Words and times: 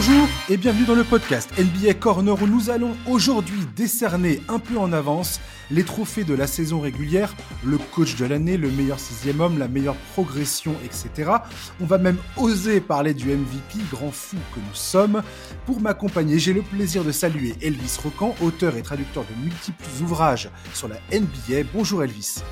Bonjour 0.00 0.28
et 0.48 0.56
bienvenue 0.56 0.86
dans 0.86 0.94
le 0.94 1.02
podcast 1.02 1.50
NBA 1.58 1.94
Corner 1.94 2.40
où 2.40 2.46
nous 2.46 2.70
allons 2.70 2.96
aujourd'hui 3.08 3.66
décerner 3.74 4.40
un 4.48 4.60
peu 4.60 4.78
en 4.78 4.92
avance 4.92 5.40
les 5.72 5.82
trophées 5.82 6.22
de 6.22 6.34
la 6.34 6.46
saison 6.46 6.78
régulière, 6.78 7.34
le 7.64 7.78
coach 7.78 8.14
de 8.14 8.24
l'année, 8.24 8.56
le 8.56 8.70
meilleur 8.70 9.00
sixième 9.00 9.40
homme, 9.40 9.58
la 9.58 9.66
meilleure 9.66 9.96
progression, 10.12 10.76
etc. 10.84 11.32
On 11.80 11.84
va 11.84 11.98
même 11.98 12.18
oser 12.36 12.80
parler 12.80 13.12
du 13.12 13.26
MVP, 13.26 13.80
grand 13.90 14.12
fou 14.12 14.36
que 14.54 14.60
nous 14.60 14.74
sommes. 14.74 15.20
Pour 15.66 15.80
m'accompagner, 15.80 16.38
j'ai 16.38 16.52
le 16.52 16.62
plaisir 16.62 17.02
de 17.02 17.10
saluer 17.10 17.56
Elvis 17.60 17.98
Rocan, 18.00 18.36
auteur 18.40 18.76
et 18.76 18.82
traducteur 18.82 19.24
de 19.24 19.42
multiples 19.42 19.84
ouvrages 20.00 20.48
sur 20.74 20.86
la 20.86 21.00
NBA. 21.10 21.68
Bonjour 21.74 22.04
Elvis. 22.04 22.44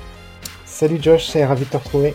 Salut 0.65 0.99
Josh, 1.01 1.29
c'est 1.29 1.45
ravi 1.45 1.63
de 1.63 1.69
te 1.69 1.77
retrouver. 1.77 2.13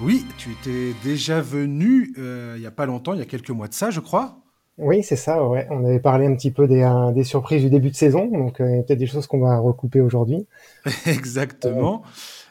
Oui, 0.00 0.24
tu 0.38 0.52
étais 0.52 0.94
déjà 1.02 1.40
venu 1.40 2.14
euh, 2.18 2.54
il 2.56 2.60
n'y 2.60 2.68
a 2.68 2.70
pas 2.70 2.86
longtemps, 2.86 3.14
il 3.14 3.18
y 3.18 3.22
a 3.22 3.26
quelques 3.26 3.50
mois 3.50 3.66
de 3.66 3.74
ça, 3.74 3.90
je 3.90 3.98
crois. 3.98 4.39
Oui, 4.80 5.02
c'est 5.02 5.16
ça, 5.16 5.44
ouais. 5.46 5.66
On 5.70 5.84
avait 5.84 6.00
parlé 6.00 6.26
un 6.26 6.34
petit 6.34 6.50
peu 6.50 6.66
des, 6.66 6.82
euh, 6.82 7.12
des 7.12 7.22
surprises 7.22 7.62
du 7.62 7.68
début 7.68 7.90
de 7.90 7.96
saison, 7.96 8.26
donc 8.26 8.60
euh, 8.60 8.68
il 8.68 8.76
y 8.76 8.78
a 8.78 8.82
peut-être 8.82 8.98
des 8.98 9.06
choses 9.06 9.26
qu'on 9.26 9.40
va 9.40 9.58
recouper 9.58 10.00
aujourd'hui. 10.00 10.46
Exactement. 11.06 12.02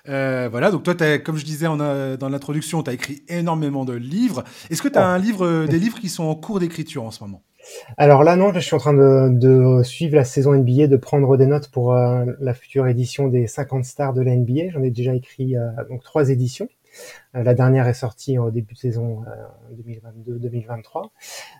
Euh, 0.07 0.47
voilà, 0.49 0.69
donc 0.69 0.83
toi, 0.83 0.93
comme 1.17 1.37
je 1.37 1.45
disais 1.45 1.65
en, 1.65 1.79
euh, 1.79 2.17
dans 2.17 2.29
l'introduction, 2.29 2.83
tu 2.83 2.91
as 2.91 2.93
écrit 2.93 3.23
énormément 3.29 3.83
de 3.83 3.93
livres. 3.93 4.43
Est-ce 4.69 4.83
que 4.83 4.87
tu 4.87 4.99
as 4.99 5.07
un 5.07 5.17
livre, 5.17 5.65
des 5.69 5.79
livres 5.79 5.99
qui 5.99 6.07
sont 6.07 6.25
en 6.25 6.35
cours 6.35 6.59
d'écriture 6.59 7.03
en 7.03 7.11
ce 7.11 7.23
moment? 7.23 7.41
Alors 7.97 8.23
là, 8.23 8.35
non, 8.35 8.53
je 8.53 8.59
suis 8.59 8.75
en 8.75 8.79
train 8.79 8.93
de, 8.93 9.29
de, 9.31 9.83
suivre 9.83 10.15
la 10.15 10.23
saison 10.23 10.53
NBA, 10.53 10.87
de 10.87 10.97
prendre 10.97 11.35
des 11.35 11.47
notes 11.47 11.69
pour 11.69 11.93
la 11.93 12.53
future 12.53 12.87
édition 12.87 13.27
des 13.27 13.47
50 13.47 13.85
stars 13.85 14.13
de 14.13 14.21
la 14.21 14.35
NBA. 14.35 14.69
J'en 14.71 14.81
ai 14.81 14.91
déjà 14.91 15.13
écrit 15.13 15.55
donc 15.89 16.03
trois 16.03 16.29
éditions. 16.29 16.67
Euh, 17.35 17.43
la 17.43 17.53
dernière 17.53 17.87
est 17.87 17.93
sortie 17.93 18.37
au 18.37 18.51
début 18.51 18.73
de 18.73 18.79
saison 18.79 19.23
2022-2023. 19.73 21.03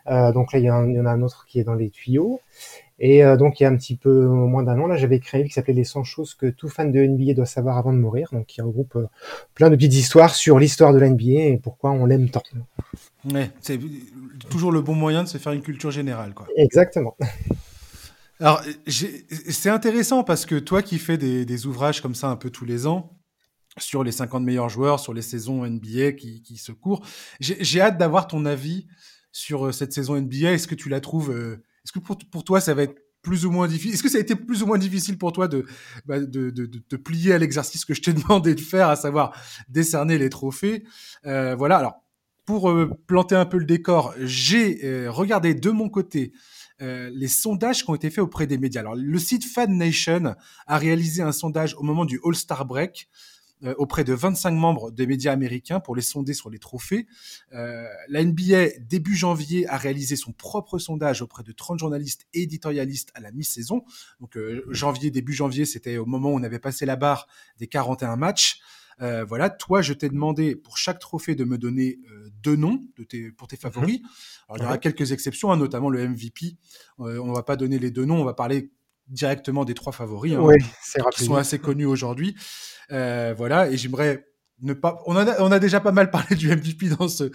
Euh, 0.08 0.12
euh, 0.12 0.32
donc 0.32 0.52
là, 0.52 0.58
il 0.58 0.64
y, 0.64 0.70
en 0.70 1.06
a 1.06 1.10
un 1.10 1.22
autre 1.22 1.46
qui 1.46 1.60
est 1.60 1.64
dans 1.64 1.74
les 1.74 1.90
tuyaux. 1.90 2.40
Et 3.02 3.22
donc, 3.38 3.58
il 3.58 3.62
y 3.62 3.66
a 3.66 3.70
un 3.70 3.76
petit 3.76 3.96
peu 3.96 4.26
moins 4.26 4.62
d'un 4.62 4.78
an, 4.78 4.86
là, 4.86 4.94
j'avais 4.96 5.20
créé 5.20 5.44
qui 5.44 5.54
s'appelait 5.54 5.72
Les 5.72 5.84
100 5.84 6.04
choses 6.04 6.34
que 6.34 6.44
tout 6.44 6.68
fan 6.68 6.92
de 6.92 7.00
NBA 7.00 7.32
doit 7.32 7.46
savoir 7.46 7.78
avant 7.78 7.94
de 7.94 7.98
mourir. 7.98 8.28
Donc, 8.32 8.44
qui 8.44 8.60
regroupe 8.60 8.98
plein 9.54 9.70
de 9.70 9.76
petites 9.76 9.94
histoires 9.94 10.34
sur 10.34 10.58
l'histoire 10.58 10.92
de 10.92 10.98
la 10.98 11.08
NBA 11.08 11.24
et 11.24 11.60
pourquoi 11.62 11.92
on 11.92 12.04
l'aime 12.04 12.28
tant. 12.28 12.42
Ouais, 13.32 13.50
c'est 13.62 13.78
toujours 14.50 14.70
le 14.70 14.82
bon 14.82 14.94
moyen 14.94 15.22
de 15.22 15.28
se 15.28 15.38
faire 15.38 15.52
une 15.52 15.62
culture 15.62 15.90
générale, 15.90 16.34
quoi. 16.34 16.46
Exactement. 16.58 17.16
Alors, 18.38 18.62
c'est 18.86 19.70
intéressant 19.70 20.22
parce 20.22 20.44
que 20.44 20.56
toi 20.56 20.82
qui 20.82 20.98
fais 20.98 21.16
des, 21.16 21.46
des, 21.46 21.66
ouvrages 21.66 22.02
comme 22.02 22.14
ça 22.14 22.28
un 22.28 22.36
peu 22.36 22.50
tous 22.50 22.66
les 22.66 22.86
ans, 22.86 23.10
sur 23.82 24.04
les 24.04 24.12
50 24.12 24.44
meilleurs 24.44 24.68
joueurs, 24.68 25.00
sur 25.00 25.14
les 25.14 25.22
saisons 25.22 25.66
NBA 25.66 26.12
qui, 26.12 26.56
se 26.56 26.72
courent. 26.72 27.04
J'ai 27.40 27.80
hâte 27.80 27.98
d'avoir 27.98 28.26
ton 28.26 28.44
avis 28.44 28.86
sur 29.32 29.66
euh, 29.66 29.72
cette 29.72 29.92
saison 29.92 30.20
NBA. 30.20 30.52
Est-ce 30.52 30.68
que 30.68 30.74
tu 30.74 30.88
la 30.88 31.00
trouves 31.00 31.30
euh, 31.30 31.62
Est-ce 31.84 31.92
que 31.92 31.98
pour, 31.98 32.18
pour, 32.18 32.44
toi, 32.44 32.60
ça 32.60 32.74
va 32.74 32.82
être 32.82 32.96
plus 33.22 33.46
ou 33.46 33.50
moins 33.50 33.68
difficile 33.68 33.94
Est-ce 33.94 34.02
que 34.02 34.08
ça 34.08 34.18
a 34.18 34.20
été 34.20 34.34
plus 34.34 34.62
ou 34.62 34.66
moins 34.66 34.78
difficile 34.78 35.18
pour 35.18 35.32
toi 35.32 35.48
de, 35.48 35.66
bah, 36.06 36.20
de, 36.20 36.50
de, 36.50 36.66
te 36.66 36.96
plier 36.96 37.34
à 37.34 37.38
l'exercice 37.38 37.84
que 37.84 37.94
je 37.94 38.02
t'ai 38.02 38.12
demandé 38.12 38.54
de 38.54 38.60
faire, 38.60 38.88
à 38.88 38.96
savoir 38.96 39.36
décerner 39.68 40.18
les 40.18 40.30
trophées? 40.30 40.84
Euh, 41.26 41.54
Voilà. 41.54 41.78
Alors, 41.78 42.02
pour 42.46 42.72
planter 43.06 43.36
un 43.36 43.46
peu 43.46 43.58
le 43.58 43.64
décor, 43.64 44.12
j'ai 44.18 45.06
regardé 45.06 45.54
de 45.54 45.70
mon 45.70 45.88
côté 45.88 46.32
les 46.80 47.28
sondages 47.28 47.84
qui 47.84 47.90
ont 47.90 47.94
été 47.94 48.10
faits 48.10 48.24
auprès 48.24 48.48
des 48.48 48.58
médias. 48.58 48.80
Alors, 48.80 48.96
le 48.96 49.18
site 49.20 49.44
Fan 49.44 49.76
Nation 49.76 50.34
a 50.66 50.78
réalisé 50.78 51.22
un 51.22 51.30
sondage 51.30 51.76
au 51.76 51.84
moment 51.84 52.04
du 52.04 52.18
All-Star 52.24 52.64
Break 52.64 53.08
auprès 53.78 54.04
de 54.04 54.14
25 54.14 54.52
membres 54.52 54.90
des 54.90 55.06
médias 55.06 55.32
américains 55.32 55.80
pour 55.80 55.94
les 55.94 56.02
sonder 56.02 56.34
sur 56.34 56.50
les 56.50 56.58
trophées. 56.58 57.06
Euh, 57.52 57.86
la 58.08 58.24
NBA, 58.24 58.78
début 58.80 59.14
janvier, 59.14 59.68
a 59.68 59.76
réalisé 59.76 60.16
son 60.16 60.32
propre 60.32 60.78
sondage 60.78 61.22
auprès 61.22 61.42
de 61.42 61.52
30 61.52 61.78
journalistes 61.78 62.26
et 62.32 62.42
éditorialistes 62.42 63.10
à 63.14 63.20
la 63.20 63.32
mi-saison. 63.32 63.84
Donc 64.20 64.36
euh, 64.36 64.64
janvier, 64.70 65.10
début 65.10 65.32
janvier, 65.32 65.64
c'était 65.64 65.98
au 65.98 66.06
moment 66.06 66.30
où 66.30 66.34
on 66.38 66.42
avait 66.42 66.58
passé 66.58 66.86
la 66.86 66.96
barre 66.96 67.26
des 67.58 67.66
41 67.66 68.16
matchs. 68.16 68.60
Euh, 69.02 69.24
voilà, 69.24 69.48
toi, 69.48 69.80
je 69.80 69.92
t'ai 69.94 70.08
demandé 70.08 70.54
pour 70.54 70.76
chaque 70.76 70.98
trophée 70.98 71.34
de 71.34 71.44
me 71.44 71.56
donner 71.56 72.00
euh, 72.10 72.28
deux 72.42 72.56
noms 72.56 72.80
de 72.96 73.04
tes, 73.04 73.30
pour 73.30 73.48
tes 73.48 73.56
mhm. 73.56 73.60
favoris. 73.60 74.00
Alors, 74.48 74.58
il 74.58 74.62
y 74.62 74.66
aura 74.66 74.78
quelques 74.78 75.12
exceptions, 75.12 75.50
hein, 75.50 75.56
notamment 75.56 75.88
le 75.88 76.06
MVP. 76.06 76.56
Euh, 77.00 77.18
on 77.18 77.32
va 77.32 77.42
pas 77.42 77.56
donner 77.56 77.78
les 77.78 77.90
deux 77.90 78.04
noms, 78.04 78.20
on 78.20 78.24
va 78.24 78.34
parler 78.34 78.70
directement 79.10 79.64
des 79.64 79.74
trois 79.74 79.92
favoris, 79.92 80.34
hein, 80.34 80.46
qui 81.12 81.24
sont 81.24 81.34
assez 81.34 81.58
connus 81.58 81.86
aujourd'hui. 81.86 82.36
Euh, 82.90 83.34
voilà, 83.36 83.70
et 83.70 83.76
j'aimerais 83.76 84.26
ne 84.62 84.72
pas. 84.72 85.02
On, 85.06 85.16
a, 85.16 85.40
on 85.42 85.52
a 85.52 85.58
déjà 85.58 85.80
pas 85.80 85.92
mal 85.92 86.10
parlé 86.10 86.36
du 86.36 86.48
MVP 86.48 86.90
dans 86.90 87.08
ce 87.08 87.30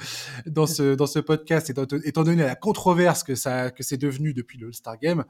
dans 0.45 0.67
ce 0.67 0.95
dans 0.95 1.07
ce 1.07 1.19
podcast, 1.19 1.69
étant, 1.69 1.85
étant 2.03 2.23
donné 2.23 2.43
la 2.43 2.55
controverse 2.55 3.23
que 3.23 3.35
ça 3.35 3.71
que 3.71 3.83
c'est 3.83 3.97
devenu 3.97 4.33
depuis 4.33 4.57
le 4.57 4.71
Star 4.71 4.97
Game. 4.97 5.25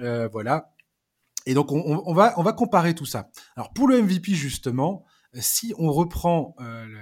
Euh, 0.00 0.28
voilà. 0.28 0.72
Et 1.46 1.54
donc 1.54 1.72
on, 1.72 2.02
on, 2.04 2.14
va 2.14 2.34
on 2.36 2.42
va 2.42 2.52
comparer 2.52 2.94
tout 2.94 3.06
ça. 3.06 3.30
Alors 3.56 3.72
pour 3.72 3.88
le 3.88 4.02
MVP 4.02 4.32
justement, 4.34 5.04
si 5.34 5.72
on 5.78 5.90
reprend 5.92 6.54
euh, 6.60 6.84
le, 6.86 6.98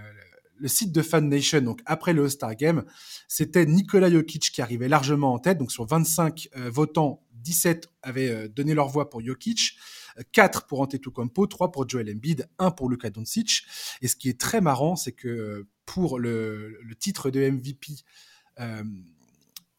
le 0.58 0.68
site 0.68 0.92
de 0.92 1.02
Fan 1.02 1.28
Nation, 1.28 1.60
donc 1.60 1.80
après 1.86 2.12
le 2.12 2.24
All-Star 2.24 2.54
Game, 2.54 2.84
c'était 3.28 3.66
Nikola 3.66 4.10
Jokic 4.10 4.50
qui 4.50 4.62
arrivait 4.62 4.88
largement 4.88 5.32
en 5.32 5.38
tête. 5.38 5.58
Donc 5.58 5.72
sur 5.72 5.86
25 5.86 6.48
euh, 6.56 6.70
votants, 6.70 7.22
17 7.46 7.88
avaient 8.02 8.30
euh, 8.30 8.48
donné 8.48 8.74
leur 8.74 8.88
voix 8.88 9.08
pour 9.08 9.24
Jokic. 9.24 9.76
4 10.32 10.66
pour 10.66 10.80
Antetokounmpo, 10.80 11.46
3 11.46 11.70
pour 11.70 11.86
Joel 11.86 12.10
Embiid, 12.10 12.48
1 12.58 12.70
pour 12.70 12.88
Luka 12.88 13.10
Doncic. 13.10 13.64
Et 14.00 14.08
ce 14.08 14.16
qui 14.16 14.30
est 14.30 14.40
très 14.40 14.62
marrant, 14.62 14.96
c'est 14.96 15.12
que 15.12 15.66
pour 15.84 16.18
le, 16.18 16.80
titre 16.98 17.30
de 17.30 17.50
MVP, 17.50 17.92
euh, 18.60 18.82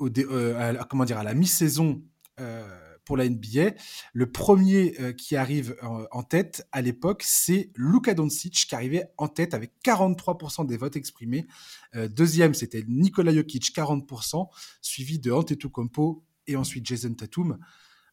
euh, 0.02 0.80
à, 0.80 0.84
comment 0.86 1.06
dire, 1.06 1.18
à 1.18 1.24
la 1.24 1.34
mi-saison 1.34 2.04
euh, 2.40 2.68
pour 3.08 3.16
la 3.16 3.28
NBA, 3.28 3.72
le 4.14 4.30
premier 4.30 4.94
euh, 5.00 5.14
qui 5.14 5.38
arrive 5.38 5.78
en, 6.12 6.24
tête 6.24 6.68
à 6.74 6.82
l'époque, 6.82 7.24
c'est 7.26 7.72
Luka 7.78 8.14
Doncic 8.14 8.66
qui 8.68 8.76
arrivait 8.76 9.10
en 9.18 9.30
tête 9.30 9.54
avec 9.54 9.72
43% 9.84 10.68
des 10.68 10.76
votes 10.76 10.98
exprimés. 10.98 11.48
Euh, 11.96 12.10
deuxième, 12.10 12.54
c'était 12.54 12.84
Nikola 12.86 13.34
Jokic, 13.34 13.74
40%, 13.74 14.50
suivi 14.82 15.20
de 15.20 15.32
Antetokounmpo 15.32 16.26
et 16.48 16.56
ensuite 16.56 16.86
Jason 16.86 17.14
Tatum. 17.14 17.58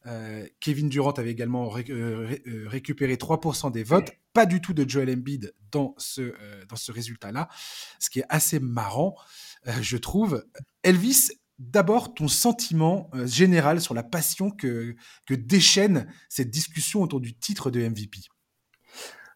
Euh, 0.07 0.47
Kevin 0.61 0.89
Durant 0.89 1.13
avait 1.13 1.31
également 1.31 1.69
ré 1.69 1.85
euh, 1.89 2.37
euh 2.47 2.69
récupéré 2.69 3.15
3% 3.15 3.73
des 3.73 3.83
votes, 3.83 4.13
pas 4.35 4.45
du 4.45 4.61
tout 4.61 4.75
de 4.75 4.89
Joel 4.89 5.11
Embiid 5.11 5.55
dans 5.71 5.95
ce, 5.97 6.21
euh, 6.21 6.65
dans 6.69 6.77
ce 6.77 6.93
résultat-là, 6.93 7.49
ce 7.99 8.11
qui 8.11 8.21
est 8.21 8.27
assez 8.29 8.61
marrant, 8.61 9.17
euh, 9.67 9.73
je 9.81 9.97
trouve. 9.97 10.45
Elvis, 10.83 11.31
d'abord 11.59 12.15
ton 12.15 12.29
sentiment 12.29 13.11
général 13.25 13.81
sur 13.81 13.95
la 13.95 14.03
passion 14.03 14.51
que, 14.51 14.95
que 15.25 15.35
déchaîne 15.35 16.13
cette 16.29 16.51
discussion 16.51 17.01
autour 17.01 17.21
du 17.21 17.35
titre 17.35 17.71
de 17.71 17.81
MVP. 17.89 18.19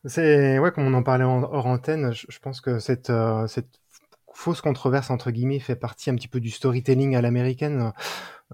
C'est 0.05 0.59
ouais, 0.59 0.71
comme 0.73 0.85
on 0.85 0.95
en 0.95 1.03
parlait 1.03 1.25
en, 1.25 1.43
hors 1.43 1.67
antenne, 1.67 2.13
je, 2.13 2.27
je 2.29 2.39
pense 2.41 2.61
que 2.61 2.79
cette, 2.79 3.13
cette 3.47 3.81
fausse 4.39 4.61
controverse 4.61 5.11
entre 5.11 5.33
guillemets 5.33 5.59
fait 5.59 5.75
partie 5.75 6.11
un 6.11 6.15
petit 6.15 6.29
peu 6.29 6.39
du 6.39 6.51
storytelling 6.51 7.17
à 7.17 7.21
l'américaine. 7.21 7.93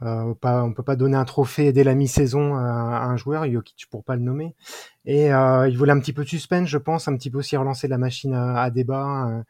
Euh, 0.03 0.35
pas, 0.35 0.65
on 0.65 0.73
peut 0.73 0.83
pas 0.83 0.97
donner 0.97 1.17
un 1.17 1.27
trophée 1.27 1.73
dès 1.73 1.85
la 1.85 1.95
mi-saison 1.95 2.57
à, 2.57 3.05
un 3.05 3.17
joueur, 3.19 3.49
Jokic 3.49 3.87
pour 3.91 4.03
pas 4.03 4.17
le 4.17 4.23
nommer. 4.23 4.57
Et 5.05 5.33
euh, 5.33 5.69
il 5.69 5.77
voulait 5.77 5.93
un 5.93 6.01
petit 6.01 6.15
peu 6.15 6.25
de 6.25 6.29
suspense, 6.29 6.69
je 6.69 6.79
pense, 6.79 7.07
un 7.07 7.15
petit 7.17 7.31
peu 7.31 7.39
aussi 7.39 7.57
relancer 7.57 7.87
la 7.87 7.99
machine 7.99 8.33
à, 8.33 8.63
à 8.63 8.71
débat. 8.71 9.29
Euh. 9.29 9.43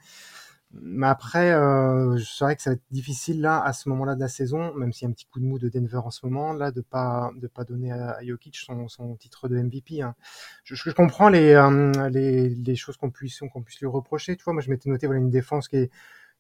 Mais 0.72 1.06
après, 1.06 1.52
euh, 1.52 2.18
c'est 2.18 2.44
vrai 2.44 2.56
que 2.56 2.62
ça 2.62 2.70
va 2.70 2.74
être 2.74 2.82
difficile 2.90 3.40
là, 3.40 3.62
à 3.62 3.72
ce 3.72 3.88
moment-là 3.90 4.16
de 4.16 4.20
la 4.20 4.26
saison, 4.26 4.74
même 4.74 4.92
s'il 4.92 5.06
y 5.06 5.08
a 5.08 5.10
un 5.10 5.12
petit 5.12 5.26
coup 5.26 5.38
de 5.38 5.44
mou 5.44 5.60
de 5.60 5.68
Denver 5.68 6.00
en 6.04 6.10
ce 6.10 6.26
moment, 6.26 6.52
là, 6.52 6.72
de 6.72 6.80
pas 6.80 7.30
de 7.36 7.46
pas 7.46 7.62
donner 7.62 7.92
à, 7.92 8.18
Jokic 8.26 8.56
son, 8.56 8.88
son 8.88 9.14
titre 9.14 9.46
de 9.48 9.56
MVP. 9.56 10.02
Hein. 10.02 10.16
Je, 10.64 10.90
comprends 10.90 11.28
les, 11.28 11.54
les, 12.10 12.48
les 12.48 12.74
choses 12.74 12.96
qu'on 12.96 13.12
puisse 13.12 13.38
qu'on 13.52 13.62
puisse 13.62 13.78
lui 13.78 13.86
reprocher. 13.86 14.36
Tu 14.36 14.42
vois, 14.42 14.52
moi 14.52 14.62
je 14.62 14.70
m'étais 14.70 14.90
noté 14.90 15.06
voilà 15.06 15.20
une 15.20 15.30
défense 15.30 15.68
qui 15.68 15.76
est 15.76 15.90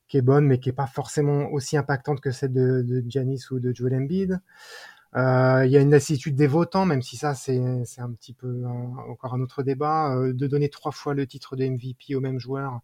qui 0.08 0.16
est 0.18 0.22
bonne, 0.22 0.46
mais 0.46 0.58
qui 0.58 0.68
est 0.68 0.72
pas 0.72 0.86
forcément 0.86 1.50
aussi 1.52 1.76
impactante 1.76 2.20
que 2.20 2.30
celle 2.30 2.52
de, 2.52 2.82
de 2.82 3.54
ou 3.54 3.60
de 3.60 3.74
Joel 3.74 3.94
Embiid. 3.94 4.40
Euh, 5.16 5.62
il 5.64 5.70
y 5.70 5.76
a 5.76 5.80
une 5.80 5.90
lassitude 5.90 6.34
des 6.34 6.48
votants, 6.48 6.86
même 6.86 7.02
si 7.02 7.16
ça 7.16 7.34
c'est 7.34 7.58
un 7.58 8.12
petit 8.12 8.32
peu 8.34 8.64
encore 9.08 9.34
un 9.34 9.40
autre 9.40 9.62
débat, 9.62 10.16
euh, 10.16 10.32
de 10.32 10.46
donner 10.48 10.68
trois 10.68 10.90
fois 10.90 11.14
le 11.14 11.26
titre 11.26 11.54
de 11.56 11.64
MVP 11.64 12.16
au 12.16 12.20
même 12.20 12.40
joueur, 12.40 12.80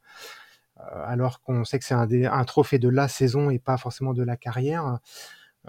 euh, 0.79 0.83
alors 1.07 1.43
qu'on 1.43 1.65
sait 1.65 1.79
que 1.81 1.85
c'est 1.85 1.95
un, 1.95 2.09
un, 2.09 2.45
trophée 2.45 2.79
de 2.79 2.89
la 2.89 3.09
saison 3.09 3.51
et 3.51 3.59
pas 3.59 3.77
forcément 3.79 4.15
de 4.15 4.23
la 4.23 4.37
carrière. 4.37 5.01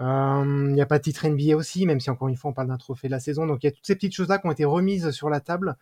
Euh, 0.00 0.66
il 0.68 0.72
n'y 0.72 0.80
a 0.80 0.86
pas 0.86 0.98
de 0.98 1.02
titre 1.02 1.26
NBA 1.26 1.54
aussi, 1.54 1.86
même 1.86 2.00
si 2.00 2.10
encore 2.10 2.28
une 2.28 2.36
fois 2.36 2.50
on 2.50 2.54
parle 2.54 2.68
d'un 2.68 2.78
trophée 2.78 3.08
de 3.08 3.12
la 3.12 3.20
saison. 3.20 3.46
Donc 3.46 3.62
il 3.62 3.66
y 3.66 3.68
a 3.68 3.72
toutes 3.72 3.86
ces 3.86 3.94
petites 3.94 4.14
choses-là 4.14 4.38
qui 4.38 4.46
ont 4.46 4.52
été 4.52 4.64
remises 4.64 5.10
sur 5.10 5.28
la 5.28 5.40
table 5.40 5.76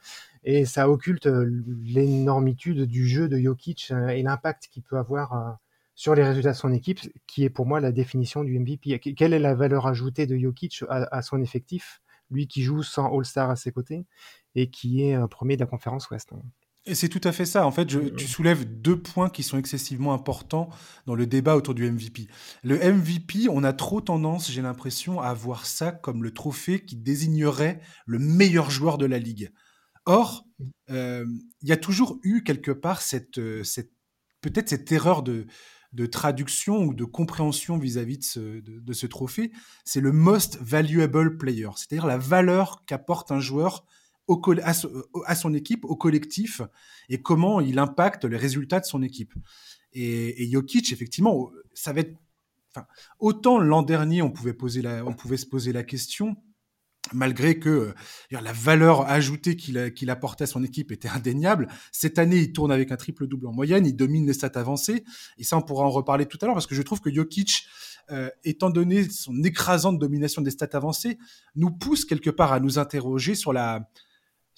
et 0.45 0.65
ça 0.65 0.91
occulte 0.91 1.27
l'énormitude 1.27 2.83
du 2.87 3.07
jeu 3.07 3.29
de 3.29 3.39
Jokic 3.39 3.93
et 4.11 4.23
l'impact 4.23 4.69
qu'il 4.71 4.83
peut 4.83 4.99
avoir 4.99 5.59
sur 5.95 6.15
les 6.15 6.25
résultats 6.25 6.53
de 6.53 6.57
son 6.57 6.73
équipe, 6.73 7.01
qui 7.27 7.45
est 7.45 7.51
pour 7.51 7.67
moi 7.67 7.79
la 7.79 7.93
définition 7.93 8.43
du 8.43 8.59
MVP. 8.59 8.99
Quelle 8.99 9.35
est 9.35 9.39
la 9.39 9.55
valeur 9.55 9.87
ajoutée 9.87 10.27
de 10.27 10.37
Jokic 10.37 10.83
à, 10.89 11.07
à 11.15 11.23
son 11.23 11.41
effectif, 11.41 12.01
lui 12.31 12.49
qui 12.49 12.63
joue 12.63 12.83
sans 12.83 13.17
All-Star 13.17 13.51
à 13.51 13.57
ses 13.57 13.71
côtés 13.71 14.07
et 14.55 14.71
qui 14.71 15.03
est 15.03 15.29
premier 15.29 15.57
de 15.57 15.61
la 15.61 15.67
conférence 15.67 16.11
Ouest 16.11 16.33
Et 16.33 16.60
c'est 16.87 17.09
tout 17.09 17.21
à 17.25 17.33
fait 17.33 17.45
ça. 17.45 17.67
En 17.67 17.71
fait, 17.71 17.89
je, 17.91 17.99
tu 17.99 18.27
soulèves 18.27 18.65
deux 18.65 19.01
points 19.01 19.29
qui 19.29 19.43
sont 19.43 19.59
excessivement 19.59 20.15
importants 20.15 20.71
dans 21.07 21.15
le 21.15 21.27
débat 21.27 21.57
autour 21.57 21.75
du 21.75 21.91
MVP. 21.91 22.29
Le 22.63 22.77
MVP, 22.79 23.49
on 23.51 23.65
a 23.65 23.73
trop 23.73 24.01
tendance, 24.01 24.51
j'ai 24.51 24.63
l'impression, 24.63 25.21
à 25.21 25.35
voir 25.35 25.67
ça 25.67 25.93
comme 25.93 26.23
le 26.23 26.33
trophée 26.33 26.85
qui 26.85 26.97
désignerait 26.97 27.81
le 28.07 28.19
meilleur 28.19 28.71
joueur 28.71 28.99
de 28.99 29.07
la 29.07 29.19
ligue. 29.19 29.53
Or, 30.07 30.45
euh, 30.91 31.27
il 31.63 31.69
y 31.69 31.73
a 31.73 31.77
toujours 31.77 32.19
eu 32.23 32.43
quelque 32.43 32.71
part 32.71 33.03
cette, 33.03 33.39
euh, 33.39 33.63
cette 33.63 33.93
peut-être 34.41 34.71
cette 34.71 34.91
erreur 34.91 35.23
de, 35.23 35.47
de 35.93 36.07
traduction 36.07 36.79
ou 36.85 36.95
de 36.95 37.05
compréhension 37.05 37.79
vis-à-vis 37.79 38.19
de, 38.19 38.25
ce, 38.25 38.61
de, 38.61 38.93
ce 38.93 39.07
trophée. 39.07 39.53
C'est 39.85 40.01
le 40.01 40.13
most 40.13 40.59
valuable 40.61 41.37
player, 41.37 41.69
c'est-à-dire 41.77 42.07
la 42.07 42.19
valeur 42.19 42.85
qu'apporte 42.87 43.33
un 43.33 43.41
joueur 43.41 43.85
à, 44.63 45.35
son 45.35 45.55
équipe, 45.55 45.85
au 45.85 45.97
collectif, 45.97 46.63
et 47.09 47.21
comment 47.21 47.61
il 47.61 47.79
impacte 47.79 48.25
les 48.25 48.37
résultats 48.37 48.81
de 48.81 48.87
son 48.87 49.03
équipe. 49.03 49.35
Et, 49.93 50.43
et 50.43 50.51
Jokic, 50.51 50.93
effectivement, 50.93 51.51
ça 51.75 51.93
va 51.93 52.01
être. 52.01 52.17
Enfin, 52.73 52.87
autant 53.19 53.59
l'an 53.59 53.83
dernier, 53.83 54.23
on 54.23 54.31
pouvait, 54.31 54.53
poser 54.53 54.83
on 55.05 55.13
pouvait 55.13 55.37
se 55.37 55.47
poser 55.47 55.73
la 55.73 55.83
question 55.83 56.37
malgré 57.13 57.59
que 57.59 57.69
euh, 57.69 57.95
la 58.31 58.53
valeur 58.53 59.09
ajoutée 59.09 59.57
qu'il 59.57 60.11
apportait 60.11 60.45
à 60.45 60.47
son 60.47 60.63
équipe 60.63 60.93
était 60.93 61.09
indéniable. 61.09 61.69
Cette 61.93 62.19
année, 62.19 62.39
il 62.39 62.53
tourne 62.53 62.73
avec 62.73 62.93
un 62.93 62.97
triple-double 62.97 63.47
en 63.47 63.53
moyenne, 63.53 63.87
il 63.87 63.97
domine 63.97 64.27
les 64.27 64.33
stats 64.33 64.53
avancées, 64.55 65.05
et 65.39 65.45
ça, 65.45 65.57
on 65.57 65.63
pourra 65.63 65.85
en 65.85 65.91
reparler 65.91 66.27
tout 66.27 66.39
à 66.43 66.47
l'heure, 66.47 66.55
parce 66.55 66.67
que 66.67 66.75
je 66.75 66.83
trouve 66.83 67.01
que 67.01 67.13
Jokic, 67.13 67.67
euh, 68.11 68.29
étant 68.45 68.71
donné 68.71 69.09
son 69.09 69.43
écrasante 69.43 69.99
domination 69.99 70.43
des 70.43 70.51
stats 70.51 70.69
avancées, 70.77 71.19
nous 71.55 71.71
pousse 71.71 72.05
quelque 72.05 72.31
part 72.31 72.53
à 72.53 72.61
nous 72.61 72.79
interroger 72.79 73.35
sur 73.35 73.53
la 73.53 73.89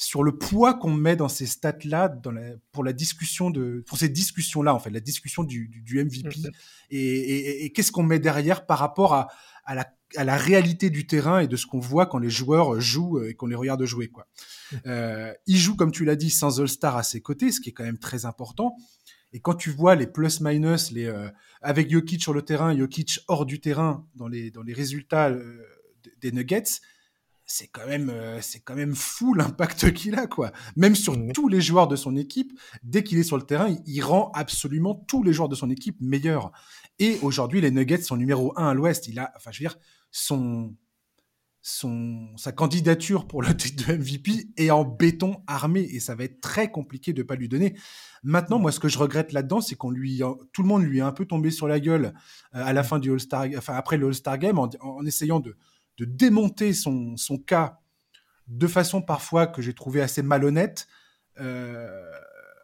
sur 0.02 0.22
le 0.22 0.36
poids 0.36 0.74
qu'on 0.74 0.92
met 0.92 1.16
dans 1.16 1.28
ces 1.28 1.46
stats-là 1.46 2.12
pour 2.72 2.82
la 2.82 2.92
discussion 2.92 3.50
de 3.50 3.84
pour 3.86 3.98
ces 3.98 4.08
discussions-là 4.08 4.74
en 4.74 4.78
fait 4.78 4.90
la 4.90 5.00
discussion 5.00 5.44
du, 5.44 5.70
MVP 5.88 6.40
mmh. 6.40 6.50
et, 6.90 7.64
et 7.64 7.72
qu'est-ce 7.72 7.92
qu'on 7.92 8.02
met 8.02 8.18
derrière 8.18 8.66
par 8.66 8.78
rapport 8.78 9.14
à, 9.14 9.28
à 9.64 9.74
la 9.74 9.86
à 10.16 10.24
la 10.24 10.36
réalité 10.36 10.90
du 10.90 11.06
terrain 11.06 11.40
et 11.40 11.48
de 11.48 11.56
ce 11.56 11.66
qu'on 11.66 11.78
voit 11.78 12.06
quand 12.06 12.18
les 12.18 12.30
joueurs 12.30 12.80
jouent 12.80 13.22
et 13.22 13.34
qu'on 13.34 13.46
les 13.46 13.54
regarde 13.54 13.84
jouer. 13.84 14.08
Quoi. 14.08 14.26
Mmh. 14.72 14.76
Euh, 14.86 15.32
il 15.46 15.56
joue, 15.56 15.76
comme 15.76 15.92
tu 15.92 16.04
l'as 16.04 16.16
dit, 16.16 16.30
sans 16.30 16.60
All-Star 16.60 16.96
à 16.96 17.02
ses 17.02 17.20
côtés, 17.20 17.50
ce 17.52 17.60
qui 17.60 17.70
est 17.70 17.72
quand 17.72 17.84
même 17.84 17.98
très 17.98 18.26
important. 18.26 18.76
Et 19.32 19.40
quand 19.40 19.54
tu 19.54 19.70
vois 19.70 19.94
les 19.94 20.06
plus-minus, 20.06 20.92
les, 20.92 21.06
euh, 21.06 21.30
avec 21.62 21.90
Jokic 21.90 22.20
sur 22.20 22.34
le 22.34 22.42
terrain, 22.42 22.76
Jokic 22.76 23.20
hors 23.28 23.46
du 23.46 23.60
terrain, 23.60 24.06
dans 24.14 24.28
les, 24.28 24.50
dans 24.50 24.62
les 24.62 24.74
résultats 24.74 25.30
euh, 25.30 25.62
des 26.20 26.32
Nuggets, 26.32 26.80
c'est 27.44 27.68
quand 27.68 27.86
même 27.86 28.12
c'est 28.40 28.60
quand 28.60 28.74
même 28.74 28.94
fou 28.94 29.34
l'impact 29.34 29.92
qu'il 29.92 30.14
a 30.14 30.26
quoi. 30.26 30.52
Même 30.76 30.94
sur 30.94 31.16
mmh. 31.16 31.32
tous 31.32 31.48
les 31.48 31.60
joueurs 31.60 31.88
de 31.88 31.96
son 31.96 32.16
équipe, 32.16 32.58
dès 32.82 33.02
qu'il 33.02 33.18
est 33.18 33.24
sur 33.24 33.36
le 33.36 33.44
terrain, 33.44 33.68
il, 33.68 33.80
il, 33.86 34.02
rend 34.02 34.30
absolument 34.34 34.94
tous 34.94 35.22
les 35.22 35.32
joueurs 35.32 35.48
de 35.48 35.54
son 35.54 35.70
équipe 35.70 35.96
meilleurs. 36.00 36.52
Et 36.98 37.18
aujourd'hui, 37.22 37.60
les 37.60 37.70
Nuggets 37.70 38.02
sont 38.02 38.16
numéro 38.16 38.52
un 38.56 38.68
à 38.68 38.74
l'Ouest. 38.74 39.08
Il 39.08 39.18
a, 39.18 39.32
enfin, 39.36 39.50
je 39.50 39.58
veux 39.58 39.68
dire, 39.68 39.78
son, 40.10 40.74
son, 41.62 42.28
sa 42.36 42.50
candidature 42.50 43.26
pour 43.26 43.40
le 43.40 43.56
titre 43.56 43.86
de 43.86 43.94
MVP 43.94 44.48
est 44.56 44.70
en 44.70 44.84
béton 44.84 45.42
armé 45.46 45.80
et 45.80 46.00
ça 46.00 46.16
va 46.16 46.24
être 46.24 46.40
très 46.40 46.70
compliqué 46.70 47.12
de 47.12 47.22
ne 47.22 47.26
pas 47.26 47.36
lui 47.36 47.48
donner. 47.48 47.76
Maintenant, 48.24 48.58
moi, 48.58 48.72
ce 48.72 48.80
que 48.80 48.88
je 48.88 48.98
regrette 48.98 49.32
là-dedans, 49.32 49.60
c'est 49.60 49.76
qu'on 49.76 49.90
lui, 49.90 50.22
tout 50.52 50.62
le 50.62 50.68
monde 50.68 50.82
lui 50.82 50.98
est 50.98 51.02
un 51.02 51.12
peu 51.12 51.24
tombé 51.24 51.50
sur 51.52 51.68
la 51.68 51.78
gueule 51.78 52.14
euh, 52.54 52.64
à 52.64 52.72
la 52.72 52.82
fin 52.82 52.98
du 52.98 53.12
All-Star, 53.12 53.46
enfin 53.56 53.74
après 53.74 53.96
le 53.96 54.08
All-Star 54.08 54.38
Game, 54.38 54.58
en, 54.58 55.06
essayant 55.06 55.38
de, 55.38 55.56
de, 56.02 56.16
démonter 56.16 56.72
son, 56.72 57.16
cas 57.46 57.80
de 58.48 58.66
façon 58.66 59.02
parfois 59.02 59.46
que 59.46 59.62
j'ai 59.62 59.74
trouvé 59.74 60.00
assez 60.00 60.22
malhonnête. 60.22 60.86
Euh, 61.40 62.10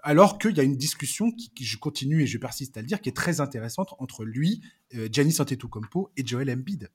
alors 0.02 0.38
qu'il 0.38 0.56
y 0.56 0.60
a 0.60 0.62
une 0.62 0.76
discussion 0.76 1.32
qui, 1.32 1.52
je 1.64 1.76
continue 1.76 2.22
et 2.22 2.26
je 2.26 2.38
persiste 2.38 2.76
à 2.76 2.80
le 2.80 2.86
dire, 2.86 3.00
qui 3.00 3.08
est 3.08 3.16
très 3.16 3.40
intéressante 3.40 3.94
entre 3.98 4.24
lui, 4.24 4.62
euh, 4.94 5.08
Giannis 5.10 5.36
Antetokounmpo 5.40 6.12
et 6.16 6.26
Joel 6.26 6.50
Embiid. 6.50 6.90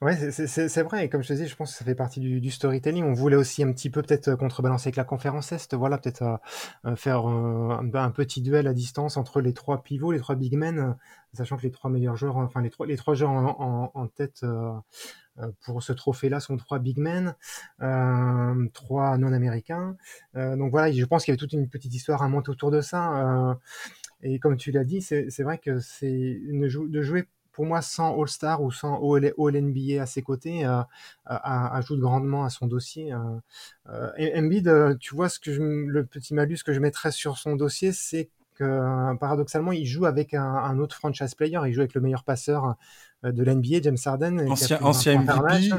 Ouais, 0.00 0.16
c'est 0.32 0.82
vrai. 0.82 1.04
Et 1.04 1.08
comme 1.08 1.22
je 1.22 1.28
te 1.28 1.32
disais, 1.34 1.46
je 1.46 1.54
pense 1.54 1.70
que 1.70 1.78
ça 1.78 1.84
fait 1.84 1.94
partie 1.94 2.20
du, 2.20 2.50
storytelling. 2.50 3.04
On 3.04 3.14
voulait 3.14 3.36
aussi 3.36 3.62
un 3.62 3.72
petit 3.72 3.90
peu 3.90 4.02
peut-être 4.02 4.28
euh, 4.28 4.36
contrebalancer 4.36 4.88
avec 4.88 4.96
la 4.96 5.04
conférence 5.04 5.52
Est. 5.52 5.72
Voilà, 5.74 5.98
peut-être 5.98 6.22
euh, 6.22 6.36
euh, 6.86 6.96
faire 6.96 7.26
un, 7.26 8.10
petit 8.10 8.42
duel 8.42 8.66
à 8.66 8.74
distance 8.74 9.16
entre 9.16 9.40
les 9.40 9.54
trois 9.54 9.82
pivots, 9.82 10.10
les 10.10 10.18
trois 10.18 10.34
big 10.34 10.56
men, 10.56 10.96
sachant 11.32 11.56
que 11.56 11.62
les 11.62 11.70
trois 11.70 11.90
meilleurs 11.90 12.16
joueurs, 12.16 12.36
enfin 12.36 12.60
les 12.60 12.70
trois, 12.70 12.86
les 12.86 12.96
trois 12.96 13.14
joueurs 13.14 13.30
en, 13.30 14.08
tête 14.08 14.44
pour 15.62 15.82
ce 15.82 15.92
trophée-là 15.92 16.38
sont 16.40 16.56
trois 16.56 16.78
big 16.78 16.98
men, 16.98 17.34
trois 18.72 19.16
non-américains. 19.18 19.96
donc 20.34 20.70
voilà, 20.70 20.92
je 20.92 21.04
pense 21.04 21.24
qu'il 21.24 21.32
y 21.32 21.34
avait 21.34 21.38
toute 21.38 21.52
une 21.52 21.68
petite 21.68 21.94
histoire 21.94 22.22
à 22.22 22.28
monter 22.28 22.50
autour 22.50 22.70
de 22.70 22.80
ça. 22.80 23.58
et 24.22 24.38
comme 24.38 24.56
tu 24.56 24.70
l'as 24.70 24.84
dit, 24.84 25.02
c'est 25.02 25.42
vrai 25.42 25.58
que 25.58 25.80
c'est 25.80 26.40
de 26.46 27.02
jouer 27.02 27.26
pour 27.54 27.64
moi, 27.64 27.80
sans 27.80 28.20
All-Star 28.20 28.62
ou 28.62 28.70
sans 28.70 29.00
All-NBA 29.00 30.02
à 30.02 30.06
ses 30.06 30.22
côtés, 30.22 30.66
euh, 30.66 30.82
ajoute 31.24 32.00
grandement 32.00 32.44
à 32.44 32.50
son 32.50 32.66
dossier. 32.66 33.14
Euh, 33.14 33.18
euh 33.88 34.38
Embiid, 34.38 34.68
euh, 34.68 34.94
tu 34.98 35.14
vois, 35.14 35.28
ce 35.28 35.38
que 35.38 35.52
je, 35.52 35.62
le 35.62 36.04
petit 36.04 36.34
malus 36.34 36.58
que 36.66 36.72
je 36.72 36.80
mettrais 36.80 37.12
sur 37.12 37.38
son 37.38 37.54
dossier, 37.54 37.92
c'est 37.92 38.28
que 38.56 39.16
paradoxalement, 39.16 39.72
il 39.72 39.86
joue 39.86 40.04
avec 40.04 40.34
un, 40.34 40.78
autre 40.78 40.94
franchise 40.94 41.34
player. 41.34 41.58
Il 41.66 41.72
joue 41.72 41.80
avec 41.80 41.94
le 41.94 42.00
meilleur 42.00 42.22
passeur 42.22 42.76
de 43.24 43.42
l'NBA, 43.42 43.80
James 43.82 43.96
Harden. 44.04 44.48
Ancien, 44.48 44.78
ancien 44.80 45.20
MVP. 45.20 45.70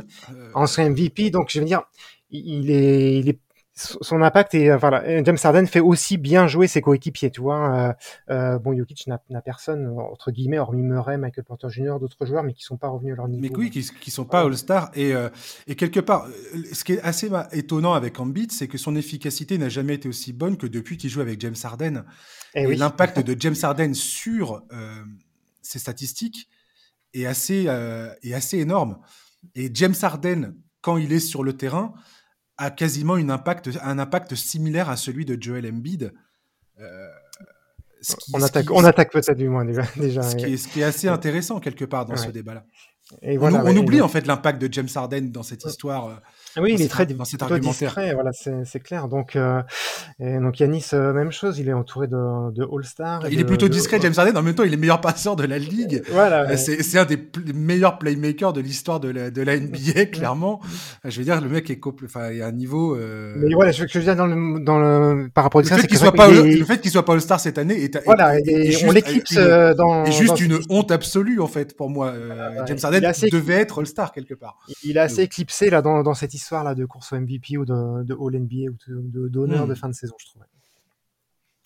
Ancien 0.54 0.90
MVP. 0.90 1.30
Donc, 1.30 1.50
je 1.52 1.60
veux 1.60 1.66
dire, 1.66 1.84
il 2.32 2.70
est, 2.72 3.20
il 3.20 3.30
est 3.30 3.40
son 3.76 4.22
impact 4.22 4.56
et 4.56 4.72
euh, 4.72 4.78
voilà 4.78 5.22
James 5.24 5.38
Harden 5.44 5.66
fait 5.66 5.82
aussi 5.82 6.18
bien 6.18 6.48
jouer 6.48 6.68
ses 6.68 6.82
coéquipiers 6.82 7.30
tu 7.30 7.42
vois 7.42 7.76
euh, 7.76 7.94
euh 8.30 8.60
bon 8.60 8.76
Jokic 8.76 9.06
n'a 9.08 9.42
personne 9.42 9.88
entre 10.00 10.32
guillemets 10.32 10.60
hormis 10.60 10.82
Murray 10.82 11.18
Michael 11.18 11.44
Porter 11.44 11.68
Jr 11.70 11.98
d'autres 12.00 12.26
joueurs 12.26 12.44
mais 12.44 12.54
qui 12.54 12.64
sont 12.64 12.78
pas 12.78 12.88
revenus 12.88 13.14
à 13.14 13.16
leur 13.18 13.28
niveau. 13.28 13.42
mais 13.42 13.56
oui 13.56 13.70
qui, 13.70 13.86
qui 14.00 14.12
sont 14.12 14.24
pas 14.24 14.42
All-Star 14.42 14.92
et, 14.94 15.14
euh, 15.14 15.30
et 15.68 15.76
quelque 15.76 16.00
part 16.00 16.28
ce 16.72 16.84
qui 16.86 16.94
est 16.94 17.02
assez 17.02 17.30
étonnant 17.52 17.94
avec 17.94 18.18
Embiid 18.20 18.54
c'est 18.54 18.70
que 18.70 18.78
son 18.78 18.96
efficacité 18.96 19.58
n'a 19.58 19.70
jamais 19.70 19.96
été 19.96 20.08
aussi 20.08 20.32
bonne 20.32 20.56
que 20.56 20.68
depuis 20.68 20.98
qu'il 20.98 21.10
joue 21.10 21.22
avec 21.22 21.42
James 21.42 21.56
Harden. 21.62 22.06
Eh 22.54 22.62
et, 22.62 22.76
l'impact 22.76 23.20
de 23.26 23.36
James 23.38 23.56
Harden 23.62 23.94
sur 23.94 24.64
ses 25.62 25.80
statistiques 25.80 26.48
est 27.14 27.26
assez 27.26 27.68
est 28.24 28.34
assez 28.34 28.58
énorme. 28.58 29.00
Et 29.54 29.70
James 29.74 29.96
Harden 30.02 30.56
quand 30.82 30.98
il 30.98 31.12
est 31.12 31.20
sur 31.20 31.44
le 31.44 31.54
terrain 31.54 31.94
a 32.58 32.72
quasiment 32.72 33.18
une 33.18 33.32
impact, 33.32 33.70
un 33.82 34.00
impact 34.00 34.36
similaire 34.36 34.90
à 34.90 34.98
celui 34.98 35.26
de 35.26 35.42
Joel 35.42 35.66
Embiid. 35.68 36.14
Euh, 36.80 37.08
on, 38.34 38.42
attaque, 38.42 38.72
on 38.72 38.84
attaque 38.84 39.12
peut-être 39.12 39.38
du 39.38 39.50
moins 39.50 39.66
déjà. 39.66 39.84
déjà 39.96 40.22
ce, 40.22 40.36
qui 40.36 40.46
est, 40.46 40.58
ce, 40.58 40.68
qui 40.68 40.82
est, 40.82 40.84
assez 40.84 41.08
intéressant 41.08 41.60
quelque 41.60 41.86
part 41.86 42.06
dans 42.06 42.16
ce 42.16 42.30
débat-là. 42.30 42.66
Et 43.22 43.38
voilà, 43.38 43.64
on, 43.64 43.76
oublie 43.78 44.02
en 44.02 44.08
fait 44.08 44.26
l'impact 44.26 44.62
de 44.62 44.72
James 44.72 44.90
Harden 44.94 45.32
dans 45.32 45.44
cette 45.44 45.66
histoire. 45.66 46.22
Euh, 46.58 46.62
oui, 46.62 46.76
il 46.76 46.82
est 46.82 46.88
très 46.88 47.06
dans 47.06 47.26
cet 47.26 47.42
argumentaire. 47.42 47.90
Discret, 47.90 48.14
voilà, 48.14 48.32
c'est 48.34 48.80
clair. 48.80 49.08
Donc, 49.08 49.36
euh, 49.36 49.62
et 50.20 50.38
donc 50.38 50.60
Yanis, 50.60 50.88
euh, 50.94 51.14
même 51.14 51.32
chose, 51.32 51.60
il 51.60 51.70
est 51.70 51.74
entouré 51.74 52.08
de, 52.08 52.52
de 52.52 52.64
All-Stars. 52.64 53.28
Il 53.30 53.40
est 53.40 53.46
plutôt 53.46 53.68
discret, 53.68 54.00
James 54.02 54.14
Harden. 54.16 54.36
En 54.38 54.42
même 54.42 54.56
temps, 54.56 54.64
il 54.64 54.74
est 54.74 54.78
meilleur 54.78 55.02
passeur 55.02 55.36
de 55.36 55.46
la 55.46 55.58
ligue. 55.58 56.04
Voilà. 56.12 56.50
Euh, 56.50 56.58
c'est 56.58 56.98
un 56.98 57.06
des 57.06 57.20
meilleurs 57.54 57.98
playmakers 57.98 58.54
de 58.54 58.62
l'histoire 58.62 59.00
de 59.00 59.10
la, 59.10 59.32
de 59.32 59.42
la 59.42 59.60
NBA, 59.60 60.06
clairement. 60.12 60.62
Je 61.04 61.18
veux 61.18 61.24
dire, 61.24 61.42
le 61.42 61.50
mec 61.50 61.70
est 61.70 61.80
enfin, 62.06 62.32
il 62.32 62.38
y 62.38 62.42
a 62.42 62.48
un 62.48 62.52
niveau. 62.52 62.96
Euh... 62.96 63.34
Mais 63.38 63.54
voilà, 63.54 63.74
ce 63.74 63.84
que 63.84 63.90
je 63.90 64.00
veux 64.00 64.06
dire 64.06 64.16
dans 64.16 64.28
le, 64.28 64.60
dans 64.60 64.80
le 64.80 65.30
par 65.34 65.44
rapport 65.44 65.60
au 65.60 65.64
le 65.64 65.70
fait 65.70 65.88
qu'il 65.88 65.98
soit 65.98 66.12
pas, 66.12 66.30
le 66.30 66.64
fait 66.64 66.80
qu'il 66.80 66.92
soit 66.92 67.06
pas 67.06 67.14
All-Star 67.14 67.40
cette 67.40 67.58
année 67.58 67.84
est, 67.84 68.04
voilà, 68.06 68.38
et, 68.40 68.76
on 68.86 68.92
l'éclipse 68.92 69.36
dans. 69.36 70.06
est 70.06 70.12
juste 70.12 70.40
une 70.40 70.60
honte 70.70 70.92
absolue 70.92 71.42
en 71.42 71.48
fait 71.48 71.76
pour 71.76 71.90
moi. 71.90 72.14
James 72.68 72.78
Harden 72.82 73.12
devait 73.32 73.56
être 73.56 73.80
All-Star 73.80 74.12
quelque 74.12 74.34
part. 74.34 74.58
Il 74.84 74.98
est 74.98 75.02
assez 75.02 75.22
éclipsé 75.22 75.70
là 75.70 75.82
dans 75.82 76.14
cette 76.14 76.34
histoire 76.34 76.45
là 76.52 76.76
de 76.76 76.86
course 76.86 77.14
au 77.14 77.20
MVP 77.20 77.58
ou 77.58 77.66
de, 77.66 78.04
de 78.04 78.14
All 78.14 78.40
NBA 78.40 78.72
ou 78.72 78.78
de 78.90 79.28
d'honneur 79.28 79.68
de, 79.68 79.74
hmm. 79.74 79.76
fin 79.76 79.90
de 79.90 79.94
saison, 79.94 80.16
je 80.20 80.26
trouve. 80.26 80.44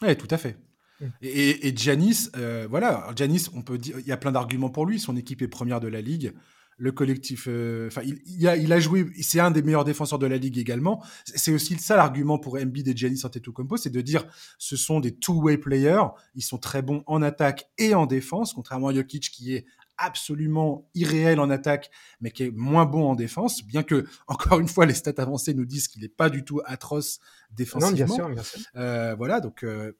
Oui, 0.02 0.16
tout 0.16 0.28
à 0.30 0.38
fait. 0.38 0.58
Hmm. 1.02 1.08
Et, 1.22 1.68
et 1.68 1.76
Giannis, 1.76 2.30
euh, 2.38 2.68
voilà, 2.70 3.12
Giannis, 3.16 3.48
on 3.54 3.62
peut 3.62 3.78
dire, 3.78 4.00
il 4.00 4.08
y 4.08 4.12
a 4.12 4.18
plein 4.18 4.32
d'arguments 4.32 4.70
pour 4.70 4.86
lui. 4.86 5.00
Son 5.00 5.16
équipe 5.16 5.42
est 5.42 5.48
première 5.48 5.80
de 5.80 5.88
la 5.88 6.02
ligue. 6.02 6.34
Le 6.82 6.94
collectif, 6.94 7.48
euh, 7.50 7.88
enfin, 7.88 8.04
il, 8.06 8.20
il, 8.26 8.48
a, 8.48 8.56
il, 8.56 8.72
a, 8.72 8.80
joué, 8.80 9.06
c'est 9.22 9.42
un 9.42 9.52
des 9.52 9.62
meilleurs 9.62 9.84
défenseurs 9.84 10.18
de 10.18 10.28
la 10.28 10.38
ligue 10.38 10.58
également. 10.58 11.04
C'est 11.26 11.52
aussi 11.52 11.78
ça 11.78 11.98
l'argument 11.98 12.40
pour 12.40 12.56
Embiid 12.56 12.88
et 12.88 12.96
Giannis 12.96 13.26
Antetokounmpo, 13.26 13.76
c'est 13.76 13.90
de 13.90 14.00
dire, 14.00 14.26
ce 14.58 14.78
sont 14.78 15.02
des 15.02 15.14
two-way 15.14 15.58
players. 15.58 16.06
Ils 16.36 16.42
sont 16.42 16.58
très 16.58 16.82
bons 16.82 17.04
en 17.06 17.22
attaque 17.22 17.70
et 17.78 17.94
en 17.96 18.06
défense, 18.06 18.54
contrairement 18.54 18.88
à 18.88 18.94
Jokic 18.94 19.30
qui 19.30 19.56
est 19.56 19.66
absolument 20.00 20.90
irréel 20.96 21.40
en 21.40 21.50
attaque, 21.50 21.92
mais 22.22 22.32
qui 22.32 22.44
est 22.44 22.52
moins 22.52 22.86
bon 22.86 23.10
en 23.10 23.16
défense, 23.16 23.64
bien 23.64 23.84
que, 23.84 24.08
encore 24.28 24.60
une 24.60 24.68
fois, 24.68 24.86
les 24.86 24.94
stats 24.94 25.14
avancées 25.18 25.54
nous 25.54 25.66
disent 25.66 25.88
qu'il 25.88 26.02
n'est 26.02 26.10
pas 26.10 26.30
du 26.30 26.44
tout 26.44 26.62
atroce 26.66 27.20
défensivement. 27.52 27.92
Non, 27.92 27.96
bien 27.96 28.08
sûr, 28.08 28.30
bien 28.30 28.44
sûr. 28.44 28.62
Euh, 28.76 29.16
voilà, 29.16 29.40
donc 29.42 29.64
euh, 29.64 29.94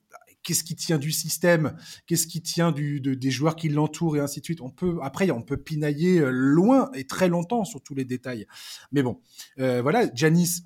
qu'est-ce 0.44 0.64
qui 0.64 0.76
tient 0.76 0.98
du 0.98 1.12
système, 1.12 1.76
qu'est-ce 2.08 2.28
qui 2.28 2.42
tient 2.42 2.72
du, 2.72 3.02
des 3.02 3.32
joueurs 3.32 3.56
qui 3.56 3.70
l'entourent 3.70 4.18
et 4.18 4.20
ainsi 4.20 4.40
de 4.40 4.46
suite? 4.46 4.62
On 4.62 4.70
peut 4.70 4.98
après 5.02 5.30
on 5.32 5.42
peut 5.42 5.58
pinailler 5.58 6.20
euh, 6.20 6.30
loin 6.30 6.90
et 6.94 7.06
très 7.06 7.28
longtemps 7.28 7.66
sur 7.66 7.82
tous 7.82 7.96
les 7.96 8.06
détails. 8.06 8.48
Mais 8.92 9.04
bon, 9.04 9.20
voilà, 9.58 10.06
Janis 10.14 10.64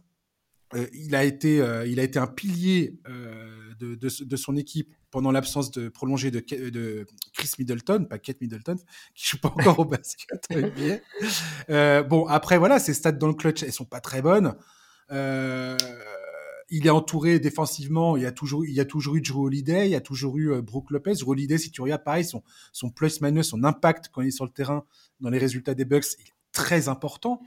il, 0.93 1.15
a 1.15 1.23
été, 1.23 1.57
il 1.87 1.99
a 1.99 2.03
été 2.03 2.19
un 2.19 2.27
pilier 2.27 2.99
de, 3.79 3.95
de, 3.95 4.35
son 4.35 4.55
équipe 4.55 4.93
pendant 5.11 5.31
l'absence 5.31 5.71
prolongée 5.93 6.31
de, 6.31 6.39
Chris 7.33 7.51
Middleton, 7.59 8.05
pas 8.05 8.17
Kate 8.17 8.41
Middleton, 8.41 8.77
qui 9.15 9.27
joue 9.27 9.37
pas 9.37 9.49
encore 9.49 9.79
au 9.79 9.85
basket. 9.85 10.47
bon, 12.07 12.25
après, 12.27 12.57
voilà, 12.57 12.79
ses 12.79 12.93
stats 12.93 13.11
dans 13.11 13.27
le 13.27 13.33
clutch, 13.33 13.63
elles 13.63 13.71
sont 13.71 13.85
pas 13.85 14.01
très 14.01 14.21
bonnes. 14.21 14.55
Euh, 15.11 15.77
il 16.69 16.87
est 16.87 16.91
entouré 16.91 17.39
défensivement. 17.39 18.17
Il 18.17 18.23
y 18.23 18.25
a 18.25 18.31
toujours, 18.31 18.65
il 18.65 18.73
y 18.73 18.79
a 18.79 18.85
toujours 18.85 19.15
eu 19.15 19.21
Drew 19.21 19.45
Holiday, 19.45 19.87
il 19.87 19.91
y 19.91 19.95
a 19.95 20.01
toujours 20.01 20.37
eu 20.37 20.61
Brooke 20.61 20.91
Lopez. 20.91 21.13
Drew 21.13 21.31
Holiday, 21.31 21.57
si 21.57 21.71
tu 21.71 21.81
regardes, 21.81 22.03
pareil, 22.03 22.25
son, 22.25 22.89
plus-minus, 22.89 23.49
son 23.49 23.63
impact 23.63 24.09
quand 24.11 24.21
il 24.21 24.29
est 24.29 24.31
sur 24.31 24.45
le 24.45 24.51
terrain 24.51 24.85
dans 25.19 25.29
les 25.29 25.37
résultats 25.37 25.75
des 25.75 25.85
Bucks 25.85 26.05
est 26.19 26.33
très 26.51 26.87
important. 26.87 27.41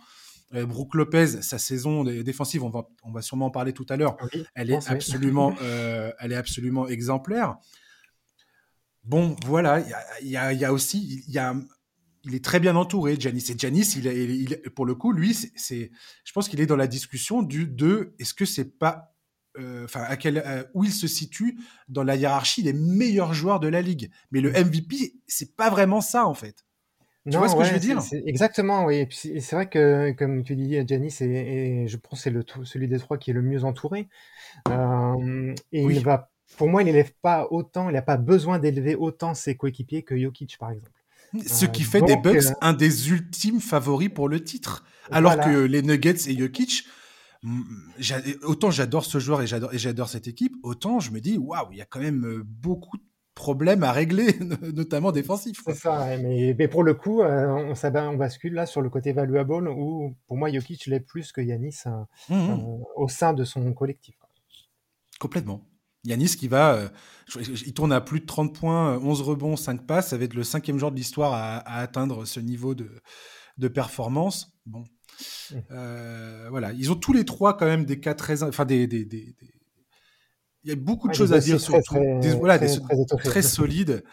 Euh, 0.54 0.64
Brooke 0.64 0.94
Lopez, 0.94 1.42
sa 1.42 1.58
saison 1.58 2.04
défensive, 2.04 2.62
on 2.62 2.70
va, 2.70 2.88
on 3.02 3.10
va 3.10 3.22
sûrement 3.22 3.46
en 3.46 3.50
parler 3.50 3.72
tout 3.72 3.86
à 3.88 3.96
l'heure. 3.96 4.16
elle 4.54 4.70
est 4.70 4.88
absolument, 4.88 5.54
euh, 5.62 6.12
elle 6.20 6.32
est 6.32 6.36
absolument 6.36 6.86
exemplaire. 6.86 7.56
Bon, 9.02 9.36
voilà, 9.44 9.80
il 10.20 10.28
y 10.28 10.36
a, 10.36 10.52
y 10.52 10.64
a, 10.64 10.72
aussi, 10.72 11.24
il 11.26 11.32
y 11.32 11.38
a, 11.38 11.54
il 12.24 12.34
est 12.34 12.44
très 12.44 12.60
bien 12.60 12.74
entouré, 12.76 13.16
Janis. 13.18 13.44
Et 13.50 13.58
Janis, 13.58 13.94
il, 13.96 14.06
il, 14.06 14.60
pour 14.74 14.86
le 14.86 14.94
coup, 14.94 15.12
lui, 15.12 15.34
c'est, 15.34 15.90
je 16.24 16.32
pense 16.32 16.48
qu'il 16.48 16.60
est 16.60 16.66
dans 16.66 16.76
la 16.76 16.88
discussion 16.88 17.42
du 17.42 17.66
de, 17.66 18.14
est-ce 18.18 18.34
que 18.34 18.44
c'est 18.44 18.78
pas, 18.78 19.14
euh, 19.58 19.84
enfin, 19.84 20.02
à 20.02 20.16
quel, 20.16 20.68
où 20.74 20.84
il 20.84 20.92
se 20.92 21.06
situe 21.06 21.58
dans 21.88 22.02
la 22.02 22.16
hiérarchie 22.16 22.62
des 22.62 22.72
meilleurs 22.72 23.34
joueurs 23.34 23.60
de 23.60 23.68
la 23.68 23.80
ligue. 23.80 24.10
Mais 24.30 24.40
le 24.40 24.50
MVP, 24.50 25.14
c'est 25.26 25.56
pas 25.56 25.70
vraiment 25.70 26.00
ça 26.00 26.26
en 26.26 26.34
fait. 26.34 26.65
Tu 27.30 27.36
vois 27.36 27.48
ce 27.48 27.56
que 27.56 27.64
je 27.64 27.72
veux 27.72 27.80
dire? 27.80 28.00
Exactement, 28.26 28.84
oui. 28.84 28.96
Et 28.96 29.06
puis 29.06 29.40
c'est 29.40 29.56
vrai 29.56 29.68
que, 29.68 30.12
comme 30.12 30.44
tu 30.44 30.54
dis, 30.54 30.76
Janis, 30.86 31.16
et, 31.20 31.86
je 31.88 31.96
pense 31.96 32.22
c'est 32.22 32.30
le 32.30 32.44
celui 32.64 32.88
des 32.88 32.98
trois 32.98 33.18
qui 33.18 33.30
est 33.30 33.34
le 33.34 33.42
mieux 33.42 33.64
entouré. 33.64 34.08
Euh, 34.68 35.54
et 35.72 35.82
il 35.82 36.04
va, 36.04 36.30
pour 36.56 36.68
moi, 36.68 36.82
il 36.82 36.86
n'élève 36.86 37.12
pas 37.22 37.48
autant, 37.50 37.88
il 37.88 37.94
n'a 37.94 38.02
pas 38.02 38.16
besoin 38.16 38.58
d'élever 38.58 38.94
autant 38.94 39.34
ses 39.34 39.56
coéquipiers 39.56 40.02
que 40.02 40.16
Jokic, 40.18 40.56
par 40.58 40.70
exemple. 40.70 40.90
Ce 41.44 41.66
qui 41.66 41.82
fait 41.82 42.00
des 42.00 42.16
Bucks 42.16 42.36
euh, 42.36 42.54
un 42.60 42.72
des 42.72 43.10
ultimes 43.10 43.60
favoris 43.60 44.08
pour 44.08 44.28
le 44.28 44.42
titre. 44.42 44.84
Alors 45.10 45.36
que 45.36 45.64
les 45.64 45.82
Nuggets 45.82 46.28
et 46.28 46.38
Jokic, 46.38 46.84
autant 48.44 48.70
j'adore 48.70 49.04
ce 49.04 49.18
joueur 49.18 49.42
et 49.42 49.46
j'adore, 49.46 49.74
et 49.74 49.78
j'adore 49.78 50.08
cette 50.08 50.28
équipe, 50.28 50.54
autant 50.62 51.00
je 51.00 51.10
me 51.10 51.20
dis, 51.20 51.38
waouh, 51.38 51.72
il 51.72 51.78
y 51.78 51.82
a 51.82 51.84
quand 51.84 52.00
même 52.00 52.42
beaucoup 52.44 52.96
de 52.96 53.02
problèmes 53.36 53.84
à 53.84 53.92
régler, 53.92 54.34
notamment 54.74 55.12
défensifs. 55.12 55.60
C'est 55.64 55.74
ça, 55.74 56.16
mais, 56.16 56.56
mais, 56.58 56.66
pour 56.66 56.82
le 56.82 56.94
coup, 56.94 57.22
euh, 57.22 57.46
on, 57.46 57.74
on, 57.74 58.16
bascule 58.16 58.54
là 58.54 58.66
sur 58.66 58.82
le 58.82 58.90
côté 58.90 59.12
valuable 59.12 59.68
où 59.68 60.16
pour 60.26 60.36
moi 60.36 60.50
Jokic 60.50 60.86
l'est 60.86 60.98
plus 60.98 61.30
que 61.30 61.40
Yanis 61.40 61.76
mmh, 62.28 62.34
mmh. 62.34 62.84
au 62.96 63.08
sein 63.08 63.32
de 63.34 63.44
son 63.44 63.72
collectif. 63.72 64.16
Complètement. 65.20 65.60
Yanis 66.04 66.36
qui 66.36 66.48
va, 66.48 66.74
euh, 66.74 66.88
il 67.36 67.74
tourne 67.74 67.92
à 67.92 68.00
plus 68.00 68.20
de 68.20 68.26
30 68.26 68.54
points, 68.54 68.98
11 68.98 69.22
rebonds, 69.22 69.56
5 69.56 69.86
passes, 69.86 70.08
ça 70.08 70.16
va 70.16 70.24
être 70.24 70.34
le 70.34 70.44
cinquième 70.44 70.78
joueur 70.78 70.92
de 70.92 70.96
l'histoire 70.96 71.32
à, 71.34 71.58
atteindre 71.78 72.24
ce 72.24 72.40
niveau 72.40 72.74
de, 72.74 72.90
de 73.58 73.68
performance. 73.68 74.56
Bon, 74.64 74.84
euh, 75.70 76.46
voilà, 76.50 76.72
ils 76.72 76.90
ont 76.90 76.96
tous 76.96 77.12
les 77.12 77.24
trois 77.24 77.56
quand 77.56 77.66
même 77.66 77.84
des 77.84 78.00
cas 78.00 78.14
très, 78.14 78.42
enfin 78.42 78.64
des, 78.64 78.86
des, 78.86 79.04
des, 79.04 79.34
il 80.66 80.70
y 80.70 80.72
a 80.72 80.76
beaucoup 80.76 81.08
de 81.08 81.14
choses 81.14 81.32
à 81.32 81.38
dire 81.38 81.60
sur 81.60 81.80
très, 81.82 82.18
des, 82.20 82.34
voilà, 82.34 82.58
très, 82.58 82.66
des, 82.68 83.06
très, 83.24 83.42
solides. 83.42 84.04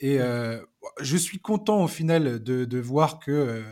Et 0.00 0.20
euh, 0.20 0.58
je 1.00 1.16
suis 1.16 1.38
content 1.38 1.84
au 1.84 1.88
final 1.88 2.42
de, 2.42 2.64
de 2.64 2.78
voir 2.78 3.18
que 3.18 3.62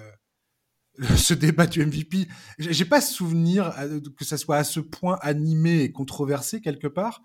ce 1.16 1.34
débat 1.34 1.66
du 1.66 1.84
MVP, 1.84 2.28
j'ai 2.58 2.84
pas 2.84 3.00
souvenir 3.00 3.74
que 4.16 4.24
ça 4.24 4.36
soit 4.36 4.56
à 4.56 4.64
ce 4.64 4.80
point 4.80 5.18
animé 5.22 5.80
et 5.80 5.92
controversé 5.92 6.60
quelque 6.60 6.86
part. 6.86 7.22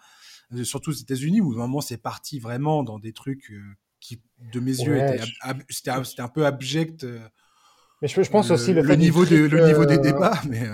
Euh, 0.53 0.63
surtout 0.63 0.89
aux 0.89 0.93
États-Unis, 0.93 1.41
où 1.41 1.51
vraiment 1.51 1.81
c'est 1.81 1.97
parti 1.97 2.39
vraiment 2.39 2.83
dans 2.83 2.99
des 2.99 3.13
trucs 3.13 3.51
euh, 3.51 3.61
qui, 3.99 4.21
de 4.53 4.59
mes 4.59 4.71
yeux, 4.71 4.99
c'était 5.69 5.91
un, 5.91 6.27
peu 6.27 6.45
abject. 6.45 7.03
Euh, 7.03 7.19
mais 8.01 8.07
je, 8.07 8.29
pense 8.29 8.51
aussi 8.51 8.73
le, 8.73 8.81
niveau, 8.95 9.25
de, 9.25 9.35
le 9.35 9.67
niveau 9.67 9.85
des 9.85 9.99
débats. 9.99 10.41
Mais, 10.49 10.67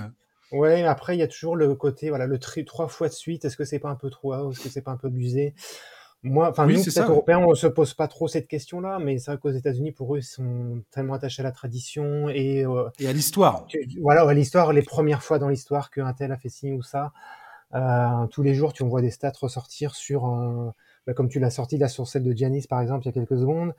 Ouais, 0.51 0.83
après, 0.83 1.15
il 1.15 1.19
y 1.19 1.23
a 1.23 1.27
toujours 1.27 1.55
le 1.55 1.75
côté, 1.75 2.09
voilà, 2.09 2.25
le 2.25 2.39
tri 2.39 2.65
trois 2.65 2.87
fois 2.87 3.07
de 3.07 3.13
suite. 3.13 3.45
Est-ce 3.45 3.57
que 3.57 3.65
c'est 3.65 3.79
pas 3.79 3.89
un 3.89 3.95
peu 3.95 4.09
trop, 4.09 4.51
est-ce 4.51 4.61
que 4.61 4.69
c'est 4.69 4.81
pas 4.81 4.91
un 4.91 4.97
peu 4.97 5.07
abusé? 5.07 5.53
Moi, 6.23 6.49
enfin, 6.49 6.65
nous, 6.65 6.81
peut-être 6.81 7.11
Européens, 7.11 7.39
on 7.39 7.53
se 7.53 7.67
pose 7.67 7.93
pas 7.93 8.07
trop 8.07 8.27
cette 8.27 8.47
question-là, 8.47 8.99
mais 8.99 9.19
c'est 9.19 9.31
vrai 9.31 9.39
qu'aux 9.39 9.51
États-Unis, 9.51 9.91
pour 9.91 10.15
eux, 10.15 10.19
ils 10.19 10.23
sont 10.23 10.81
tellement 10.89 11.13
attachés 11.13 11.41
à 11.41 11.43
la 11.43 11.51
tradition 11.51 12.27
et, 12.29 12.65
et 12.99 13.07
à 13.07 13.13
l'histoire. 13.13 13.67
Voilà, 14.01 14.27
à 14.27 14.33
l'histoire, 14.33 14.73
les 14.73 14.81
premières 14.81 15.21
fois 15.21 15.37
dans 15.37 15.49
l'histoire 15.49 15.91
qu'un 15.91 16.11
tel 16.13 16.31
a 16.31 16.37
fait 16.37 16.49
ci 16.49 16.71
ou 16.71 16.81
ça. 16.81 17.11
Euh, 17.75 18.25
tous 18.31 18.41
les 18.41 18.55
jours, 18.55 18.73
tu 18.73 18.83
vois 18.83 19.01
des 19.01 19.11
stats 19.11 19.33
ressortir 19.39 19.93
sur, 19.93 20.73
bah, 21.05 21.13
comme 21.13 21.29
tu 21.29 21.39
l'as 21.39 21.49
sorti 21.49 21.77
là 21.77 21.87
sur 21.87 22.07
celle 22.07 22.23
de 22.23 22.33
Giannis 22.33 22.67
par 22.67 22.81
exemple 22.81 23.03
il 23.03 23.07
y 23.07 23.09
a 23.09 23.13
quelques 23.13 23.39
secondes. 23.39 23.73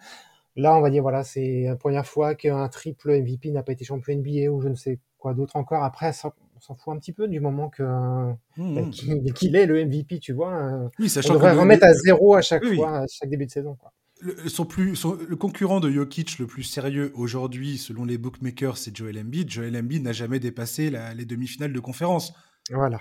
Là, 0.57 0.77
on 0.77 0.81
va 0.81 0.91
dire 0.91 1.03
voilà, 1.03 1.23
c'est 1.23 1.65
la 1.67 1.77
première 1.77 2.07
fois 2.07 2.35
qu'un 2.35 2.69
triple 2.69 3.21
MVP 3.21 3.51
n'a 3.51 3.63
pas 3.63 3.73
été 3.73 3.85
champion 3.85 4.15
NBA 4.15 4.51
ou 4.51 4.61
je 4.61 4.69
ne 4.69 4.75
sais 4.75 4.99
quoi 5.19 5.35
d'autre 5.35 5.57
encore. 5.57 5.85
Après, 5.85 6.13
on 6.59 6.61
s'en 6.61 6.75
fout 6.75 6.95
un 6.95 6.99
petit 6.99 7.13
peu 7.13 7.29
du 7.29 7.41
moment 7.41 7.71
que 7.71 7.83
mmh, 7.83 8.75
bah, 8.75 8.83
mmh. 8.83 9.33
qu'il 9.33 9.57
est 9.57 9.67
le 9.67 9.85
MVP, 9.85 10.19
tu 10.19 10.33
vois. 10.33 10.55
Euh, 10.55 10.89
oui, 10.99 11.09
sachant 11.09 11.31
on 11.31 11.35
devrait 11.35 11.53
remettre 11.53 11.85
à 11.85 11.93
zéro 11.95 12.35
à 12.35 12.43
chaque 12.43 12.65
fois, 12.65 13.01
à 13.01 13.07
chaque 13.07 13.31
début 13.31 13.47
de 13.47 13.51
saison. 13.51 13.77
Quoi. 13.77 13.93
Le, 14.21 14.49
son 14.49 14.65
plus, 14.65 15.05
le 15.05 15.37
concurrent 15.37 15.79
de 15.79 15.91
Jokic 15.91 16.39
le 16.39 16.47
plus 16.47 16.65
sérieux 16.65 17.13
aujourd'hui, 17.15 17.79
selon 17.79 18.05
les 18.05 18.19
bookmakers, 18.19 18.77
c'est 18.77 18.97
Joel 18.97 19.19
Embiid. 19.19 19.49
Joel 19.49 19.77
Embiid 19.77 20.03
n'a 20.03 20.13
jamais 20.13 20.41
dépassé 20.41 20.91
les 21.17 21.25
demi-finales 21.25 21.73
de 21.73 21.81
conférence. 21.81 22.33
Voilà. 22.71 23.01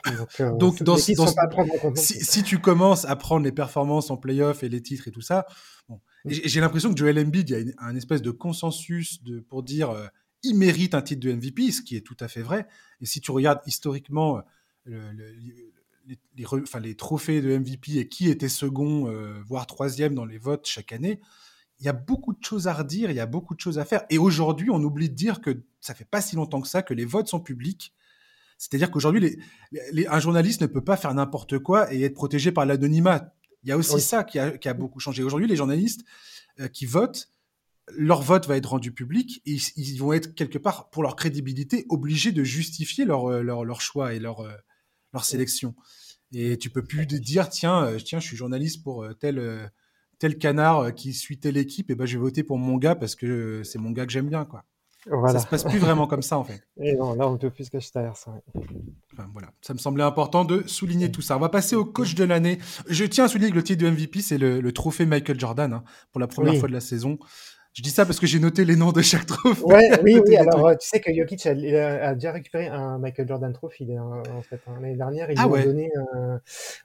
Donc, 0.60 0.82
euh, 0.82 0.96
si, 1.96 2.44
tu 2.44 2.60
commences 2.60 3.06
à 3.06 3.16
prendre 3.16 3.44
les 3.44 3.52
performances 3.52 4.12
en 4.12 4.18
playoff 4.18 4.64
et 4.64 4.70
les 4.70 4.82
titres 4.82 5.08
et 5.08 5.12
tout 5.12 5.22
ça, 5.22 5.46
bon, 5.90 6.00
mm. 6.26 6.32
j'ai 6.46 6.62
l'impression 6.62 6.94
que 6.94 6.98
Joel 6.98 7.20
Embiid, 7.20 7.50
il 7.50 7.68
y 7.68 7.72
a 7.72 7.84
un 7.84 7.96
espèce 7.96 8.22
de 8.22 8.32
consensus 8.32 9.22
de, 9.24 9.40
pour 9.40 9.64
dire 9.64 9.90
euh, 9.90 10.06
il 10.44 10.56
mérite 10.56 10.94
un 10.96 11.02
titre 11.02 11.26
de 11.26 11.34
MVP, 11.34 11.72
ce 11.72 11.82
qui 11.82 11.96
est 11.96 12.02
tout 12.02 12.18
à 12.20 12.28
fait 12.28 12.42
vrai. 12.42 12.68
Et 13.02 13.06
si 13.06 13.22
tu 13.22 13.32
regardes 13.32 13.60
historiquement 13.66 14.42
euh, 14.88 15.12
les, 16.36 16.46
enfin, 16.64 16.80
les, 16.80 16.96
trophées 16.96 17.42
de 17.42 17.58
MVP 17.58 17.98
et 17.98 18.08
qui 18.08 18.30
était 18.30 18.50
second, 18.50 19.12
voire 19.46 19.68
troisième 19.68 20.16
dans 20.16 20.26
les 20.26 20.38
votes 20.38 20.66
chaque 20.66 20.94
année, 20.94 21.20
il 21.80 21.86
y 21.86 21.90
a 21.90 21.94
beaucoup 21.94 22.34
de 22.34 22.44
choses 22.44 22.68
à 22.68 22.74
redire, 22.74 23.12
il 23.12 23.16
y 23.18 23.20
a 23.20 23.26
beaucoup 23.26 23.56
de 23.56 23.60
choses 23.60 23.78
à 23.78 23.86
faire. 23.86 24.04
Et 24.10 24.18
aujourd'hui, 24.18 24.70
on 24.70 24.82
oublie 24.82 25.10
de 25.10 25.16
dire 25.16 25.42
que 25.42 25.64
ça 25.82 25.94
fait 25.94 26.06
pas 26.06 26.22
si 26.22 26.36
longtemps 26.36 26.62
que 26.62 26.68
ça 26.68 26.82
que 26.82 26.94
les 26.94 27.06
votes 27.06 27.28
sont 27.28 27.40
publics 27.40 27.94
c'est-à-dire 28.58 28.90
qu'aujourd'hui, 28.90 29.40
un 30.10 30.20
journaliste 30.20 30.62
ne 30.62 30.68
peut 30.68 30.84
pas 30.84 30.98
faire 30.98 31.14
n'importe 31.14 31.60
quoi 31.60 31.94
et 31.94 32.02
être 32.02 32.16
protégé 32.16 32.52
par 32.52 32.66
l'anonymat. 32.66 33.34
Il 33.64 33.70
y 33.70 33.72
a 33.72 33.78
aussi 33.78 34.02
ça 34.02 34.24
qui 34.24 34.40
a, 34.40 34.74
beaucoup 34.74 35.00
changé. 35.00 35.24
Aujourd'hui, 35.24 35.48
les 35.48 35.56
journalistes 35.56 36.04
euh, 36.60 36.68
qui 36.68 36.86
votent, 36.86 37.30
leur 37.96 38.22
vote 38.22 38.48
va 38.48 38.58
être 38.58 38.68
rendu 38.68 38.92
public 38.92 39.42
et 39.46 39.58
ils, 39.76 39.98
vont 39.98 40.14
être 40.14 40.36
quelque 40.36 40.58
part, 40.58 40.90
pour 40.90 41.04
leur 41.04 41.16
crédibilité, 41.16 41.86
obligés 41.90 42.32
de 42.32 42.44
justifier 42.44 43.06
leur, 43.06 43.32
euh, 43.32 43.42
leur, 43.42 43.82
choix 43.82 44.14
et 44.14 44.20
leur, 44.20 44.42
euh, 44.42 44.54
leur 45.14 45.26
sélection. 45.26 45.76
Et 46.34 46.58
tu 46.58 46.70
peux 46.70 46.84
plus 46.84 47.06
dire, 47.06 47.50
tiens, 47.50 47.96
tiens, 48.04 48.20
je 48.20 48.28
suis 48.28 48.38
journaliste 48.38 48.84
pour 48.84 49.08
tel, 49.18 49.72
tel 50.20 50.38
canard 50.38 50.94
qui 50.94 51.14
suit 51.14 51.40
telle 51.40 51.56
équipe, 51.56 51.90
et 51.90 51.96
ben 51.96 52.06
je 52.06 52.18
vais 52.18 52.22
voter 52.22 52.44
pour 52.44 52.58
mon 52.58 52.76
gars 52.76 52.96
parce 52.96 53.16
que 53.16 53.64
c'est 53.64 53.80
mon 53.80 53.92
gars 53.92 54.06
que 54.06 54.12
j'aime 54.12 54.28
bien, 54.28 54.44
quoi. 54.44 54.66
Ça 55.32 55.40
se 55.40 55.48
passe 55.48 55.64
plus 55.64 55.80
vraiment 55.80 56.08
comme 56.08 56.22
ça 56.22 56.38
en 56.38 56.44
fait. 56.44 56.62
Et 56.82 56.96
non, 56.96 57.14
là 57.14 57.28
on 57.28 57.38
peut 57.38 57.50
plus 57.50 57.70
cacher 57.70 57.90
derrière 57.94 58.18
ça. 58.18 58.32
Enfin, 59.14 59.30
voilà, 59.32 59.50
ça 59.62 59.74
me 59.74 59.80
semblait 59.80 60.04
important 60.04 60.44
de 60.44 60.64
souligner 60.68 61.12
tout 61.12 61.22
ça. 61.22 61.38
On 61.38 61.40
va 61.40 61.50
passer 61.50 61.76
au 61.76 61.86
coach 61.86 62.16
de 62.16 62.24
l'année. 62.24 62.60
Je 62.88 63.06
tiens 63.06 63.26
à 63.26 63.28
souligner 63.28 63.52
que 63.52 63.56
le 63.56 63.64
titre 63.64 63.84
de 63.84 63.90
MVP 63.90 64.22
c'est 64.22 64.38
le, 64.38 64.72
trophée 64.72 65.06
Michael 65.06 65.40
Jordan 65.40 65.74
hein, 65.74 65.84
pour 66.12 66.20
la 66.20 66.28
première 66.28 66.56
fois 66.60 66.68
de 66.68 66.74
la 66.74 66.82
saison. 66.82 67.18
Je 67.78 67.84
dis 67.84 67.92
ça 67.92 68.08
parce 68.08 68.20
que 68.20 68.26
j'ai 68.26 68.40
noté 68.40 68.66
les 68.66 68.76
noms 68.76 68.92
de 68.92 69.04
chaque 69.04 69.28
trophée. 69.28 69.62
Ouais, 69.62 69.88
oui, 70.04 70.20
oui. 70.26 70.36
Alors, 70.36 70.66
euh, 70.66 70.74
tu 70.74 70.88
sais 70.88 71.00
que 71.00 71.14
Jokic 71.14 71.46
a, 71.46 72.16
déjà 72.16 72.32
récupéré 72.32 72.66
un 72.70 72.98
Michael 72.98 73.28
Jordan 73.28 73.54
Trophy 73.54 73.96
hein, 73.96 74.24
en 74.36 74.42
fait 74.42 74.60
hein. 74.66 74.80
l'année 74.82 74.96
dernière. 74.96 75.30
Ils 75.30 75.38
ah 75.38 75.44
l'ont 75.44 75.64
donné. 75.64 75.92
Euh... 75.96 76.40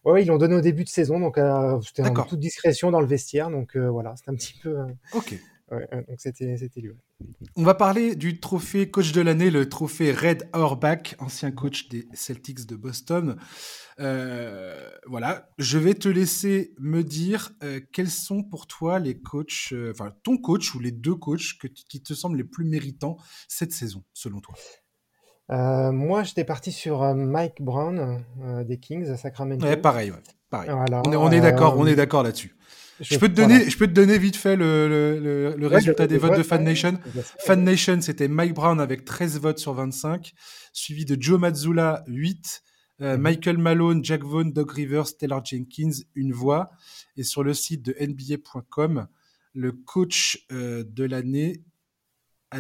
Ouais, 0.04 0.22
ils 0.22 0.26
l'ont 0.26 0.37
donné 0.37 0.54
au 0.54 0.61
début 0.61 0.84
de 0.84 0.90
saison, 0.90 1.18
donc 1.18 1.38
euh, 1.38 1.80
c'était 1.80 2.06
en 2.06 2.12
toute 2.25 2.40
discrétion 2.40 2.90
dans 2.90 3.00
le 3.00 3.06
vestiaire. 3.06 3.49
Donc 3.49 3.75
euh, 3.75 3.88
voilà, 3.88 4.12
c'est 4.16 4.30
un 4.30 4.34
petit 4.34 4.52
peu. 4.62 4.76
Ok. 5.14 5.34
Euh, 5.73 6.02
donc 6.09 6.21
c'était 6.21 6.81
lui. 6.81 6.93
On 7.57 7.62
va 7.62 7.75
parler 7.75 8.14
du 8.14 8.41
trophée 8.41 8.91
coach 8.91 9.12
de 9.12 9.21
l'année, 9.21 9.50
le 9.50 9.69
trophée 9.69 10.12
Red 10.12 10.49
Auerbach, 10.55 11.14
ancien 11.19 11.50
coach 11.50 11.88
des 11.88 12.07
Celtics 12.12 12.67
de 12.67 12.76
Boston. 12.76 13.37
Euh, 14.00 14.88
voilà, 15.07 15.49
je 15.59 15.79
vais 15.79 15.95
te 15.95 16.09
laisser 16.09 16.75
me 16.79 17.02
dire 17.02 17.52
euh, 17.62 17.81
quels 17.93 18.11
sont 18.11 18.43
pour 18.43 18.67
toi 18.67 18.99
les 18.99 19.19
coachs, 19.19 19.75
enfin 19.91 20.12
ton 20.25 20.37
coach 20.37 20.75
ou 20.75 20.81
les 20.81 20.93
deux 20.93 21.14
coachs 21.14 21.59
qui 21.88 22.02
te 22.02 22.14
semblent 22.14 22.37
les 22.37 22.45
plus 22.45 22.64
méritants 22.64 23.17
cette 23.49 23.73
saison, 23.73 24.05
selon 24.12 24.41
toi? 24.41 24.55
moi, 25.49 26.23
j'étais 26.23 26.45
parti 26.45 26.73
sur 26.73 27.14
Mike 27.14 27.61
Brown 27.61 28.25
des 28.64 28.79
Kings 28.79 29.11
à 29.11 29.19
Sacramento. 29.19 29.67
Ouais, 29.67 29.76
pareil, 29.76 30.11
pareil. 30.49 30.71
on 30.71 31.31
est 31.31 31.43
d'accord, 31.43 31.76
on 31.76 31.87
est 31.87 31.95
d'accord 31.95 32.23
là-dessus. 32.23 32.57
Je, 33.02 33.18
peux 33.18 33.28
te 33.28 33.35
donner, 33.35 33.68
je 33.68 33.76
peux 33.76 33.87
te 33.87 33.92
donner 33.92 34.16
vite 34.16 34.37
fait 34.37 34.56
le, 34.56 34.88
le, 34.88 35.54
le, 35.56 35.66
résultat 35.66 36.06
des 36.06 36.18
votes 36.18 36.37
de 36.37 36.42
Fan 36.42 36.64
Nation. 36.64 36.99
Fan 37.40 37.62
Nation, 37.62 38.00
c'était 38.00 38.28
Mike 38.28 38.54
Brown 38.54 38.80
avec 38.80 39.04
13 39.04 39.40
votes 39.40 39.59
sur 39.59 39.75
25, 39.75 40.32
suivi 40.73 41.04
de 41.04 41.21
Joe 41.21 41.38
Mazzulla 41.38 42.04
8, 42.06 42.62
euh, 43.02 43.16
Mhm. 43.16 43.23
Michael 43.23 43.59
Malone, 43.59 44.04
Jack 44.04 44.23
Vaughn, 44.23 44.52
Doug 44.52 44.71
Rivers, 44.71 45.16
Taylor 45.16 45.44
Jenkins, 45.44 45.90
une 46.14 46.32
voix. 46.32 46.71
Et 47.16 47.25
sur 47.25 47.42
le 47.42 47.54
site 47.54 47.82
de 47.82 47.97
NBA.com, 47.99 49.09
le 49.54 49.73
coach 49.73 50.47
euh, 50.52 50.85
de 50.87 51.04
l'année, 51.04 51.62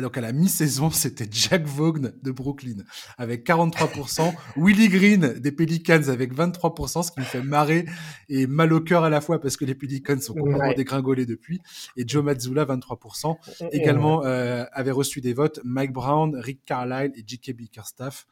donc 0.00 0.16
à 0.16 0.20
la 0.20 0.32
mi-saison, 0.32 0.90
c'était 0.90 1.26
Jack 1.30 1.64
Vaughn 1.66 2.12
de 2.22 2.30
Brooklyn 2.30 2.82
avec 3.18 3.46
43%, 3.46 4.32
Willie 4.56 4.88
Green 4.88 5.34
des 5.38 5.52
Pelicans 5.52 6.08
avec 6.08 6.34
23%, 6.34 7.02
ce 7.02 7.10
qui 7.12 7.20
me 7.20 7.24
fait 7.24 7.42
marrer 7.42 7.84
et 8.28 8.46
mal 8.46 8.72
au 8.72 8.80
cœur 8.80 9.04
à 9.04 9.10
la 9.10 9.20
fois 9.20 9.40
parce 9.40 9.56
que 9.56 9.64
les 9.64 9.74
Pelicans 9.74 10.18
sont 10.20 10.34
complètement 10.34 10.68
Ouais. 10.68 10.74
dégringolés 10.74 11.26
depuis. 11.26 11.60
Et 11.96 12.04
Joe 12.06 12.22
Mazzulla, 12.24 12.64
23%. 12.64 13.36
Et- 13.60 13.64
et- 13.76 13.82
Également, 13.82 14.24
euh, 14.24 14.64
avait 14.72 14.92
reçu 14.92 15.20
des 15.20 15.34
votes 15.34 15.58
Mike 15.64 15.92
Brown, 15.92 16.36
Rick 16.36 16.64
Carlisle 16.64 17.12
et 17.16 17.24
J.K. 17.26 17.52
Bickerstaff. 17.56 18.26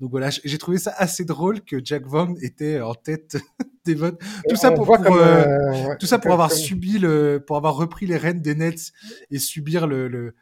Donc 0.00 0.10
voilà, 0.10 0.30
j'ai 0.30 0.58
trouvé 0.58 0.78
ça 0.78 0.92
assez 0.98 1.24
drôle 1.24 1.60
que 1.62 1.76
Jack 1.82 2.04
Vaughn 2.06 2.34
était 2.42 2.80
en 2.80 2.94
tête 2.94 3.36
des 3.86 3.94
votes. 3.94 4.20
Tout 4.48 4.56
ça 4.56 4.72
pour, 4.72 4.90
euh, 4.92 4.98
euh, 5.06 5.94
tout 6.00 6.06
ça 6.06 6.18
pour 6.18 6.32
avoir 6.32 6.48
comme- 6.50 6.58
subi 6.58 6.98
le, 6.98 7.42
pour 7.46 7.56
avoir 7.56 7.76
repris 7.76 8.04
les 8.06 8.16
rênes 8.16 8.40
des 8.42 8.54
Nets 8.56 8.92
et 9.30 9.38
subir 9.38 9.86
le, 9.86 10.08
le, 10.08 10.34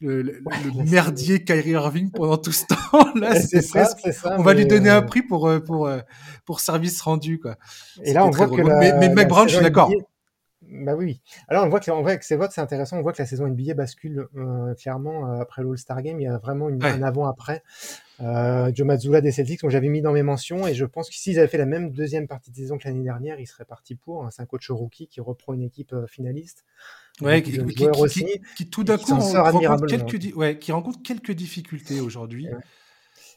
le, 0.00 0.22
le- 0.22 0.42
Ouais, 0.44 0.54
le 0.64 0.84
merdier 0.90 1.42
Kyrie 1.44 1.70
Irving 1.70 2.10
pendant 2.10 2.36
tout 2.36 2.52
ce 2.52 2.66
temps-là. 2.92 3.30
Ouais, 3.30 3.40
C'est 3.40 3.66
presque. 3.68 4.12
ça. 4.12 4.36
On 4.38 4.42
va 4.42 4.54
lui 4.54 4.66
donner 4.66 4.90
euh, 4.90 4.98
un 4.98 5.02
prix 5.02 5.22
pour, 5.22 5.48
euh, 5.48 5.60
pour, 5.60 5.86
euh, 5.86 6.00
pour 6.44 6.60
service 6.60 7.00
rendu, 7.00 7.38
quoi. 7.38 7.56
Et 8.04 8.12
là, 8.12 8.24
on 8.26 8.30
voit 8.30 8.46
très 8.46 8.56
que 8.56 8.60
drôle. 8.62 8.72
la, 8.72 8.78
Mais- 8.78 8.92
mais 8.92 9.08
Mike 9.08 9.18
la 9.18 9.24
Brown, 9.24 9.48
je 9.48 9.54
suis 9.54 9.62
d'accord. 9.62 9.90
Bah 10.68 10.94
oui. 10.96 11.20
Alors 11.48 11.64
on 11.64 11.68
voit 11.68 11.80
que, 11.80 11.90
on 11.90 12.02
voit 12.02 12.16
que 12.16 12.24
ces 12.24 12.36
votes, 12.36 12.50
c'est 12.52 12.60
intéressant. 12.60 12.98
On 12.98 13.02
voit 13.02 13.12
que 13.12 13.22
la 13.22 13.26
saison 13.26 13.46
NBA 13.46 13.74
bascule 13.74 14.26
euh, 14.36 14.74
clairement 14.74 15.30
euh, 15.30 15.40
après 15.40 15.62
l'All-Star 15.62 16.02
Game. 16.02 16.20
Il 16.20 16.24
y 16.24 16.26
a 16.26 16.38
vraiment 16.38 16.68
une, 16.68 16.82
Ouais. 16.82 16.90
un 16.90 17.02
avant-après. 17.02 17.62
Euh, 18.20 18.70
Joe 18.74 18.86
Mazzulla 18.86 19.20
des 19.20 19.30
Celtics, 19.30 19.60
dont 19.62 19.68
j'avais 19.68 19.88
mis 19.88 20.00
dans 20.00 20.12
mes 20.12 20.22
mentions, 20.22 20.66
et 20.66 20.74
je 20.74 20.84
pense 20.86 21.08
que 21.10 21.14
s'ils 21.14 21.38
avaient 21.38 21.48
fait 21.48 21.58
la 21.58 21.66
même 21.66 21.90
deuxième 21.90 22.26
partie 22.26 22.50
de 22.50 22.56
saison 22.56 22.78
que 22.78 22.88
l'année 22.88 23.04
dernière, 23.04 23.38
ils 23.38 23.46
seraient 23.46 23.64
partis 23.66 23.94
pour. 23.94 24.24
hein. 24.24 24.30
C'est 24.30 24.42
un 24.42 24.46
coach 24.46 24.70
rookie 24.70 25.06
qui 25.06 25.20
reprend 25.20 25.52
une 25.52 25.62
équipe 25.62 25.92
euh, 25.92 26.06
finaliste. 26.06 26.64
Ouais, 27.20 27.42
qui, 27.42 27.52
de 27.52 27.62
qui- 27.64 27.76
joueurs 27.84 27.94
qui- 27.94 28.00
aussi. 28.02 28.24
qui- 28.24 28.40
qui 28.56 28.70
tout 28.70 28.84
d'un 28.84 28.98
coup 28.98 29.14
rencontre 29.14 29.86
quelques, 29.86 30.34
ouais, 30.36 30.58
qui 30.58 30.72
rencontre 30.72 31.00
quelques 31.02 31.32
difficultés 31.32 32.00
aujourd'hui. 32.00 32.48
Ouais. 32.48 32.60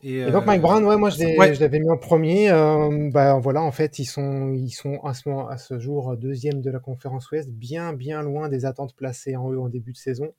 Et, 0.02 0.20
Et 0.20 0.32
donc 0.32 0.44
euh, 0.44 0.46
Mike 0.46 0.62
Brown, 0.62 0.84
ouais, 0.86 0.96
moi 0.98 1.10
je 1.10 1.18
ouais. 1.38 1.54
l'avais 1.56 1.80
mis 1.80 1.90
en 1.90 1.98
premier. 1.98 2.50
Euh, 2.50 3.10
bah 3.12 3.38
voilà, 3.38 3.62
en 3.62 3.72
fait, 3.72 4.00
ils 4.00 4.06
sont, 4.06 4.54
ils 4.54 4.72
sont 4.72 5.00
à 5.04 5.14
ce, 5.14 5.28
moment, 5.28 5.48
à 5.50 5.58
ce 5.58 5.78
jour 5.78 6.16
deuxième 6.16 6.62
de 6.62 6.72
la 6.72 6.80
conférence 6.80 7.30
Ouest, 7.32 7.50
bien, 7.50 7.92
bien 7.94 8.22
loin 8.22 8.48
des 8.48 8.66
attentes 8.66 8.96
placées 8.96 9.36
en 9.36 9.46
haut 9.48 9.62
en 9.64 9.70
début 9.70 9.92
de 9.92 9.98
saison. 9.98 10.30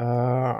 Euh, 0.00 0.52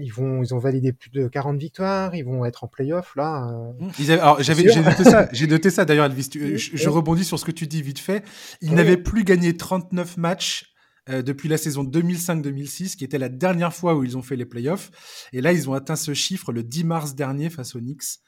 ils 0.00 0.10
vont, 0.12 0.42
ils 0.42 0.52
ont 0.54 0.58
validé 0.58 0.92
plus 0.92 1.10
de 1.10 1.28
40 1.28 1.56
victoires, 1.58 2.14
ils 2.14 2.24
vont 2.24 2.44
être 2.44 2.64
en 2.64 2.66
playoff 2.66 3.14
là. 3.16 3.48
euh. 3.52 3.86
Ils 3.98 4.10
avaient- 4.10 4.20
alors, 4.20 4.42
j'avais, 4.42 4.68
j'ai 4.68 4.82
noté 4.82 5.04
ça, 5.04 5.28
j'ai 5.32 5.46
noté 5.46 5.70
ça 5.70 5.84
d'ailleurs, 5.84 6.06
Elvis. 6.06 6.28
Tu- 6.28 6.58
Je, 6.58 6.88
rebondis 6.88 7.24
sur 7.24 7.38
ce 7.38 7.44
que 7.44 7.52
tu 7.52 7.66
dis 7.66 7.82
vite 7.82 8.00
fait. 8.00 8.24
Ils 8.60 8.70
Oui. 8.70 8.74
n'avaient 8.76 8.96
plus 8.96 9.24
gagné 9.24 9.56
39 9.56 10.16
matchs 10.16 10.72
euh, 11.10 11.22
depuis 11.22 11.48
la 11.48 11.58
saison 11.58 11.84
2005-2006, 11.84 12.96
qui 12.96 13.04
était 13.04 13.18
la 13.18 13.28
dernière 13.28 13.74
fois 13.74 13.94
où 13.94 14.04
ils 14.04 14.16
ont 14.16 14.22
fait 14.22 14.36
les 14.36 14.46
playoffs. 14.46 14.90
Et 15.32 15.40
là, 15.40 15.52
ils 15.52 15.68
ont 15.68 15.74
atteint 15.74 15.96
ce 15.96 16.14
chiffre 16.14 16.52
le 16.52 16.62
10 16.62 16.84
mars 16.84 17.14
dernier 17.14 17.50
face 17.50 17.74
aux 17.74 17.80
Knicks. 17.80 18.20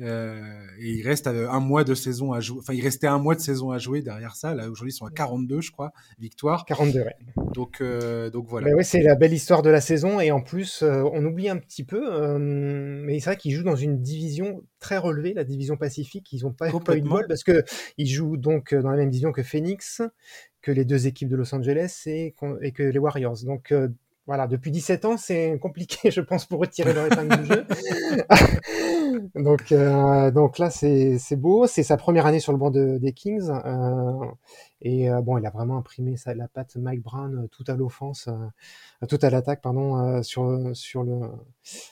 Euh, 0.00 0.40
et 0.78 0.90
il 0.92 1.06
reste 1.06 1.26
euh, 1.26 1.48
un 1.50 1.60
mois 1.60 1.82
de 1.82 1.94
saison 1.94 2.32
à 2.32 2.40
jouer. 2.40 2.58
Enfin, 2.60 2.72
il 2.72 2.82
restait 2.82 3.06
un 3.06 3.18
mois 3.18 3.34
de 3.34 3.40
saison 3.40 3.70
à 3.70 3.78
jouer 3.78 4.00
derrière 4.00 4.36
ça. 4.36 4.54
Là, 4.54 4.70
aujourd'hui, 4.70 4.92
ils 4.92 4.96
sont 4.96 5.06
à 5.06 5.10
42, 5.10 5.60
je 5.60 5.72
crois, 5.72 5.92
victoires. 6.18 6.64
42, 6.66 7.00
ouais. 7.00 7.16
Donc, 7.52 7.80
euh, 7.80 8.30
donc 8.30 8.46
voilà. 8.48 8.68
Mais 8.68 8.74
ouais, 8.74 8.84
c'est 8.84 9.02
la 9.02 9.16
belle 9.16 9.32
histoire 9.32 9.62
de 9.62 9.70
la 9.70 9.80
saison 9.80 10.20
et 10.20 10.30
en 10.30 10.40
plus, 10.40 10.82
euh, 10.82 11.02
on 11.12 11.24
oublie 11.24 11.48
un 11.48 11.56
petit 11.56 11.84
peu, 11.84 12.38
mais 12.38 13.18
c'est 13.18 13.30
vrai 13.30 13.36
qu'ils 13.36 13.52
jouent 13.52 13.64
dans 13.64 13.76
une 13.76 14.00
division 14.00 14.62
très 14.78 14.98
relevée, 14.98 15.34
la 15.34 15.44
division 15.44 15.76
Pacifique. 15.76 16.32
Ils 16.32 16.44
n'ont 16.44 16.52
pas, 16.52 16.70
pas 16.70 16.96
eu 16.96 17.00
de 17.00 17.08
bol 17.08 17.26
parce 17.26 17.42
que 17.42 17.64
ils 17.96 18.08
jouent 18.08 18.36
donc 18.36 18.74
dans 18.74 18.90
la 18.90 18.96
même 18.96 19.10
division 19.10 19.32
que 19.32 19.42
Phoenix, 19.42 20.02
que 20.62 20.70
les 20.70 20.84
deux 20.84 21.06
équipes 21.06 21.28
de 21.28 21.36
Los 21.36 21.54
Angeles 21.54 22.02
et, 22.06 22.32
que 22.32 22.82
les 22.82 22.98
Warriors. 22.98 23.44
Donc 23.44 23.72
euh, 23.72 23.88
voilà, 24.28 24.46
depuis 24.46 24.70
17 24.70 25.04
ans, 25.06 25.16
c'est 25.16 25.58
compliqué, 25.62 26.12
je 26.12 26.20
pense, 26.20 26.44
pour 26.44 26.60
retirer 26.60 26.92
leur 26.92 27.06
épingle 27.06 27.38
du 27.40 27.46
jeu. 27.46 27.66
donc, 29.34 29.72
euh, 29.72 30.30
donc 30.30 30.58
là, 30.58 30.70
c'est 30.70 31.18
c'est 31.18 31.36
beau. 31.36 31.66
C'est 31.66 31.82
sa 31.82 31.96
première 31.96 32.26
année 32.26 32.38
sur 32.40 32.52
le 32.52 32.58
banc 32.58 32.70
de- 32.70 32.98
des 32.98 33.12
Kings. 33.12 33.48
euh, 33.50 34.12
et 34.80 35.10
euh, 35.10 35.20
bon, 35.22 35.38
il 35.38 35.44
a 35.46 35.50
vraiment 35.50 35.76
imprimé 35.78 36.16
sa, 36.16 36.34
la 36.34 36.46
patte 36.46 36.76
Mike 36.76 37.02
Brown 37.02 37.48
tout 37.50 37.64
à 37.66 37.74
l'offense, 37.74 38.28
tout 39.08 39.18
à 39.22 39.28
l'attaque, 39.30 39.60
pardon, 39.60 40.22
sur, 40.22 40.70
sur, 40.72 41.02
le, 41.02 41.18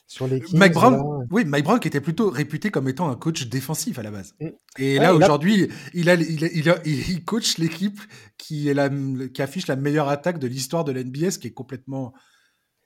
sur 0.07 0.29
les 0.29 0.41
Kings. 0.41 0.57
Mike 0.57 0.75
Brown, 0.75 0.95
là. 0.95 1.27
oui, 1.33 1.45
Mike 1.45 1.65
Brown 1.65 1.81
qui 1.81 1.89
était 1.89 2.01
plutôt 2.01 2.31
réputé 2.31 2.71
comme 2.71 2.87
étant 2.89 3.09
un 3.11 3.17
coach 3.17 3.49
défensif 3.49 3.99
à 3.99 4.05
la 4.05 4.13
base. 4.13 4.35
Mm. 4.41 4.47
Et 4.79 4.99
Ouais, 4.99 5.05
là, 5.05 5.15
aujourd'hui, 5.17 5.69
il, 5.95 6.09
a, 6.09 6.15
il, 6.15 6.45
a- 6.45 6.49
il, 6.53 6.71
a- 6.71 6.79
il- 6.85 7.11
il 7.11 7.25
coach 7.25 7.59
l'équipe 7.59 7.99
qui, 8.39 8.69
est 8.69 8.75
la, 8.75 8.89
qui 9.35 9.43
affiche 9.43 9.67
la 9.67 9.75
meilleure 9.75 10.09
attaque 10.09 10.39
de 10.39 10.47
l'histoire 10.47 10.85
de 10.85 10.93
l'NBA, 10.93 11.33
ce 11.33 11.41
qui 11.41 11.49
est 11.49 11.53
complètement. 11.53 12.13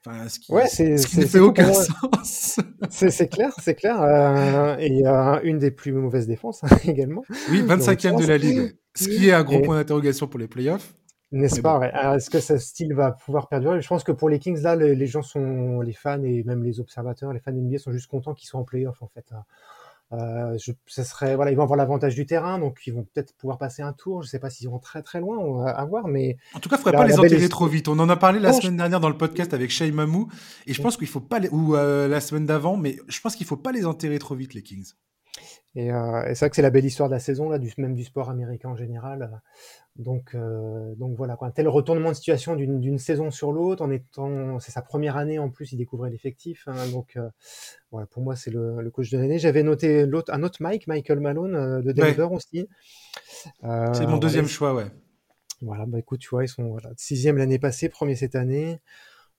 Enfin, 0.07 0.29
ce 0.29 0.39
qui, 0.41 0.53
Ouais, 0.53 0.67
c'est- 0.67 0.97
ce 0.97 1.07
qui 1.07 1.19
ne 1.19 1.27
fait 1.27 1.39
aucun 1.41 1.71
sens. 1.73 2.59
C'est 2.91 3.29
clair, 3.29 3.53
c'est 3.63 3.75
clair. 3.75 4.01
euh, 4.01 4.77
et 4.79 5.07
euh, 5.07 5.41
une 5.43 5.59
des 5.59 5.71
plus 5.71 5.93
mauvaises 5.93 6.27
défenses 6.27 6.63
également, 6.85 7.23
Oui, 7.51 7.63
25e 7.63 8.19
de 8.21 8.27
la 8.27 8.39
ligue. 8.39 8.77
Ce 8.97 9.05
qui 9.09 9.29
est 9.29 9.33
un 9.33 9.45
gros 9.45 9.59
Et- 9.59 9.63
point 9.63 9.77
d'interrogation 9.77 10.27
pour 10.27 10.41
les 10.41 10.49
playoffs. 10.49 10.95
n'est-ce 11.33 11.61
pas 11.61 11.75
bon. 11.75 11.81
ouais. 11.81 11.91
Alors, 11.93 12.15
Est-ce 12.15 12.31
que 12.31 12.41
ce 12.41 12.57
style 12.59 12.93
va 12.95 13.13
pouvoir 13.13 13.49
perdurer? 13.49 13.81
Je 13.83 13.87
pense 13.89 14.03
que 14.03 14.11
pour 14.13 14.29
les 14.31 14.39
Kings, 14.39 14.61
là, 14.63 14.75
les, 14.75 14.95
les 14.97 15.07
gens 15.07 15.23
sont, 15.23 15.81
les 15.81 15.93
fans 15.93 16.23
et 16.25 16.43
même 16.45 16.65
les 16.65 16.81
observateurs, 16.81 17.33
les 17.33 17.39
fans 17.41 17.53
NBA 17.53 17.79
sont 17.79 17.93
juste 17.93 18.09
contents 18.11 18.35
qu'ils 18.35 18.49
soient 18.49 18.61
en 18.61 18.65
playoff 18.65 19.01
en 19.03 19.09
fait. 19.09 19.27
Euh, 20.13 20.59
je, 20.59 20.73
ça 20.87 21.05
serait, 21.05 21.37
voilà, 21.37 21.53
ils 21.53 21.57
vont 21.57 21.63
avoir 21.63 21.77
l'avantage 21.77 22.17
du 22.17 22.27
terrain, 22.27 22.59
donc 22.59 22.81
ils 22.87 22.93
vont 22.93 23.05
peut-être 23.05 23.33
pouvoir 23.37 23.59
passer 23.59 23.83
un 23.83 23.93
tour. 23.93 24.23
Je 24.23 24.29
sais 24.29 24.41
pas 24.41 24.51
s'ils 24.51 24.69
vont 24.69 24.81
très 24.81 25.03
très 25.03 25.21
loin 25.21 25.39
on 25.39 25.55
va- 25.63 25.71
à 25.71 25.85
voir, 25.85 26.09
mais 26.09 26.37
En 26.55 26.59
tout 26.59 26.69
cas, 26.69 26.77
il 26.77 26.81
ne 26.81 26.83
faudrait 26.85 26.99
pas 26.99 27.07
les 27.07 27.19
enterrer 27.19 27.49
trop 27.49 27.67
vite. 27.67 27.87
On 27.87 27.99
en 28.01 28.09
a 28.09 28.17
parlé 28.17 28.41
la 28.41 28.51
je- 28.53 28.61
semaine 28.61 28.77
dernière 28.77 28.99
dans 29.01 29.09
le 29.09 29.17
podcast 29.17 29.55
avec 29.55 29.71
Shay 29.71 29.93
Mamou. 29.93 30.29
Et 30.67 30.75
je 30.75 30.83
pense 30.83 30.97
qu'il 30.97 31.07
faut 31.07 31.21
pas 31.21 31.39
les... 31.39 31.49
ou 31.51 31.77
euh, 31.77 32.09
la 32.09 32.21
semaine 32.21 32.45
d'avant, 32.47 32.77
mais 32.77 32.97
je 33.09 33.21
pense 33.21 33.37
qu'il 33.37 33.47
faut 33.47 33.57
pas 33.57 33.71
les 33.71 33.87
enterrer 33.87 34.19
trop 34.19 34.35
vite, 34.35 34.53
les 34.55 34.63
Kings. 34.63 34.93
Et, 35.77 35.93
euh, 35.93 36.25
et 36.27 36.35
c'est 36.35 36.41
vrai 36.41 36.51
que 36.51 36.57
c'est 36.57 36.63
la 36.63 36.71
belle 36.71 36.85
histoire 36.85 37.09
de 37.09 37.15
la 37.15 37.21
saison, 37.21 37.49
là, 37.49 37.59
du, 37.59 37.73
même 37.79 37.95
du 37.95 38.03
sport 38.03 38.29
américain 38.31 38.71
en 38.71 38.77
général. 38.77 39.41
Donc, 39.97 40.35
euh, 40.35 40.95
donc 40.95 41.17
voilà, 41.17 41.37
quoi. 41.37 41.49
un 41.49 41.51
tel 41.51 41.69
retournement 41.69 42.11
de 42.11 42.15
situation 42.15 42.57
d'une 42.57 42.99
saison 42.99 43.31
sur 43.31 43.53
l'autre, 43.53 43.83
en 43.85 43.91
étant, 43.91 44.59
c'est 44.59 44.71
sa 44.71 44.83
première 44.83 45.17
année 45.17 45.39
en 45.39 45.51
plus, 45.51 45.73
il 45.73 45.77
découvrait 45.77 46.11
l'effectif. 46.11 46.65
hein. 46.69 46.89
donc 46.93 47.17
euh, 47.17 47.29
voilà, 47.91 48.07
pour 48.07 48.23
moi, 48.23 48.37
c'est 48.37 48.51
le, 48.51 48.81
le 48.81 48.91
coach 48.91 49.11
de 49.11 49.19
l'année. 49.19 49.39
J'avais 49.39 49.63
noté 49.63 50.07
l'autre, 50.07 50.33
un 50.33 50.43
autre 50.43 50.59
Mike, 50.63 50.87
Michael 50.87 51.21
Malone 51.21 51.55
euh, 51.55 51.83
de 51.83 51.93
Denver 51.93 52.29
aussi. 52.31 52.69
C'est 53.63 54.07
mon 54.07 54.19
deuxième 54.19 54.47
choix, 54.47 54.75
ouais. 54.75 54.87
Voilà, 55.61 55.85
bah 55.87 55.99
écoute, 55.99 56.21
tu 56.21 56.31
vois, 56.31 56.45
ils 56.45 56.49
sont 56.49 56.69
voilà, 56.69 56.91
sixième 56.97 57.37
l'année 57.37 57.59
passée, 57.59 57.89
premier 57.91 58.15
cette 58.15 58.35
année. 58.37 58.81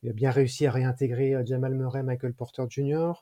Il 0.03 0.09
a 0.09 0.13
bien 0.13 0.31
réussi 0.31 0.65
à 0.67 0.71
réintégrer 0.71 1.35
Jamal 1.45 1.73
Murray, 1.73 2.03
Michael 2.03 2.33
Porter 2.33 2.63
Jr. 2.69 3.13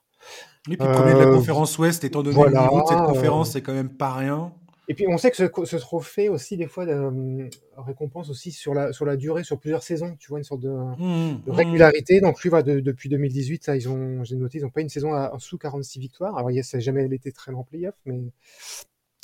Et 0.70 0.76
puis, 0.76 0.88
premier 0.88 1.14
de 1.14 1.20
la 1.20 1.28
conférence 1.28 1.78
Ouest, 1.78 2.04
étant 2.04 2.24
donné 2.24 2.36
voilà, 2.36 2.62
le 2.64 2.68
niveau 2.68 2.82
de 2.84 2.88
cette 2.88 2.98
conférence, 3.06 3.52
c'est 3.52 3.62
quand 3.62 3.74
même 3.74 3.96
pas 3.96 4.14
rien. 4.14 4.54
Et 4.90 4.96
puis 4.96 5.08
on 5.08 5.18
sait 5.20 5.30
que 5.32 5.38
ce, 5.38 5.46
ce 5.66 5.76
trophée 5.78 6.30
aussi 6.30 6.58
des 6.58 6.68
fois 6.68 6.86
euh, 6.88 7.48
récompense 7.78 8.30
aussi 8.30 8.52
sur 8.52 8.74
la 8.74 8.92
sur 8.92 9.06
la 9.06 9.18
durée, 9.18 9.44
sur 9.44 9.60
plusieurs 9.60 9.84
saisons. 9.84 10.16
Tu 10.20 10.30
vois 10.30 10.40
une 10.40 10.44
sorte 10.44 10.62
de, 10.62 10.70
Mmh, 10.70 11.44
de 11.46 11.52
mmh. 11.52 11.52
régularité. 11.52 12.22
Donc 12.22 12.42
lui, 12.44 12.50
de- 12.64 12.80
depuis 12.80 13.08
2018, 13.10 13.68
là, 13.68 13.76
ils 13.76 13.88
ont, 13.88 14.24
j'ai 14.24 14.36
noté, 14.36 14.58
ils 14.58 14.64
n'ont 14.64 14.72
pas 14.72 14.82
une 14.82 14.90
saison 14.90 15.14
à, 15.14 15.32
en 15.32 15.38
dessous 15.38 15.58
46 15.60 16.00
victoires. 16.00 16.38
Alors 16.38 16.52
il 16.52 16.64
ça 16.64 16.78
n'a 16.78 16.82
jamais 16.82 17.06
été 17.06 17.32
très 17.32 17.54
en 17.54 17.64
playoff, 17.64 17.96
mais 18.06 18.20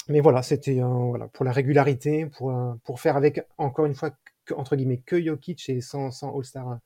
mais 0.07 0.21
voilà, 0.21 0.43
c'était 0.43 0.81
euh, 0.81 0.87
voilà 0.87 1.27
pour 1.29 1.45
la 1.45 1.51
régularité, 1.51 2.27
pour 2.27 2.51
euh, 2.51 2.73
pour 2.83 2.99
faire 2.99 3.17
avec 3.17 3.41
encore 3.57 3.85
une 3.85 3.95
fois 3.95 4.11
que, 4.45 4.53
entre 4.53 4.75
guillemets 4.75 5.01
que 5.05 5.21
Jokic 5.21 5.67
et 5.69 5.81
sans 5.81 6.11
sans 6.11 6.37
All 6.37 6.45
Star 6.45 6.79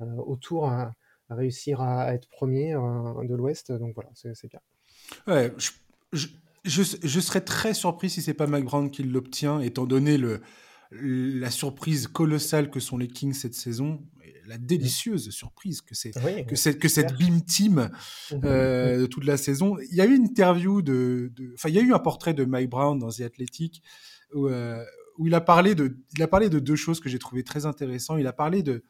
euh, 0.00 0.04
autour 0.26 0.66
à, 0.68 0.92
à 1.30 1.34
réussir 1.36 1.80
à, 1.80 2.02
à 2.04 2.14
être 2.14 2.28
premier 2.28 2.72
de 2.74 3.34
l'Ouest. 3.34 3.72
Donc 3.72 3.94
voilà, 3.94 4.10
c'est 4.14 4.34
c'est 4.34 4.48
bien. 4.48 4.60
Ouais, 5.26 5.52
je, 5.58 5.70
je, 6.12 6.28
je, 6.64 6.82
je 7.02 7.20
serais 7.20 7.40
très 7.42 7.74
surpris 7.74 8.10
si 8.10 8.22
c'est 8.22 8.34
pas 8.34 8.46
Mike 8.46 8.64
Brown 8.64 8.90
qui 8.90 9.02
l'obtient, 9.02 9.60
étant 9.60 9.84
donné 9.86 10.16
le, 10.18 10.40
la 10.90 11.50
surprise 11.50 12.06
colossale 12.06 12.70
que 12.70 12.80
sont 12.80 12.96
les 12.98 13.08
Kings 13.08 13.32
cette 13.34 13.54
saison, 13.54 14.02
la 14.46 14.58
délicieuse 14.58 15.30
surprise 15.30 15.80
que 15.80 15.94
c'est 15.94 16.12
Oui, 16.24 16.44
que, 16.46 16.54
cette, 16.56 16.78
que 16.78 16.88
cette 16.88 17.16
beam 17.16 17.42
team 17.42 17.90
Mhm. 18.30 18.40
euh, 18.44 19.00
de 19.00 19.06
toute 19.06 19.24
la 19.24 19.36
saison. 19.38 19.76
Il 19.90 19.96
y 19.96 20.00
a 20.02 20.04
eu 20.06 20.14
une 20.14 20.24
interview 20.24 20.82
de, 20.82 21.32
enfin, 21.54 21.68
il 21.70 21.74
y 21.74 21.78
a 21.78 21.82
eu 21.82 21.94
un 21.94 21.98
portrait 21.98 22.34
de 22.34 22.44
Mike 22.44 22.68
Brown 22.70 22.98
dans 22.98 23.08
The 23.10 23.22
Athletic 23.22 23.82
où, 24.34 24.48
euh, 24.48 24.84
où 25.18 25.26
il 25.26 25.34
a 25.34 25.40
parlé 25.40 25.74
de, 25.74 25.96
il 26.14 26.22
a 26.22 26.28
parlé 26.28 26.50
de 26.50 26.58
deux 26.58 26.76
choses 26.76 27.00
que 27.00 27.08
j'ai 27.08 27.18
trouvé 27.18 27.42
très 27.42 27.64
intéressantes. 27.64 28.18
Il 28.20 28.26
a 28.26 28.32
parlé 28.34 28.62
de, 28.62 28.84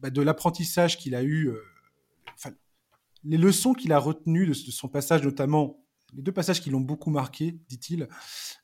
bah, 0.00 0.08
de 0.10 0.22
l'apprentissage 0.22 0.96
qu'il 0.96 1.14
a 1.14 1.22
eu, 1.22 1.48
euh, 1.48 1.60
les 3.24 3.36
leçons 3.36 3.74
qu'il 3.74 3.92
a 3.92 3.98
retenues 3.98 4.46
de, 4.46 4.52
de 4.52 4.70
son 4.70 4.88
passage, 4.88 5.22
notamment 5.22 5.84
les 6.14 6.22
deux 6.22 6.32
passages 6.32 6.60
qui 6.60 6.70
l'ont 6.70 6.80
beaucoup 6.80 7.10
marqué, 7.10 7.58
dit-il, 7.68 8.08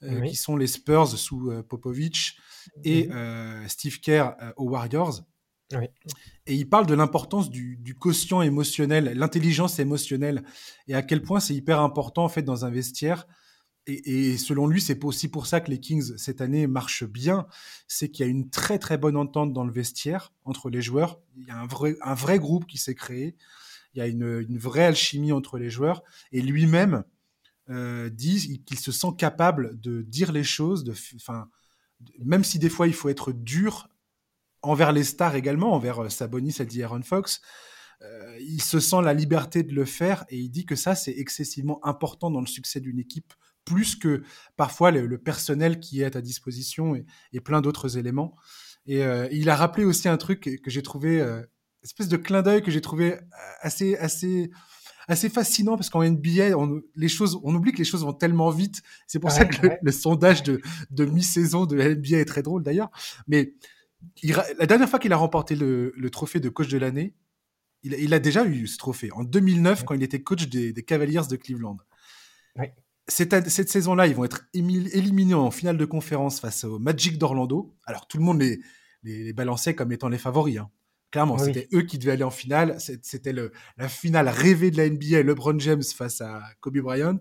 euh, 0.02 0.20
Oui. 0.20 0.30
qui 0.30 0.37
sont 0.37 0.57
les 0.57 0.66
Spurs 0.66 1.09
sous 1.09 1.50
euh, 1.50 1.62
Popovich 1.62 2.38
et 2.85 3.07
Mhm. 3.07 3.12
euh, 3.14 3.68
Steve 3.68 4.00
Kerr 4.00 4.33
aux 4.57 4.70
Warriors. 4.70 5.22
Oui. 5.72 5.87
Et 6.46 6.54
il 6.54 6.68
parle 6.68 6.87
de 6.87 6.94
l'importance 6.94 7.50
du, 7.50 7.76
du 7.78 7.94
quotient 7.94 8.42
émotionnel, 8.42 9.12
l'intelligence 9.16 9.78
émotionnelle, 9.78 10.44
et 10.88 10.94
à 10.94 11.02
quel 11.02 11.22
point 11.22 11.40
c'est 11.40 11.54
hyper 11.54 11.80
important 11.80 12.24
en 12.24 12.28
fait 12.28 12.42
dans 12.42 12.64
un 12.64 12.70
vestiaire 12.70 13.26
et, 13.87 14.38
selon 14.38 14.66
lui, 14.66 14.80
c'est 14.80 15.04
aussi 15.04 15.28
pour 15.28 15.46
ça 15.46 15.61
que 15.61 15.70
les 15.70 15.78
Kings 15.78 16.16
cette 16.16 16.40
année 16.40 16.66
marchent 16.66 17.04
bien, 17.04 17.46
c'est 17.87 18.09
qu'il 18.09 18.24
y 18.24 18.26
a 18.26 18.30
une 18.30 18.48
très 18.48 18.78
très 18.78 18.96
bonne 18.96 19.16
entente 19.16 19.52
dans 19.52 19.64
le 19.64 19.72
vestiaire 19.72 20.33
entre 20.44 20.70
les 20.70 20.80
joueurs. 20.80 21.20
Il 21.37 21.46
y 21.46 21.50
a 21.50 21.59
un 21.59 21.66
vrai, 21.66 21.94
un 22.00 22.14
vrai 22.14 22.38
groupe 22.38 22.66
qui 22.66 22.78
s'est 22.78 22.94
créé. 22.94 23.37
Il 23.92 23.98
y 23.98 24.00
a 24.00 24.07
une, 24.07 24.46
une, 24.48 24.57
vraie 24.59 24.85
alchimie 24.85 25.33
entre 25.33 25.59
les 25.59 25.68
joueurs. 25.68 26.02
Et 26.33 26.40
lui-même 26.40 27.04
euh, 27.70 28.11
dit 28.11 28.62
qu'il 28.64 28.79
se 28.79 28.92
sent 28.92 29.14
capable 29.16 29.81
de 29.81 30.03
dire 30.03 30.33
les 30.33 30.44
choses, 30.44 30.85
de, 30.85 30.94
enfin, 31.16 31.48
même 32.22 32.44
si 32.44 32.59
des 32.59 32.68
fois 32.68 32.87
il 32.87 32.94
faut 32.94 33.09
être 33.09 33.33
dur 33.33 33.88
envers 34.64 34.92
les 34.92 35.05
stars 35.05 35.35
également, 35.35 35.74
envers 35.74 36.05
euh, 36.05 36.09
Sabonis, 36.09 36.57
a 36.59 36.64
dit 36.64 36.83
Aaron 36.83 37.03
Fox. 37.03 37.40
Euh, 38.03 38.38
il 38.40 38.61
se 38.61 38.81
sent 38.81 39.03
la 39.03 39.14
liberté 39.14 39.62
de 39.62 39.72
le 39.72 39.85
faire 39.85 40.24
et 40.29 40.38
il 40.38 40.50
dit 40.50 40.66
que 40.66 40.77
ça, 40.77 40.94
c'est 40.94 41.12
excessivement 41.12 41.85
important 41.87 42.31
dans 42.31 42.40
le 42.40 42.46
succès 42.46 42.81
d'une 42.81 42.98
équipe 42.98 43.33
plus 43.64 43.96
que 43.96 44.22
parfois 44.57 44.90
le, 44.90 45.16
personnel 45.16 45.81
qui 45.81 46.03
est 46.03 46.05
à 46.05 46.11
ta 46.11 46.20
disposition 46.20 46.94
et, 47.33 47.40
plein 47.40 47.62
d'autres 47.62 47.96
éléments. 47.96 48.37
Et 48.87 49.03
euh, 49.03 49.27
il 49.33 49.48
a 49.48 49.57
rappelé 49.57 49.87
aussi 49.87 50.07
un 50.09 50.18
truc 50.18 50.40
que, 50.62 50.70
j'ai 50.70 50.83
trouvé, 50.83 51.24
espèce 51.83 52.09
de 52.09 52.18
clin 52.18 52.42
d'œil 52.42 52.62
que 52.62 52.70
j'ai 52.70 52.83
trouvé 52.83 53.18
assez, 53.62 53.96
assez, 53.96 54.50
assez 55.09 55.29
fascinant 55.29 55.77
parce 55.77 55.90
qu'en 55.90 56.03
NBA, 56.03 56.57
on, 56.57 56.81
les 56.97 57.09
choses, 57.09 57.38
on 57.43 57.55
oublie 57.55 57.73
que 57.73 57.79
les 57.79 57.85
choses 57.85 58.05
vont 58.05 58.12
tellement 58.12 58.51
vite. 58.51 58.83
C'est 59.07 59.19
pour 59.19 59.31
ça 59.31 59.45
que 59.45 59.69
le, 59.83 59.93
sondage 59.93 60.43
de, 60.43 60.61
de 60.90 61.05
mi-saison 61.05 61.67
de 61.67 61.77
la 61.77 61.95
NBA 61.95 62.19
est 62.19 62.25
très 62.25 62.43
drôle 62.43 62.62
d'ailleurs. 62.62 62.90
Mais 63.27 63.55
la 64.59 64.67
dernière 64.67 64.88
fois 64.88 64.99
qu'il 64.99 65.12
a 65.12 65.17
remporté 65.17 65.57
le, 65.57 66.09
trophée 66.11 66.40
de 66.40 66.49
coach 66.49 66.69
de 66.69 66.79
l'année, 66.79 67.14
il, 67.83 68.14
a 68.14 68.19
déjà 68.19 68.47
eu 68.47 68.67
ce 68.67 68.79
trophée 68.79 69.11
en 69.12 69.25
2009 69.25 69.85
quand 69.85 69.95
il 69.95 70.03
était 70.03 70.23
coach 70.23 70.49
des, 70.49 70.73
des 70.73 70.83
Cavaliers 70.83 71.21
de 71.29 71.37
Cleveland. 71.37 71.77
Cette, 73.07 73.51
cette 73.51 73.69
saison-là, 73.69 74.07
ils 74.07 74.14
vont 74.14 74.25
être 74.25 74.47
éliminés 74.55 75.35
en 75.35 75.51
finale 75.51 75.77
de 75.77 75.85
conférence 75.85 76.40
face 76.40 76.64
au 76.64 76.79
Magic 76.79 77.19
d'Orlando. 77.19 77.77
Alors, 77.85 78.09
tout 78.09 78.17
le 78.17 78.25
monde 78.25 78.40
les, 78.40 78.61
les, 79.03 79.35
balançait 79.35 79.75
comme 79.75 79.93
étant 79.93 80.09
les 80.09 80.17
favoris. 80.17 80.57
Hein. 80.57 80.71
Clairement, 81.14 81.38
c'était 81.38 81.68
eux 81.72 81.83
qui 81.83 81.96
devaient 82.00 82.11
aller 82.11 82.24
en 82.24 82.33
finale. 82.33 82.77
C'était 82.81 83.33
la 83.33 83.88
finale 83.88 84.29
rêvée 84.29 84.72
de 84.72 84.79
la 84.79 84.90
NBA, 84.90 85.22
LeBron 85.22 85.57
James 85.61 85.85
face 85.85 86.20
à 86.20 86.42
Kobe 86.59 86.79
Bryant. 86.79 87.20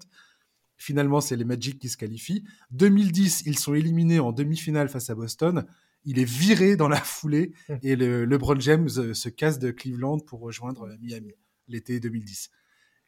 Finalement, 0.77 1.21
c'est 1.21 1.35
les 1.35 1.43
Magic 1.45 1.77
qui 1.77 1.89
se 1.89 1.97
qualifient. 1.97 2.43
2010, 2.71 3.43
ils 3.45 3.59
sont 3.59 3.75
éliminés 3.75 4.19
en 4.19 4.31
demi-finale 4.31 4.89
face 4.89 5.11
à 5.11 5.15
Boston. 5.15 5.67
Il 6.05 6.17
est 6.17 6.23
viré 6.23 6.75
dans 6.75 6.87
la 6.87 6.97
foulée 6.97 7.53
hum. 7.69 7.77
et 7.83 7.95
le, 7.95 8.25
LeBron 8.25 8.59
James 8.61 8.89
euh, 8.97 9.13
se 9.13 9.29
casse 9.29 9.59
de 9.59 9.69
Cleveland 9.69 10.17
pour 10.17 10.39
rejoindre 10.39 10.89
Miami 10.99 11.33
l'été 11.67 11.99
2010. 11.99 12.49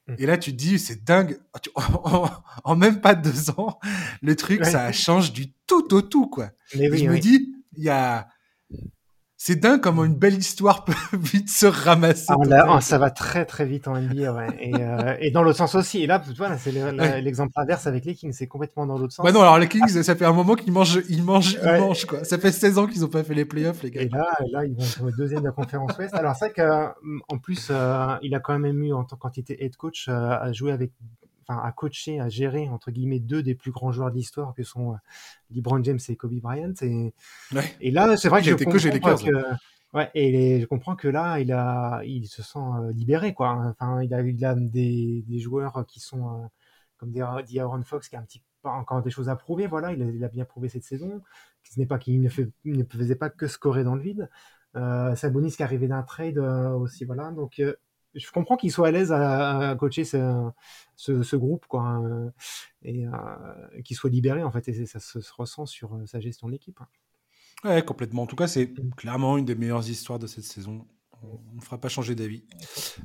Mmh. 0.06 0.14
Et 0.20 0.28
là, 0.28 0.38
tu 0.38 0.52
te 0.52 0.58
dis, 0.58 0.78
c'est 0.78 1.04
dingue. 1.04 1.40
En, 2.64 2.76
même 2.76 3.02
pas 3.02 3.16
deux 3.16 3.50
ans, 3.50 3.80
le 4.22 4.36
truc, 4.36 4.64
ça 4.64 4.92
change 4.92 5.34
du 5.34 5.52
tout 5.66 5.96
au 5.96 6.04
tout, 6.04 6.28
quoi. 6.28 6.52
je 6.72 6.78
me 6.80 7.18
dis, 7.18 7.56
il 7.76 7.84
y 7.84 7.90
a, 7.90 8.28
c'est 9.48 9.58
dingue 9.58 9.80
comment 9.80 10.04
une 10.06 10.16
belle 10.16 10.34
histoire 10.34 10.86
peut 10.86 10.94
vite 11.14 11.52
se 11.52 11.68
ramasser. 11.68 12.34
Ah, 12.52 12.82
ça 12.82 12.98
va 12.98 13.12
très 13.12 13.46
très 13.46 13.64
vite 13.68 13.88
en 13.88 13.96
NBA, 13.96 14.34
ouais. 14.34 14.48
et, 14.60 14.74
euh, 14.74 15.18
et, 15.20 15.30
dans 15.30 15.44
l'autre 15.44 15.58
sens 15.58 15.76
aussi. 15.76 16.02
Et 16.02 16.08
là, 16.08 16.20
voilà, 16.36 16.58
c'est 16.58 16.72
l'exemple 17.22 17.52
inverse 17.56 17.86
avec 17.86 18.06
les 18.06 18.16
Kings, 18.16 18.34
c'est 18.34 18.48
complètement 18.48 18.88
dans 18.88 18.98
l'autre 18.98 19.14
sens. 19.14 19.24
Bah 19.24 19.32
non, 19.32 19.42
alors 19.42 19.60
les 19.60 19.68
Kings, 19.68 19.88
ça 20.02 20.16
fait 20.16 20.26
un 20.26 20.34
moment 20.34 20.56
qu'ils 20.56 20.74
mangent, 20.74 21.00
ils 21.10 21.22
mangent, 21.22 21.60
ils 21.64 21.80
mangent 21.80 22.06
quoi. 22.06 22.24
Ça 22.24 22.40
fait 22.40 22.52
16 22.52 22.80
ans 22.80 22.88
qu'ils 22.88 23.02
n'ont 23.02 23.08
pas 23.08 23.24
fait 23.24 23.36
les 23.36 23.46
playoffs, 23.46 23.84
les 23.84 23.92
gars. 23.92 24.02
Et 24.02 24.10
là, 24.10 24.26
là, 24.52 24.66
ils 24.66 24.74
vont 24.74 25.10
être 25.10 25.16
deuxième 25.16 25.42
de 25.42 25.46
la 25.46 25.52
conférence 25.52 25.96
Ouest. 25.96 26.16
Alors 26.16 26.36
c'est 26.36 26.52
vrai 26.52 26.94
qu'en 27.28 27.38
plus, 27.38 27.68
euh, 27.70 28.16
il 28.24 28.34
a 28.34 28.40
quand 28.40 28.58
même 28.58 28.84
eu 28.84 28.94
en 28.94 29.04
tant 29.04 29.16
qu'entité 29.16 29.64
head 29.64 29.76
coach 29.76 30.08
euh, 30.10 30.40
à 30.42 30.54
jouer 30.54 30.72
avec 30.72 30.92
enfin, 31.48 31.62
à 31.64 31.72
coacher, 31.72 32.20
à 32.20 32.30
gérer 32.30 32.70
entre 32.70 32.92
guillemets 32.92 33.20
deux 33.20 33.44
des 33.44 33.56
plus 33.56 33.72
grands 33.72 33.92
joueurs 33.92 34.12
d'histoire 34.12 34.54
que 34.54 34.64
sont 34.64 34.94
euh, 34.94 34.98
LeBron 35.52 35.84
James 35.84 36.00
et 36.08 36.16
Kobe 36.16 36.40
Bryant. 36.40 36.74
Et, 36.82 37.14
et 37.82 37.92
là, 37.92 38.18
c'est 38.18 38.30
vrai 38.30 38.42
que, 38.42 38.50
je 38.50 38.90
comprends 38.90 39.16
que, 39.16 39.32
ouais, 39.94 40.10
et 40.14 40.62
je 40.62 40.66
comprends 40.66 40.96
que 40.96 41.08
là, 41.08 41.40
il 41.40 41.52
a, 41.52 42.02
il 42.04 42.28
se 42.28 42.42
sent 42.44 42.60
euh, 42.60 42.92
libéré, 42.92 43.34
quoi. 43.34 43.52
Enfin, 43.52 44.02
il 44.02 44.14
a, 44.14 44.22
il 44.22 44.46
a 44.46 44.56
des, 44.56 45.24
des 45.28 45.40
joueurs 45.40 45.86
qui 45.88 46.00
sont 46.00 46.28
euh, 46.28 46.48
comme 46.98 47.12
dit 47.12 47.60
Aaron 47.60 47.84
Fox, 47.84 48.10
qui 48.10 48.16
a 48.16 48.20
un 48.20 48.24
petit 48.24 48.42
encore 48.64 49.04
des 49.04 49.12
choses 49.12 49.30
à 49.30 49.36
prouver. 49.36 49.68
Voilà, 49.68 49.94
il 49.94 50.24
a, 50.24 50.28
bien 50.28 50.46
prouvé 50.46 50.70
cette 50.70 50.84
saison. 50.84 51.22
Ce 51.64 51.80
n'est 51.80 51.86
pas 51.86 52.00
qu'il 52.00 52.20
ne, 52.22 52.30
ne, 52.66 52.84
faisait 52.84 53.16
pas 53.16 53.30
que 53.30 53.48
scorer 53.48 53.84
dans 53.84 53.96
le 53.96 54.02
vide. 54.02 54.30
Euh, 54.76 55.16
Sabonis 55.16 55.52
qui 55.52 55.64
arrivait 55.64 55.88
d'un 55.88 56.02
trade 56.02 56.40
aussi, 56.40 57.06
voilà. 57.06 57.32
Donc 57.32 57.62
je 58.16 58.32
comprends 58.32 58.56
qu'il 58.58 58.72
soit 58.72 58.88
à 58.88 58.92
l'aise 58.92 59.12
à, 59.12 59.76
coacher 59.78 60.06
ce, 60.06 60.52
ce, 60.96 61.36
groupe, 61.36 61.66
quoi, 61.68 61.82
hein, 61.82 62.32
et 62.82 63.06
euh, 63.06 63.12
qu'il 63.84 63.96
soit 63.96 64.10
libéré, 64.10 64.44
en 64.44 64.52
fait, 64.52 64.68
et 64.68 64.86
ça 64.86 65.00
se, 65.00 65.20
ressent 65.38 65.66
sur 65.66 65.96
euh, 65.96 66.06
sa 66.06 66.20
gestion 66.20 66.48
de 66.48 66.54
l'équipe. 66.54 66.80
Hein. 66.82 66.88
Ouais, 67.64 67.84
complètement. 67.84 68.24
En 68.24 68.28
tout 68.28 68.36
cas, 68.36 68.48
c'est 68.48 68.68
mm. 68.68 68.94
clairement 68.96 69.38
une 69.38 69.46
des 69.46 69.56
meilleures 69.56 69.88
histoires 69.90 70.20
de 70.20 70.28
cette 70.28 70.44
saison. 70.44 70.88
On 71.24 71.56
ne 71.56 71.62
fera 71.62 71.80
pas 71.80 71.90
changer 71.90 72.14
d'avis 72.14 72.44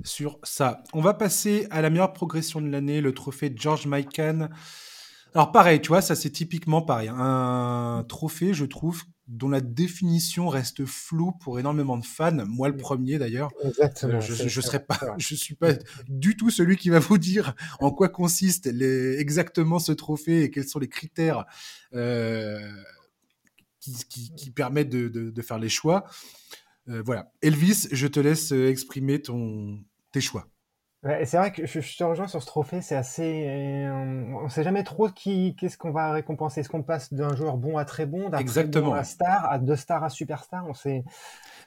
sur 0.05 0.39
ça. 0.43 0.83
On 0.93 1.01
va 1.01 1.15
passer 1.15 1.67
à 1.71 1.81
la 1.81 1.91
meilleure 1.91 2.13
progression 2.13 2.61
de 2.61 2.69
l'année, 2.69 3.01
le 3.01 3.15
trophée 3.15 3.53
George 3.55 3.87
Mikan. 3.87 4.49
Alors 5.35 5.53
pareil, 5.53 5.81
tu 5.81 5.89
vois, 5.89 6.03
ça 6.03 6.15
c'est 6.17 6.31
typiquement 6.31 6.83
pareil. 6.83 7.11
Un 7.13 8.05
trophée, 8.09 8.53
je 8.53 8.65
trouve, 8.65 9.05
dont 9.29 9.49
la 9.49 9.61
définition 9.61 10.49
reste 10.49 10.85
floue 10.85 11.33
pour 11.41 11.61
énormément 11.61 11.97
de 11.97 12.05
fans, 12.05 12.45
moi 12.47 12.69
le 12.69 12.77
premier 12.77 13.19
d'ailleurs. 13.19 13.51
Exactement. 13.65 14.21
Je, 14.21 14.49
je, 14.49 14.61
serais 14.61 14.85
pas, 14.85 14.99
je 15.19 15.35
suis 15.35 15.55
pas 15.55 15.75
du 16.09 16.37
tout 16.37 16.51
celui 16.51 16.77
qui 16.77 16.91
va 16.91 16.99
vous 16.99 17.19
dire 17.19 17.55
en 17.79 17.93
quoi 17.93 18.09
consiste 18.09 18.67
les, 18.67 19.19
exactement 19.21 19.79
ce 19.79 19.93
trophée 19.93 20.43
et 20.43 20.51
quels 20.51 20.67
sont 20.67 20.81
les 20.81 20.89
critères 20.89 21.45
euh, 21.95 22.61
qui, 23.79 23.95
qui, 24.09 24.35
qui, 24.35 24.51
permettent 24.51 24.91
de, 24.91 25.09
de, 25.09 25.31
de, 25.31 25.43
faire 25.43 25.59
les 25.59 25.69
choix. 25.69 26.05
Euh, 26.89 27.03
voilà. 27.05 27.33
Elvis, 27.41 27.87
je 27.93 28.07
te 28.09 28.19
laisse 28.19 28.51
exprimer 28.51 29.23
ton, 29.23 29.79
tes 30.11 30.21
choix 30.21 30.49
c'est 31.03 31.37
vrai 31.39 31.51
que 31.51 31.67
je, 31.67 31.81
te 31.81 32.05
rejoins 32.05 32.29
sur 32.29 32.43
ce 32.43 32.47
trophée, 32.47 32.83
c'est 32.83 32.95
assez. 32.95 33.47
Euh, 33.47 34.23
on 34.39 34.45
ne 34.45 34.49
sait 34.51 34.63
jamais 34.63 34.85
trop 34.85 35.09
qui, 35.09 35.57
qu'est-ce 35.59 35.79
qu'on 35.79 35.93
va 35.93 36.13
récompenser. 36.13 36.61
Est-ce 36.61 36.69
qu'on 36.69 36.83
passe 36.83 37.13
d'un 37.15 37.35
joueur 37.35 37.57
bon 37.57 37.79
à 37.79 37.87
très 37.87 38.05
bon, 38.05 38.29
d'un 38.29 38.45
très 38.45 38.65
bon 38.65 38.93
à 38.93 39.05
star, 39.05 39.51
à 39.51 39.59
deux 39.59 39.77
stars 39.77 40.05
à 40.05 40.11
superstar? 40.11 40.65
On 40.69 40.75
sait. 40.75 41.05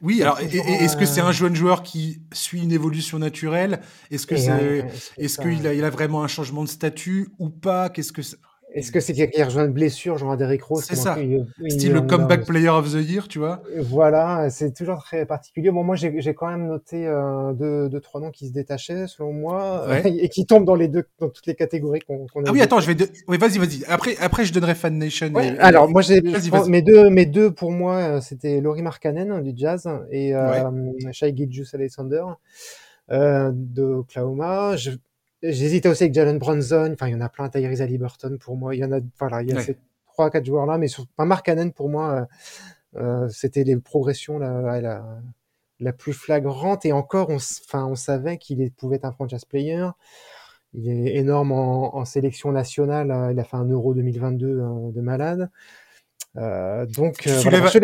Oui, 0.01 0.21
alors 0.21 0.39
est-ce 0.39 0.97
que 0.97 1.05
c'est 1.05 1.21
un 1.21 1.31
jeune 1.31 1.55
joueur 1.55 1.81
qui 1.81 2.21
suit 2.31 2.61
une 2.61 2.71
évolution 2.71 3.17
naturelle? 3.17 3.79
Est-ce 4.11 4.27
que 4.27 4.35
c'est, 4.35 4.85
est-ce 5.17 5.39
qu'il 5.39 5.65
a, 5.65 5.73
il 5.73 5.83
a 5.83 5.89
vraiment 5.89 6.23
un 6.23 6.27
changement 6.27 6.63
de 6.63 6.69
statut 6.69 7.29
ou 7.39 7.49
pas? 7.49 7.89
Qu'est-ce 7.89 8.11
que 8.11 8.21
est-ce 8.73 8.91
que 8.91 8.99
c'est 8.99 9.13
quelqu'un 9.13 9.31
qui 9.31 9.43
rejoint 9.43 9.65
une 9.65 9.71
blessure, 9.71 10.17
genre 10.17 10.35
Derrick 10.35 10.63
Rose 10.63 10.83
C'est 10.83 10.95
ça. 10.95 11.15
Style 11.69 11.93
le 11.93 12.01
comeback 12.01 12.45
player 12.45 12.69
of 12.69 12.91
the 12.91 13.07
year, 13.07 13.27
tu 13.27 13.39
vois 13.39 13.61
Voilà, 13.77 14.49
c'est 14.49 14.73
toujours 14.73 15.03
très 15.03 15.25
particulier. 15.25 15.71
Bon, 15.71 15.83
moi, 15.83 15.95
j'ai 15.95 16.33
quand 16.33 16.47
même 16.47 16.67
noté 16.67 17.05
euh, 17.07 17.53
deux, 17.53 17.89
deux, 17.89 17.99
trois 17.99 18.19
noms 18.19 18.31
qui 18.31 18.47
se 18.47 18.53
détachaient, 18.53 19.07
selon 19.07 19.33
moi, 19.33 19.85
et 20.05 20.29
qui 20.29 20.45
tombent 20.45 20.65
dans 20.65 20.75
les 20.75 20.87
deux, 20.87 21.03
dans 21.19 21.29
toutes 21.29 21.45
les 21.47 21.55
catégories 21.55 22.01
qu'on 22.01 22.25
a. 22.25 22.43
Ah 22.47 22.51
oui, 22.51 22.61
attends, 22.61 22.79
je 22.79 22.91
vais. 22.91 23.05
Oui, 23.27 23.37
vas-y, 23.37 23.57
vas-y. 23.57 23.83
Après, 23.87 24.17
après, 24.19 24.45
je 24.45 24.53
donnerai 24.53 24.75
Fan 24.75 24.97
Nation. 24.97 25.31
alors, 25.59 25.89
moi, 25.89 26.01
j'ai 26.01 26.21
mes 26.67 26.81
deux, 26.81 27.09
mes 27.09 27.25
deux 27.25 27.51
pour 27.51 27.71
moi, 27.71 27.95
euh, 27.95 28.21
c'était 28.21 28.61
Laurie 28.61 28.81
Markkanen 28.81 29.41
du 29.41 29.53
Jazz 29.55 29.87
et 30.11 30.35
euh, 30.35 30.69
Shai 31.11 31.35
Gilgeous 31.35 31.73
Alexander 31.73 32.23
euh, 33.11 33.51
de 33.53 33.83
Oklahoma. 33.83 34.75
Je, 34.75 34.91
J'hésitais 35.43 35.89
aussi 35.89 36.03
avec 36.03 36.13
Jalen 36.13 36.39
Brunson. 36.39 36.91
Enfin, 36.93 37.09
il 37.09 37.11
y 37.11 37.15
en 37.15 37.21
a 37.21 37.27
plein. 37.27 37.49
Tyrese 37.49 37.81
Liberton 37.81 38.37
pour 38.39 38.55
moi. 38.55 38.73
Il 38.75 38.79
y 38.79 38.85
en 38.85 38.93
a, 38.93 38.99
voilà, 39.19 39.41
il 39.41 39.49
y 39.49 39.53
a 39.53 39.59
ces 39.59 39.77
trois, 40.07 40.29
quatre 40.29 40.45
joueurs 40.45 40.65
là. 40.65 40.77
Mais 40.77 40.87
sur, 40.87 41.05
Mark 41.19 41.45
Cannon 41.45 41.69
pour 41.69 41.89
moi, 41.89 42.27
euh, 42.95 43.01
euh, 43.01 43.29
c'était 43.29 43.65
les 43.65 43.75
progressions 43.75 44.39
la, 44.39 44.79
la, 44.79 45.03
la, 45.81 45.93
plus 45.93 46.13
flagrante. 46.13 46.85
Et 46.85 46.93
encore, 46.93 47.29
on, 47.29 47.35
enfin, 47.35 47.85
on 47.85 47.95
savait 47.95 48.37
qu'il 48.37 48.71
pouvait 48.71 48.95
être 48.95 49.05
un 49.05 49.11
franchise 49.11 49.43
player. 49.43 49.87
Il 50.73 50.89
est 50.89 51.17
énorme 51.17 51.51
en, 51.51 51.97
en 51.97 52.05
sélection 52.05 52.53
nationale. 52.53 53.07
Il 53.33 53.39
a 53.39 53.43
fait 53.43 53.57
un 53.57 53.65
Euro 53.65 53.93
2022 53.93 54.47
euh, 54.47 54.91
de 54.91 55.01
malade. 55.01 55.49
Euh, 56.37 56.85
donc, 56.87 57.19
tu 57.19 57.29
euh, 57.29 57.39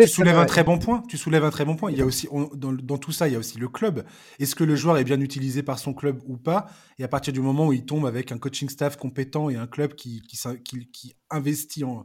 soulèves, 0.06 0.38
un 0.38 0.46
très 0.46 0.64
bon 0.64 0.78
point. 0.78 1.02
Tu 1.08 1.16
soulèves 1.16 1.44
un 1.44 1.50
très 1.50 1.64
bon 1.64 1.76
point. 1.76 1.90
Il 1.90 1.98
y 1.98 2.02
a 2.02 2.04
aussi, 2.04 2.28
dans, 2.54 2.98
tout 2.98 3.12
ça, 3.12 3.28
il 3.28 3.32
y 3.32 3.36
a 3.36 3.38
aussi 3.38 3.58
le 3.58 3.68
club. 3.68 4.04
Est-ce 4.38 4.54
que 4.54 4.64
le 4.64 4.74
joueur 4.76 4.98
est 4.98 5.04
bien 5.04 5.20
utilisé 5.20 5.62
par 5.62 5.78
son 5.78 5.94
club 5.94 6.20
ou 6.26 6.36
pas? 6.36 6.66
Et 6.98 7.04
à 7.04 7.08
partir 7.08 7.32
du 7.32 7.40
moment 7.40 7.68
où 7.68 7.72
il 7.72 7.84
tombe 7.84 8.06
avec 8.06 8.32
un 8.32 8.38
coaching 8.38 8.68
staff 8.68 8.96
compétent 8.96 9.50
et 9.50 9.56
un 9.56 9.66
club 9.66 9.94
qui, 9.94 10.22
qui, 10.22 10.88
qui, 10.92 11.16
investit 11.30 11.84
en, 11.84 12.04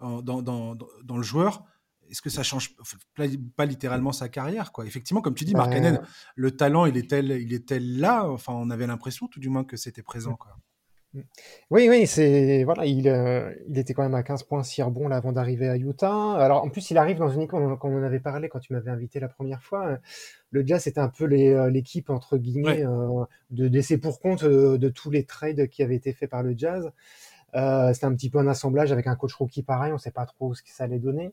dans, 0.00 0.42
dans, 0.42 0.74
dans, 0.74 1.16
le 1.16 1.22
joueur, 1.22 1.64
est-ce 2.10 2.20
que 2.20 2.30
ça 2.30 2.42
change 2.42 2.74
pas 3.56 3.64
littéralement 3.64 4.12
sa 4.12 4.28
carrière 4.28 4.72
quoi? 4.72 4.86
Effectivement, 4.86 5.22
comme 5.22 5.34
tu 5.34 5.44
dis, 5.44 5.54
Mark 5.54 5.72
le 6.34 6.50
talent, 6.50 6.86
il 6.86 6.96
est 6.96 7.12
il 7.12 7.52
est 7.52 7.68
tel 7.68 7.98
là. 7.98 8.28
Enfin, 8.28 8.52
on 8.52 8.70
avait 8.70 8.88
l'impression, 8.88 9.28
tout 9.28 9.40
du 9.40 9.48
moins, 9.48 9.64
que 9.64 9.76
c'était 9.76 10.02
présent. 10.02 10.34
Quoi. 10.34 10.56
Oui, 11.70 11.88
oui, 11.88 12.06
c'est 12.06 12.64
voilà, 12.64 12.86
il, 12.86 13.08
euh, 13.08 13.54
il 13.68 13.78
était 13.78 13.94
quand 13.94 14.02
même 14.02 14.14
à 14.14 14.22
15 14.24 14.42
points 14.42 14.62
si 14.64 14.82
bon 14.82 15.06
là 15.08 15.16
avant 15.16 15.32
d'arriver 15.32 15.68
à 15.68 15.76
Utah. 15.76 16.34
Alors 16.34 16.64
en 16.64 16.68
plus, 16.70 16.90
il 16.90 16.98
arrive 16.98 17.18
dans 17.18 17.28
une 17.28 17.42
équipe, 17.42 17.52
comme 17.52 17.94
on 17.94 18.00
en 18.00 18.02
avait 18.02 18.20
parlé 18.20 18.48
quand 18.48 18.58
tu 18.58 18.72
m'avais 18.72 18.90
invité 18.90 19.20
la 19.20 19.28
première 19.28 19.62
fois. 19.62 19.98
Le 20.50 20.66
Jazz 20.66 20.82
c'était 20.82 21.00
un 21.00 21.08
peu 21.08 21.24
euh, 21.24 21.70
l'équipe 21.70 22.10
entre 22.10 22.36
guillemets 22.36 22.84
euh, 22.84 23.24
de 23.50 23.68
décès 23.68 23.98
pour 23.98 24.20
compte 24.20 24.44
de 24.44 24.88
tous 24.88 25.10
les 25.10 25.24
trades 25.24 25.68
qui 25.68 25.82
avaient 25.82 25.96
été 25.96 26.12
faits 26.12 26.30
par 26.30 26.42
le 26.42 26.54
Jazz. 26.56 26.90
Euh, 27.54 27.92
c'était 27.92 28.06
un 28.06 28.14
petit 28.14 28.30
peu 28.30 28.38
un 28.38 28.46
assemblage 28.48 28.92
avec 28.92 29.06
un 29.06 29.14
coach 29.14 29.34
rookie 29.34 29.62
pareil, 29.62 29.92
on 29.92 29.98
sait 29.98 30.10
pas 30.10 30.26
trop 30.26 30.54
ce 30.54 30.62
que 30.62 30.70
ça 30.70 30.84
allait 30.84 30.98
donner. 30.98 31.32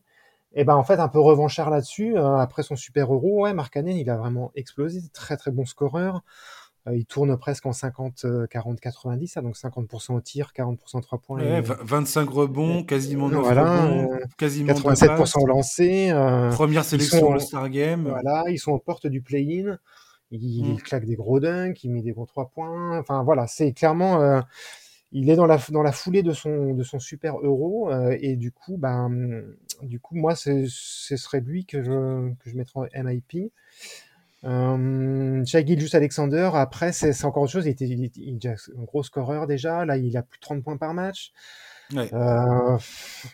Et 0.54 0.64
ben 0.64 0.76
en 0.76 0.84
fait 0.84 1.00
un 1.00 1.08
peu 1.08 1.18
revanchard 1.20 1.70
là-dessus. 1.70 2.16
Euh, 2.16 2.36
après 2.36 2.62
son 2.62 2.76
super 2.76 3.12
euro, 3.12 3.42
ouais, 3.42 3.54
Mark 3.54 3.74
il 3.76 4.10
a 4.10 4.16
vraiment 4.16 4.52
explosé, 4.54 5.00
très 5.12 5.36
très 5.36 5.50
bon 5.50 5.64
scoreur. 5.64 6.22
Euh, 6.88 6.96
il 6.96 7.06
tourne 7.06 7.36
presque 7.36 7.64
en 7.66 7.72
50, 7.72 8.26
40, 8.50 8.80
90, 8.80 9.38
donc 9.42 9.56
50% 9.56 10.14
au 10.14 10.20
tir, 10.20 10.52
40% 10.56 11.00
3 11.00 11.18
points. 11.18 11.40
Ouais, 11.40 11.60
25 11.60 12.28
rebonds, 12.28 12.82
quasiment 12.82 13.28
9 13.28 13.40
voilà, 13.40 13.82
rebonds, 13.86 14.18
quasiment 14.36 14.72
87% 14.72 15.42
au 15.42 15.46
lancer. 15.46 16.10
Euh, 16.10 16.50
Première 16.50 16.84
sélection 16.84 17.28
au 17.28 17.38
Star 17.38 17.68
Game. 17.70 18.08
Voilà, 18.08 18.44
ils 18.48 18.58
sont 18.58 18.72
aux 18.72 18.80
portes 18.80 19.06
du 19.06 19.22
play-in. 19.22 19.78
Il, 20.32 20.74
mm. 20.74 20.76
claque 20.78 21.04
des 21.04 21.14
gros 21.14 21.40
dunks, 21.40 21.84
il 21.84 21.90
met 21.90 22.02
des 22.02 22.12
gros 22.12 22.26
3 22.26 22.48
points. 22.48 22.98
Enfin 22.98 23.22
voilà, 23.22 23.46
c'est 23.46 23.72
clairement 23.72 24.20
euh, 24.20 24.40
il 25.12 25.28
est 25.30 25.36
dans 25.36 25.46
la 25.46 25.58
dans 25.70 25.82
la 25.82 25.92
foulée 25.92 26.22
de 26.22 26.32
son 26.32 26.74
de 26.74 26.82
son 26.82 26.98
super 26.98 27.38
euro 27.40 27.90
euh, 27.90 28.16
et 28.20 28.34
du 28.36 28.50
coup 28.50 28.78
ben 28.78 29.44
du 29.82 30.00
coup 30.00 30.16
moi 30.16 30.34
ce 30.34 30.66
serait 30.66 31.40
lui 31.40 31.66
que 31.66 31.82
je 31.82 32.32
que 32.42 32.50
je 32.50 32.56
mettrais 32.56 32.80
en 32.80 33.04
MIP. 33.04 33.52
Euh, 34.44 35.44
Gilgeous 35.44 35.94
Alexander, 35.94 36.50
après, 36.54 36.92
c'est 36.92 37.24
encore 37.24 37.44
autre 37.44 37.52
chose. 37.52 37.66
Il 37.66 37.70
était, 37.70 37.86
il, 37.86 38.38
un 38.46 38.82
gros 38.84 39.02
scoreur 39.02 39.46
déjà. 39.46 39.84
Là, 39.84 39.96
il 39.96 40.16
a 40.16 40.22
plus 40.22 40.38
de 40.38 40.42
30 40.42 40.62
points 40.62 40.76
par 40.76 40.94
match. 40.94 41.32
Euh, 41.96 42.78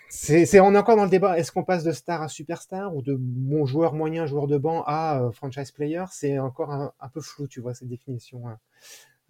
c'est, 0.09 0.61
on 0.61 0.75
est 0.75 0.79
encore 0.79 0.97
dans 0.97 1.05
le 1.05 1.11
débat. 1.11 1.39
Est-ce 1.39 1.53
qu'on 1.53 1.65
passe 1.65 1.85
de 1.85 1.93
star 1.93 2.23
à 2.23 2.29
superstar 2.29 2.95
ou 2.95 3.03
de 3.03 3.15
bon 3.19 3.67
joueur 3.67 3.95
moyen, 3.95 4.27
joueur 4.27 4.47
de 4.47 4.59
banc 4.59 4.83
à 4.87 5.21
euh, 5.21 5.31
franchise 5.31 5.71
player? 5.71 6.05
C'est 6.11 6.39
encore 6.39 6.71
un, 6.73 7.09
peu 7.13 7.21
flou, 7.21 7.47
tu 7.47 7.61
vois, 7.61 7.75
cette 7.75 7.89
définition. 7.89 8.49
Hein. 8.49 8.59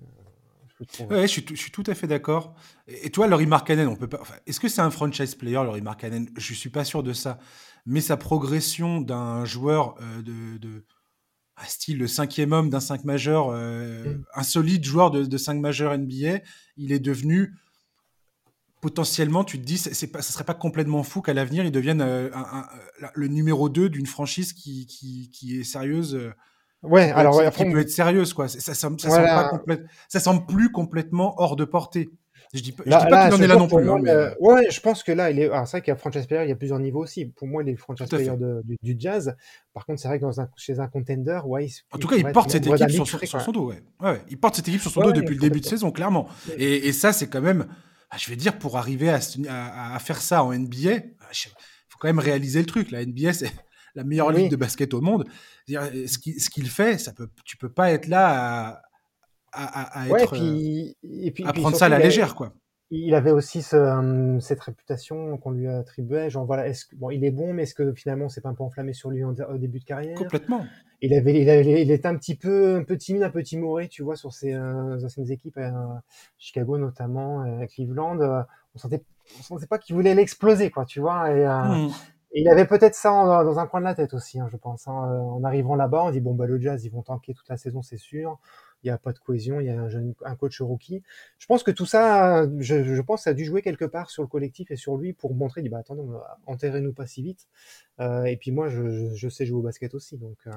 Euh, 0.01 1.05
ouais, 1.07 1.23
je 1.23 1.33
suis, 1.33 1.45
je 1.49 1.57
suis, 1.57 1.71
tout 1.71 1.85
à 1.87 1.95
fait 1.95 2.07
d'accord. 2.07 2.55
Et 2.87 3.11
toi, 3.11 3.27
Laurie 3.27 3.47
Markkanen, 3.47 3.89
on 3.89 3.97
peut 3.97 4.09
pas. 4.09 4.21
est-ce 4.47 4.61
que 4.61 4.69
c'est 4.69 4.81
un 4.81 4.91
franchise 4.91 5.35
player, 5.35 5.57
Laurie 5.57 5.83
Markkanen? 5.83 6.29
Je 6.37 6.55
suis 6.55 6.71
pas 6.71 6.85
sûr 6.85 7.03
de 7.03 7.13
ça. 7.13 7.39
Mais 7.87 8.01
sa 8.01 8.17
progression 8.17 9.01
d'un 9.01 9.45
joueur 9.45 9.97
de, 10.25 10.85
style 11.67 11.99
le 11.99 12.07
cinquième 12.07 12.53
homme 12.53 12.71
d'un 12.71 12.81
5 12.81 13.05
majeur, 13.05 13.49
euh, 13.51 14.05
mm. 14.05 14.25
un 14.35 14.43
solide 14.43 14.85
joueur 14.85 15.11
de, 15.11 15.25
de 15.25 15.37
5 15.37 15.61
majeur 15.61 15.97
NBA, 15.97 16.41
il 16.77 16.93
est 16.93 16.99
devenu 16.99 17.55
potentiellement, 18.81 19.45
tu 19.45 19.59
te 19.59 19.65
dis, 19.65 19.79
c'est 19.79 20.07
pas, 20.07 20.23
ça 20.23 20.33
serait 20.33 20.45
pas 20.45 20.55
complètement 20.55 21.03
fou 21.03 21.21
qu'à 21.21 21.35
l'avenir, 21.35 21.65
il 21.65 21.73
devienne 21.73 22.01
euh, 22.01 22.31
le 23.15 23.29
numéro 23.29 23.69
2 23.69 23.89
d'une 23.89 24.07
franchise 24.07 24.53
qui, 24.53 24.87
qui, 24.87 25.31
qui, 25.33 25.61
est 25.61 25.65
sérieuse. 25.65 26.15
Euh, 26.15 26.33
ouais, 26.83 27.11
alors 27.11 27.41
qui 27.53 27.65
peut 27.65 27.81
être 27.81 27.91
sérieuse, 27.91 28.33
quoi. 28.35 28.47
Ça, 28.49 28.75
ça, 28.75 28.89
ça, 28.99 29.51
ça 30.09 30.21
semble 30.21 30.47
plus 30.47 30.71
complètement 30.71 31.35
hors 31.39 31.57
de 31.57 31.65
portée. 31.65 32.09
Je 32.55 32.61
dis, 32.61 32.75
je 32.79 32.83
dis 32.83 32.91
pas 32.91 33.29
qu'il 33.29 33.41
en 33.41 33.43
est 33.43 33.47
là 33.47 33.57
non 33.57 33.69
plus. 33.69 33.91
Hein, 33.91 34.03
euh, 34.07 34.35
ouais, 34.41 34.71
je 34.71 34.81
pense 34.81 35.03
que 35.03 35.13
là, 35.13 35.31
il 35.31 35.39
est. 35.39 35.49
c'est 35.49 35.71
vrai 35.71 35.81
qu'il 35.83 35.89
y 35.89 35.91
a 35.91 35.97
franchise 35.97 36.27
player, 36.27 36.45
il 36.45 36.49
y 36.49 36.53
a 36.53 36.57
plusieurs 36.57 36.79
niveaux 36.79 37.03
aussi. 37.03 37.27
Pour 37.27 37.47
moi, 37.47 37.63
il 37.63 37.69
est 37.69 37.77
franchise 37.77 38.09
player 38.09 38.33
du, 38.83 38.97
jazz. 38.99 39.37
Par 39.75 39.85
contre, 39.85 40.01
c'est 40.01 40.09
vrai 40.09 40.19
que 40.19 40.25
dans 40.25 40.41
un, 40.41 40.49
chez 40.57 40.81
un 40.81 40.89
contender, 40.89 41.41
ouais. 41.45 41.69
en 41.93 41.99
tout 41.99 42.09
cas, 42.09 42.17
il 42.17 42.31
porte 42.33 42.51
cette 42.51 42.67
équipe 42.67 43.05
sur, 43.05 43.41
son 43.41 43.53
dos. 43.53 43.69
Ouais. 43.69 43.83
Ouais, 44.01 44.23
Il 44.31 44.39
porte 44.39 44.57
cette 44.57 44.69
équipe 44.69 44.81
sur 44.81 44.91
son 44.91 45.03
dos 45.03 45.13
depuis 45.13 45.35
le 45.35 45.41
début 45.41 45.61
de 45.61 45.67
saison, 45.67 45.91
clairement. 45.91 46.29
Et, 46.57 46.89
et 46.89 46.93
ça, 46.93 47.13
c'est 47.13 47.29
quand 47.29 47.43
même. 47.43 47.67
Ah, 48.11 48.17
je 48.19 48.31
vais 48.31 48.37
dire, 48.37 48.59
pour 48.59 48.79
arriver 48.79 49.11
à, 49.11 49.21
à, 49.95 49.99
faire 49.99 50.23
ça 50.23 50.43
en 50.43 50.55
NBA, 50.55 50.93
il 50.93 51.51
faut 51.89 51.99
quand 51.99 52.09
même 52.09 52.19
réaliser 52.19 52.61
le 52.61 52.67
truc. 52.67 52.91
La 52.91 53.05
NBA, 53.05 53.35
c'est 53.35 53.53
la 53.95 54.05
meilleure 54.05 54.33
ligue 54.33 54.51
de 54.51 54.57
basket 54.57 54.95
au 54.95 55.01
monde. 55.03 55.27
Ce 55.69 56.49
qu'il 56.49 56.71
fait, 56.71 56.99
ça 56.99 57.13
peut, 57.13 57.29
tu 57.45 57.59
peux 57.59 57.69
pas 57.69 57.93
être 57.93 58.07
là 58.07 58.69
à 58.69 58.83
à, 59.53 60.01
à, 60.01 60.09
être, 60.09 60.33
puis, 60.33 60.97
et 61.03 61.31
puis, 61.31 61.45
à 61.45 61.53
prendre 61.53 61.77
ça 61.77 61.87
à 61.87 61.89
la 61.89 61.99
légère, 61.99 62.35
quoi. 62.35 62.53
Il 62.91 63.15
avait 63.15 63.33
aussi 63.33 63.61
ce, 63.61 64.39
cette 64.41 64.61
réputation 64.61 65.37
qu'on 65.37 65.51
lui 65.51 65.69
attribuait, 65.69 66.31
genre 66.31 66.47
voilà, 66.47 66.67
est-ce 66.69 66.87
que, 66.87 66.97
bon, 66.97 67.11
il 67.11 67.23
est 67.23 67.31
bon, 67.31 67.53
mais 67.53 67.65
est-ce 67.65 67.75
que 67.75 67.93
finalement 67.93 68.31
c'est 68.31 68.41
pas 68.41 68.49
un 68.49 68.55
peu 68.55 68.63
enflammé 68.63 68.95
sur 68.95 69.11
lui 69.11 69.25
au 69.25 69.59
début 69.59 69.79
de 69.79 69.85
carrière? 69.85 70.17
Complètement. 70.17 70.65
Il 71.03 71.13
avait, 71.13 71.39
il 71.39 71.51
avait, 71.51 71.83
il 71.83 71.91
était 71.91 72.09
un 72.09 72.17
petit 72.17 72.35
peu, 72.35 72.77
un 72.77 72.85
peu 72.85 72.97
timide, 72.97 73.25
un 73.25 73.31
peu 73.31 73.43
timoré, 73.43 73.89
tu 73.89 74.03
vois, 74.03 74.17
sur 74.17 74.33
ses 74.33 74.55
euh, 74.55 75.05
anciennes 75.05 75.31
équipes, 75.31 75.59
à 75.59 76.03
Chicago 76.39 76.79
notamment, 76.79 77.43
à 77.43 77.67
Cleveland. 77.67 78.21
Euh, 78.21 78.43
on 78.75 78.79
sentait, 78.79 79.05
on 79.39 79.43
sentait 79.43 79.67
pas 79.67 79.79
qu'il 79.79 79.95
voulait 79.95 80.15
l'exploser, 80.15 80.71
quoi, 80.71 80.87
tu 80.87 81.01
vois. 81.01 81.31
Et, 81.31 81.47
euh, 81.47 81.63
mmh. 81.63 81.91
et 82.33 82.41
il 82.41 82.49
avait 82.49 82.67
peut-être 82.67 82.95
ça 82.95 83.11
dans 83.11 83.59
un 83.59 83.67
coin 83.67 83.81
de 83.81 83.85
la 83.85 83.95
tête 83.95 84.15
aussi, 84.15 84.41
hein, 84.41 84.49
je 84.51 84.57
pense. 84.57 84.89
Hein. 84.89 84.93
En 84.93 85.45
arrivant 85.45 85.75
là-bas, 85.75 86.05
on 86.05 86.11
dit 86.11 86.21
bon 86.21 86.35
bah 86.35 86.47
le 86.47 86.59
Jazz, 86.59 86.83
ils 86.87 86.91
vont 86.91 87.03
tanker 87.03 87.35
toute 87.35 87.49
la 87.51 87.59
saison, 87.59 87.83
c'est 87.83 87.99
sûr 87.99 88.39
il 88.83 88.87
n'y 88.87 88.91
a 88.91 88.99
pas 88.99 89.13
de 89.13 89.19
cohésion, 89.19 89.61
il 89.61 89.67
y 89.67 89.71
a 89.71 89.81
un, 89.81 89.89
jeune, 89.89 90.15
un 90.25 90.37
coach 90.37 90.61
rookie. 90.61 91.03
Je 91.39 91.47
pense 91.47 91.63
que 91.63 91.71
tout 91.71 91.87
ça, 91.87 92.47
je, 92.59 92.85
je, 92.85 93.03
pense, 93.03 93.23
ça 93.23 93.31
a 93.31 93.35
dû 93.35 93.45
jouer 93.45 93.63
quelque 93.63 93.85
part 93.85 94.11
sur 94.11 94.23
le 94.23 94.29
collectif 94.29 94.71
et 94.71 94.77
sur 94.77 94.97
lui 94.97 95.13
pour 95.13 95.35
montrer, 95.35 95.63
dit, 95.63 95.69
bah 95.69 95.79
attendez, 95.79 96.03
enterrez-nous 96.47 96.93
pas 96.93 97.07
si 97.07 97.23
vite. 97.23 97.49
Euh, 98.01 98.25
et 98.25 98.37
puis 98.37 98.53
moi, 98.53 98.69
je, 98.69 99.13
je, 99.15 99.29
sais 99.29 99.45
jouer 99.45 99.59
au 99.59 99.63
basket 99.63 99.93
aussi, 99.95 100.19
donc 100.19 100.37
euh, 100.47 100.53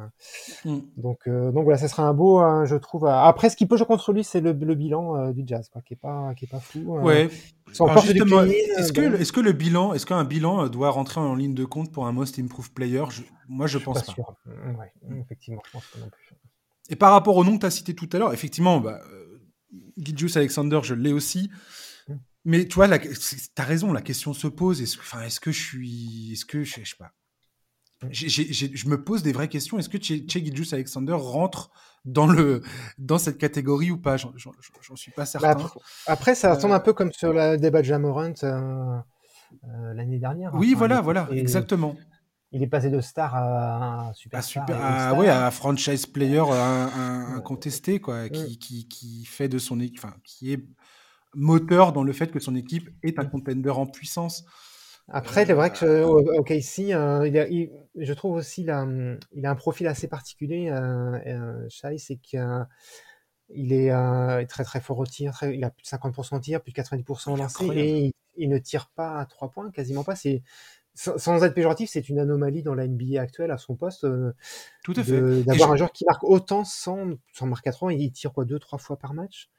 mm. 0.65 0.81
donc 0.97 1.27
euh, 1.27 1.51
donc 1.51 1.63
voilà, 1.63 1.79
ça 1.79 1.88
sera 1.88 2.03
un 2.03 2.13
beau, 2.13 2.38
hein, 2.38 2.65
je 2.65 2.75
trouve. 2.75 3.07
Après, 3.07 3.49
ce 3.49 3.55
qui 3.55 3.65
peut 3.65 3.77
jouer 3.77 3.88
contre 3.88 4.13
lui, 4.13 4.23
c'est 4.23 4.41
le, 4.41 4.51
le, 4.51 4.75
bilan 4.75 5.17
euh, 5.17 5.31
du 5.31 5.41
Jazz, 5.45 5.67
quoi, 5.69 5.81
qui 5.81 5.95
est 5.95 5.97
pas 5.97 6.36
qui 6.36 6.45
est 6.45 6.47
pas 6.47 6.60
fou. 6.60 6.97
Euh. 6.97 7.01
Ouais. 7.01 7.29
Est-ce 7.69 8.93
que, 8.93 9.19
est-ce 9.19 9.31
que 9.31 9.39
le 9.39 9.53
bilan, 9.53 9.93
est-ce 9.93 10.05
qu'un 10.05 10.23
bilan 10.23 10.67
doit 10.67 10.89
rentrer 10.89 11.19
en 11.19 11.34
ligne 11.36 11.53
de 11.53 11.65
compte 11.65 11.91
pour 11.91 12.05
un 12.05 12.12
Most 12.12 12.38
Improved 12.38 12.73
Player? 12.73 13.03
Moi, 13.47 13.67
je, 13.67 13.77
pense 13.77 14.03
pas. 14.03 14.12
Sûr. 14.12 14.36
Ouais, 14.45 14.91
effectivement, 15.21 15.62
je 15.65 15.71
pense 15.71 15.86
pas 15.86 15.99
non 15.99 16.10
plus. 16.10 16.36
Et 16.91 16.95
par 16.97 17.13
rapport 17.13 17.38
au 17.38 17.43
nom 17.45 17.56
que 17.56 17.62
tu 17.62 17.65
as 17.65 17.71
cité 17.71 17.95
tout 17.95 18.10
à 18.12 18.17
l'heure, 18.17 18.34
effectivement, 18.34 18.82
bah, 18.82 18.99
euh, 19.12 19.39
Alexander, 20.36 20.82
je 20.84 20.93
l'ai 20.93 21.13
aussi. 21.13 21.49
Mm. 22.08 22.13
Mais 22.43 22.65
tu 22.65 22.75
vois, 22.75 22.89
tu 22.99 23.08
as 23.58 23.63
raison, 23.63 23.93
la 23.93 24.01
question 24.01 24.34
se 24.34 24.47
pose. 24.47 24.82
Est-ce 24.82 24.97
est 24.97 25.39
que 25.39 25.51
je 25.51 25.60
suis. 25.60 26.34
Est-ce 26.34 26.45
que 26.45 26.63
je, 26.63 26.73
sais 26.73 26.95
pas. 26.99 27.13
Mm. 28.04 28.10
je 28.12 28.89
me 28.89 29.01
pose 29.01 29.23
des 29.23 29.32
vraies 29.32 29.47
questions. 29.47 29.80
Est-ce 29.80 29.88
que 29.88 30.01
Che 30.01 30.73
Alexander 30.73 31.13
rentre 31.13 31.71
dans, 32.04 32.27
le, 32.27 32.62
dans 32.97 33.17
cette 33.17 33.38
catégorie 33.38 33.91
ou 33.91 33.97
pas? 33.97 34.17
J'en 34.17 34.34
suis 34.95 35.13
pas 35.13 35.25
certain. 35.25 35.54
Bah, 35.54 35.71
après, 36.08 36.36
ça 36.36 36.54
ressemble 36.54 36.73
euh, 36.73 36.77
un 36.77 36.82
peu 36.82 36.91
comme 36.91 37.13
sur 37.13 37.32
le 37.32 37.56
débat 37.56 37.80
de 37.80 37.86
Jamorant 37.88 38.34
euh, 38.43 38.99
l'année 39.93 40.19
dernière. 40.19 40.54
Oui, 40.56 40.73
voilà, 40.73 40.99
voilà, 40.99 41.30
exactement 41.32 41.95
il 42.51 42.61
est 42.63 42.67
passé 42.67 42.89
de 42.89 42.99
star 42.99 43.35
à 43.35 44.09
un 44.09 44.13
super, 44.13 44.43
super 44.43 44.77
à, 44.81 45.13
ouais, 45.13 45.29
à 45.29 45.49
franchise 45.51 46.05
player 46.05 46.43
un, 46.49 47.39
contesté 47.41 47.99
quoi, 47.99 48.29
qui, 48.29 48.57
qui, 48.59 48.87
qui, 48.87 49.25
fait 49.25 49.47
de 49.47 49.57
son 49.57 49.79
équipe, 49.79 49.99
enfin, 50.03 50.15
qui 50.23 50.53
est 50.53 50.63
moteur 51.33 51.93
dans 51.93 52.03
le 52.03 52.11
fait 52.13 52.27
que 52.27 52.39
son 52.39 52.55
équipe 52.55 52.89
est 53.03 53.19
un 53.19 53.25
contender 53.25 53.69
en 53.69 53.85
puissance. 53.85 54.45
Après, 55.07 55.45
c'est 55.45 55.53
vrai 55.53 55.71
que 55.71 55.85
euh, 55.85 56.39
OK, 56.39 56.51
ici, 56.51 56.93
euh, 56.93 57.27
il 57.27 57.71
je 57.95 58.13
trouve 58.13 58.35
aussi 58.35 58.63
là, 58.63 58.87
il 59.33 59.45
a 59.45 59.51
un 59.51 59.55
profil 59.55 59.87
assez 59.87 60.07
particulier, 60.07 60.69
euh, 60.69 61.17
euh 61.27 61.65
Shai, 61.69 61.97
c'est 61.97 62.17
qu'il 62.17 63.73
est 63.73 63.91
euh, 63.91 64.45
très 64.45 64.63
très 64.63 64.79
fort 64.79 64.99
au 64.99 65.05
tir, 65.05 65.33
très, 65.33 65.55
il 65.55 65.63
a 65.63 65.69
plus 65.69 65.83
de 65.83 65.87
50% 65.87 66.35
au 66.35 66.39
tir, 66.39 66.61
plus 66.61 66.71
de 66.71 66.81
90% 66.81 67.33
au 67.33 67.35
lancer, 67.35 67.65
et 67.73 68.05
il, 68.05 68.13
il, 68.37 68.49
ne 68.49 68.57
tire 68.57 68.89
pas 68.95 69.19
à 69.19 69.25
3 69.25 69.49
points, 69.49 69.69
quasiment 69.71 70.03
pas. 70.03 70.15
C'est 70.15 70.43
sans 70.93 71.43
être 71.43 71.54
péjoratif, 71.54 71.89
c'est 71.89 72.10
une 72.10 72.19
anomalie 72.19 72.63
dans 72.63 72.75
la 72.75 72.88
NBA 72.88 73.21
actuelle 73.21 73.51
à 73.51 73.58
son 73.58 73.75
poste. 73.75 74.04
Euh, 74.04 74.34
Tout 74.84 74.93
à 74.95 75.04
fait. 75.04 75.43
D'avoir 75.43 75.71
un 75.71 75.75
joueur 75.77 75.91
qui 75.91 76.06
marque 76.06 76.23
autant 76.23 76.63
sans, 76.63 77.12
sans 77.34 77.47
marquer 77.47 77.69
à 77.69 77.73
3, 77.73 77.93
il 77.93 78.12
tire 78.12 78.34
quoi, 78.34 78.45
deux, 78.45 78.60
trois 78.60 78.77
fois 78.77 78.97
par 78.97 79.13
match. 79.13 79.49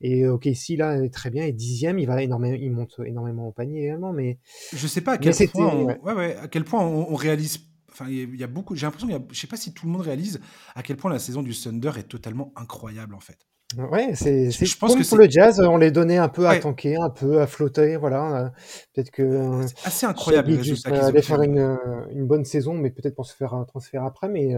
Et 0.00 0.26
ok, 0.26 0.46
ici, 0.46 0.76
là, 0.76 1.08
très 1.10 1.30
bien, 1.30 1.44
et 1.44 1.52
dixième, 1.52 1.98
il 1.98 2.06
va 2.06 2.22
énormément, 2.22 2.56
il 2.58 2.72
monte 2.72 3.00
énormément 3.04 3.48
au 3.48 3.52
panier 3.52 3.84
également, 3.84 4.12
mais. 4.12 4.38
Je 4.72 4.86
sais 4.86 5.02
pas 5.02 5.12
à 5.12 5.18
quel 5.18 5.34
point, 5.48 5.66
on, 5.66 5.84
ouais. 5.84 5.98
Ouais, 6.02 6.36
à 6.36 6.48
quel 6.48 6.64
point 6.64 6.80
on, 6.84 7.14
réalise. 7.14 7.58
Enfin, 7.90 8.06
il 8.08 8.36
y 8.36 8.44
a 8.44 8.46
beaucoup. 8.46 8.74
J'ai 8.74 8.86
l'impression, 8.86 9.08
je 9.30 9.38
sais 9.38 9.46
pas 9.46 9.56
si 9.56 9.74
tout 9.74 9.86
le 9.86 9.92
monde 9.92 10.02
réalise 10.02 10.40
à 10.74 10.82
quel 10.82 10.96
point 10.96 11.10
la 11.10 11.18
saison 11.18 11.42
du 11.42 11.54
Thunder 11.54 11.92
est 11.98 12.08
totalement 12.08 12.52
incroyable 12.56 13.14
en 13.14 13.20
fait. 13.20 13.46
Ouais, 13.76 14.14
c'est 14.14 14.50
je 14.50 14.78
pense 14.78 14.96
que 14.96 15.06
pour 15.06 15.18
le 15.18 15.28
jazz, 15.28 15.60
on 15.60 15.76
les 15.76 15.90
donnait 15.90 16.16
un 16.16 16.28
peu 16.28 16.48
à 16.48 16.58
tanker, 16.58 16.96
un 16.96 17.10
peu 17.10 17.40
à 17.40 17.46
flotter, 17.46 17.96
voilà. 17.96 18.50
Peut-être 18.94 19.10
que 19.10 19.60
c'est 19.66 19.86
assez 19.86 20.06
incroyable. 20.06 20.58
allait 20.86 21.22
faire 21.22 21.42
une, 21.42 21.78
une, 22.10 22.26
bonne 22.26 22.46
saison, 22.46 22.72
mais 22.72 22.90
peut-être 22.90 23.14
pour 23.14 23.26
se 23.26 23.36
faire 23.36 23.52
un 23.52 23.64
transfert 23.64 24.04
après, 24.04 24.28
mais 24.28 24.56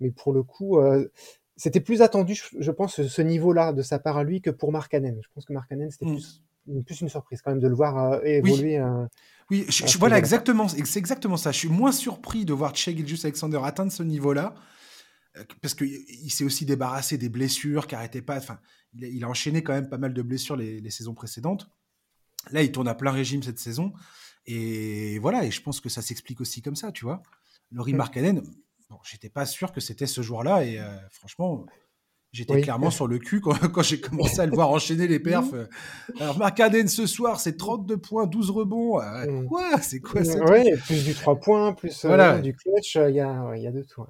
mais 0.00 0.10
pour 0.10 0.32
le 0.32 0.42
coup, 0.42 0.78
euh, 0.78 1.10
c'était 1.56 1.80
plus 1.80 2.02
attendu, 2.02 2.40
je 2.58 2.70
pense, 2.70 3.06
ce 3.06 3.22
niveau-là 3.22 3.72
de 3.72 3.82
sa 3.82 3.98
part 3.98 4.16
à 4.16 4.24
lui 4.24 4.40
que 4.40 4.50
pour 4.50 4.72
Mark 4.72 4.90
Cannon. 4.90 5.16
Je 5.22 5.28
pense 5.34 5.44
que 5.44 5.52
Mark 5.52 5.68
Cannon, 5.68 5.88
c'était 5.90 6.06
mmh. 6.06 6.14
plus, 6.14 6.42
plus, 6.84 7.00
une 7.02 7.08
surprise 7.08 7.42
quand 7.42 7.50
même 7.50 7.60
de 7.60 7.68
le 7.68 7.74
voir 7.74 8.12
euh, 8.12 8.20
évoluer. 8.24 8.80
Oui, 8.80 8.86
oui 9.50 9.66
je, 9.68 9.98
voilà 9.98 10.18
exactement, 10.18 10.68
c'est 10.68 10.98
exactement 10.98 11.36
ça. 11.36 11.52
Je 11.52 11.58
suis 11.58 11.68
moins 11.68 11.92
surpris 11.92 12.44
de 12.44 12.52
voir 12.52 12.74
Shea 12.74 12.92
Alexander 13.22 13.60
atteindre 13.62 13.92
ce 13.92 14.02
niveau-là 14.02 14.54
euh, 14.54 14.60
parce 15.60 15.74
qu'il 15.74 16.30
s'est 16.30 16.44
aussi 16.44 16.64
débarrassé 16.64 17.18
des 17.18 17.28
blessures, 17.28 17.86
qui 17.86 17.94
n'arrêtaient 17.94 18.22
pas. 18.22 18.36
Enfin, 18.36 18.58
il 18.94 19.22
a, 19.24 19.28
enchaîné 19.28 19.62
quand 19.62 19.72
même 19.72 19.88
pas 19.88 19.98
mal 19.98 20.14
de 20.14 20.22
blessures 20.22 20.56
les, 20.56 20.90
saisons 20.90 21.14
précédentes. 21.14 21.68
Là, 22.50 22.62
il 22.62 22.72
tourne 22.72 22.88
à 22.88 22.94
plein 22.94 23.10
régime 23.10 23.42
cette 23.42 23.58
saison. 23.58 23.92
Et 24.46 25.18
voilà, 25.18 25.44
et 25.44 25.50
je 25.50 25.60
pense 25.60 25.80
que 25.80 25.88
ça 25.88 26.02
s'explique 26.02 26.40
aussi 26.40 26.62
comme 26.62 26.76
ça, 26.76 26.92
tu 26.92 27.04
vois. 27.04 27.22
Laurie 27.72 27.94
Markkanen, 27.94 28.42
bon, 28.88 28.98
j'étais 29.02 29.28
pas 29.28 29.44
sûr 29.44 29.72
que 29.72 29.80
c'était 29.80 30.06
ce 30.06 30.22
joueur-là, 30.22 30.64
et 30.64 30.78
euh, 30.78 30.96
franchement, 31.10 31.66
J'étais 32.36 32.60
clairement 32.60 32.90
sur 32.90 33.06
le 33.06 33.18
cul 33.18 33.40
quand, 33.40 33.82
j'ai 33.82 33.98
commencé 33.98 34.40
à 34.40 34.46
le 34.46 34.52
voir 34.52 34.68
enchaîner 34.68 35.06
les 35.06 35.18
perfs. 35.18 35.54
Alors, 36.20 36.36
Marcaden 36.36 36.86
ce 36.86 37.06
soir, 37.06 37.40
c'est 37.40 37.56
32 37.56 37.96
points, 37.96 38.26
12 38.26 38.50
rebonds. 38.50 39.00
Mm. 39.00 39.46
Quoi? 39.46 39.80
C'est 39.80 40.00
quoi 40.00 40.22
ça 40.22 40.44
Oui, 40.44 40.70
plus 40.84 41.04
du 41.04 41.14
3 41.14 41.36
points, 41.40 41.72
plus 41.72 42.04
voilà. 42.04 42.38
du 42.40 42.54
clutch, 42.54 42.96
il 42.96 43.14
y, 43.14 43.20
a, 43.20 43.56
y 43.56 43.66
a 43.66 43.72
de 43.72 43.82
tout. 43.82 44.04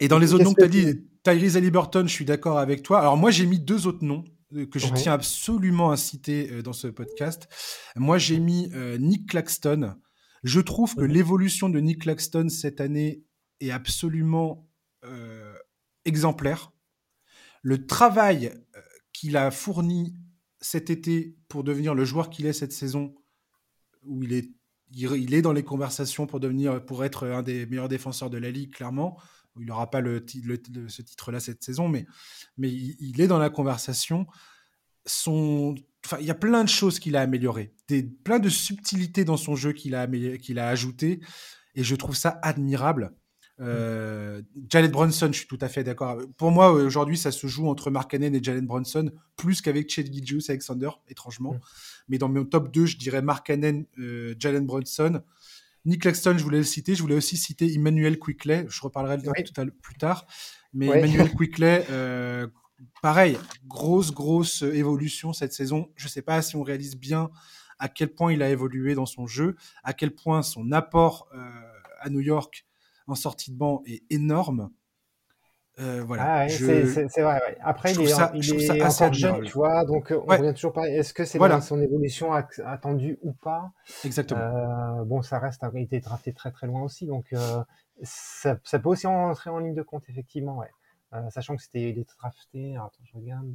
Et 0.00 0.08
dans 0.08 0.18
les 0.18 0.32
autres 0.32 0.44
noms 0.44 0.54
que 0.54 0.60
tu 0.60 0.64
as 0.64 0.68
dit, 0.68 1.08
Tyrese 1.24 1.56
Halliburton, 1.56 2.06
je 2.06 2.12
suis 2.12 2.24
d'accord 2.24 2.58
avec 2.58 2.82
toi. 2.82 3.00
Alors 3.00 3.16
moi, 3.16 3.30
j'ai 3.30 3.46
mis 3.46 3.58
deux 3.58 3.86
autres 3.86 4.04
noms 4.04 4.24
euh, 4.54 4.66
que 4.66 4.78
je 4.78 4.92
tiens 4.94 5.12
absolument 5.12 5.90
à 5.90 5.96
citer 5.96 6.50
euh, 6.50 6.62
dans 6.62 6.72
ce 6.72 6.86
podcast. 6.86 7.48
Moi, 7.96 8.18
j'ai 8.18 8.38
mis 8.38 8.70
euh, 8.74 8.96
Nick 8.98 9.28
Claxton. 9.28 9.96
Je 10.44 10.60
trouve 10.60 10.94
que 10.94 11.02
l'évolution 11.02 11.68
de 11.68 11.80
Nick 11.80 12.02
Claxton 12.02 12.48
cette 12.48 12.80
année 12.80 13.24
est 13.60 13.70
absolument 13.70 14.64
exemplaire. 16.04 16.72
Le 17.62 17.86
travail 17.86 18.52
qu'il 19.12 19.36
a 19.36 19.50
fourni 19.50 20.14
cet 20.60 20.90
été 20.90 21.36
pour 21.48 21.64
devenir 21.64 21.94
le 21.94 22.04
joueur 22.04 22.30
qu'il 22.30 22.46
est 22.46 22.52
cette 22.52 22.72
saison, 22.72 23.14
où 24.04 24.22
il 24.22 24.32
est, 24.32 24.50
il 24.92 25.34
est 25.34 25.42
dans 25.42 25.52
les 25.52 25.64
conversations 25.64 26.26
pour 26.28 26.38
devenir, 26.38 26.84
pour 26.84 27.04
être 27.04 27.26
un 27.26 27.42
des 27.42 27.66
meilleurs 27.66 27.88
défenseurs 27.88 28.30
de 28.30 28.38
la 28.38 28.50
ligue, 28.50 28.72
clairement 28.72 29.18
il 29.60 29.66
n'aura 29.66 29.90
pas 29.90 30.00
le, 30.00 30.24
ce 30.88 31.02
titre-là 31.02 31.40
cette 31.40 31.62
saison, 31.62 31.88
mais, 31.88 32.06
mais 32.56 32.70
il, 32.70 33.20
est 33.20 33.26
dans 33.26 33.38
la 33.38 33.50
conversation. 33.50 34.26
Son, 35.06 35.74
il 36.20 36.26
y 36.26 36.30
a 36.30 36.34
plein 36.34 36.64
de 36.64 36.68
choses 36.68 36.98
qu'il 36.98 37.16
a 37.16 37.22
améliorées, 37.22 37.74
des, 37.88 38.02
plein 38.02 38.38
de 38.38 38.48
subtilités 38.48 39.24
dans 39.24 39.36
son 39.36 39.56
jeu 39.56 39.72
qu'il 39.72 39.94
a, 39.94 40.06
qu'il 40.38 40.58
a 40.58 40.68
ajouté, 40.68 41.20
et 41.74 41.84
je 41.84 41.94
trouve 41.94 42.16
ça 42.16 42.38
admirable. 42.42 43.12
Euh, 43.60 44.42
Jalen 44.70 44.90
Brunson, 44.90 45.28
je 45.32 45.38
suis 45.38 45.46
tout 45.46 45.58
à 45.60 45.68
fait 45.68 45.82
d'accord. 45.82 46.18
Pour 46.36 46.50
moi, 46.50 46.70
aujourd'hui, 46.72 47.16
ça 47.16 47.32
se 47.32 47.46
joue 47.46 47.68
entre 47.68 47.90
Mark 47.90 48.10
Cannon 48.10 48.32
et 48.32 48.42
Jalen 48.42 48.66
Brunson, 48.66 49.10
plus 49.36 49.60
qu'avec 49.60 49.90
Chet 49.90 50.06
Gilgeous 50.06 50.48
Alexander, 50.48 50.90
étrangement. 51.08 51.56
Mais 52.08 52.18
dans 52.18 52.28
mon 52.28 52.44
top 52.44 52.72
2, 52.72 52.86
je 52.86 52.96
dirais 52.96 53.22
Mark 53.22 53.46
Cannon, 53.46 53.84
euh, 53.98 54.34
Jalen 54.38 54.66
Brunson. 54.66 55.22
Nick 55.88 56.02
Claxton, 56.02 56.36
je 56.36 56.44
voulais 56.44 56.58
le 56.58 56.64
citer. 56.64 56.94
Je 56.94 57.00
voulais 57.00 57.14
aussi 57.14 57.38
citer 57.38 57.72
Emmanuel 57.72 58.18
Quickley. 58.18 58.66
Je 58.68 58.80
reparlerai 58.82 59.16
de 59.16 59.26
oui. 59.26 59.42
tout 59.42 59.58
à 59.58 59.64
plus 59.64 59.94
tard. 59.94 60.26
Mais 60.74 60.86
Emmanuel 60.86 61.30
Quickley, 61.36 61.86
euh, 61.90 62.46
pareil, 63.00 63.38
grosse, 63.66 64.12
grosse 64.12 64.60
évolution 64.60 65.32
cette 65.32 65.54
saison. 65.54 65.90
Je 65.96 66.04
ne 66.04 66.10
sais 66.10 66.20
pas 66.20 66.42
si 66.42 66.56
on 66.56 66.62
réalise 66.62 66.96
bien 66.96 67.30
à 67.78 67.88
quel 67.88 68.12
point 68.12 68.34
il 68.34 68.42
a 68.42 68.50
évolué 68.50 68.94
dans 68.94 69.06
son 69.06 69.26
jeu, 69.26 69.56
à 69.82 69.94
quel 69.94 70.14
point 70.14 70.42
son 70.42 70.72
apport 70.72 71.26
euh, 71.34 71.38
à 72.00 72.10
New 72.10 72.20
York 72.20 72.66
en 73.06 73.14
sortie 73.14 73.50
de 73.50 73.56
banc 73.56 73.82
est 73.86 74.02
énorme. 74.10 74.68
Euh, 75.80 76.02
voilà. 76.04 76.42
Ah 76.42 76.48
c'est 76.48 77.22
vrai. 77.22 77.40
Après, 77.62 77.92
il 77.92 78.00
est, 78.00 78.14
il 78.34 78.64
est 78.64 78.82
encore 78.82 79.12
jeune, 79.12 79.42
tu 79.42 79.52
vois. 79.52 79.84
Donc, 79.84 80.12
on 80.12 80.24
revient 80.24 80.54
toujours 80.54 80.72
pas. 80.72 80.88
Est-ce 80.88 81.14
que 81.14 81.24
c'est 81.24 81.38
voilà. 81.38 81.60
son 81.60 81.80
évolution 81.80 82.32
attendue 82.32 83.18
ou 83.22 83.32
pas? 83.32 83.70
Exactement. 84.04 84.40
Euh, 84.40 85.04
bon, 85.04 85.22
ça 85.22 85.38
reste. 85.38 85.62
Il 85.74 85.82
été 85.82 86.00
drafté 86.00 86.32
très 86.32 86.50
très 86.50 86.66
loin 86.66 86.82
aussi, 86.82 87.06
donc 87.06 87.26
euh, 87.32 87.62
ça, 88.02 88.56
ça, 88.64 88.78
peut 88.78 88.88
aussi 88.88 89.06
entrer 89.06 89.50
en 89.50 89.58
ligne 89.58 89.74
de 89.74 89.82
compte, 89.82 90.04
effectivement. 90.08 90.58
Ouais. 90.58 90.70
Euh, 91.14 91.30
sachant 91.30 91.56
que 91.56 91.62
c'était 91.62 91.90
il 91.90 92.04
drafté. 92.18 92.76
attends, 92.76 92.90
je 93.04 93.16
regarde. 93.16 93.46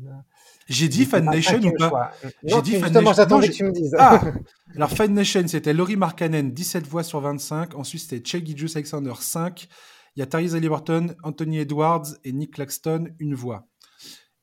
J'ai 0.68 0.88
dit 0.88 1.06
Fan 1.06 1.26
Nation 1.26 1.60
ou 1.60 1.72
pas? 1.78 2.12
J'ai 2.44 2.62
dit 2.64 2.80
Fan 2.80 2.92
Nation. 2.92 3.14
j'attendais 3.14 3.50
que 3.50 3.54
tu 3.54 3.64
me 3.64 3.72
dises. 3.72 3.96
Ah 4.00 4.22
Alors 4.76 4.90
Fan 4.90 5.14
Nation, 5.14 5.48
c'était 5.48 5.74
Laurie 5.74 5.96
Markkanen, 5.96 6.52
17 6.52 6.88
voix 6.88 7.04
sur 7.04 7.20
25. 7.20 7.76
Ensuite, 7.76 8.02
c'était 8.02 8.26
Che 8.26 8.42
Alexander, 8.76 9.14
5. 9.20 9.68
Il 10.16 10.20
y 10.20 10.24
a 10.24 10.28
Tyrese 10.28 10.56
Halliburton, 10.56 11.16
Anthony 11.24 11.60
Edwards 11.60 12.08
et 12.24 12.32
Nick 12.32 12.54
Claxton, 12.54 13.14
une 13.20 13.36
voix. 13.36 13.68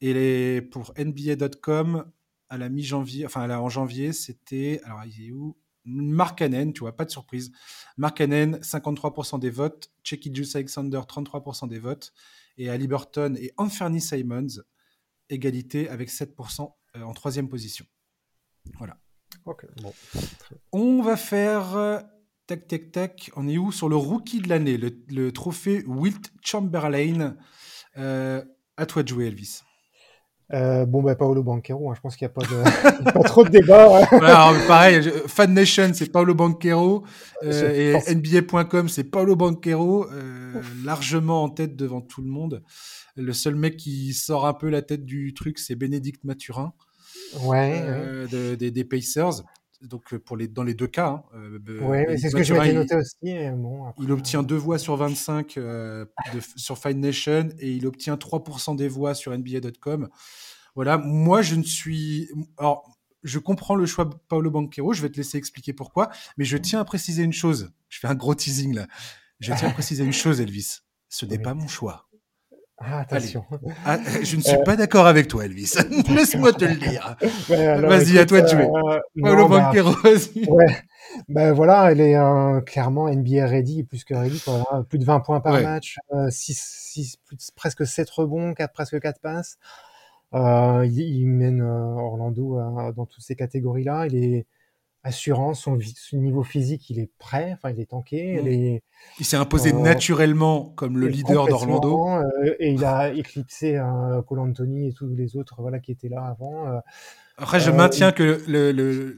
Et 0.01 0.15
les, 0.15 0.63
pour 0.63 0.93
NBA.com, 0.99 2.11
à 2.49 2.59
la 2.59 2.69
mi-janvier, 2.69 3.27
enfin 3.27 3.49
en 3.51 3.69
janvier, 3.69 4.13
c'était. 4.13 4.81
Alors, 4.85 5.05
il 5.05 5.29
est 5.29 5.31
où? 5.31 5.57
Mark 5.85 6.39
Cannon, 6.39 6.73
tu 6.73 6.81
vois, 6.81 6.97
pas 6.97 7.05
de 7.05 7.11
surprise. 7.11 7.53
Mark 7.97 8.17
Cannon, 8.17 8.59
53% 8.61 9.39
des 9.39 9.51
votes. 9.51 9.91
Checky 10.03 10.35
Juice 10.35 10.55
Alexander, 10.57 10.99
33% 10.99 11.69
des 11.69 11.79
votes. 11.79 12.13
Et 12.59 12.69
Halliburton 12.69 13.37
et 13.39 13.53
Anthony 13.57 14.01
Simons, 14.01 14.63
égalité 15.31 15.89
avec 15.89 16.11
7% 16.11 16.73
euh, 16.97 17.03
en 17.03 17.15
troisième 17.15 17.49
position. 17.49 17.87
Voilà. 18.79 18.99
On 20.73 21.03
va 21.03 21.17
faire 21.17 22.05
Tac, 22.51 22.67
tac, 22.67 22.91
tac. 22.91 23.31
On 23.37 23.47
est 23.47 23.59
où? 23.59 23.71
Sur 23.71 23.89
le 23.89 23.95
rookie 23.95 24.41
de 24.41 24.49
l'année, 24.49 24.77
le, 24.77 25.31
trophée 25.31 25.85
Wilt 25.87 26.33
Chamberlain. 26.43 27.37
Euh, 27.97 28.43
à 28.77 28.87
toi 28.87 29.05
de 29.05 29.09
jouer, 29.09 29.29
Elvis. 29.29 29.61
Euh, 30.53 30.85
bon, 30.85 31.01
bah, 31.01 31.15
Paolo 31.15 31.45
Banquero, 31.45 31.89
hein. 31.89 31.95
je 31.95 32.01
pense 32.01 32.17
qu'il 32.17 32.27
n'y 32.27 32.33
a 32.33 32.35
pas, 32.35 32.43
de... 32.43 33.13
pas, 33.13 33.23
trop 33.23 33.45
de 33.45 33.51
débat. 33.51 34.05
pareil, 34.67 35.01
Fan 35.29 35.55
Nation, 35.55 35.93
c'est 35.95 36.11
Paolo 36.11 36.35
Banquero. 36.35 37.05
Euh, 37.45 37.95
et 38.09 38.15
NBA.com, 38.17 38.89
c'est 38.89 39.05
Paolo 39.05 39.37
Banquero, 39.37 40.09
largement 40.85 41.45
en 41.45 41.51
tête 41.51 41.77
devant 41.77 42.01
tout 42.01 42.21
le 42.21 42.31
monde. 42.31 42.65
Le 43.15 43.33
seul 43.33 43.55
mec 43.55 43.77
qui 43.77 44.13
sort 44.13 44.45
un 44.45 44.55
peu 44.55 44.71
la 44.71 44.83
tête 44.83 45.05
du 45.05 45.35
truc, 45.35 45.61
c'est 45.61 45.77
Bénédicte 45.77 46.25
Mathurin. 46.25 46.73
Ouais. 47.45 48.27
des 48.57 48.85
Pacers 48.85 49.45
donc 49.83 50.13
euh, 50.13 50.19
pour 50.19 50.37
les, 50.37 50.49
dans 50.49 50.63
les 50.63 50.75
deux 50.75 50.87
cas. 50.87 51.09
Hein, 51.09 51.25
euh, 51.35 51.59
oui, 51.83 52.19
c'est 52.19 52.31
ce 52.31 52.37
que 52.37 52.43
je 52.43 52.55
m'étais 52.55 52.73
noté 52.73 52.97
aussi. 52.97 53.17
Il 53.99 54.13
obtient 54.13 54.43
deux 54.43 54.57
voix 54.57 54.79
sur 54.79 54.97
25 54.97 55.57
euh, 55.57 56.05
sur 56.57 56.79
Fine 56.79 57.01
Nation 57.01 57.49
et 57.59 57.73
il 57.73 57.87
obtient 57.87 58.15
3% 58.15 58.77
des 58.77 58.89
voix 58.89 59.15
sur 59.15 59.37
NBA.com. 59.37 60.09
Voilà, 60.75 60.99
moi 60.99 61.43
je 61.43 61.57
ne 61.57 61.63
suis. 61.63 62.29
Alors, 62.59 62.99
je 63.23 63.39
comprends 63.39 63.75
le 63.75 63.87
choix 63.87 64.05
de 64.05 64.15
Paolo 64.29 64.51
Banquero, 64.51 64.93
je 64.93 65.03
vais 65.03 65.11
te 65.11 65.17
laisser 65.17 65.37
expliquer 65.37 65.73
pourquoi, 65.73 66.11
mais 66.37 66.45
je 66.45 66.57
tiens 66.57 66.81
à 66.81 66.85
préciser 66.85 67.23
une 67.23 67.33
chose. 67.33 67.73
Je 67.89 67.99
fais 67.99 68.09
un 68.09 68.15
gros 68.15 68.35
teasing 68.35 68.75
là. 68.75 68.87
Je 69.41 69.53
tiens 69.55 69.69
à 69.69 69.73
préciser 69.73 70.05
une 70.05 70.13
chose, 70.13 70.41
Elvis. 70.41 70.81
Ce 71.09 71.27
n'est 71.27 71.39
pas 71.39 71.55
mon 71.55 71.67
choix. 71.67 72.10
Ah, 72.83 73.01
attention. 73.01 73.45
Ah, 73.85 73.99
je 74.23 74.37
ne 74.37 74.41
suis 74.41 74.57
pas 74.65 74.75
d'accord 74.75 75.07
avec 75.07 75.29
toi, 75.29 75.45
Elvis. 75.45 75.75
Laisse-moi 76.09 76.53
te 76.55 76.65
le 76.65 76.77
dire. 76.77 77.17
vas-y, 77.49 78.19
à 78.19 78.25
toi 78.25 78.41
de 78.41 78.49
jouer. 78.49 78.65
Euh, 78.65 78.99
Paolo 79.21 79.49
bah. 79.49 79.71
Ouais. 79.73 80.77
Ben 81.29 81.53
voilà, 81.53 81.93
elle 81.93 82.01
est 82.01 82.17
euh, 82.17 82.61
clairement 82.63 83.09
NBA 83.09 83.47
ready, 83.47 83.83
plus 83.85 84.05
que 84.05 84.15
ready. 84.15 84.41
Quoi. 84.41 84.65
Plus 84.89 84.99
de 84.99 85.05
20 85.05 85.21
points 85.21 85.41
par 85.41 85.61
match, 85.61 85.99
euh, 86.15 86.31
6, 86.31 86.59
6, 86.59 87.17
plus, 87.27 87.51
presque 87.55 87.87
7 87.87 88.09
rebonds, 88.11 88.55
4, 88.55 88.73
presque 88.73 88.99
4 88.99 89.21
passes. 89.21 89.59
Euh, 90.33 90.87
il, 90.87 91.01
il, 91.01 91.27
mène 91.27 91.61
euh, 91.61 91.95
Orlando 91.97 92.59
dans 92.97 93.05
toutes 93.05 93.23
ces 93.23 93.35
catégories-là. 93.35 94.07
Il 94.07 94.17
est 94.17 94.47
assurance, 95.03 95.63
son, 95.63 95.79
niveau 96.13 96.43
physique, 96.43 96.91
il 96.91 96.99
est 96.99 97.11
prêt, 97.19 97.53
enfin 97.55 97.71
il 97.71 97.81
est 97.81 97.91
tanké. 97.91 98.41
Mmh. 98.43 98.81
il 99.19 99.25
s'est 99.25 99.37
imposé 99.37 99.73
euh, 99.73 99.79
naturellement 99.79 100.73
comme 100.77 100.99
le 100.99 101.09
leader 101.09 101.47
d'Orlando. 101.47 102.07
Euh, 102.09 102.55
et 102.59 102.71
il 102.73 102.85
a 102.85 103.13
éclipsé 103.13 103.77
euh, 103.79 104.21
Cole 104.23 104.41
Anthony 104.41 104.89
et 104.89 104.93
tous 104.93 105.09
les 105.09 105.37
autres 105.37 105.57
voilà, 105.59 105.79
qui 105.79 105.93
étaient 105.93 106.09
là 106.09 106.27
avant. 106.27 106.69
Euh. 106.69 106.81
Après, 107.39 107.61
je 107.61 107.71
maintiens 107.71 108.13
que 108.13 108.43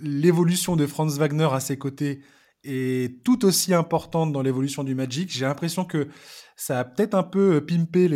l'évolution 0.01 0.77
de 0.77 0.87
Franz 0.87 1.19
Wagner 1.19 1.49
à 1.53 1.59
ses 1.59 1.77
côtés 1.77 2.21
est 2.63 3.25
tout 3.25 3.45
aussi 3.45 3.75
importante 3.75 4.33
dans 4.33 4.43
l'évolution 4.43 4.85
du 4.85 4.95
Magic. 4.95 5.33
J'ai 5.33 5.45
l'impression 5.45 5.85
que 5.85 6.07
ça 6.55 6.79
a 6.79 6.85
peut-être 6.85 7.15
un 7.15 7.25
peu 7.25 7.67
pimpé 7.67 8.07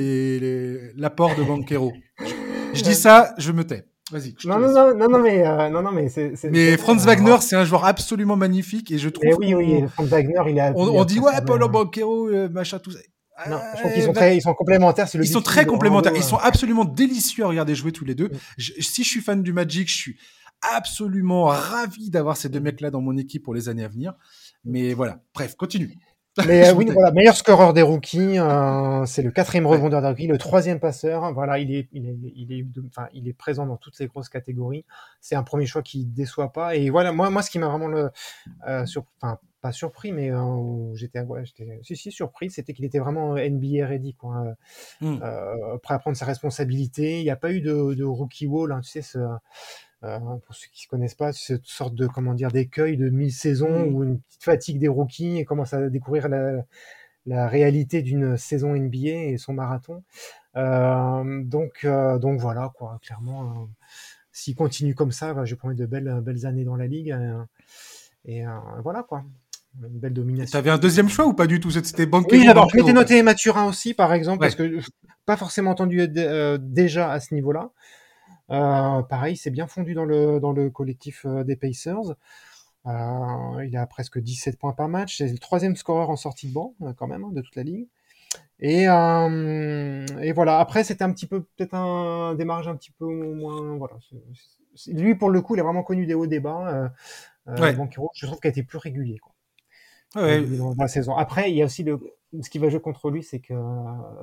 l'apport 0.96 1.34
de 1.34 1.42
Banquero. 1.42 1.92
je 2.74 2.82
dis 2.82 2.94
ça, 2.94 3.34
je 3.38 3.50
me 3.50 3.66
tais. 3.66 3.88
Vas-y. 4.12 4.36
Non, 4.44 4.60
non, 4.60 4.72
non, 4.72 4.94
non, 4.94 5.08
non, 5.08 5.18
mais 5.18 5.44
euh, 5.44 5.68
non, 5.68 5.82
non, 5.82 5.90
mais 5.90 6.08
c'est. 6.08 6.32
Mais 6.44 6.76
Franz 6.76 7.04
Wagner, 7.04 7.36
c'est 7.40 7.56
un 7.56 7.64
joueur 7.64 7.84
absolument 7.84 8.36
magnifique 8.36 8.92
et 8.92 8.98
je 8.98 9.08
trouve. 9.08 9.34
Oui, 9.38 9.54
oui, 9.54 9.84
Franz 9.88 10.08
Wagner, 10.08 10.40
il 10.48 10.60
a. 10.60 10.72
On, 10.76 11.04
dit 11.04 11.18
ouais, 11.18 11.32
Paulo 11.44 11.68
Banquero, 11.68 12.28
euh, 12.28 12.48
machin, 12.48 12.78
tout 12.78 12.92
ça. 12.92 12.98
Non, 13.50 13.58
je 13.74 13.80
trouve 13.80 13.92
qu'ils 13.92 14.02
sont 14.04 14.12
très, 14.12 14.36
ils 14.36 14.40
sont 14.40 14.54
complémentaires. 14.54 15.08
Ils 15.12 15.26
sont 15.26 15.42
très 15.42 15.66
complémentaires. 15.66 16.12
ils 16.14 16.22
sont 16.22 16.38
absolument 16.38 16.84
délicieux 16.84 17.44
à 17.44 17.48
regarder 17.48 17.74
jouer 17.74 17.92
tous 17.92 18.04
les 18.04 18.14
deux. 18.14 18.30
si 18.58 19.02
je 19.02 19.08
suis 19.08 19.20
fan 19.20 19.42
du 19.42 19.52
Magic, 19.52 19.88
je 19.88 19.96
suis 19.96 20.16
absolument 20.74 21.44
ravi 21.44 22.08
d'avoir 22.08 22.36
ces 22.36 22.48
deux 22.48 22.60
mecs-là 22.60 22.90
dans 22.90 23.00
mon 23.00 23.16
équipe 23.16 23.42
pour 23.42 23.54
les 23.54 23.68
années 23.68 23.84
à 23.84 23.88
venir. 23.88 24.14
Mais 24.64 24.94
voilà. 24.94 25.20
Bref, 25.34 25.54
continue. 25.56 25.98
Mais 26.46 26.68
euh, 26.68 26.74
oui, 26.74 26.86
voilà, 26.92 27.12
meilleur 27.12 27.34
scoreur 27.34 27.72
des 27.72 27.82
rookies, 27.82 28.38
euh, 28.38 29.06
c'est 29.06 29.22
le 29.22 29.30
quatrième 29.30 29.66
rebondeur 29.66 30.02
des 30.02 30.08
rookies, 30.08 30.26
le 30.26 30.36
troisième 30.36 30.80
passeur. 30.80 31.32
Voilà, 31.32 31.58
il 31.58 31.74
est, 31.74 31.88
il 31.92 32.06
est, 32.06 32.16
il 32.34 32.52
est, 32.52 32.66
enfin, 32.88 33.08
il 33.14 33.26
est 33.26 33.32
présent 33.32 33.64
dans 33.64 33.76
toutes 33.76 33.98
les 33.98 34.06
grosses 34.06 34.28
catégories. 34.28 34.84
C'est 35.20 35.34
un 35.34 35.42
premier 35.42 35.64
choix 35.64 35.82
qui 35.82 36.04
déçoit 36.04 36.52
pas. 36.52 36.76
Et 36.76 36.90
voilà, 36.90 37.12
moi, 37.12 37.30
moi, 37.30 37.40
ce 37.40 37.50
qui 37.50 37.58
m'a 37.58 37.68
vraiment 37.68 37.88
le, 37.88 38.10
euh, 38.68 38.84
sur, 38.84 39.06
enfin, 39.22 39.38
pas 39.62 39.72
surpris, 39.72 40.12
mais 40.12 40.30
euh, 40.30 40.94
j'étais, 40.94 41.22
ouais, 41.22 41.46
j'étais, 41.46 41.80
si, 41.82 41.96
si, 41.96 42.12
surpris, 42.12 42.50
c'était 42.50 42.74
qu'il 42.74 42.84
était 42.84 42.98
vraiment 42.98 43.34
NBA 43.36 43.86
ready, 43.86 44.14
quoi, 44.14 44.44
mmh. 45.00 45.16
prêt 45.82 45.94
à 45.94 45.98
prendre 45.98 46.18
sa 46.18 46.26
responsabilité. 46.26 47.20
Il 47.20 47.24
n'y 47.24 47.30
a 47.30 47.36
pas 47.36 47.50
eu 47.50 47.62
de, 47.62 47.94
de 47.94 48.04
rookie 48.04 48.46
wall, 48.46 48.72
hein, 48.72 48.80
tu 48.82 48.90
sais, 48.90 49.00
ce, 49.02 49.18
euh, 50.04 50.18
pour 50.18 50.54
ceux 50.54 50.68
qui 50.72 50.86
ne 50.86 50.90
connaissent 50.90 51.14
pas, 51.14 51.32
cette 51.32 51.66
sorte 51.66 51.94
de 51.94 52.06
comment 52.06 52.34
dire 52.34 52.50
d'écueil 52.50 52.96
de 52.96 53.08
mi-saison 53.08 53.86
mmh. 53.86 53.94
ou 53.94 54.04
une 54.04 54.20
petite 54.20 54.44
fatigue 54.44 54.78
des 54.78 54.88
rookies 54.88 55.38
et 55.38 55.44
commencent 55.44 55.74
à 55.74 55.88
découvrir 55.88 56.28
la, 56.28 56.64
la 57.26 57.48
réalité 57.48 58.02
d'une 58.02 58.36
saison 58.36 58.74
NBA 58.74 59.08
et 59.08 59.36
son 59.38 59.54
marathon. 59.54 60.02
donc, 60.54 61.86
donc 61.86 62.40
voilà, 62.40 62.72
quoi, 62.74 62.98
clairement. 63.02 63.68
S'il 64.32 64.54
continue 64.54 64.94
comme 64.94 65.12
ça, 65.12 65.32
bah, 65.32 65.44
je 65.44 65.54
prends 65.54 65.72
de 65.72 65.86
belles, 65.86 66.20
belles 66.22 66.46
années 66.46 66.64
dans 66.64 66.76
la 66.76 66.86
ligue. 66.86 67.16
et 68.26 68.44
voilà, 68.82 69.02
quoi 69.02 69.24
une 69.84 69.98
belle 69.98 70.12
domination. 70.12 70.50
Tu 70.50 70.56
avais 70.56 70.70
un 70.70 70.78
deuxième 70.78 71.08
choix 71.08 71.26
ou 71.26 71.34
pas 71.34 71.46
du 71.46 71.60
tout? 71.60 71.70
C'était 71.70 72.06
Banquero 72.06 72.36
Oui, 72.36 72.48
alors 72.48 72.68
je 72.70 72.76
m'étais 72.76 72.92
noté 72.92 73.22
Mathurin 73.22 73.64
aussi, 73.66 73.94
par 73.94 74.12
exemple, 74.12 74.40
parce 74.40 74.54
que 74.54 74.80
pas 75.24 75.36
forcément 75.36 75.70
entendu 75.70 76.00
euh, 76.00 76.58
déjà 76.60 77.10
à 77.10 77.20
ce 77.20 77.34
niveau-là. 77.34 77.70
Euh, 78.50 79.02
pareil, 79.02 79.36
c'est 79.36 79.50
bien 79.50 79.66
fondu 79.66 79.94
dans 79.94 80.04
le, 80.04 80.38
dans 80.40 80.52
le 80.52 80.70
collectif 80.70 81.26
euh, 81.26 81.44
des 81.44 81.56
Pacers. 81.56 82.14
il 82.84 83.76
a 83.76 83.86
presque 83.86 84.18
17 84.18 84.58
points 84.58 84.72
par 84.72 84.88
match. 84.88 85.18
C'est 85.18 85.28
le 85.28 85.38
troisième 85.38 85.76
scoreur 85.76 86.10
en 86.10 86.16
sortie 86.16 86.48
de 86.48 86.54
banc, 86.54 86.74
quand 86.96 87.06
même, 87.06 87.24
hein, 87.24 87.32
de 87.32 87.40
toute 87.40 87.56
la 87.56 87.62
ligue. 87.62 87.88
Et, 88.60 88.84
et 88.84 90.32
voilà. 90.32 90.58
Après, 90.60 90.84
c'était 90.84 91.04
un 91.04 91.12
petit 91.12 91.26
peu, 91.26 91.42
peut-être 91.42 91.74
un 91.74 92.34
démarrage 92.34 92.68
un 92.68 92.76
petit 92.76 92.92
peu 92.92 93.06
moins. 93.06 93.76
Voilà. 93.76 93.94
Lui, 94.88 95.14
pour 95.14 95.30
le 95.30 95.40
coup, 95.40 95.56
il 95.56 95.60
a 95.60 95.64
vraiment 95.64 95.82
connu 95.82 96.06
des 96.06 96.14
hauts 96.14 96.26
des 96.26 96.40
bas. 96.40 96.92
Banquero, 97.46 98.10
je 98.14 98.26
trouve 98.26 98.38
qu'il 98.38 98.48
a 98.48 98.50
été 98.50 98.62
plus 98.62 98.78
régulier. 98.78 99.18
Quoi 99.18 99.32
dans 100.14 100.74
la 100.78 100.88
saison. 100.88 101.16
Après, 101.16 101.50
il 101.50 101.56
y 101.56 101.62
a 101.62 101.66
aussi 101.66 101.82
le, 101.82 102.00
ce 102.40 102.50
qui 102.50 102.58
va 102.58 102.68
jouer 102.68 102.80
contre 102.80 103.10
lui, 103.10 103.22
c'est 103.22 103.40
que 103.40 103.54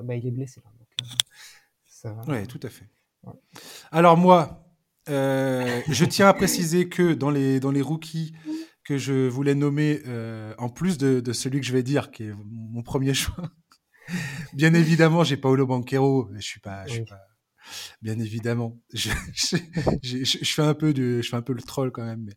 bah, 0.02 0.14
il 0.14 0.26
est 0.26 0.30
blessé. 0.30 0.62
Là, 0.64 2.10
euh, 2.10 2.32
Ouais, 2.32 2.46
tout 2.46 2.60
à 2.62 2.68
fait. 2.68 2.84
Alors 3.92 4.16
moi, 4.16 4.64
euh, 5.08 5.80
je 5.88 6.04
tiens 6.04 6.28
à 6.28 6.34
préciser 6.34 6.88
que 6.88 7.14
dans 7.14 7.30
les, 7.30 7.60
dans 7.60 7.70
les 7.70 7.82
rookies 7.82 8.32
que 8.84 8.98
je 8.98 9.28
voulais 9.28 9.54
nommer, 9.54 10.02
euh, 10.06 10.54
en 10.58 10.68
plus 10.68 10.98
de, 10.98 11.20
de, 11.20 11.32
celui 11.32 11.60
que 11.60 11.66
je 11.66 11.72
vais 11.72 11.82
dire, 11.82 12.10
qui 12.10 12.24
est 12.24 12.32
mon 12.50 12.82
premier 12.82 13.14
choix, 13.14 13.50
bien 14.52 14.74
évidemment, 14.74 15.24
j'ai 15.24 15.36
Paolo 15.36 15.66
Banquero. 15.66 16.28
Je 16.34 16.40
suis 16.40 16.60
pas, 16.60 16.86
je 16.86 16.94
suis 16.94 17.04
pas 17.04 17.20
bien 18.02 18.18
évidemment. 18.18 18.78
Je, 18.94 19.10
je, 20.24 20.52
fais 20.52 20.62
un 20.62 20.74
peu 20.74 20.92
de, 20.92 21.20
je 21.20 21.28
fais 21.28 21.36
un 21.36 21.42
peu 21.42 21.52
le 21.52 21.62
troll 21.62 21.90
quand 21.90 22.04
même. 22.04 22.26
Mais... 22.26 22.32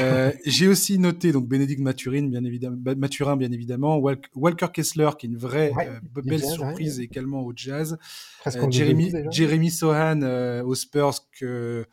Euh, 0.00 0.32
j'ai 0.46 0.68
aussi 0.68 0.98
noté 0.98 1.32
donc 1.32 1.48
Bénédicte 1.48 1.80
Mathurin, 1.80 2.28
bien 2.28 2.44
évidemment, 2.44 2.76
Mathurin, 2.96 3.36
bien 3.36 3.52
évidemment, 3.52 3.98
Walker 3.98 4.68
Kessler, 4.72 5.10
qui 5.18 5.26
est 5.26 5.30
une 5.30 5.36
vraie 5.36 5.72
euh, 5.78 6.22
belle 6.22 6.44
surprise 6.44 7.00
également 7.00 7.42
au 7.42 7.52
jazz. 7.54 7.98
Euh, 8.46 8.70
Jeremy, 8.70 9.12
Jeremy 9.30 9.70
Sohan 9.70 10.22
aux 10.62 10.74
Spurs, 10.74 11.14
que, 11.38 11.86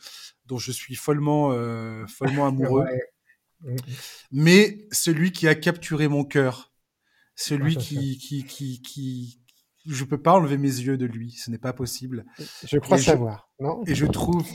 dont 0.45 0.57
je 0.57 0.71
suis 0.71 0.95
follement, 0.95 1.51
follement 2.07 2.47
amoureux. 2.47 2.85
Mais 4.31 4.87
celui 4.91 5.31
qui 5.31 5.47
a 5.47 5.55
capturé 5.55 6.07
mon 6.07 6.23
cœur, 6.23 6.71
celui 7.35 7.75
qui, 7.77 8.17
qui, 8.17 8.43
qui, 8.43 8.81
qui, 8.81 9.38
je 9.85 10.03
peux 10.03 10.21
pas 10.21 10.33
enlever 10.33 10.57
mes 10.57 10.67
yeux 10.67 10.97
de 10.97 11.05
lui, 11.05 11.31
ce 11.31 11.51
n'est 11.51 11.57
pas 11.57 11.73
possible. 11.73 12.25
Je 12.63 12.77
crois 12.77 12.97
savoir, 12.97 13.49
non? 13.59 13.81
Et 13.87 13.95
je 13.95 14.05
trouve 14.05 14.45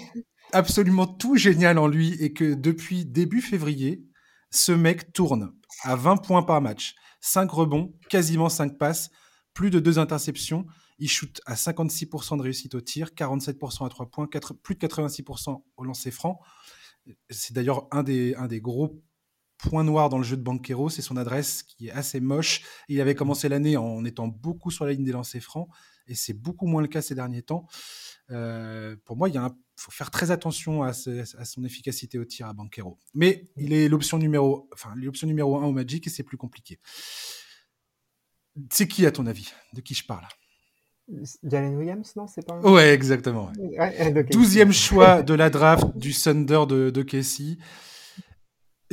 absolument 0.53 1.07
tout 1.07 1.37
génial 1.37 1.79
en 1.79 1.87
lui 1.87 2.13
et 2.23 2.33
que 2.33 2.55
depuis 2.55 3.05
début 3.05 3.41
février, 3.41 4.05
ce 4.51 4.73
mec 4.73 5.13
tourne 5.13 5.53
à 5.83 5.97
20 5.97 6.19
points 6.19 6.43
par 6.43 6.61
match, 6.61 6.95
5 7.21 7.51
rebonds, 7.51 7.93
quasiment 8.09 8.49
5 8.49 8.79
passes, 8.79 9.11
plus 9.53 9.71
de 9.71 9.81
2 9.81 9.99
interceptions. 9.99 10.67
Il 10.99 11.09
shoot 11.09 11.41
à 11.47 11.55
56% 11.55 12.37
de 12.37 12.43
réussite 12.43 12.75
au 12.75 12.81
tir, 12.81 13.11
47% 13.17 13.85
à 13.85 13.89
3 13.89 14.11
points, 14.11 14.29
plus 14.63 14.77
de 14.77 14.87
86% 14.87 15.63
au 15.77 15.85
lancer 15.85 16.11
franc. 16.11 16.39
C'est 17.31 17.53
d'ailleurs 17.53 17.89
un 17.91 18.03
des, 18.03 18.35
un 18.37 18.47
des 18.47 18.61
gros 18.61 19.03
point 19.59 19.85
noir 19.85 20.09
dans 20.09 20.19
le 20.19 20.25
jeu 20.25 20.37
de 20.37 20.43
Banquero, 20.43 20.89
c'est 20.89 21.03
son 21.03 21.17
adresse 21.17 21.63
qui 21.63 21.89
est 21.89 21.93
assez 21.93 22.21
moche. 22.21 22.63
Il 22.89 23.01
avait 23.01 23.15
commencé 23.15 23.49
l'année 23.49 23.77
en 23.77 24.05
étant 24.05 24.29
beaucoup 24.29 24.71
sur 24.71 24.85
la 24.85 24.93
ligne 24.93 25.05
des 25.05 25.13
lancers 25.13 25.43
francs, 25.43 25.69
et 26.07 26.15
c'est 26.15 26.35
beaucoup 26.35 26.67
moins 26.67 26.83
le 26.83 26.89
cas 26.89 27.03
ces 27.03 27.15
derniers 27.15 27.43
temps. 27.43 27.67
Euh, 28.31 28.97
pour 29.05 29.17
moi, 29.17 29.29
il 29.29 29.41
faut 29.77 29.91
faire 29.91 30.11
très 30.11 30.31
attention 30.31 30.83
à, 30.83 30.93
son 30.93 31.65
efficacité 31.65 32.19
au 32.19 32.25
tir 32.25 32.47
à 32.47 32.53
Banquero. 32.53 32.99
Mais 33.15 33.45
il 33.57 33.73
est 33.73 33.89
l'option 33.89 34.19
numéro, 34.19 34.69
enfin, 34.73 34.93
l'option 34.97 35.27
numéro 35.27 35.59
1 35.59 35.65
au 35.65 35.73
Magic, 35.73 36.07
et 36.07 36.11
c'est 36.11 36.23
plus 36.23 36.37
compliqué. 36.37 36.79
C'est 38.71 38.87
qui, 38.87 39.05
à 39.07 39.13
ton 39.13 39.27
avis? 39.27 39.53
De 39.73 39.81
qui 39.81 39.95
je 39.95 40.07
parle? 40.07 40.27
Jalen 41.43 41.77
Williams, 41.77 42.15
non 42.17 42.27
C'est 42.27 42.47
pas. 42.47 42.59
Ouais, 42.61 42.95
exactement. 42.95 43.53
Douzième 44.31 44.73
choix 44.73 45.23
de 45.23 45.35
la 45.35 45.51
draft 45.51 45.97
du 45.97 46.15
Thunder 46.15 46.63
de, 46.67 46.91
de 46.91 47.03
Casey. 47.03 47.59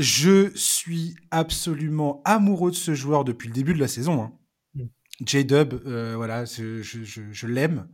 Je 0.01 0.51
suis 0.55 1.15
absolument 1.29 2.23
amoureux 2.25 2.71
de 2.71 2.75
ce 2.75 2.95
joueur 2.95 3.23
depuis 3.23 3.47
le 3.47 3.53
début 3.53 3.75
de 3.75 3.79
la 3.79 3.87
saison. 3.87 4.23
Hein. 4.23 4.33
Mm. 4.73 4.85
J-Dub, 5.23 5.73
euh, 5.85 6.15
voilà, 6.15 6.45
je, 6.45 7.45
l'aime. 7.45 7.87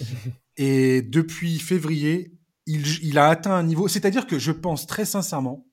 Et 0.56 1.02
depuis 1.02 1.58
février, 1.58 2.32
il, 2.64 3.18
a 3.18 3.28
atteint 3.28 3.52
un 3.52 3.62
niveau. 3.62 3.88
C'est-à-dire 3.88 4.26
que 4.26 4.38
je 4.38 4.52
pense 4.52 4.86
très 4.86 5.04
sincèrement, 5.04 5.66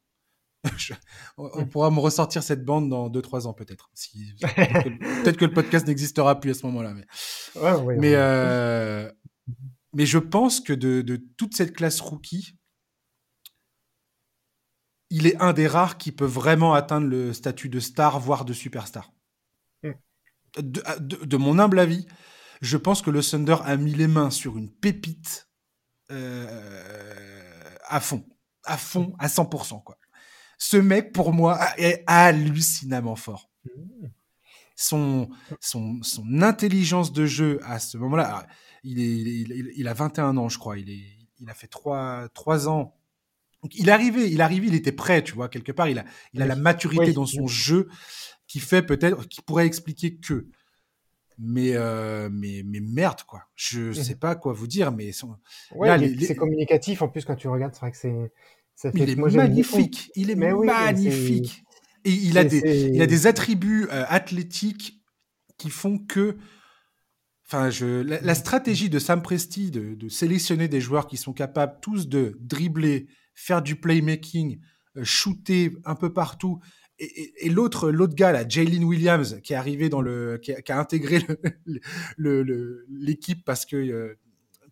on 1.38 1.62
mm. 1.62 1.70
pourra 1.70 1.90
me 1.90 2.00
ressortir 2.00 2.44
cette 2.44 2.66
bande 2.66 2.90
dans 2.90 3.10
2-3 3.10 3.48
ans 3.48 3.54
peut-être. 3.54 3.90
Si, 3.94 4.34
peut-être 4.42 5.38
que 5.38 5.46
le 5.46 5.54
podcast 5.54 5.88
n'existera 5.88 6.38
plus 6.38 6.52
à 6.52 6.54
ce 6.54 6.66
moment-là. 6.66 6.94
Mais, 6.94 7.06
mais, 7.96 8.14
euh, 8.16 9.10
mais, 9.94 10.06
je 10.06 10.18
pense 10.18 10.60
que 10.60 10.74
de, 10.74 11.02
de, 11.02 11.16
toute 11.38 11.56
cette 11.56 11.74
classe 11.74 12.02
rookie, 12.02 12.58
il 15.10 15.28
est 15.28 15.42
un 15.42 15.54
des 15.54 15.68
rares 15.68 15.98
qui 15.98 16.12
peut 16.12 16.26
vraiment 16.26 16.74
atteindre 16.74 17.08
le 17.08 17.34
statut 17.34 17.70
de 17.70 17.80
star, 17.80 18.20
voire 18.20 18.46
de 18.46 18.54
superstar. 18.54 19.12
Mm. 19.84 19.92
De, 20.60 21.38
mon 21.38 21.60
humble 21.60 21.80
avis, 21.80 22.08
je 22.62 22.78
pense 22.78 23.02
que 23.02 23.12
le 23.12 23.22
Thunder 23.22 23.58
a 23.64 23.78
mis 23.78 23.94
les 23.94 24.08
mains 24.08 24.32
sur 24.32 24.58
une 24.58 24.72
pépite 24.72 25.50
euh, 26.12 27.76
à 27.86 28.00
fond, 28.00 28.26
à 28.64 28.78
fond, 28.78 29.14
à 29.20 29.28
100%. 29.28 29.84
Quoi. 29.84 29.98
Ce 30.58 30.78
mec, 30.78 31.14
pour 31.14 31.34
moi, 31.34 31.60
est 31.78 32.04
hallucinamment 32.08 33.16
fort. 33.16 33.50
Son, 34.76 35.30
son, 35.60 36.02
son 36.04 36.42
intelligence 36.42 37.12
de 37.12 37.26
jeu 37.26 37.60
à 37.64 37.80
ce 37.80 37.98
moment-là, 37.98 38.48
il, 38.84 39.00
est, 39.00 39.74
il, 39.76 39.88
a 39.88 39.94
21 39.94 40.38
ans, 40.38 40.50
je 40.50 40.58
crois. 40.58 40.78
Il, 40.78 40.90
est, 40.90 41.18
il 41.40 41.50
a 41.50 41.54
fait 41.54 41.68
3, 41.68 42.30
3 42.34 42.70
ans 42.70 42.97
il 43.74 43.90
arrivait, 43.90 44.30
il 44.30 44.42
arrivait, 44.42 44.68
il 44.68 44.76
était 44.76 44.92
prêt, 44.92 45.24
tu 45.24 45.34
vois, 45.34 45.50
quelque 45.50 45.72
part, 45.72 45.90
il 45.90 46.00
a, 46.00 46.06
il 46.34 46.42
a 46.42 46.46
la 46.46 46.56
maturité 46.56 47.14
dans 47.14 47.26
son 47.26 47.48
jeu 47.48 47.88
qui 48.48 48.60
fait 48.60 48.82
peut-être, 48.82 49.28
qui 49.28 49.42
pourrait 49.42 49.66
expliquer 49.66 50.16
que. 50.16 50.48
Mais, 51.40 51.76
euh, 51.76 52.30
mais, 52.32 52.64
mais 52.66 52.80
merde, 52.80 53.22
quoi. 53.28 53.44
Je 53.56 53.92
mmh 53.92 53.94
sais 53.94 54.16
pas 54.16 54.36
quoi 54.36 54.54
vous 54.54 54.66
dire, 54.66 54.92
mais. 54.92 55.12
c'est 55.12 56.36
communicatif 56.36 57.02
en 57.02 57.10
plus 57.10 57.26
quand 57.26 57.36
tu 57.36 57.48
regardes, 57.48 57.74
c'est 57.76 57.82
vrai 57.82 57.92
que 57.92 57.98
c'est. 57.98 58.92
il 58.96 59.10
est 59.10 59.16
magnifique, 59.16 60.12
il 60.16 60.32
est 60.32 60.36
magnifique. 60.36 61.64
Et 62.06 62.12
il 62.12 62.38
a, 62.38 62.46
des, 62.46 62.90
il 62.94 63.02
a 63.02 63.08
des 63.08 63.28
attributs 63.28 63.88
euh, 63.92 64.06
athlétiques 64.08 65.02
qui 65.58 65.70
font 65.70 66.00
que. 66.00 66.38
Enfin, 67.46 67.70
je, 67.70 68.02
la, 68.02 68.36
stratégie 68.36 68.90
de 68.90 69.00
Sam 69.00 69.22
Presti 69.22 69.72
de, 69.72 69.94
de, 69.94 70.10
sélectionner 70.10 70.68
des 70.68 70.82
joueurs 70.82 71.08
qui 71.08 71.16
sont 71.16 71.32
capables 71.34 71.78
tous 71.82 72.10
de 72.10 72.38
dribbler, 72.42 73.08
faire 73.38 73.62
du 73.62 73.76
playmaking, 73.76 74.60
euh, 74.98 75.04
shooter 75.04 75.78
un 75.86 75.96
peu 75.96 76.12
partout. 76.12 76.60
Et, 77.00 77.50
l'autre, 77.50 77.92
l'autre 77.92 78.16
gars 78.16 78.32
là, 78.32 78.44
Jalen 78.48 78.84
Williams, 78.84 79.40
qui 79.44 79.54
est 79.54 79.56
arrivé 79.56 79.88
dans 79.88 80.02
le, 80.02 80.40
qui 80.42 80.52
a, 80.52 80.80
intégré 80.80 81.20
l'équipe 82.18 83.46
parce 83.46 83.68
que 83.68 83.76
euh, 83.76 84.20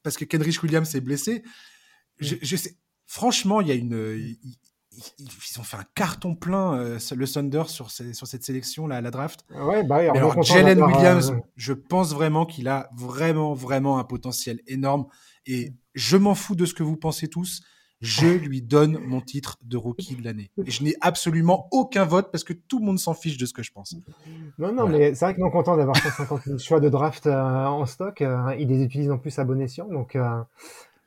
parce 0.01 0.17
que 0.17 0.25
Kenrich 0.25 0.61
Williams 0.63 0.95
est 0.95 1.01
blessé. 1.01 1.43
Je, 2.19 2.55
sais, 2.55 2.75
franchement, 3.05 3.61
il 3.61 3.67
y 3.67 3.71
a 3.71 3.75
une, 3.75 4.35
ils, 4.91 5.59
ont 5.59 5.63
fait 5.63 5.77
un 5.77 5.85
carton 5.93 6.35
plein 6.35 6.73
euh, 6.79 6.99
le 7.15 7.27
Thunder 7.27 7.63
sur, 7.67 7.91
sur 7.91 8.25
cette 8.25 8.43
sélection 8.43 8.87
là 8.87 8.97
à 8.97 9.01
la 9.01 9.11
draft. 9.11 9.45
Ouais, 9.51 9.83
bah, 9.83 9.97
alors, 9.97 10.41
Jalen 10.41 10.81
Williams, 10.81 11.33
je 11.55 11.73
pense 11.73 12.13
vraiment 12.13 12.47
qu'il 12.47 12.67
a 12.67 12.89
vraiment 12.95 13.53
vraiment 13.53 13.99
un 13.99 14.03
potentiel 14.03 14.61
énorme 14.65 15.05
et 15.45 15.73
je 15.93 16.17
m'en 16.17 16.33
fous 16.33 16.55
de 16.55 16.65
ce 16.65 16.73
que 16.73 16.81
vous 16.81 16.97
pensez 16.97 17.27
tous 17.27 17.61
je 18.01 18.27
lui 18.27 18.61
donne 18.61 18.99
mon 18.99 19.21
titre 19.21 19.57
de 19.63 19.77
rookie 19.77 20.15
de 20.15 20.23
l'année. 20.23 20.51
Et 20.65 20.71
je 20.71 20.83
n'ai 20.83 20.95
absolument 21.01 21.67
aucun 21.71 22.05
vote 22.05 22.29
parce 22.31 22.43
que 22.43 22.53
tout 22.53 22.79
le 22.79 22.85
monde 22.85 22.99
s'en 22.99 23.13
fiche 23.13 23.37
de 23.37 23.45
ce 23.45 23.53
que 23.53 23.63
je 23.63 23.71
pense. 23.71 23.95
Non, 24.59 24.73
non, 24.73 24.87
mais 24.87 25.15
c'est 25.15 25.25
vrai 25.25 25.35
que 25.35 25.39
non 25.39 25.49
content 25.49 25.77
d'avoir 25.77 25.97
150 25.97 26.43
000 26.43 26.57
choix 26.57 26.79
de 26.79 26.89
draft 26.89 27.27
euh, 27.27 27.65
en 27.65 27.85
stock. 27.85 28.21
Euh, 28.21 28.55
il 28.59 28.67
les 28.67 28.83
utilise 28.83 29.11
en 29.11 29.17
plus 29.17 29.37
à 29.39 29.43
bon 29.45 29.61
escient. 29.61 29.87
Donc, 29.87 30.15
euh, 30.15 30.41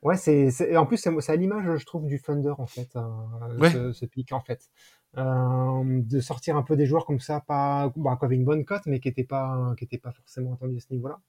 ouais, 0.02 0.16
c'est, 0.16 0.76
en 0.76 0.86
plus, 0.86 0.96
c'est, 0.96 1.30
à 1.30 1.36
l'image, 1.36 1.78
je 1.78 1.86
trouve, 1.86 2.06
du 2.06 2.20
Thunder, 2.20 2.54
en 2.58 2.66
fait, 2.66 2.90
ce, 2.92 4.06
pic, 4.06 4.32
en 4.32 4.40
fait. 4.40 4.68
de 5.14 6.20
sortir 6.20 6.56
un 6.56 6.62
peu 6.62 6.76
des 6.76 6.86
joueurs 6.86 7.04
comme 7.04 7.20
ça, 7.20 7.40
pas, 7.40 7.92
bah, 7.96 8.16
qui 8.18 8.24
avaient 8.24 8.36
une 8.36 8.44
bonne 8.44 8.64
cote, 8.64 8.82
mais 8.86 9.00
qui 9.00 9.08
n'étaient 9.08 9.24
pas, 9.24 9.74
qui 9.78 9.98
pas 9.98 10.12
forcément 10.12 10.54
attendus 10.54 10.78
à 10.78 10.80
ce 10.80 10.92
niveau-là. 10.92 11.20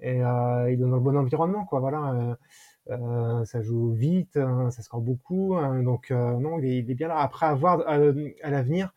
Et 0.00 0.16
il 0.16 0.72
est 0.72 0.76
dans 0.76 0.96
le 0.96 1.00
bon 1.00 1.16
environnement, 1.16 1.64
quoi, 1.64 1.80
voilà. 1.80 2.36
Euh, 2.90 3.44
ça 3.44 3.62
joue 3.62 3.92
vite, 3.92 4.36
hein, 4.36 4.70
ça 4.70 4.82
score 4.82 5.00
beaucoup. 5.00 5.54
Hein, 5.56 5.82
donc 5.82 6.10
euh, 6.10 6.32
non, 6.38 6.58
il 6.58 6.90
est, 6.90 6.94
bien 6.94 7.08
là. 7.08 7.18
Après 7.18 7.46
avoir 7.46 7.80
à, 7.88 7.98
l'avenir, 8.50 8.92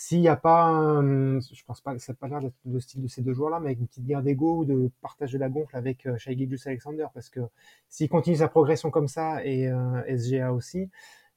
s'il 0.00 0.20
n'y 0.20 0.28
a 0.28 0.36
pas, 0.36 1.00
je 1.02 1.64
pense 1.66 1.80
pas, 1.80 1.98
ça 1.98 2.12
n'a 2.12 2.16
pas 2.16 2.28
l'air 2.28 2.40
d'être 2.40 2.54
le 2.64 2.78
style 2.78 3.02
de 3.02 3.08
ces 3.08 3.20
deux 3.22 3.32
joueurs-là, 3.32 3.58
mais 3.58 3.66
avec 3.66 3.80
une 3.80 3.88
petite 3.88 4.04
guerre 4.04 4.22
d'ego 4.22 4.58
ou 4.58 4.64
de 4.64 4.90
partage 5.02 5.32
de 5.32 5.38
la 5.38 5.48
gonfle 5.48 5.76
avec 5.76 6.06
euh, 6.06 6.16
Shai 6.18 6.36
Alexander, 6.66 7.06
parce 7.14 7.30
que 7.30 7.40
s'il 7.88 8.08
continue 8.08 8.36
sa 8.36 8.48
progression 8.48 8.90
comme 8.92 9.08
ça 9.08 9.44
et 9.44 9.68
euh, 9.68 10.02
SGA 10.16 10.52
aussi, 10.52 10.88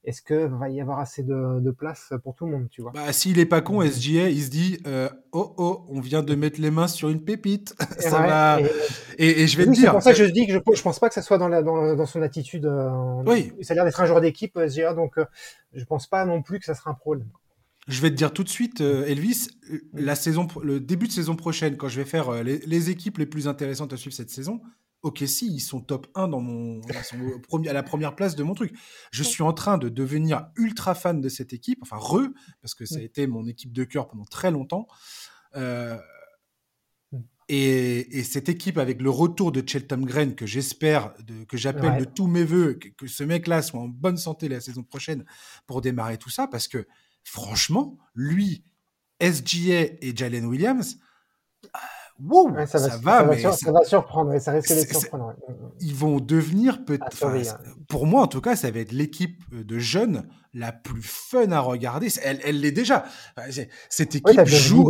est-ce 0.04 0.22
que 0.22 0.46
va 0.46 0.68
y 0.68 0.80
avoir 0.80 0.98
assez 0.98 1.22
de, 1.22 1.70
place 1.70 2.12
pour 2.22 2.34
tout 2.34 2.46
le 2.46 2.52
monde, 2.52 2.68
tu 2.70 2.82
vois? 2.82 2.92
Bah, 2.92 3.12
s'il 3.12 3.38
est 3.38 3.46
pas 3.46 3.60
con, 3.60 3.82
SGA, 3.82 4.28
il 4.28 4.42
se 4.42 4.50
dit, 4.50 4.78
euh, 4.86 5.08
oh 5.32 5.54
oh, 5.56 5.86
on 5.88 6.00
vient 6.00 6.22
de 6.22 6.34
mettre 6.34 6.60
les 6.60 6.70
mains 6.70 6.88
sur 6.88 7.08
une 7.08 7.24
pépite, 7.24 7.74
ça 7.98 8.20
va. 8.20 8.60
Et, 9.18 9.46
je 9.46 9.56
vais 9.56 9.66
te 9.66 9.70
dire. 9.70 9.90
C'est 9.90 9.90
pour 9.90 10.02
ça 10.02 10.12
que 10.12 10.18
je 10.18 10.24
dis 10.24 10.46
que 10.46 10.52
je, 10.52 10.58
je 10.74 10.82
pense 10.82 10.98
pas 10.98 11.08
que 11.08 11.14
ça 11.14 11.22
soit 11.22 11.38
dans, 11.38 11.48
la, 11.48 11.62
dans, 11.62 11.94
dans 11.94 12.06
son 12.06 12.22
attitude. 12.22 12.66
oui. 13.26 13.52
Ça 13.62 13.72
a 13.72 13.74
l'air 13.74 13.84
d'être 13.84 14.00
un 14.00 14.06
joueur 14.06 14.20
d'équipe, 14.20 14.58
SGA, 14.58 14.94
donc 14.94 15.16
je 15.72 15.84
pense 15.84 16.06
pas 16.06 16.24
non 16.24 16.42
plus 16.42 16.58
que 16.58 16.64
ça 16.64 16.74
sera 16.74 16.90
un 16.90 16.94
problème. 16.94 17.28
Je 17.88 18.00
vais 18.00 18.10
te 18.10 18.14
dire 18.14 18.32
tout 18.32 18.44
de 18.44 18.48
suite, 18.48 18.80
euh, 18.80 19.04
Elvis, 19.06 19.48
euh, 19.72 19.80
la 19.92 20.14
saison, 20.14 20.46
le 20.62 20.78
début 20.78 21.08
de 21.08 21.12
saison 21.12 21.34
prochaine, 21.34 21.76
quand 21.76 21.88
je 21.88 22.00
vais 22.00 22.06
faire 22.06 22.28
euh, 22.28 22.42
les, 22.42 22.90
équipes 22.90 23.18
les 23.18 23.26
plus 23.26 23.48
intéressantes 23.48 23.92
à 23.92 23.96
suivre 23.96 24.14
cette 24.14 24.30
saison, 24.30 24.60
ok, 25.02 25.24
si, 25.26 25.52
ils 25.52 25.60
sont 25.60 25.80
top 25.80 26.06
1 26.14 26.28
dans 26.28 26.40
mon, 26.40 26.80
premier, 27.48 27.68
à 27.68 27.72
la 27.72 27.82
première 27.82 28.14
place 28.14 28.36
de 28.36 28.42
mon 28.42 28.54
truc. 28.54 28.72
Je 29.10 29.22
suis 29.22 29.42
en 29.42 29.52
train 29.52 29.78
de 29.78 29.88
devenir 29.88 30.48
ultra 30.56 30.94
fan 30.94 31.20
de 31.20 31.28
cette 31.28 31.52
équipe, 31.52 31.80
enfin, 31.82 31.96
re, 31.96 32.28
parce 32.60 32.74
que 32.74 32.86
ça 32.86 32.98
a 32.98 33.02
été 33.02 33.26
mon 33.26 33.46
équipe 33.46 33.72
de 33.72 33.84
cœur 33.84 34.08
pendant 34.08 34.24
très 34.24 34.50
longtemps. 34.50 34.86
et, 37.48 38.22
cette 38.22 38.48
équipe, 38.48 38.78
avec 38.78 39.02
le 39.02 39.10
retour 39.10 39.52
de 39.52 39.62
Cheltenham 39.66 40.04
Grain, 40.04 40.30
que 40.30 40.46
j'espère, 40.46 41.14
que 41.48 41.56
j'appelle 41.56 41.98
de 41.98 42.04
tous 42.04 42.26
mes 42.26 42.44
voeux, 42.44 42.74
que, 42.74 42.88
que 42.88 43.06
ce 43.06 43.24
mec-là 43.24 43.62
soit 43.62 43.80
en 43.80 43.88
bonne 43.88 44.16
santé 44.16 44.48
la 44.48 44.60
saison 44.60 44.82
prochaine 44.82 45.24
pour 45.66 45.80
démarrer 45.80 46.18
tout 46.18 46.30
ça, 46.30 46.46
parce 46.46 46.68
que 46.68 46.86
franchement, 47.24 47.98
lui, 48.14 48.64
SGA 49.20 49.82
et 50.00 50.12
Jalen 50.14 50.46
Williams, 50.46 50.98
wow, 52.24 52.66
ça, 52.66 52.78
va, 52.98 53.24
mais 53.24 53.38
ça 53.38 53.72
va 53.72 53.84
surprendre, 53.84 54.38
ça 54.38 54.52
risque 54.52 54.70
de 54.70 54.98
surprendre. 54.98 55.34
Ils 55.80 55.94
vont 55.94 56.20
devenir 56.20 56.84
peut-être, 56.84 57.24
hein. 57.24 57.58
pour 57.88 58.06
moi 58.06 58.22
en 58.22 58.26
tout 58.26 58.40
cas, 58.40 58.56
ça 58.56 58.70
va 58.70 58.80
être 58.80 58.92
l'équipe 58.92 59.42
de 59.52 59.78
jeunes 59.78 60.28
la 60.54 60.72
plus 60.72 61.02
fun 61.02 61.50
à 61.50 61.60
regarder. 61.60 62.08
Elle 62.22 62.60
l'est 62.60 62.72
déjà. 62.72 63.04
Cette 63.88 64.16
équipe 64.16 64.44
joue 64.46 64.88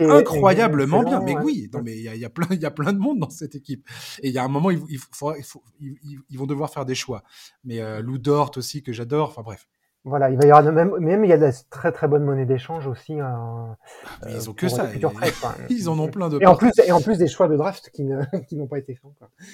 incroyablement 0.00 1.02
bien. 1.02 1.20
Mais 1.20 1.36
oui, 1.36 1.70
mais 1.84 1.96
il 1.96 2.16
y, 2.16 2.24
a 2.24 2.30
plein, 2.30 2.46
il 2.50 2.60
y 2.60 2.66
a 2.66 2.70
plein 2.70 2.92
de 2.92 2.98
monde 2.98 3.20
dans 3.20 3.30
cette 3.30 3.54
équipe. 3.54 3.88
Et 4.22 4.28
il 4.28 4.34
y 4.34 4.38
a 4.38 4.44
un 4.44 4.48
moment, 4.48 4.70
il, 4.70 4.80
ils 5.80 6.38
vont 6.38 6.46
devoir 6.46 6.70
faire 6.70 6.84
des 6.84 6.94
choix. 6.94 7.22
Mais 7.64 7.80
euh, 7.80 8.00
Lou 8.00 8.18
Dort 8.18 8.52
aussi 8.56 8.82
que 8.82 8.92
j'adore. 8.92 9.28
Enfin 9.30 9.42
bref. 9.42 9.68
Voilà, 10.06 10.30
il 10.30 10.36
va 10.36 10.44
y 10.46 10.50
avoir 10.50 10.70
même, 10.70 10.94
même 10.98 11.24
il 11.24 11.28
y 11.28 11.32
a 11.32 11.38
de 11.38 11.44
la 11.44 11.52
très 11.70 11.90
très 11.90 12.08
bonne 12.08 12.24
monnaie 12.24 12.44
d'échange 12.44 12.86
aussi. 12.86 13.14
Euh, 13.14 13.24
ah, 13.24 14.28
ils 14.28 14.50
ont 14.50 14.52
que 14.52 14.68
ça. 14.68 14.90
ils 15.70 15.88
en 15.88 15.98
ont 15.98 16.08
plein 16.08 16.28
de. 16.28 16.38
Et 16.42 16.46
en 16.46 16.56
plus, 16.56 16.72
et 16.86 16.92
en 16.92 17.00
plus 17.00 17.16
des 17.16 17.26
choix 17.26 17.48
de 17.48 17.56
draft 17.56 17.88
qui 17.88 18.04
n'ont 18.52 18.66
pas 18.66 18.78
été 18.78 18.94
faits. 18.94 19.10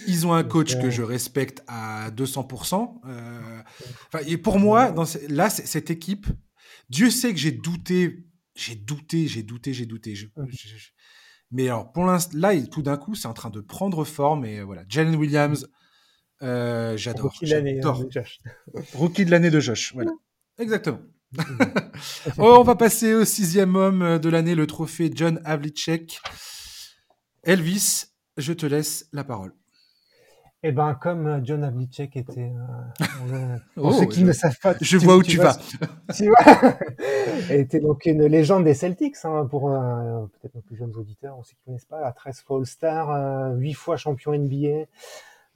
Ils 0.08 0.26
ont 0.26 0.32
un 0.34 0.42
coach 0.42 0.76
que 0.76 0.86
euh, 0.86 0.90
je 0.90 1.02
respecte 1.02 1.62
à 1.68 2.10
200%. 2.10 3.00
Euh, 3.06 3.62
et 4.26 4.38
pour 4.38 4.58
moi, 4.58 4.90
dans 4.90 5.04
là, 5.28 5.50
cette 5.50 5.88
équipe, 5.88 6.26
Dieu 6.88 7.10
sait 7.10 7.32
que 7.32 7.38
j'ai 7.38 7.52
douté, 7.52 8.26
j'ai 8.56 8.74
douté, 8.74 9.28
j'ai 9.28 9.44
douté, 9.44 9.72
j'ai 9.72 9.86
douté. 9.86 10.14
mais 11.52 11.68
alors, 11.68 11.92
pour 11.92 12.04
l'instant, 12.06 12.36
là, 12.36 12.60
tout 12.66 12.82
d'un 12.82 12.96
coup, 12.96 13.14
c'est 13.14 13.28
en 13.28 13.34
train 13.34 13.50
de 13.50 13.60
prendre 13.60 14.02
forme 14.02 14.44
et 14.44 14.62
voilà. 14.62 14.82
Jalen 14.88 15.14
Williams, 15.14 15.68
j'adore. 16.40 17.30
Rookie 17.30 17.44
de 17.44 17.50
l'année 17.50 17.78
de 17.78 18.10
Josh. 18.10 18.38
Rookie 18.94 19.24
de 19.24 19.30
l'année 19.30 19.50
de 19.50 19.60
Josh, 19.60 19.94
voilà. 19.94 20.10
Exactement. 20.60 21.00
oh, 22.38 22.56
on 22.58 22.62
va 22.62 22.74
passer 22.74 23.14
au 23.14 23.24
sixième 23.24 23.76
homme 23.76 24.18
de 24.18 24.28
l'année, 24.28 24.54
le 24.54 24.66
trophée 24.66 25.10
John 25.14 25.40
Havlicek. 25.44 26.20
Elvis, 27.42 28.04
je 28.36 28.52
te 28.52 28.66
laisse 28.66 29.08
la 29.12 29.24
parole. 29.24 29.54
Eh 30.62 30.72
ben, 30.72 30.94
comme 30.94 31.40
John 31.42 31.64
Havlicek 31.64 32.18
était, 32.18 32.52
euh, 33.32 33.56
pour 33.74 33.94
ceux 33.94 34.04
qui 34.04 34.22
ne 34.22 34.32
savent 34.32 34.58
pas, 34.62 34.74
je 34.78 34.98
vois 34.98 35.16
où 35.16 35.22
tu, 35.22 35.38
vas. 35.38 35.56
Tu 36.14 36.26
vois, 36.26 36.74
était 37.48 37.80
donc 37.80 38.04
une 38.04 38.26
légende 38.26 38.64
des 38.64 38.74
Celtics 38.74 39.16
hein, 39.24 39.46
pour 39.48 39.70
euh, 39.70 40.26
peut-être 40.26 40.54
nos 40.54 40.60
plus 40.60 40.76
jeunes 40.76 40.94
auditeurs, 40.94 41.38
on 41.38 41.42
qu'ils 41.42 41.56
connaissent 41.64 41.86
pas, 41.86 42.12
13 42.12 42.42
fois 42.42 42.58
All-Star, 42.58 43.10
euh, 43.10 43.54
8 43.54 43.72
fois 43.72 43.96
champion 43.96 44.32
NBA, 44.34 44.84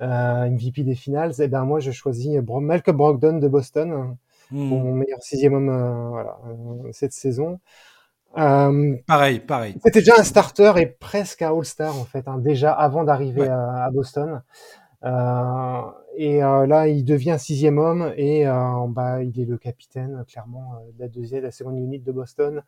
euh, 0.01 0.49
MVP 0.49 0.85
des 0.85 0.95
finales. 0.95 1.35
Eh 1.39 1.49
ben 1.49 1.67
moi, 1.67 1.81
je 1.81 1.91
choisis 1.91 2.39
Malcolm 2.41 2.97
Brogdon 2.97 3.39
de 3.39 3.49
Boston 3.49 4.17
Hmm. 4.51 4.69
mon 4.69 4.95
meilleur 4.95 5.23
sixième 5.23 5.55
homme 5.55 5.69
euh, 5.69 6.09
voilà, 6.09 6.39
euh, 6.47 6.89
cette 6.93 7.13
saison. 7.13 7.61
Euh, 8.37 8.97
pareil, 9.07 9.41
pareil. 9.41 9.77
C'était 9.85 10.01
déjà 10.01 10.15
un 10.19 10.25
starter 10.25 10.73
et 10.77 10.87
presque 10.87 11.43
un 11.43 11.57
All-Star 11.57 11.97
en 11.97 12.05
fait, 12.05 12.27
hein, 12.27 12.39
déjà 12.39 12.73
avant 12.73 13.05
d'arriver 13.05 13.49
à, 13.49 13.89
Boston. 13.93 14.43
Euh, 15.05 15.81
et 16.17 16.39
là, 16.39 16.89
il 16.89 17.05
devient 17.05 17.37
sixième 17.39 17.79
homme 17.79 18.13
et 18.17 18.45
bah, 18.89 19.23
il 19.23 19.41
est 19.41 19.45
le 19.45 19.57
capitaine 19.57 20.25
clairement 20.27 20.83
de 20.95 21.01
la 21.01 21.09
deuxième, 21.09 21.41
de 21.41 21.47
la 21.47 21.53
seconde 21.53 21.79
unit 21.79 22.01
de 22.01 22.13
Boston. 22.13 22.63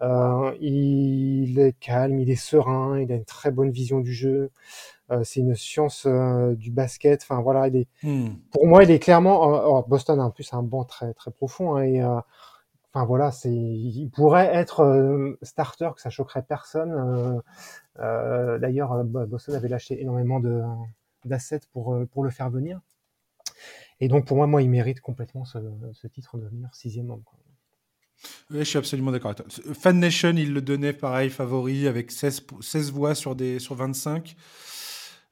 Il 0.00 1.58
est 1.58 1.78
calme, 1.80 2.18
il 2.20 2.30
est 2.30 2.36
serein, 2.36 3.00
il 3.00 3.12
a 3.12 3.16
une 3.16 3.24
très 3.24 3.50
bonne 3.50 3.70
vision 3.70 4.00
du 4.00 4.12
jeu. 4.12 4.50
Euh, 5.10 5.24
c'est 5.24 5.40
une 5.40 5.54
science 5.54 6.06
euh, 6.06 6.54
du 6.54 6.70
basket. 6.70 7.22
Enfin 7.22 7.40
voilà, 7.40 7.68
il 7.68 7.76
est, 7.76 7.88
hmm. 8.02 8.28
pour 8.50 8.66
moi, 8.66 8.84
il 8.84 8.90
est 8.90 8.98
clairement. 8.98 9.82
Boston 9.88 10.20
a 10.20 10.24
en 10.24 10.30
plus 10.30 10.52
un 10.52 10.62
banc 10.62 10.84
très 10.84 11.14
très 11.14 11.30
profond 11.30 11.76
hein, 11.76 11.82
et 11.82 12.02
euh, 12.02 12.20
enfin 12.92 13.04
voilà, 13.06 13.30
c'est, 13.30 13.52
il 13.52 14.10
pourrait 14.10 14.54
être 14.54 15.36
starter 15.42 15.90
que 15.94 16.00
ça 16.00 16.10
choquerait 16.10 16.42
personne. 16.42 17.42
D'ailleurs, 17.98 19.04
Boston 19.04 19.54
avait 19.54 19.68
lâché 19.68 20.00
énormément 20.00 20.40
de 20.40 20.62
d'assets 21.24 21.60
pour 21.72 21.96
pour 22.12 22.24
le 22.24 22.30
faire 22.30 22.50
venir. 22.50 22.80
Et 24.00 24.08
donc 24.08 24.26
pour 24.26 24.36
moi, 24.36 24.46
moi, 24.46 24.62
il 24.62 24.70
mérite 24.70 25.00
complètement 25.00 25.44
ce, 25.44 25.58
ce 25.92 26.06
titre 26.06 26.38
de 26.38 26.46
venir 26.46 26.68
sixième 26.74 27.10
homme. 27.10 27.22
Oui, 28.50 28.58
je 28.58 28.64
suis 28.64 28.78
absolument 28.78 29.12
d'accord 29.12 29.32
avec 29.36 29.52
toi. 29.52 29.74
Fan 29.74 29.98
Nation, 30.00 30.34
il 30.36 30.52
le 30.52 30.60
donnait 30.60 30.92
pareil, 30.92 31.30
favori, 31.30 31.86
avec 31.86 32.10
16, 32.10 32.46
16 32.60 32.92
voix 32.92 33.14
sur, 33.14 33.36
des, 33.36 33.58
sur 33.58 33.74
25. 33.74 34.36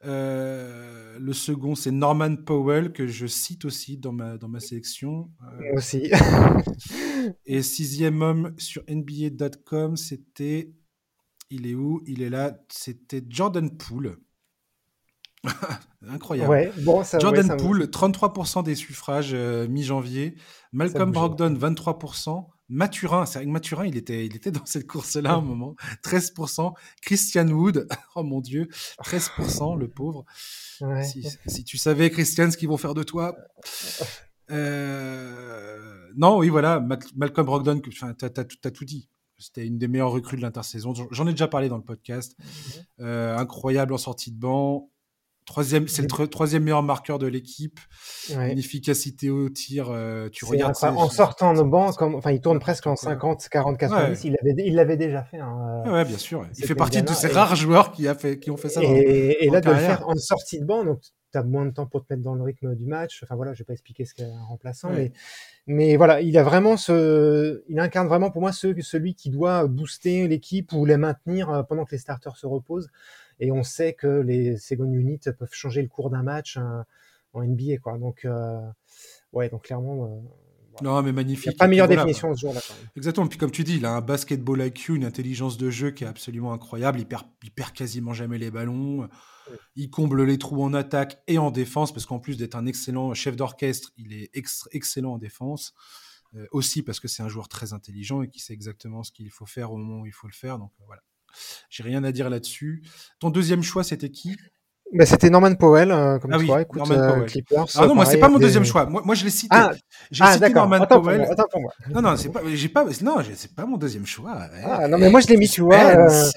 Euh, 0.05 1.19
le 1.19 1.33
second, 1.33 1.75
c'est 1.75 1.91
Norman 1.91 2.37
Powell, 2.37 2.93
que 2.93 3.07
je 3.07 3.27
cite 3.27 3.65
aussi 3.65 3.97
dans 3.97 4.13
ma, 4.13 4.37
dans 4.37 4.49
ma 4.49 4.61
sélection. 4.61 5.31
Euh, 5.43 5.77
aussi. 5.77 6.11
et 7.47 7.63
sixième 7.63 8.23
homme 8.23 8.55
sur 8.59 8.83
NBA.com, 8.89 9.97
c'était. 9.97 10.73
Il 11.51 11.67
est 11.67 11.75
où? 11.75 12.03
Il 12.07 12.23
est 12.23 12.31
là. 12.31 12.59
C'était 12.69 13.23
Jordan 13.29 13.77
Poole. 13.77 14.19
Incroyable. 16.09 16.51
Ouais, 16.51 16.73
bon, 16.79 17.03
ça, 17.03 17.19
Jordan 17.19 17.57
Poole, 17.57 17.85
33% 17.85 18.65
des 18.65 18.75
suffrages 18.75 19.31
euh, 19.33 19.67
mi-janvier. 19.69 20.35
Malcolm 20.73 21.11
Brogdon, 21.11 21.55
23%. 21.55 22.47
Maturin, 22.69 23.27
c'est 23.27 23.39
vrai 23.39 23.47
que 23.47 23.51
Maturin, 23.51 23.87
il 23.87 23.97
était, 23.97 24.27
il 24.27 24.35
était 24.35 24.51
dans 24.51 24.67
cette 24.67 24.87
course-là 24.87 25.33
à 25.33 25.37
un 25.37 25.41
moment. 25.41 25.77
13%. 26.03 26.73
Christian 27.03 27.49
Wood, 27.49 27.87
oh 28.17 28.23
mon 28.23 28.41
Dieu, 28.41 28.69
13%, 29.05 29.79
le 29.79 29.89
pauvre. 29.89 30.25
Si, 31.47 31.65
tu 31.65 31.79
savais, 31.79 32.11
Christian, 32.11 32.51
ce 32.51 32.57
qu'ils 32.57 32.69
vont 32.69 32.77
faire 32.77 32.95
de 32.95 33.03
toi. 33.03 33.37
Euh, 34.51 36.09
non, 36.17 36.39
oui, 36.39 36.49
voilà, 36.49 36.81
Malcolm 37.15 37.47
Brogdon, 37.47 37.81
tu 37.81 38.05
as, 38.05 38.71
tout 38.71 38.85
dit. 38.85 39.09
C'était 39.39 39.67
une 39.67 39.77
des 39.77 39.87
meilleures 39.87 40.11
recrues 40.11 40.37
de 40.37 40.43
l'intersaison. 40.43 40.95
J'en 41.11 41.27
ai 41.27 41.33
déjà 41.33 41.47
parlé 41.47 41.69
dans 41.69 41.77
le 41.77 41.85
podcast. 41.85 42.37
Mhm. 42.39 42.85
Euh, 43.01 43.37
incroyable 43.37 43.93
en 43.93 43.99
sortie 43.99 44.33
de 44.33 44.39
banc. 44.39 44.91
Troisième, 45.47 45.87
c'est 45.87 46.03
le 46.03 46.27
troisième 46.27 46.65
meilleur 46.65 46.83
marqueur 46.83 47.21
de 47.21 47.29
l'équipe. 47.29 47.79
Une 48.31 48.59
efficacité 48.59 49.31
au 49.31 49.49
tir. 49.49 49.91
Euh, 49.91 50.29
tu 50.29 50.45
regardes 50.45 50.75
en 50.83 51.09
sortant 51.09 51.55
de 51.55 51.63
banc, 51.63 51.93
comme, 51.93 52.17
enfin, 52.17 52.33
il 52.33 52.41
tourne 52.41 52.59
presque 52.59 52.89
en 52.89 52.97
50, 52.97 53.49
40, 53.49 53.79
90. 53.79 54.25
Il 54.25 54.37
l'avait, 54.43 54.55
il 54.67 54.75
l'avait 54.75 54.97
déjà 54.97 55.23
fait. 55.23 55.39
Hein, 55.39 55.85
ouais, 55.87 56.05
bien 56.05 56.19
sûr. 56.19 56.45
Il 56.59 56.65
fait 56.65 56.75
partie 56.75 57.01
de 57.01 57.09
ces 57.11 57.29
rares 57.29 57.55
joueurs 57.55 57.93
qui, 57.93 58.09
a 58.09 58.17
fait, 58.17 58.41
qui 58.41 58.51
ont 58.51 58.57
fait 58.57 58.69
ça. 58.69 58.81
Et, 58.83 59.49
là, 59.49 59.61
de 59.61 59.71
le 59.71 59.77
faire 59.77 60.09
en 60.09 60.17
sortie 60.17 60.59
de 60.59 60.65
banc, 60.65 60.85
donc 60.85 60.99
tu 61.31 61.39
as 61.39 61.45
moins 61.45 61.65
de 61.65 61.71
temps 61.71 61.87
pour 61.87 62.05
te 62.05 62.13
mettre 62.13 62.25
dans 62.25 62.35
le 62.35 62.43
rythme 62.43 62.75
du 62.75 62.85
match. 62.85 63.21
Enfin 63.23 63.37
voilà, 63.37 63.55
je 63.55 63.61
vais 63.61 63.65
pas 63.67 63.73
expliquer 63.73 64.05
ce 64.05 64.15
qu'est 64.15 64.25
un 64.25 64.45
remplaçant, 64.49 64.91
mais, 64.91 65.13
mais 65.69 65.97
voilà, 65.97 66.21
il 66.23 66.37
a 66.39 66.43
vraiment 66.43 66.77
ce, 66.77 67.63
il 67.69 67.79
incarne 67.79 68.09
vraiment 68.09 68.33
pour 68.33 68.41
moi 68.41 68.51
ce, 68.51 68.75
celui 68.81 69.15
qui 69.15 69.31
doit 69.31 69.69
booster 69.69 70.27
l'équipe 70.27 70.73
ou 70.73 70.85
les 70.87 70.97
maintenir 70.97 71.51
euh, 71.51 71.63
pendant 71.63 71.85
que 71.85 71.93
les 71.93 71.99
starters 71.99 72.37
se 72.37 72.49
reposent 72.49 72.89
et 73.41 73.53
on 73.53 73.63
sait 73.63 73.95
que 73.95 74.07
les 74.07 74.57
second 74.57 74.91
units 74.93 75.21
peuvent 75.39 75.53
changer 75.53 75.83
le 75.83 75.89
cours 75.89 76.11
d'un 76.11 76.23
match 76.23 76.57
hein, 76.57 76.85
en 77.33 77.45
NBA 77.45 77.79
quoi. 77.83 77.99
Donc 77.99 78.25
euh, 78.25 78.61
ouais, 79.33 79.49
donc 79.49 79.65
clairement 79.65 80.05
euh, 80.05 80.21
non, 80.83 81.03
mais 81.03 81.13
magnifique. 81.13 81.47
Il 81.47 81.49
n'y 81.49 81.55
a 81.55 81.59
pas 81.59 81.69
meilleure 81.69 81.89
définition 81.89 82.35
ce 82.35 82.41
jour-là. 82.41 82.61
Exactement. 82.97 83.27
Puis 83.27 83.39
comme 83.39 83.51
tu 83.51 83.65
dis, 83.65 83.77
il 83.77 83.87
a 83.87 83.93
un 83.93 84.03
basketball 84.03 84.63
IQ, 84.63 84.97
une 84.97 85.07
intelligence 85.07 85.57
de 85.57 85.71
jeu 85.71 85.91
qui 85.91 86.05
est 86.05 86.07
absolument 86.07 86.53
incroyable. 86.53 87.01
Il 87.01 87.07
perd, 87.07 87.25
il 87.43 87.51
perd 87.51 87.73
quasiment 87.73 88.13
jamais 88.13 88.37
les 88.37 88.51
ballons. 88.51 89.09
Il 89.75 89.89
comble 89.89 90.23
les 90.25 90.37
trous 90.37 90.63
en 90.63 90.75
attaque 90.75 91.23
et 91.29 91.39
en 91.39 91.51
défense, 91.51 91.95
parce 91.95 92.05
qu'en 92.05 92.19
plus 92.19 92.37
d'être 92.37 92.57
un 92.57 92.67
excellent 92.67 93.15
chef 93.15 93.37
d'orchestre, 93.37 93.93
il 93.97 94.13
est 94.13 94.31
excellent 94.73 95.15
en 95.15 95.19
défense. 95.19 95.73
Euh, 96.35 96.47
aussi 96.51 96.83
parce 96.83 97.01
que 97.01 97.09
c'est 97.09 97.23
un 97.23 97.29
joueur 97.29 97.49
très 97.49 97.73
intelligent 97.73 98.21
et 98.23 98.29
qui 98.29 98.41
sait 98.41 98.53
exactement 98.53 99.03
ce 99.05 99.13
qu'il 99.13 99.31
faut 99.31 99.47
faire 99.47 99.73
au 99.73 99.77
moment 99.77 100.03
où 100.03 100.07
il 100.07 100.13
faut 100.13 100.27
le 100.27 100.33
faire. 100.33 100.59
Donc 100.59 100.73
voilà. 100.85 101.03
J'ai 101.71 101.83
rien 101.83 102.03
à 102.05 102.13
dire 102.13 102.31
là-dessus. 102.31 102.83
Ton 103.21 103.31
deuxième 103.31 103.63
choix, 103.63 103.85
c'était 103.85 104.11
qui? 104.11 104.37
Bah, 104.93 105.05
c'était 105.05 105.31
Norman 105.31 105.55
Powell, 105.57 105.91
euh, 105.91 106.19
comme 106.21 106.33
ah 106.33 106.39
oui, 106.39 106.47
toi. 106.47 106.63
Écoute, 106.63 106.79
Norman 106.79 106.95
euh, 106.95 107.13
Powell. 107.15 107.27
Clippers, 107.29 107.65
Ah 107.75 107.87
non, 107.89 107.95
moi 107.97 108.07
c'est 108.07 108.19
pas 108.19 108.29
mon 108.29 108.39
des- 108.39 108.45
deuxième 108.45 108.65
choix. 108.65 108.87
Moi, 108.87 109.03
moi 109.05 109.17
je 109.17 109.25
l'ai 109.25 109.31
cité. 109.31 109.49
Ah, 109.57 109.73
J'ai 110.13 110.23
Ah, 110.23 110.29
cité 110.35 110.41
d'accord. 110.43 110.69
Norman 110.69 110.77
Attends 110.85 110.95
pour 110.97 111.03
Powell. 111.05 111.19
moi. 111.23 111.29
Attends 111.33 111.47
pour 111.51 111.61
moi. 111.61 111.73
Non, 111.93 112.03
non, 112.03 112.17
c'est 112.17 112.29
pas. 112.29 112.41
J'ai 112.55 112.69
pas. 112.69 112.85
Non, 113.03 113.17
c'est 113.35 113.53
pas 113.55 113.67
mon 113.67 113.79
deuxième 113.79 114.07
choix. 114.07 114.39
Ah, 114.65 114.87
non, 114.87 114.97
mais 114.99 115.11
moi, 115.11 115.19
je 115.21 115.27
l'ai 115.27 115.37
mis, 115.37 115.49
tu 115.49 115.63
vois, 115.63 115.77
euh. 115.77 116.31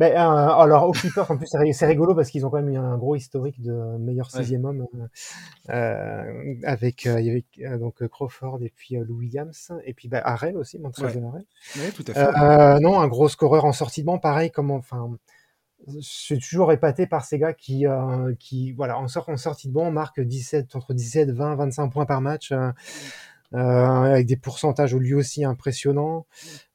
Ben, 0.00 0.12
euh, 0.12 0.16
alors, 0.16 0.90
Clippers, 0.92 1.30
en 1.30 1.36
plus, 1.36 1.46
c'est 1.46 1.58
ri- 1.58 1.74
c'est 1.74 1.84
rigolo 1.86 2.14
parce 2.14 2.30
qu'ils 2.30 2.46
ont 2.46 2.50
quand 2.50 2.56
même 2.62 2.70
eu 2.70 2.78
un 2.78 2.96
gros 2.96 3.16
historique 3.16 3.60
de 3.60 3.70
meilleur 3.98 4.28
Ouais. 4.32 4.40
sixième 4.40 4.64
homme 4.64 4.86
euh, 4.94 5.06
euh, 5.74 6.54
avec, 6.64 7.06
euh, 7.06 7.20
il 7.20 7.26
y 7.58 7.64
avait 7.66 7.78
donc 7.78 8.06
Crawford 8.08 8.60
et 8.62 8.72
puis 8.74 8.96
Lou 8.96 9.18
Williams 9.18 9.72
et 9.84 9.92
puis 9.92 10.08
Harrell 10.12 10.56
aussi, 10.56 10.78
Montrezl 10.78 11.22
Harrell. 11.22 11.44
Ouais, 11.76 11.90
tout 11.92 12.04
à 12.08 12.14
fait. 12.14 12.80
Non, 12.80 12.98
un 12.98 13.08
gros 13.08 13.28
scoreur 13.28 13.66
en 13.66 13.72
sortie 13.72 14.00
de 14.00 14.06
banc, 14.06 14.18
pareil, 14.18 14.50
comment, 14.50 14.76
enfin, 14.76 15.10
je 15.86 15.98
suis 16.00 16.38
toujours 16.38 16.72
épaté 16.72 17.06
par 17.06 17.24
ces 17.26 17.38
gars 17.38 17.52
qui, 17.52 17.84
qui 18.38 18.72
voilà, 18.72 18.98
en, 18.98 19.06
sort, 19.06 19.28
en 19.28 19.36
sortie 19.36 19.68
de 19.68 19.74
banc, 19.74 19.90
marquent 19.90 20.20
17, 20.22 20.76
entre 20.76 20.94
17, 20.94 21.30
20, 21.30 21.56
25 21.56 21.88
points 21.90 22.06
par 22.06 22.22
match, 22.22 22.52
euh, 23.54 23.58
avec 23.58 24.26
des 24.26 24.36
pourcentages 24.36 24.94
lui 24.94 25.14
aussi 25.14 25.44
impressionnants. 25.44 26.26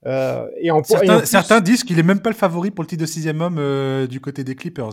Euh, 0.06 0.46
et 0.62 0.72
en, 0.72 0.78
et 0.78 0.80
en 0.80 0.84
Certains, 0.84 1.18
plus- 1.20 1.26
certains 1.28 1.62
disent 1.62 1.84
qu'il 1.84 2.00
est 2.00 2.04
même 2.04 2.20
pas 2.20 2.30
le 2.30 2.36
favori 2.36 2.72
pour 2.72 2.84
le 2.84 2.88
titre 2.88 3.02
de 3.02 3.08
sixième 3.08 3.42
homme 3.42 3.58
euh, 3.60 4.08
du 4.08 4.20
côté 4.20 4.44
des 4.44 4.56
Clippers 4.56 4.92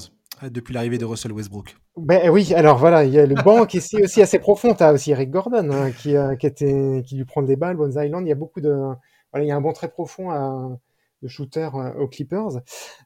depuis 0.51 0.75
l'arrivée 0.75 0.99
de 0.99 1.05
Russell 1.05 1.33
Westbrook. 1.33 1.77
Ben 1.97 2.29
oui, 2.31 2.53
alors 2.55 2.79
voilà, 2.79 3.05
il 3.05 3.13
y 3.13 3.19
a 3.19 3.27
le 3.27 3.35
banc 3.37 3.65
qui 3.67 3.77
est 3.79 4.03
aussi- 4.03 4.23
assez 4.23 4.39
profond. 4.39 4.75
Tu 4.75 4.83
as 4.83 4.93
aussi 4.93 5.11
Eric 5.13 5.31
Gordon 5.31 5.71
hein, 5.71 5.91
qui, 5.93 6.15
qui, 6.41 6.47
était, 6.47 7.03
qui 7.07 7.17
lui 7.17 7.25
prend 7.25 7.43
des 7.43 7.57
balles, 7.57 7.77
Bones 7.77 7.95
Island. 7.97 8.27
Il 8.27 8.29
y 8.29 8.33
a 8.33 8.37
beaucoup 8.37 8.61
de. 8.61 8.75
Voilà, 9.33 9.45
il 9.45 9.49
y 9.49 9.53
a 9.53 9.57
un 9.57 9.61
banc 9.61 9.73
très 9.73 9.89
profond 9.89 10.31
à, 10.31 10.69
de 11.23 11.29
shooter 11.29 11.69
euh, 11.75 11.95
aux 11.95 12.09
Clippers. 12.09 12.61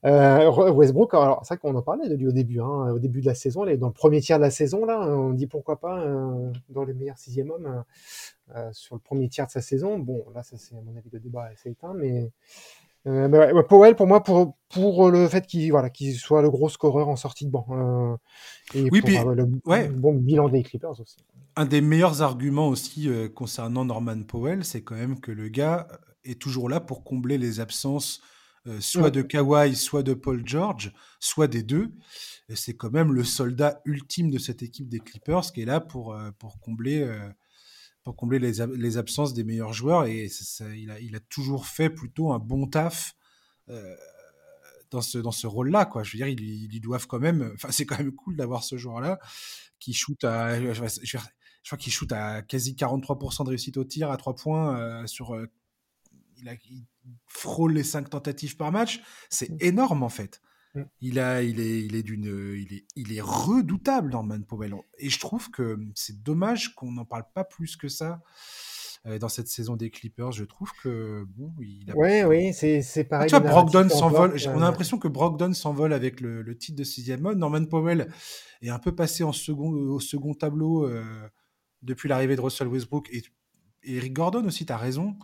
Euh, 0.05 0.71
Westbrook, 0.73 1.15
alors 1.15 1.41
c'est 1.45 1.55
vrai 1.55 1.59
qu'on 1.59 1.77
en 1.77 1.83
parlait 1.83 2.09
de 2.09 2.15
lui 2.15 2.27
au 2.27 2.33
début, 2.33 2.61
hein, 2.61 2.91
au 2.93 2.99
début 2.99 3.21
de 3.21 3.27
la 3.27 3.35
saison, 3.35 3.65
dans 3.65 3.87
le 3.89 3.93
premier 3.93 4.21
tiers 4.21 4.39
de 4.39 4.43
la 4.45 4.51
saison, 4.51 4.85
là, 4.85 5.01
on 5.01 5.31
dit 5.31 5.47
pourquoi 5.47 5.79
pas 5.79 6.01
euh, 6.01 6.51
dans 6.71 6.85
les 6.85 6.95
meilleurs 6.95 7.19
sixième 7.19 7.51
hommes 7.51 7.85
euh, 8.55 8.69
sur 8.73 8.95
le 8.95 9.01
premier 9.01 9.29
tiers 9.29 9.47
de 9.47 9.51
sa 9.51 9.61
saison. 9.61 9.99
Bon, 9.99 10.25
là, 10.35 10.43
ça 10.43 10.57
c'est 10.59 10.75
à 10.75 10.81
mon 10.81 10.97
avis 10.97 11.11
le 11.13 11.21
débat 11.21 11.49
c'est 11.57 11.71
éteint, 11.71 11.95
mais. 11.95 12.31
Mais 13.09 13.29
ouais, 13.39 13.53
ouais, 13.53 13.63
Powell, 13.63 13.95
pour 13.95 14.09
moi, 14.09 14.21
pour, 14.25 14.57
pour 14.69 15.13
le 15.13 15.29
fait 15.29 15.47
qu'il 15.47 15.71
voilà, 15.71 15.91
qu'il 15.91 16.13
soit 16.17 16.43
le 16.43 16.51
gros 16.51 16.69
scoreur 16.69 17.09
en 17.09 17.15
sortie 17.15 17.47
de 17.47 17.53
banc. 17.53 17.65
Et 18.75 18.91
Oui, 18.91 19.01
pour 19.01 19.09
puis- 19.09 19.19
le 19.19 19.49
ouais. 19.65 19.89
bon 19.89 20.13
bilan 20.15 20.49
des 20.49 20.65
Clippers 20.65 20.99
aussi. 21.01 21.19
Un 21.55 21.67
des 21.67 21.81
meilleurs 21.81 22.23
arguments 22.23 22.67
aussi 22.67 23.09
concernant 23.33 23.85
Norman 23.85 24.25
Powell, 24.27 24.65
c'est 24.65 24.83
quand 24.83 24.97
même 24.97 25.21
que 25.21 25.31
le 25.31 25.47
gars 25.49 25.87
est 26.31 26.41
toujours 26.41 26.69
là 26.69 26.81
pour 26.81 27.05
combler 27.05 27.39
les 27.39 27.61
absences 27.61 28.21
euh, 28.67 28.81
soit 28.81 29.03
Ouais. 29.05 29.11
de 29.13 29.23
Kawhi, 29.23 29.77
soit 29.77 30.03
de 30.03 30.13
Paul 30.15 30.43
George, 30.47 30.93
soit 31.21 31.47
des 31.47 31.63
deux. 31.63 31.93
C'est 32.55 32.75
quand 32.75 32.91
même 32.91 33.13
le 33.13 33.23
soldat 33.25 33.81
ultime 33.85 34.31
de 34.31 34.39
cette 34.39 34.63
équipe 34.63 34.89
des 34.89 34.99
Clippers 35.01 35.53
qui 35.53 35.63
est 35.63 35.67
là 35.67 35.81
pour, 35.81 36.15
euh, 36.15 36.31
pour 36.39 36.59
combler, 36.61 37.01
euh, 37.03 37.29
pour 38.03 38.17
combler 38.17 38.39
les, 38.41 38.67
les 38.77 38.97
absences 38.99 39.35
des 39.35 39.45
meilleurs 39.45 39.73
joueurs. 39.73 40.07
Et 40.07 40.29
ça- 40.29 40.75
il, 40.75 40.91
a, 40.91 40.99
il 41.01 41.15
a 41.15 41.21
toujours 41.21 41.67
fait 41.67 41.91
plutôt 41.91 42.33
un 42.33 42.39
bon 42.41 42.67
taf. 42.67 43.15
dans 44.91 45.01
ce, 45.01 45.19
dans 45.19 45.33
ce 45.33 45.47
rôle-là, 45.47 45.85
quoi. 45.85 46.03
Je 46.05 46.13
veux 46.13 46.19
dire, 46.19 46.29
ils, 46.29 46.73
ils 46.73 46.81
doivent 46.81 47.07
quand 47.07 47.19
même. 47.19 47.51
Enfin, 47.55 47.71
c'est 47.71 47.87
quand 47.87 47.99
même 47.99 48.13
cool 48.13 48.37
d'avoir 48.37 48.63
ce 48.65 48.77
joueur-là 48.77 49.19
qui 49.79 49.93
shoot 49.93 50.23
à. 50.25 50.61
Je, 50.61 50.73
je- 50.73 51.01
je- 51.03 51.19
je 51.63 51.69
crois 51.71 51.79
qu'il 51.79 51.93
shoot 51.93 52.11
à 52.13 52.43
quasi 52.43 52.75
43% 52.77 53.43
de 53.45 53.49
réussite 53.51 53.77
au 53.77 53.85
tir 53.85 54.11
à 54.13 54.17
3 54.17 54.35
points 54.37 54.79
euh, 54.79 55.07
sur. 55.07 55.35
Il, 56.39 56.49
a, 56.49 56.55
il 56.71 56.85
frôle 57.27 57.73
les 57.75 57.85
5 57.85 58.11
tentatives 58.11 58.57
par 58.57 58.73
match. 58.73 59.03
C'est 59.31 59.51
Mm. 59.51 59.57
énorme, 59.61 60.03
en 60.03 60.09
fait. 60.09 60.41
Mm. 60.75 60.83
Il, 61.01 61.19
a, 61.21 61.43
il, 61.43 61.61
est, 61.61 61.83
il, 61.85 61.95
est 61.97 62.03
d'une, 62.03 62.55
il, 62.57 62.73
est, 62.75 62.85
il 62.97 63.13
est 63.13 63.21
redoutable, 63.21 64.11
Norman 64.11 64.41
Powell. 64.43 64.75
Et 64.99 65.09
je 65.11 65.19
trouve 65.19 65.51
que 65.51 65.79
c'est 65.95 66.23
dommage 66.23 66.75
qu'on 66.75 66.93
n'en 66.93 67.05
parle 67.05 67.25
pas 67.35 67.45
plus 67.45 67.77
que 67.77 67.89
ça 67.89 68.21
euh, 69.07 69.19
dans 69.19 69.29
cette 69.29 69.49
saison 69.49 69.77
des 69.77 69.91
Clippers. 69.91 70.33
Je 70.33 70.45
trouve 70.45 70.71
que, 70.83 71.25
bon, 71.37 71.53
il 71.61 71.91
a 71.91 71.97
Ouais, 71.97 72.25
oui, 72.25 72.53
c'est 72.53 72.83
c'est 72.83 73.03
ah, 73.07 73.09
pareil. 73.09 73.31
tu 73.31 73.37
vois, 73.37 73.49
Brogdon 73.49 73.89
s'envole. 73.89 74.33
euh, 74.33 74.53
On 74.55 74.59
a 74.63 74.65
l'impression 74.67 74.99
que 74.99 75.09
Brogdon 75.09 75.53
s'envole 75.55 75.93
avec 75.93 76.21
le, 76.21 76.43
le 76.43 76.59
titre 76.59 76.77
de 76.77 76.85
sixième 76.85 77.25
homme. 77.25 77.39
Norman 77.39 77.65
Powell 77.67 78.09
est 78.63 78.69
un 78.71 78.79
peu 78.81 78.95
passé 78.95 79.23
en 79.25 79.33
second, 79.33 79.71
au 79.71 80.01
second 80.01 80.35
tableau 80.35 80.87
euh, 80.87 81.05
depuis 81.83 82.09
l'arrivée 82.09 82.35
de 82.37 82.41
Russell 82.41 82.67
Westbrook. 82.69 83.09
Et, 83.13 83.23
et 83.85 83.97
Eric 83.97 84.13
Gordon 84.13 84.45
aussi, 84.45 84.67
tu 84.67 84.73
as 84.73 84.77
raison. 84.77 85.17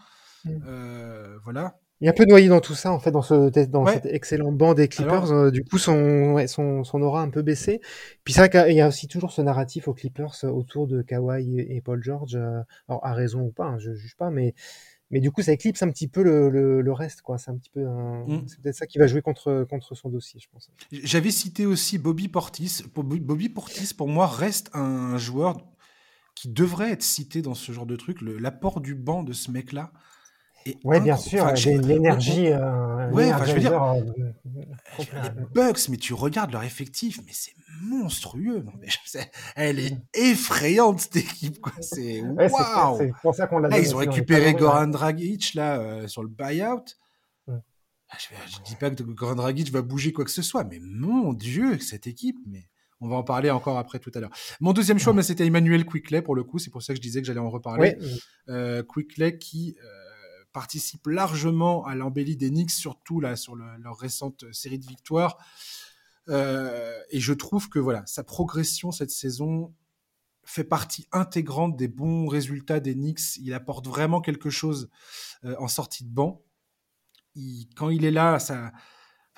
Mm. 0.44 0.50
Euh, 0.66 1.38
voilà. 1.44 1.78
Il 2.00 2.06
est 2.06 2.10
un 2.10 2.14
peu 2.14 2.24
noyé 2.24 2.48
dans 2.48 2.60
tout 2.60 2.74
ça, 2.74 2.90
en 2.90 2.98
fait, 2.98 3.12
dans, 3.12 3.22
ce, 3.22 3.48
dans 3.66 3.84
Ouais. 3.84 3.92
cet 3.94 4.06
excellent 4.06 4.50
banc 4.50 4.74
des 4.74 4.88
Clippers. 4.88 5.30
Alors- 5.30 5.32
euh, 5.32 5.50
du 5.52 5.62
coup, 5.64 5.78
son, 5.78 6.32
ouais, 6.32 6.48
son, 6.48 6.82
son 6.82 7.00
aura 7.00 7.22
un 7.22 7.30
peu 7.30 7.42
baissé. 7.42 7.80
Puis 8.24 8.34
c'est 8.34 8.40
vrai 8.40 8.50
qu'il 8.50 8.74
y 8.76 8.80
a 8.80 8.88
aussi 8.88 9.06
toujours 9.06 9.30
ce 9.30 9.40
narratif 9.40 9.86
aux 9.86 9.94
Clippers 9.94 10.34
euh, 10.42 10.48
autour 10.48 10.88
de 10.88 11.02
Kawhi 11.02 11.60
et, 11.60 11.76
et 11.76 11.80
Paul 11.80 12.02
George. 12.02 12.34
euh, 12.34 12.60
alors, 12.88 13.06
à 13.06 13.12
raison 13.14 13.42
ou 13.42 13.52
pas, 13.52 13.66
hein, 13.66 13.78
je 13.78 13.94
juge 13.94 14.16
pas, 14.16 14.30
mais, 14.30 14.52
mais 15.12 15.20
du 15.20 15.30
coup, 15.30 15.42
ça 15.42 15.52
éclipse 15.52 15.80
un 15.84 15.90
petit 15.90 16.08
peu 16.08 16.24
le, 16.24 16.50
le, 16.50 16.80
le 16.82 16.92
reste. 16.92 17.22
quoi. 17.22 17.38
C'est 17.38 17.52
un 17.52 17.56
petit 17.56 17.70
peu 17.70 17.86
un- 17.86 18.24
Mm. 18.26 18.48
c'est 18.48 18.60
peut-être 18.60 18.74
ça 18.74 18.86
qui 18.86 18.98
va 18.98 19.06
jouer 19.06 19.22
contre, 19.22 19.64
contre 19.70 19.94
son 19.94 20.08
dossier, 20.08 20.40
je 20.40 20.48
pense. 20.52 20.72
J'avais 20.90 21.30
cité 21.30 21.66
aussi 21.66 21.98
Bobby 21.98 22.26
Portis. 22.26 22.82
Bobby 22.96 23.48
Portis, 23.48 23.94
pour 23.94 24.08
moi, 24.08 24.26
reste 24.26 24.70
un 24.74 25.18
joueur 25.18 25.56
qui 26.34 26.48
devrait 26.48 26.90
être 26.90 27.02
cité 27.04 27.42
dans 27.42 27.54
ce 27.54 27.70
genre 27.70 27.86
de 27.86 27.94
truc. 27.94 28.20
Le- 28.22 28.38
L'apport 28.38 28.80
du 28.80 28.96
banc 28.96 29.22
de 29.22 29.32
ce 29.32 29.52
mec-là. 29.52 29.92
Ouais, 30.84 31.00
bien 31.00 31.16
sûr, 31.16 31.44
enfin, 31.44 31.54
j'ai 31.54 31.76
l'énergie. 31.78 32.48
euh, 32.48 33.10
Ouais, 33.10 33.32
enfin, 33.32 33.44
je 33.46 33.52
veux 33.54 33.60
dire- 33.60 33.82
euh, 33.82 34.00
Les. 34.54 35.44
Bucks, 35.54 35.88
mais 35.88 35.96
tu 35.96 36.14
regardes 36.14 36.52
leur 36.52 36.62
effectif, 36.62 37.20
mais 37.26 37.32
c'est 37.32 37.52
monstrueux. 37.82 38.62
Non, 38.62 38.72
mais 38.80 38.88
je 38.88 38.98
sais, 39.06 39.30
elle 39.56 39.78
est 39.78 39.96
effrayante 40.14 41.00
cette 41.00 41.16
équipe. 41.16 41.58
C'est 41.80 42.20
Ouais, 42.22 42.48
c'est 42.98 43.12
pour 43.22 43.34
ça 43.34 43.46
qu'on 43.46 43.58
l'a 43.58 43.78
ils 43.78 43.94
ont 43.94 43.98
récupéré 43.98 44.54
Goran 44.54 44.86
Dragic 44.88 45.54
là 45.54 45.78
euh, 45.80 46.06
sur 46.08 46.22
le 46.22 46.28
buyout. 46.28 46.84
Ouais. 47.48 47.56
Ah, 48.10 48.16
Je, 48.18 48.52
je 48.56 48.62
dis 48.62 48.76
pas 48.76 48.90
que 48.90 49.02
Goran 49.02 49.34
Dragic 49.34 49.70
va 49.70 49.82
bouger 49.82 50.12
quoi 50.12 50.24
que 50.24 50.30
ce 50.30 50.42
soit, 50.42 50.64
mais 50.64 50.78
mon 50.80 51.32
Dieu, 51.32 51.78
cette 51.80 52.06
équipe. 52.06 52.36
Mais 52.46 52.68
on 53.00 53.08
va 53.08 53.16
en 53.16 53.24
parler 53.24 53.50
encore 53.50 53.78
après 53.78 53.98
tout 53.98 54.12
à 54.14 54.20
l'heure. 54.20 54.30
Mon 54.60 54.72
deuxième 54.72 54.98
choix, 55.00 55.12
mais 55.12 55.22
c'était 55.24 55.44
Emmanuel 55.46 55.84
Quickley 55.84 56.22
pour 56.22 56.36
le 56.36 56.44
coup. 56.44 56.58
C'est 56.60 56.70
pour 56.70 56.82
ça 56.82 56.92
que 56.92 56.98
je 56.98 57.02
disais 57.02 57.20
que 57.20 57.26
j'allais 57.26 57.40
en 57.40 57.50
reparler. 57.50 57.96
Ouais, 57.96 57.98
Euh, 58.48 58.82
Quickley 58.84 59.38
qui 59.38 59.76
euh, 60.52 60.62
participe 60.62 61.06
largement 61.06 61.84
à 61.86 61.94
l'embellie 61.94 62.36
des 62.36 62.50
Knicks, 62.50 62.70
surtout 62.70 63.20
là 63.20 63.36
sur 63.36 63.54
le- 63.56 63.76
leur 63.78 63.98
récente 63.98 64.44
série 64.52 64.78
de 64.78 64.86
victoires. 64.86 65.38
Euh, 66.28 66.98
et 67.10 67.20
je 67.20 67.32
trouve 67.32 67.68
que 67.68 67.78
voilà, 67.78 68.04
sa 68.06 68.22
progression 68.24 68.92
cette 68.92 69.10
saison 69.10 69.74
fait 70.44 70.64
partie 70.64 71.08
intégrante 71.12 71.76
des 71.76 71.88
bons 71.88 72.26
résultats 72.26 72.80
des 72.80 72.94
Knicks. 72.94 73.36
Il 73.38 73.54
apporte 73.54 73.86
vraiment 73.86 74.20
quelque 74.20 74.50
chose 74.50 74.90
euh, 75.44 75.54
en 75.58 75.68
sortie 75.68 76.04
de 76.04 76.10
banc. 76.12 76.42
Quand 77.76 77.88
il 77.90 78.04
est 78.04 78.10
là, 78.10 78.38
ça, 78.38 78.72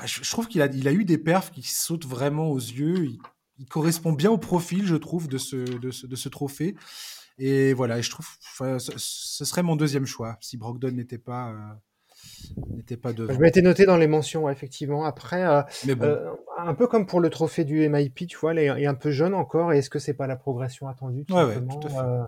je 0.05 0.31
trouve 0.31 0.49
qu'il 0.49 0.63
a, 0.63 0.67
il 0.67 0.89
a 0.89 0.93
eu 0.93 1.05
des 1.05 1.19
perfs 1.19 1.53
qui 1.53 1.63
sautent 1.63 2.07
vraiment 2.07 2.51
aux 2.51 2.59
yeux. 2.59 3.07
Il, 3.07 3.19
il 3.59 3.67
correspond 3.67 4.13
bien 4.13 4.31
au 4.31 4.39
profil, 4.39 4.85
je 4.87 4.97
trouve, 4.97 5.29
de 5.29 5.39
ce, 5.39 5.57
de 5.57 5.91
ce, 5.93 6.07
de 6.07 6.17
ce 6.17 6.29
trophée. 6.29 6.75
Et 7.39 7.73
voilà, 7.73 7.99
et 7.99 8.03
je 8.03 8.11
trouve, 8.11 8.27
enfin, 8.53 8.79
ce, 8.79 9.45
serait 9.45 9.63
mon 9.63 9.77
deuxième 9.77 10.07
choix 10.07 10.37
si 10.41 10.57
Brogdon 10.57 10.93
n'était 10.93 11.19
pas, 11.19 11.51
euh, 11.51 12.65
n'était 12.77 12.97
pas 12.97 13.13
devant. 13.13 13.33
je 13.33 13.39
m'étais 13.39 13.63
noté 13.63 13.87
dans 13.87 13.97
les 13.97 14.07
mentions, 14.07 14.45
ouais, 14.45 14.53
effectivement. 14.53 15.05
Après, 15.05 15.45
euh, 15.45 15.63
bon, 15.97 16.05
Euh, 16.05 16.31
un 16.59 16.75
peu 16.75 16.87
comme 16.87 17.07
pour 17.07 17.21
le 17.21 17.31
trophée 17.31 17.65
du 17.65 17.89
MIP, 17.89 18.29
tu 18.29 18.39
vois, 18.39 18.55
il 18.55 18.59
est, 18.61 18.87
un 18.87 18.95
peu 18.95 19.11
jeune 19.11 19.35
encore, 19.35 19.73
et 19.73 19.79
est-ce 19.79 19.91
que 19.91 19.99
c'est 19.99 20.15
pas 20.15 20.27
la 20.27 20.37
progression 20.37 20.89
attendue 20.89 21.25
tout 21.25 21.35
Ouais, 21.35 21.45
ouais, 21.45 21.55
simplement 21.55 21.81
tout 21.81 21.89
à 21.89 21.91
fait. 21.91 21.99
Euh, 21.99 22.25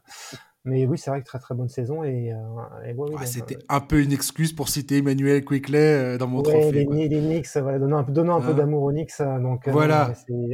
Mais 0.67 0.85
oui, 0.85 0.99
c'est 0.99 1.11
vrai 1.11 1.21
que 1.21 1.27
très 1.27 1.39
très 1.39 1.55
bonne 1.55 1.69
saison, 1.69 2.03
et, 2.03 2.33
euh, 2.33 2.37
et 2.85 2.93
ouais, 2.93 3.25
c'était 3.25 3.55
euh, 3.57 3.61
un 3.69 3.81
peu 3.81 4.03
une 4.03 4.13
excuse 4.13 4.53
pour 4.53 4.69
citer 4.69 4.99
Emmanuel 4.99 5.45
Quickley 5.45 5.79
euh, 5.79 6.19
dans 6.19 6.27
mon 6.27 6.39
ouais, 6.43 6.43
trophée. 6.43 6.73
les, 6.73 6.85
quoi. 6.85 6.97
les 6.97 7.09
Knicks, 7.09 7.49
voilà, 7.57 7.79
donnant 7.79 7.99
un, 7.99 8.05
peu- 8.05 8.13
donnant 8.13 8.37
un 8.37 8.41
peu 8.41 8.51
Hein? 8.51 8.55
d'amour 8.55 8.83
aux 8.83 8.91
Knicks, 8.93 9.13
donc 9.41 9.69
Voilà. 9.69 10.13
tout 10.27 10.51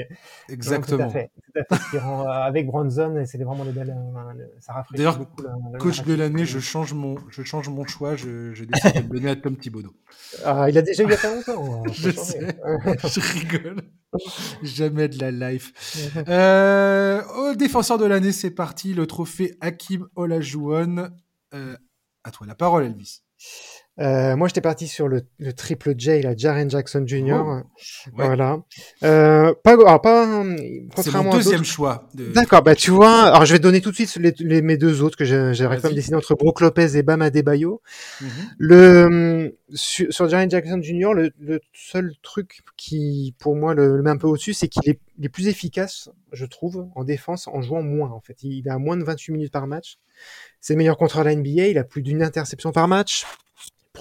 Exactement. 0.50 1.04
à 1.04 1.08
fait, 1.08 1.30
tout 1.34 1.60
à 1.60 1.76
fait, 1.76 1.90
qui 1.90 1.98
rend, 1.98 2.26
avec 2.28 2.66
Bronson, 2.66 3.16
et 3.16 3.24
c'était 3.26 3.44
vraiment 3.44 3.64
les 3.64 3.72
belles, 3.72 3.96
le- 4.36 4.50
ça 4.60 4.74
rafraîchit 4.74 4.98
D'ailleurs, 4.98 5.18
beaucoup. 5.18 5.42
la 5.72 5.78
Coach 5.78 6.02
de 6.04 6.14
l'année, 6.14 6.44
je 6.44 6.58
change 6.58 6.92
mon, 6.92 7.16
je 7.30 7.42
change 7.42 7.68
mon 7.70 7.86
choix. 7.86 8.14
Je, 8.14 8.52
je 8.52 8.64
décide 8.64 8.94
de 8.94 9.00
le 9.00 9.08
donner 9.08 9.30
à 9.30 9.36
Tom 9.36 9.56
Thibodeau. 9.56 9.94
Ah, 10.44 10.68
il 10.68 10.76
a 10.76 10.82
déjà 10.82 11.04
eu 11.04 11.06
il 11.06 11.10
y 11.10 11.14
a 11.14 11.16
pas 11.16 11.34
longtemps. 11.34 11.74
hein, 11.74 11.82
Je 11.92 12.10
sais. 12.10 12.38
je 13.04 13.20
rigole. 13.38 13.82
Jamais 14.62 15.08
de 15.08 15.18
la 15.18 15.30
life. 15.30 15.72
Euh, 16.28 17.22
au 17.36 17.54
défenseur 17.54 17.98
de 17.98 18.04
l'année, 18.04 18.32
c'est 18.32 18.50
parti. 18.50 18.94
Le 18.94 19.06
trophée 19.06 19.56
Hakim 19.60 20.08
Olajuwon. 20.14 21.10
Euh, 21.54 21.76
à 22.24 22.30
toi 22.30 22.46
la 22.46 22.54
parole, 22.54 22.84
Elvis. 22.84 23.22
Euh, 24.00 24.36
moi, 24.36 24.48
j'étais 24.48 24.62
parti 24.62 24.88
sur 24.88 25.06
le, 25.06 25.20
le 25.38 25.52
triple 25.52 25.92
J, 25.98 26.22
la 26.22 26.34
Jaren 26.34 26.70
Jackson 26.70 27.04
Jr. 27.06 27.42
Oh, 27.44 27.52
ouais. 27.56 27.62
Voilà. 28.14 28.58
Euh, 29.02 29.52
pas, 29.62 29.72
alors, 29.72 30.00
pas, 30.00 30.44
C'est 30.56 30.88
contrairement 30.94 31.30
mon 31.30 31.36
deuxième 31.36 31.62
choix. 31.62 32.08
de- 32.14 32.32
D'accord, 32.32 32.62
bah 32.62 32.74
tu 32.74 32.90
vois, 32.90 33.24
alors 33.24 33.44
je 33.44 33.52
vais 33.52 33.58
donner 33.58 33.82
tout 33.82 33.90
de 33.90 33.94
suite 33.94 34.16
les, 34.16 34.32
les- 34.38 34.62
mes 34.62 34.78
deux 34.78 35.02
autres 35.02 35.18
que 35.18 35.26
j'ai- 35.26 35.52
j'aurais 35.52 35.76
pas 35.76 35.82
Vas-y. 35.82 35.90
me 35.92 35.96
décider 35.96 36.16
entre 36.16 36.34
Brook 36.34 36.62
Lopez 36.62 36.96
et 36.96 37.02
Bam 37.02 37.20
Adebayo. 37.20 37.82
Mhm. 38.22 38.28
Le 38.56 39.04
hum, 39.04 39.50
sur, 39.74 40.10
sur 40.10 40.26
Jaren 40.26 40.50
Jackson 40.50 40.80
Jr. 40.82 41.12
Le, 41.14 41.30
le 41.38 41.60
seul 41.74 42.14
truc 42.22 42.60
qui 42.78 43.34
pour 43.38 43.56
moi 43.56 43.74
le, 43.74 43.96
le 43.98 44.02
met 44.02 44.10
un 44.10 44.16
peu 44.16 44.26
au-dessus, 44.26 44.54
c'est 44.54 44.68
qu'il 44.68 44.88
est, 44.88 45.00
il 45.18 45.26
est 45.26 45.28
plus 45.28 45.48
efficace, 45.48 46.08
je 46.32 46.46
trouve, 46.46 46.86
en 46.94 47.04
défense 47.04 47.46
en 47.46 47.60
jouant 47.60 47.82
moins. 47.82 48.10
En 48.10 48.20
fait, 48.20 48.42
il 48.42 48.66
a 48.70 48.78
moins 48.78 48.96
de 48.96 49.04
28 49.04 49.32
minutes 49.32 49.52
par 49.52 49.66
match. 49.66 49.98
C'est 50.62 50.72
le 50.72 50.78
meilleur 50.78 50.96
contre 50.96 51.22
la 51.22 51.34
NBA. 51.36 51.66
Il 51.68 51.76
a 51.76 51.84
plus 51.84 52.00
d'une 52.00 52.22
interception 52.22 52.72
par 52.72 52.88
match. 52.88 53.26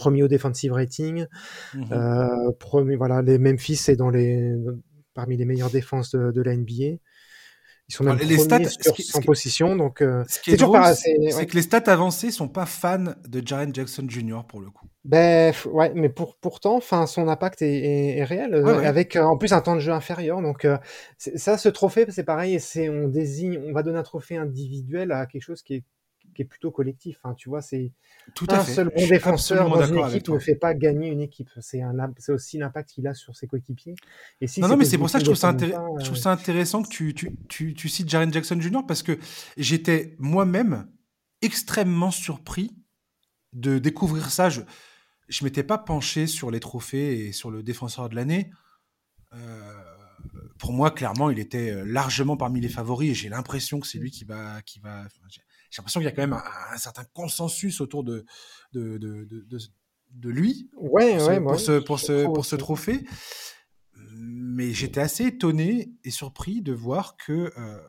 Premier 0.02 0.24
au 0.24 0.28
defensive 0.28 0.74
rating. 0.74 1.26
Mhm. 1.76 1.86
Euh, 1.91 2.52
premier, 2.60 2.95
voilà, 2.95 3.22
les 3.22 3.38
Memphis 3.38 3.76
c'est 3.76 3.95
dans 3.95 4.10
les 4.10 4.52
parmi 5.14 5.38
les 5.38 5.45
meilleures 5.45 5.70
défenses 5.70 6.10
de, 6.12 6.32
de 6.32 6.41
la 6.41 6.56
NBA. 6.56 6.97
Ils 7.89 7.93
sont 7.93 8.04
même 8.06 8.18
les 8.20 8.38
stats, 8.38 8.64
ce 8.64 8.82
sur 8.82 8.93
qui- 8.93 9.04
ce 9.04 9.12
100 9.12 9.20
qui- 9.20 9.26
positions, 9.28 9.76
donc 9.76 10.02
euh, 10.02 10.24
Ce 10.28 10.39
c'est 10.43 10.52
est 10.54 10.58
c'est- 10.58 11.36
ouais. 11.36 11.45
que 11.45 11.56
les 11.56 11.62
stats 11.62 11.84
avancées 11.91 12.32
sont 12.32 12.47
pas 12.47 12.66
fans 12.66 13.14
de 13.28 13.41
Jaren 13.45 13.76
Jackson 13.76 14.06
Jr. 14.08 14.41
pour 14.47 14.62
le 14.62 14.70
coup. 14.70 14.88
Ben 15.04 15.54
ouais, 15.72 15.91
mais 15.93 16.08
pour 16.08 16.38
pourtant, 16.38 16.78
enfin, 16.78 17.06
son 17.06 17.28
impact 17.28 17.62
est, 17.62 17.68
est- 17.74 18.18
est 18.20 18.24
réel 18.24 18.54
euh, 18.54 18.64
Ouais, 18.64 18.78
ouais. 18.78 18.86
avec 18.86 19.16
euh, 19.18 19.24
en 19.24 19.38
plus 19.38 19.52
un 19.52 19.60
temps 19.62 19.76
de 19.76 19.82
jeu 19.82 19.91
inférieur. 19.91 20.41
Donc 20.41 20.64
euh, 20.64 20.78
ça, 21.18 21.58
ce 21.58 21.68
trophée, 21.70 22.06
c'est 22.10 22.24
pareil. 22.24 22.60
C'est 22.62 22.88
on 22.89 23.10
désigne, 23.10 23.60
on 23.68 23.74
va 23.74 23.84
donner 23.84 23.99
un 23.99 24.04
trophée 24.04 24.38
individuel 24.38 25.12
à 25.12 25.26
quelque 25.26 25.43
chose 25.43 25.62
qui 25.62 25.74
est 25.76 25.84
qui 26.42 26.46
est 26.46 26.50
plutôt 26.50 26.72
collectif. 26.72 27.20
Hein, 27.24 27.34
tu 27.36 27.50
vois, 27.50 27.62
c'est 27.62 27.92
Tout 28.36 28.48
à 28.50 28.60
un 28.60 28.64
fait. 28.64 28.74
seul 28.74 28.92
bon 28.96 29.08
défenseur 29.08 29.70
dans 29.70 29.86
une 29.86 29.98
équipe 30.08 30.30
ne 30.30 30.39
fait 30.39 30.56
pas 30.56 30.74
gagner 30.74 31.10
une 31.10 31.22
équipe. 31.22 31.50
C'est 31.60 31.82
un 31.82 32.00
imp- 32.00 32.16
c'est 32.20 32.32
aussi 32.32 32.58
l'impact 32.58 32.92
qu'il 32.92 33.08
a 33.08 33.14
sur 33.14 33.36
ses 33.36 33.48
coéquipiers. 33.48 33.96
Et 34.42 34.48
si 34.48 34.60
Non, 34.62 34.68
non, 34.70 34.78
mais 34.78 34.86
c'est 34.86 34.98
pour 34.98 35.10
ça 35.10 35.20
que 35.20 35.26
je 35.26 35.30
trouve 35.32 35.38
ça, 35.38 35.56
je 35.58 35.68
trouve 36.04 36.18
euh, 36.18 36.20
ça 36.20 36.32
intéressant 36.32 36.82
que 36.84 36.89
tu, 36.89 37.14
tu, 37.14 37.38
tu, 37.48 37.74
tu 37.74 37.89
cites 37.89 38.10
Jaren 38.10 38.32
Jackson 38.34 38.60
Jr. 38.60 38.80
parce 38.88 39.04
que 39.04 39.18
j'étais 39.58 40.16
moi-même 40.20 40.88
extrêmement 41.42 42.12
surpris 42.12 42.72
de 43.54 43.80
découvrir 43.80 44.32
ça. 44.32 44.50
Je 44.50 44.62
je 45.28 45.46
m'étais 45.46 45.64
pas 45.64 45.78
penché 45.78 46.28
sur 46.28 46.52
les 46.52 46.60
trophées 46.60 47.28
et 47.28 47.32
sur 47.32 47.52
le 47.52 47.64
défenseur 47.64 48.10
de 48.10 48.16
l'année. 48.16 48.52
Euh, 49.34 49.82
pour 50.60 50.74
moi, 50.74 50.92
clairement, 50.92 51.30
il 51.30 51.39
était 51.39 51.72
euh, 51.72 51.84
largement 51.86 52.36
parmi 52.36 52.60
les 52.60 52.68
favoris 52.68 53.12
et 53.12 53.14
j'ai 53.14 53.30
l'impression 53.30 53.80
que 53.80 53.88
c'est 53.88 53.98
lui 53.98 54.12
qui 54.12 54.26
va. 54.26 54.62
Qui 54.64 54.80
va 54.80 55.04
enfin, 55.06 55.28
j'ai 55.72 55.82
l'impression 55.82 55.99
qu'il 56.01 56.05
y 56.05 56.09
a 56.09 56.11
quand 56.11 56.22
même 56.22 56.34
un, 56.34 56.43
un 56.74 56.78
certain 56.78 57.03
consensus 57.13 57.82
autour 57.82 58.03
de, 58.03 58.26
de, 58.74 58.97
de, 58.99 59.28
de, 60.11 60.30
lui 60.30 60.69
Ouais, 60.76 61.13
pour 61.13 61.22
ce, 61.22 61.28
ouais, 61.30 61.39
pour 61.41 61.59
ce, 61.59 61.80
pour 61.80 61.99
ce, 61.99 62.26
pour 62.26 62.57
trophée. 62.59 63.03
Mais 64.13 64.74
j'étais 64.74 64.99
assez 64.99 65.26
étonné 65.26 65.93
et 66.03 66.11
surpris 66.11 66.61
de 66.61 66.74
voir 66.74 67.15
que 67.17 67.51
euh, 67.57 67.82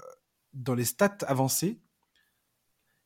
dans 0.55 0.75
les 0.75 0.85
stats 0.85 1.19
avancées, 1.27 1.81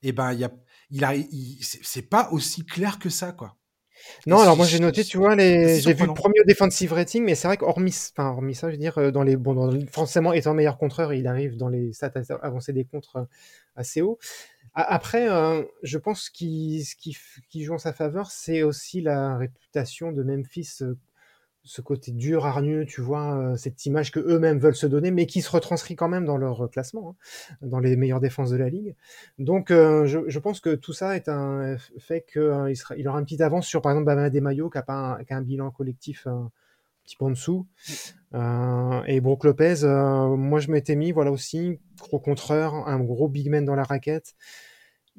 eh 0.03 0.13
ben, 0.13 0.33
y 0.35 0.45
a, 0.45 0.51
il 0.91 1.05
a, 1.05 1.15
il- 1.15 1.59
c'est 1.63 2.03
pas 2.09 2.29
aussi 2.33 2.65
clair 2.65 2.99
que 2.99 3.09
ça, 3.09 3.33
quoi. 3.33 3.57
Et 4.27 4.31
Non, 4.31 4.41
alors 4.41 4.57
moi 4.57 4.67
j'ai 4.67 4.79
noté, 4.79 5.05
tu 5.05 5.17
vois, 5.17 5.35
les... 5.35 5.81
j'ai 5.81 5.95
vu 5.95 6.07
le 6.07 6.13
premier 6.13 6.45
defensive 6.47 6.93
rating, 6.93 7.25
mais 7.25 7.35
c'est 7.35 7.49
vrai 7.49 7.57
qu'hormis, 7.57 7.95
enfin, 8.13 8.29
hormis 8.29 8.55
ça, 8.55 8.69
je 8.69 8.73
veux 8.73 8.79
dire, 8.79 8.99
euh, 8.99 9.11
dans 9.11 9.23
les, 9.23 9.37
bon, 9.37 9.55
dans 9.55 9.87
forcément 9.91 10.33
étant 10.35 10.53
meilleur 10.53 10.77
contreur, 10.77 11.15
il 11.15 11.27
arrive 11.27 11.57
dans 11.57 11.69
les 11.69 11.93
stats 11.95 12.13
avancées 12.43 12.75
des 12.75 12.85
contres 12.85 13.17
euh, 13.17 13.25
assez 13.75 14.03
haut. 14.03 14.19
Après, 14.79 15.29
euh, 15.31 15.65
je 15.83 15.97
pense 15.97 16.29
qu'il, 16.29 16.85
ce 16.85 16.95
qui, 16.97 17.17
qui 17.49 17.65
joue 17.65 17.75
en 17.75 17.79
sa 17.79 17.95
faveur, 17.95 18.31
c'est 18.31 18.63
aussi 18.63 19.01
la 19.01 19.39
réputation 19.39 20.13
de 20.13 20.23
Memphis, 20.23 20.79
euh, 20.83 20.95
ce 21.67 21.81
côté 21.81 22.13
dur, 22.13 22.47
hargneux, 22.47 22.85
tu 22.87 23.01
vois, 23.01 23.39
euh, 23.39 23.57
cette 23.57 23.87
image 23.87 24.13
que 24.13 24.21
eux-mêmes 24.21 24.59
veulent 24.59 24.77
se 24.77 24.87
donner, 24.87 25.11
mais 25.11 25.27
qui 25.27 25.43
se 25.43 25.51
retranscrit 25.51 25.97
quand 25.97 26.09
même 26.09 26.25
dans 26.25 26.37
leur 26.37 26.65
euh, 26.65 26.69
classement, 26.69 27.17
hein, 27.51 27.57
dans 27.67 27.81
les 27.81 27.97
meilleures 27.97 28.21
défenses 28.21 28.51
de 28.51 28.57
la 28.57 28.69
ligue. 28.69 28.95
Donc, 29.39 29.71
euh, 29.71 30.07
je, 30.07 30.21
je 30.29 30.39
pense 30.39 30.61
que 30.61 30.75
tout 30.75 30.93
ça 30.93 31.17
est 31.17 31.29
un 31.29 31.77
fait 31.99 32.25
qu'il 32.31 32.43
euh, 32.43 32.73
il 32.97 33.09
aura 33.09 33.19
une 33.19 33.25
petite 33.25 33.41
avance 33.41 33.67
sur, 33.67 33.83
par 33.83 33.93
exemple, 33.93 34.07
Bama 34.07 34.31
Mayo, 34.31 34.71
qui 34.71 34.79
a, 34.79 34.83
pas 34.83 35.17
un, 35.19 35.25
qui 35.25 35.33
a 35.33 35.37
un 35.39 35.43
bilan 35.43 35.71
collectif 35.71 36.27
un 36.27 36.53
petit 37.03 37.17
peu 37.17 37.25
en 37.25 37.31
dessous. 37.31 37.67
Euh, 38.35 39.03
et 39.07 39.21
Brook 39.21 39.45
Lopez, 39.45 39.85
euh, 39.85 40.37
moi, 40.37 40.61
je 40.61 40.71
m'étais 40.71 40.97
mis, 40.97 41.13
voilà 41.13 41.33
aussi, 41.33 41.81
gros 41.99 42.21
contreur, 42.21 42.75
un 42.75 43.01
gros 43.01 43.29
big 43.29 43.51
man 43.51 43.65
dans 43.65 43.77
la 43.77 43.85
raquette. 43.85 44.35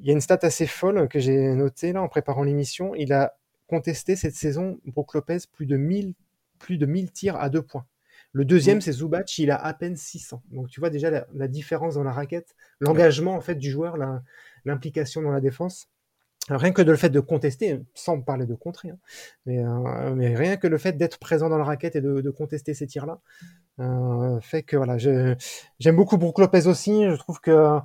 Il 0.00 0.06
y 0.06 0.10
a 0.10 0.12
une 0.12 0.20
stat 0.20 0.38
assez 0.42 0.66
folle 0.66 1.08
que 1.08 1.18
j'ai 1.18 1.54
notée 1.54 1.92
là 1.92 2.02
en 2.02 2.08
préparant 2.08 2.42
l'émission. 2.42 2.94
Il 2.94 3.12
a 3.12 3.36
contesté 3.66 4.16
cette 4.16 4.34
saison, 4.34 4.80
Brook 4.86 5.14
Lopez, 5.14 5.38
plus 5.52 5.66
de 5.66 5.76
1000, 5.76 6.14
plus 6.58 6.78
de 6.78 6.86
1000 6.86 7.12
tirs 7.12 7.36
à 7.36 7.48
deux 7.48 7.62
points. 7.62 7.86
Le 8.32 8.44
deuxième, 8.44 8.80
c'est 8.80 8.92
Zubac, 8.92 9.38
il 9.38 9.50
a 9.50 9.56
à 9.56 9.72
peine 9.74 9.96
600. 9.96 10.42
Donc 10.50 10.68
tu 10.68 10.80
vois 10.80 10.90
déjà 10.90 11.10
la, 11.10 11.26
la 11.34 11.48
différence 11.48 11.94
dans 11.94 12.04
la 12.04 12.12
raquette, 12.12 12.54
l'engagement 12.80 13.34
en 13.34 13.40
fait 13.40 13.54
du 13.54 13.70
joueur, 13.70 13.96
l'implication 14.64 15.22
dans 15.22 15.30
la 15.30 15.40
défense. 15.40 15.88
Alors, 16.48 16.62
rien 16.62 16.72
que 16.72 16.80
de 16.80 16.90
le 16.90 16.96
fait 16.96 17.10
de 17.10 17.20
contester, 17.20 17.80
sans 17.94 18.20
parler 18.22 18.46
de 18.46 18.54
contrer, 18.54 18.90
hein, 18.90 18.98
mais, 19.44 19.58
euh, 19.62 20.14
mais 20.14 20.34
rien 20.34 20.56
que 20.56 20.66
le 20.66 20.78
fait 20.78 20.96
d'être 20.96 21.18
présent 21.18 21.50
dans 21.50 21.58
la 21.58 21.64
raquette 21.64 21.94
et 21.96 22.00
de, 22.00 22.22
de 22.22 22.30
contester 22.30 22.72
ces 22.72 22.86
tirs-là, 22.86 23.20
euh, 23.80 24.40
fait 24.40 24.62
que 24.62 24.76
voilà, 24.76 24.96
j'aime 24.98 25.96
beaucoup 25.96 26.16
Brook 26.16 26.38
Lopez 26.38 26.66
aussi. 26.66 27.04
Je 27.04 27.16
trouve 27.16 27.40
que 27.40 27.78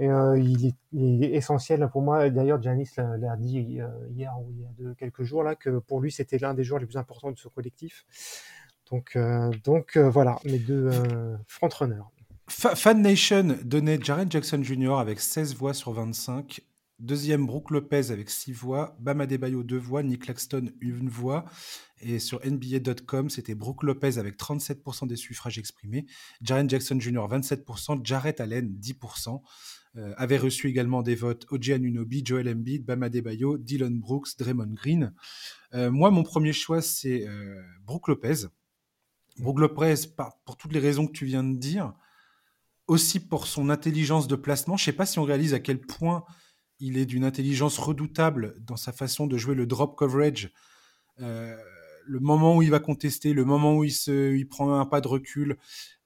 euh, 0.00 0.38
il, 0.38 0.66
est, 0.66 0.76
il 0.92 1.24
est 1.24 1.32
essentiel 1.34 1.88
pour 1.90 2.02
moi. 2.02 2.30
D'ailleurs, 2.30 2.62
Janis 2.62 2.88
l'a 2.96 3.36
dit 3.36 3.80
euh, 3.80 3.88
hier 4.14 4.32
ou 4.38 4.52
il 4.52 4.60
y 4.60 4.64
a 4.64 4.70
de, 4.78 4.94
quelques 4.94 5.24
jours 5.24 5.42
là 5.42 5.56
que 5.56 5.78
pour 5.80 6.00
lui 6.00 6.12
c'était 6.12 6.38
l'un 6.38 6.54
des 6.54 6.62
joueurs 6.62 6.80
les 6.80 6.86
plus 6.86 6.98
importants 6.98 7.32
de 7.32 7.38
ce 7.38 7.48
collectif. 7.48 8.04
Donc, 8.90 9.16
euh, 9.16 9.50
donc 9.64 9.96
euh, 9.96 10.08
voilà, 10.08 10.38
mes 10.44 10.58
deux 10.58 10.88
euh, 10.92 11.36
frontrunners. 11.46 12.02
Fa- 12.48 12.74
Fan 12.74 13.02
Nation 13.02 13.58
donnait 13.64 13.98
Jaren 14.00 14.30
Jackson 14.30 14.62
Jr. 14.62 14.94
avec 14.98 15.20
16 15.20 15.54
voix 15.56 15.74
sur 15.74 15.92
25. 15.92 16.60
Deuxième, 16.98 17.46
Brook 17.46 17.70
Lopez 17.70 18.10
avec 18.10 18.28
6 18.30 18.52
voix. 18.52 18.96
Bam 18.98 19.20
Adebayo 19.20 19.62
2 19.62 19.76
voix. 19.76 20.02
Nick 20.02 20.22
Claxton 20.22 20.70
une 20.80 21.08
voix. 21.08 21.44
Et 22.00 22.18
sur 22.18 22.40
NBA.com, 22.44 23.28
c'était 23.30 23.54
Brook 23.54 23.82
Lopez 23.82 24.18
avec 24.18 24.36
37% 24.36 25.06
des 25.06 25.16
suffrages 25.16 25.58
exprimés. 25.58 26.06
Jaren 26.40 26.68
Jackson 26.68 26.98
Jr. 26.98 27.26
27%. 27.30 28.00
Jarrett 28.04 28.40
Allen 28.40 28.74
10%. 28.80 29.40
Euh, 29.98 30.14
avait 30.16 30.38
reçu 30.38 30.68
également 30.68 31.02
des 31.02 31.16
votes 31.16 31.46
OG 31.50 31.70
Anunoby, 31.70 32.22
Joel 32.24 32.48
Embiid, 32.48 32.84
Bam 32.84 33.02
Adebayo, 33.02 33.58
Dylan 33.58 33.98
Brooks, 33.98 34.28
Draymond 34.38 34.74
Green. 34.74 35.12
Euh, 35.74 35.90
moi, 35.90 36.12
mon 36.12 36.22
premier 36.22 36.52
choix, 36.52 36.80
c'est 36.80 37.26
euh, 37.26 37.60
Brook 37.82 38.06
Lopez. 38.06 38.46
Brook 39.38 39.58
Lopez, 39.58 39.94
pour 40.44 40.56
toutes 40.56 40.72
les 40.72 40.78
raisons 40.78 41.08
que 41.08 41.12
tu 41.12 41.24
viens 41.24 41.42
de 41.42 41.56
dire, 41.56 41.94
aussi 42.86 43.18
pour 43.18 43.48
son 43.48 43.70
intelligence 43.70 44.28
de 44.28 44.36
placement. 44.36 44.76
Je 44.76 44.82
ne 44.82 44.84
sais 44.84 44.92
pas 44.92 45.06
si 45.06 45.18
on 45.18 45.24
réalise 45.24 45.52
à 45.52 45.58
quel 45.58 45.80
point 45.80 46.24
il 46.78 46.96
est 46.96 47.06
d'une 47.06 47.24
intelligence 47.24 47.78
redoutable 47.78 48.54
dans 48.60 48.76
sa 48.76 48.92
façon 48.92 49.26
de 49.26 49.36
jouer 49.36 49.56
le 49.56 49.66
drop 49.66 49.96
coverage. 49.96 50.52
Le 51.18 52.20
moment 52.20 52.56
où 52.56 52.62
il 52.62 52.70
va 52.70 52.78
contester, 52.78 53.32
le 53.32 53.44
moment 53.44 53.76
où 53.76 53.84
il, 53.84 53.92
se, 53.92 54.34
il 54.34 54.48
prend 54.48 54.78
un 54.78 54.86
pas 54.86 55.00
de 55.00 55.08
recul, 55.08 55.58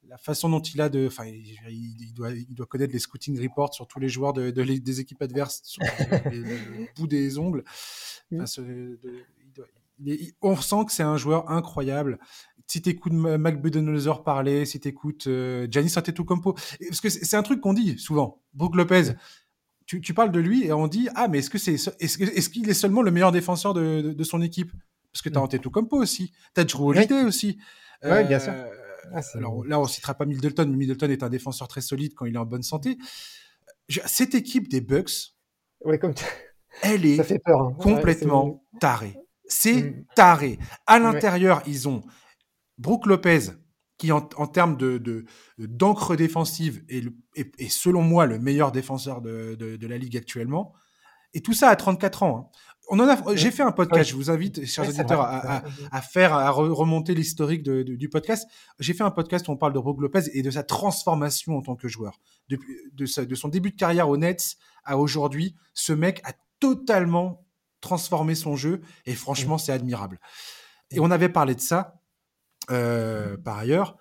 la 0.07 0.17
façon 0.17 0.49
dont 0.49 0.61
il 0.61 0.81
a 0.81 0.89
de. 0.89 1.07
Enfin, 1.07 1.25
il, 1.25 1.57
il 1.69 2.13
doit, 2.13 2.31
il 2.31 2.53
doit 2.53 2.65
connaître 2.65 2.93
les 2.93 2.99
scouting 2.99 3.41
reports 3.41 3.73
sur 3.73 3.87
tous 3.87 3.99
les 3.99 4.09
joueurs 4.09 4.33
de, 4.33 4.51
de 4.51 4.61
les, 4.61 4.79
des 4.79 4.99
équipes 4.99 5.21
adverses 5.21 5.61
sur 5.63 5.81
le, 5.81 6.41
le 6.41 6.87
bout 6.95 7.07
des 7.07 7.37
ongles. 7.37 7.63
Enfin, 8.33 8.45
ce, 8.45 8.61
de, 8.61 8.99
il 9.45 9.53
doit, 9.53 9.65
il 9.99 10.11
est, 10.11 10.35
on 10.41 10.55
sent 10.55 10.85
que 10.87 10.91
c'est 10.91 11.03
un 11.03 11.17
joueur 11.17 11.49
incroyable. 11.49 12.19
Si 12.67 12.81
tu 12.81 12.89
écoutes 12.89 13.13
Mac 13.13 13.61
Budenholzer 13.61 14.23
parler, 14.23 14.65
si 14.65 14.79
tu 14.79 14.87
écoutes 14.87 15.27
euh, 15.27 15.67
Giannis 15.69 15.93
Antetokounmpo, 15.97 16.53
parce 16.53 17.01
que 17.01 17.09
c'est 17.09 17.35
un 17.35 17.43
truc 17.43 17.61
qu'on 17.61 17.73
dit 17.73 17.99
souvent. 17.99 18.41
Brook 18.53 18.75
Lopez, 18.75 19.13
tu, 19.85 20.01
tu, 20.01 20.13
parles 20.13 20.31
de 20.31 20.39
lui 20.39 20.65
et 20.65 20.71
on 20.71 20.87
dit 20.87 21.09
ah 21.15 21.27
mais 21.27 21.39
est-ce 21.39 21.49
que 21.49 21.57
c'est 21.57 21.73
est-ce 21.73 22.17
qu'il 22.49 22.67
est, 22.67 22.71
est, 22.71 22.73
seulement 22.73 23.01
le 23.01 23.11
meilleur 23.11 23.31
défenseur 23.31 23.73
de, 23.73 24.23
son 24.23 24.41
équipe? 24.41 24.71
Parce 25.11 25.21
que 25.21 25.29
tu 25.29 25.37
as 25.37 25.41
mm. 25.41 25.43
Antetokounmpo 25.43 25.97
aussi, 25.97 26.31
tu 26.55 26.61
as 26.61 26.63
Drew 26.63 26.89
Holiday 26.89 27.23
aussi. 27.23 27.57
Oui, 28.01 28.09
euh, 28.09 28.23
bien 28.23 28.39
sûr. 28.39 28.53
Ah, 29.13 29.21
alors 29.35 29.65
là, 29.65 29.79
on 29.79 29.85
citera 29.85 30.13
pas 30.13 30.25
Middleton, 30.25 30.67
mais 30.69 30.77
Middleton 30.77 31.09
est 31.09 31.23
un 31.23 31.29
défenseur 31.29 31.67
très 31.67 31.81
solide 31.81 32.13
quand 32.15 32.25
il 32.25 32.35
est 32.35 32.39
en 32.39 32.45
bonne 32.45 32.63
santé. 32.63 32.97
Cette 33.87 34.35
équipe 34.35 34.69
des 34.69 34.81
Bucks, 34.81 35.35
ouais, 35.83 35.99
comme 35.99 36.13
elle 36.81 37.05
est 37.05 37.17
ça 37.17 37.23
fait 37.23 37.39
peur, 37.39 37.61
hein. 37.61 37.75
complètement 37.79 38.45
ouais, 38.45 38.79
tarée. 38.79 39.17
C'est 39.45 39.83
mm. 39.83 40.05
taré. 40.15 40.59
À 40.87 40.99
l'intérieur, 40.99 41.57
ouais. 41.57 41.63
ils 41.67 41.87
ont 41.87 42.01
Brook 42.77 43.05
Lopez, 43.05 43.51
qui 43.97 44.11
en, 44.11 44.27
en 44.37 44.47
termes 44.47 44.77
de, 44.77 44.97
de, 44.97 45.25
d'encre 45.57 46.15
défensive 46.15 46.83
est, 46.89 47.01
le, 47.01 47.13
est, 47.35 47.59
est, 47.59 47.69
selon 47.69 48.01
moi 48.01 48.25
le 48.25 48.39
meilleur 48.39 48.71
défenseur 48.71 49.21
de, 49.21 49.55
de, 49.55 49.75
de, 49.75 49.87
la 49.87 49.97
ligue 49.97 50.17
actuellement. 50.17 50.73
Et 51.33 51.41
tout 51.41 51.53
ça 51.53 51.69
à 51.69 51.75
34 51.75 52.23
ans. 52.23 52.37
Hein. 52.37 52.59
On 52.89 52.99
en 52.99 53.07
a, 53.07 53.35
j'ai 53.35 53.51
fait 53.51 53.63
un 53.63 53.71
podcast. 53.71 54.09
Je 54.09 54.15
vous 54.15 54.29
invite, 54.29 54.65
chers 54.65 54.87
auditeurs, 54.87 55.21
à, 55.21 55.57
à, 55.57 55.63
à, 55.91 56.01
faire, 56.01 56.33
à 56.33 56.49
remonter 56.51 57.15
l'historique 57.15 57.63
du 57.63 58.09
podcast. 58.09 58.47
J'ai 58.79 58.93
fait 58.93 59.03
un 59.03 59.11
podcast 59.11 59.47
où 59.47 59.51
on 59.51 59.57
parle 59.57 59.73
de 59.73 59.79
Brook 59.79 60.01
Lopez 60.01 60.23
et 60.33 60.41
de 60.41 60.51
sa 60.51 60.63
transformation 60.63 61.57
en 61.57 61.61
tant 61.61 61.75
que 61.75 61.87
joueur. 61.87 62.19
Depuis, 62.49 62.73
de, 62.91 63.05
sa, 63.05 63.25
de 63.25 63.35
son 63.35 63.47
début 63.47 63.71
de 63.71 63.77
carrière 63.77 64.09
aux 64.09 64.17
Nets 64.17 64.57
à 64.83 64.97
aujourd'hui, 64.97 65.55
ce 65.73 65.93
mec 65.93 66.21
a 66.25 66.33
totalement 66.59 67.45
transformer 67.81 68.35
son 68.35 68.55
jeu. 68.55 68.81
Et 69.05 69.13
franchement, 69.13 69.57
c'est 69.57 69.71
admirable. 69.71 70.19
Et 70.91 70.99
on 70.99 71.09
avait 71.09 71.29
parlé 71.29 71.55
de 71.55 71.61
ça, 71.61 72.01
euh, 72.69 73.37
par 73.37 73.57
ailleurs. 73.57 73.97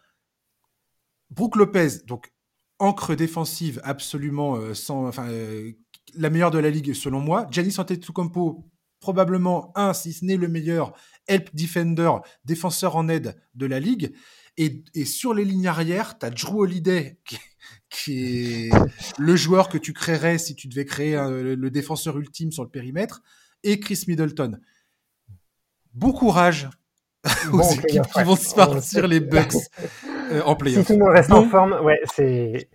Brooke 1.31 1.57
Lopez, 1.57 2.05
donc 2.07 2.33
encre 2.79 3.15
défensive 3.15 3.81
absolument 3.85 4.57
euh, 4.57 4.75
sans, 4.75 5.07
enfin, 5.07 5.29
euh, 5.29 5.73
la 6.15 6.31
meilleure 6.31 6.51
de 6.51 6.59
la 6.59 6.69
ligue 6.69 6.93
selon 6.95 7.21
moi. 7.21 7.47
Giannis 7.51 7.77
Antetokounmpo, 7.79 8.69
probablement 9.03 9.71
un, 9.77 9.93
si 9.93 10.15
ce 10.15 10.25
n'est 10.25 10.39
le 10.39 10.49
meilleur 10.49 10.95
help 11.29 11.55
defender, 11.55 12.11
défenseur 12.47 12.97
en 12.97 13.09
aide 13.09 13.37
de 13.55 13.67
la 13.67 13.81
ligue. 13.81 14.15
Et, 14.57 14.83
sur 15.05 15.35
les 15.35 15.45
lignes 15.45 15.67
arrière, 15.67 16.19
tu 16.19 16.25
as 16.25 16.31
Drew 16.31 16.61
Holiday, 16.61 17.19
qui, 17.91 18.69
est 18.69 18.71
le 19.19 19.37
joueur 19.37 19.69
que 19.69 19.79
tu 19.79 19.93
créerais 19.93 20.39
si 20.39 20.55
tu 20.55 20.69
devais 20.69 20.85
créer 20.85 21.17
le 21.17 21.71
défenseur 21.71 22.19
ultime 22.19 22.53
sur 22.53 22.63
le 22.63 22.71
périmètre, 22.71 23.23
et 23.63 23.81
Chris 23.81 24.05
Middleton. 24.09 24.59
Bon 25.95 26.13
courage 26.13 26.71
aux 27.53 27.63
équipes 27.63 28.07
qui 28.15 28.23
vont 28.23 28.37
se 28.37 28.55
partir 28.55 29.07
les 29.07 29.21
Bucks 29.21 29.55
euh, 30.31 30.43
en 30.43 30.57
playoff. 30.57 30.87
Si 30.87 30.93
tout 30.93 30.99
le 30.99 31.05
monde 31.05 31.15
reste 31.15 31.33
en 31.33 31.49
forme, 31.49 31.73
ouais, 31.85 32.01
c'est. 32.15 32.69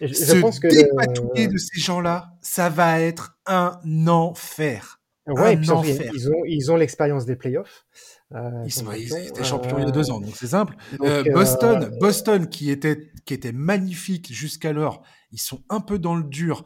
Je, 0.00 0.12
se 0.12 0.34
pense 0.40 0.58
que 0.58 0.66
dépatouiller 0.66 1.46
de 1.46 1.56
ces 1.56 1.80
gens-là, 1.80 2.34
ça 2.40 2.68
va 2.68 3.00
être 3.00 3.38
un 3.46 3.78
enfer. 4.08 5.00
Ouais. 5.26 5.54
Ils, 5.54 5.72
ont, 5.72 6.44
ils 6.46 6.72
ont 6.72 6.76
l'expérience 6.76 7.26
des 7.26 7.36
playoffs. 7.36 7.86
Euh, 8.32 8.62
ils, 8.64 8.72
sont, 8.72 8.90
étaient 8.90 9.44
champions 9.44 9.78
il 9.78 9.84
y 9.84 9.88
a 9.88 9.92
deux 9.92 10.10
ans, 10.10 10.20
donc 10.20 10.34
c'est 10.34 10.48
simple. 10.48 10.74
Euh, 11.02 11.22
Boston, 11.32 11.96
Boston 12.00 12.48
qui 12.48 12.70
était, 12.70 13.12
qui 13.24 13.34
était 13.34 13.52
magnifique 13.52 14.32
jusqu'alors, 14.32 15.02
ils 15.30 15.40
sont 15.40 15.62
un 15.68 15.80
peu 15.80 15.98
dans 15.98 16.16
le 16.16 16.24
dur. 16.24 16.64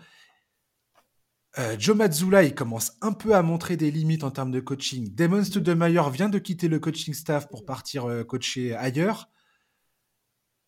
Euh, 1.58 1.74
Joe 1.78 1.96
Mazzulla, 1.96 2.42
il 2.42 2.54
commence 2.54 2.92
un 3.00 3.12
peu 3.12 3.34
à 3.34 3.42
montrer 3.42 3.76
des 3.76 3.90
limites 3.90 4.24
en 4.24 4.30
termes 4.30 4.50
de 4.50 4.60
coaching. 4.60 5.14
Damon 5.14 5.42
Stoudemire 5.42 6.10
vient 6.10 6.28
de 6.28 6.38
quitter 6.38 6.68
le 6.68 6.78
coaching 6.78 7.14
staff 7.14 7.48
pour 7.48 7.64
partir 7.64 8.04
euh, 8.04 8.24
coacher 8.24 8.74
ailleurs. 8.74 9.30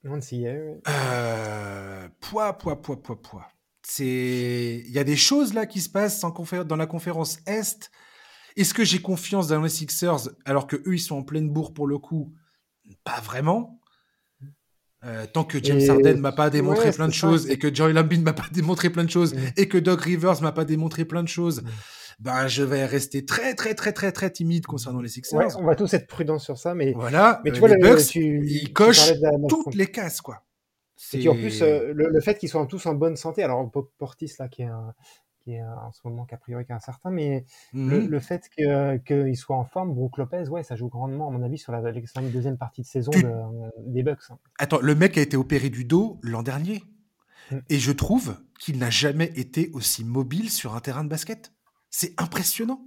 On 0.05 0.21
s'y 0.21 0.47
euh, 0.47 2.09
poids, 2.21 2.57
poids, 2.57 2.81
poids, 2.81 3.03
poids, 3.03 3.21
poids. 3.21 3.47
C'est, 3.91 4.85
il 4.87 4.93
y 4.93 4.99
a 4.99 5.05
des 5.05 5.17
choses 5.17 5.55
là 5.55 5.65
qui 5.65 5.81
se 5.81 5.89
passent 5.89 6.21
dans 6.21 6.77
la 6.77 6.87
conférence 6.87 7.39
Est. 7.47 7.91
Est-ce 8.55 8.75
que 8.75 8.85
j'ai 8.85 9.01
confiance 9.01 9.49
dans 9.49 9.63
les 9.63 9.71
Sixers 9.71 10.29
alors 10.45 10.67
que 10.67 10.77
eux 10.77 10.95
ils 10.95 11.01
sont 11.01 11.17
en 11.17 11.23
pleine 11.23 11.49
bourre 11.49 11.73
pour 11.73 11.87
le 11.87 11.97
coup? 11.97 12.35
Pas 13.03 13.21
vraiment. 13.23 13.81
Euh, 15.07 15.25
tant 15.33 15.43
que 15.45 15.63
James 15.63 15.81
Harden 15.89 16.19
m'a 16.21 16.33
pas 16.33 16.51
démontré 16.51 16.91
plein 16.91 17.09
de 17.09 17.15
choses 17.15 17.49
et 17.49 17.57
que 17.57 17.75
Joy 17.75 17.95
Lambin 17.95 18.21
m'a 18.21 18.35
pas 18.35 18.49
démontré 18.53 18.91
plein 18.91 19.05
de 19.05 19.11
choses 19.11 19.35
et 19.57 19.69
que 19.69 19.79
Doug 19.79 20.01
Rivers 20.01 20.43
m'a 20.43 20.53
pas 20.53 20.67
démontré 20.67 21.07
plein 21.07 21.23
de 21.23 21.29
choses, 21.29 21.63
ben 22.19 22.47
je 22.47 22.65
vais 22.65 22.85
rester 22.85 23.25
très 23.25 23.55
très 23.55 23.75
très 23.75 23.93
très 23.93 24.13
très 24.13 24.31
timide 24.31 24.67
concernant 24.67 25.01
les 25.01 25.09
Sixers. 25.09 25.57
on 25.59 25.65
va 25.65 25.77
tous 25.77 25.95
être 25.95 26.09
prudents 26.09 26.39
sur 26.39 26.59
ça, 26.59 26.75
mais 26.75 26.93
voilà. 26.93 27.41
Mais 27.43 27.53
tu 27.53 27.61
vois, 27.61 27.71
les 27.71 27.79
Bucks, 27.79 28.15
ils 28.17 28.71
cochent 28.75 29.13
toutes 29.49 29.75
les 29.75 29.87
cases 29.87 30.21
quoi. 30.21 30.43
Et 31.13 31.29
en 31.29 31.35
plus, 31.35 31.63
euh, 31.63 31.93
le, 31.95 32.09
le, 32.09 32.21
fait 32.21 32.37
qu'ils 32.37 32.49
soient 32.49 32.67
tous 32.67 32.87
en 32.87 32.95
bonne 32.95 33.17
santé, 33.17 33.43
alors 33.43 33.71
Portis 33.99 34.33
là 34.39 34.49
qui 34.49 34.63
est 34.63 34.67
un, 34.67 34.95
en 35.57 35.93
ce 35.93 36.01
moment 36.05 36.25
qu'a 36.25 36.37
priori 36.37 36.65
qui 36.65 36.73
est 36.73 36.75
incertain, 36.75 37.11
mais 37.11 37.45
le, 37.73 38.01
mmh 38.01 38.21
fait 38.21 38.49
qu'il 39.05 39.37
soit 39.37 39.57
en 39.57 39.65
forme, 39.65 39.95
Brook 39.95 40.19
Lopez, 40.19 40.49
ouais, 40.49 40.63
ça 40.63 40.77
joue 40.77 40.89
grandement, 40.89 41.29
à 41.29 41.31
mon 41.31 41.43
avis, 41.43 41.59
sur 41.59 41.73
la, 41.73 41.81
deuxième 42.23 42.59
partie 42.59 42.83
de 42.83 42.87
saison 42.87 43.13
des 43.79 44.03
Bucks. 44.03 44.19
Hein. 44.31 44.39
Attends, 44.59 44.81
le 44.81 44.95
mec 44.95 45.17
a 45.17 45.23
été 45.23 45.37
opéré 45.37 45.71
du 45.71 45.85
dos 45.85 46.19
l'an 46.23 46.43
dernier. 46.43 46.83
Mmh. 47.51 47.57
Et 47.71 47.79
je 47.79 47.93
trouve 47.93 48.37
qu'il 48.59 48.79
n'a 48.79 48.91
jamais 48.91 49.33
été 49.37 49.71
aussi 49.73 50.05
mobile 50.05 50.51
sur 50.51 50.75
un 50.75 50.81
terrain 50.81 51.05
de 51.05 51.09
basket. 51.09 51.53
C'est 51.91 52.13
impressionnant. 52.21 52.83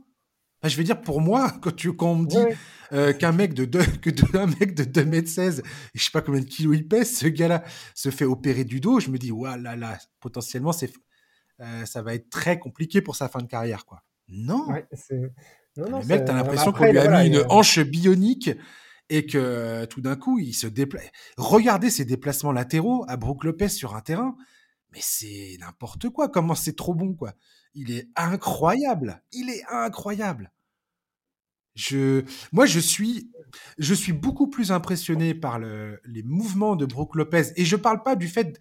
Je 0.69 0.77
vais 0.77 0.83
dire, 0.83 1.01
pour 1.01 1.21
moi, 1.21 1.51
quand, 1.61 1.75
tu, 1.75 1.93
quand 1.93 2.11
on 2.11 2.15
me 2.15 2.27
dit 2.27 2.37
euh, 2.93 3.13
qu'un 3.13 3.31
mec 3.31 3.53
de 3.53 3.65
2 3.65 3.79
mec 4.59 4.75
de 4.75 4.83
2 4.83 5.05
mètres 5.05 5.29
16, 5.29 5.59
et 5.59 5.63
je 5.93 6.03
sais 6.03 6.11
pas 6.11 6.21
combien 6.21 6.41
de 6.41 6.45
kilos 6.45 6.75
il 6.75 6.87
pèse, 6.87 7.17
ce 7.17 7.27
gars-là 7.27 7.63
se 7.95 8.09
fait 8.09 8.25
opérer 8.25 8.63
du 8.63 8.79
dos, 8.79 8.99
je 8.99 9.09
me 9.09 9.17
dis, 9.17 9.31
ouais, 9.31 9.57
là, 9.57 9.75
là, 9.75 9.97
potentiellement, 10.19 10.71
c'est 10.71 10.91
euh, 11.61 11.85
ça 11.85 12.01
va 12.01 12.15
être 12.15 12.29
très 12.29 12.57
compliqué 12.57 13.01
pour 13.01 13.15
sa 13.15 13.29
fin 13.29 13.39
de 13.39 13.47
carrière, 13.47 13.85
quoi. 13.85 14.03
Non. 14.27 14.67
le 15.75 16.07
mec, 16.07 16.25
t'as 16.25 16.33
l'impression 16.33 16.71
qu'on 16.71 16.91
lui 16.91 16.97
a 16.97 17.21
mis 17.21 17.27
une 17.27 17.43
hanche 17.49 17.79
bionique 17.79 18.49
et 19.09 19.25
que 19.25 19.85
tout 19.85 20.01
d'un 20.01 20.15
coup, 20.15 20.39
il 20.39 20.53
se 20.53 20.67
déplace. 20.67 21.05
Regardez 21.37 21.89
ses 21.89 22.05
déplacements 22.05 22.51
latéraux 22.51 23.05
à 23.07 23.17
Brook 23.17 23.43
Lopez 23.43 23.67
sur 23.67 23.95
un 23.95 24.01
terrain, 24.01 24.35
mais 24.91 24.99
c'est 25.01 25.57
n'importe 25.59 26.09
quoi. 26.09 26.29
Comment 26.29 26.55
c'est 26.55 26.75
trop 26.75 26.93
bon, 26.93 27.13
quoi. 27.13 27.33
Il 27.73 27.91
est 27.91 28.09
incroyable. 28.15 29.23
Il 29.31 29.49
est 29.49 29.63
incroyable. 29.69 30.51
Je, 31.73 32.25
moi, 32.51 32.65
je 32.65 32.79
suis, 32.79 33.31
je 33.77 33.93
suis 33.93 34.11
beaucoup 34.11 34.47
plus 34.47 34.71
impressionné 34.71 35.33
par 35.33 35.57
le, 35.57 36.01
les 36.05 36.23
mouvements 36.23 36.75
de 36.75 36.85
Brook 36.85 37.15
Lopez. 37.15 37.53
Et 37.55 37.63
je 37.63 37.75
parle 37.75 38.03
pas 38.03 38.15
du 38.15 38.27
fait. 38.27 38.59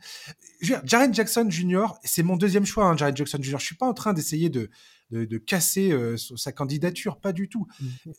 Jaren 0.60 1.12
Jackson 1.12 1.48
Jr., 1.50 1.86
c'est 2.04 2.22
mon 2.22 2.36
deuxième 2.36 2.64
choix, 2.64 2.84
hein, 2.86 2.96
Jaren 2.96 3.16
Jackson 3.16 3.38
Jr. 3.42 3.58
Je 3.58 3.64
suis 3.64 3.76
pas 3.76 3.86
en 3.86 3.94
train 3.94 4.12
d'essayer 4.12 4.48
de, 4.48 4.70
de, 5.10 5.24
de, 5.24 5.38
casser 5.38 5.90
euh, 5.90 6.16
sa 6.16 6.52
candidature, 6.52 7.20
pas 7.20 7.32
du 7.32 7.48
tout. 7.48 7.66
Mm-hmm. 7.82 8.12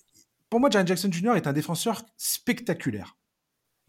Pour 0.50 0.60
moi, 0.60 0.70
Jaren 0.70 0.88
Jackson 0.88 1.12
Jr. 1.12 1.36
est 1.36 1.48
un 1.48 1.54
défenseur 1.54 2.04
spectaculaire. 2.18 3.18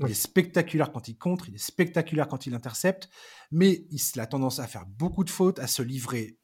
Il 0.00 0.10
est 0.10 0.14
spectaculaire 0.14 0.90
quand 0.90 1.08
il 1.08 1.16
contre, 1.16 1.48
il 1.48 1.54
est 1.54 1.64
spectaculaire 1.64 2.26
quand 2.26 2.46
il 2.46 2.54
intercepte, 2.54 3.08
mais 3.50 3.84
il 3.90 4.20
a 4.20 4.26
tendance 4.26 4.58
à 4.58 4.66
faire 4.66 4.86
beaucoup 4.86 5.22
de 5.22 5.30
fautes, 5.30 5.58
à 5.58 5.66
se 5.66 5.82
livrer 5.82 6.38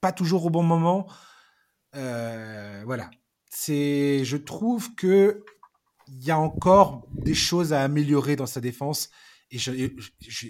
pas 0.00 0.12
toujours 0.12 0.46
au 0.46 0.50
bon 0.50 0.62
moment. 0.62 1.06
Euh, 1.94 2.82
voilà 2.84 3.10
c'est, 3.56 4.22
je 4.24 4.36
trouve 4.36 4.94
que 4.94 5.42
il 6.08 6.22
y 6.22 6.30
a 6.30 6.38
encore 6.38 7.08
des 7.12 7.34
choses 7.34 7.72
à 7.72 7.80
améliorer 7.82 8.36
dans 8.36 8.46
sa 8.46 8.60
défense. 8.60 9.08
Et 9.50 9.58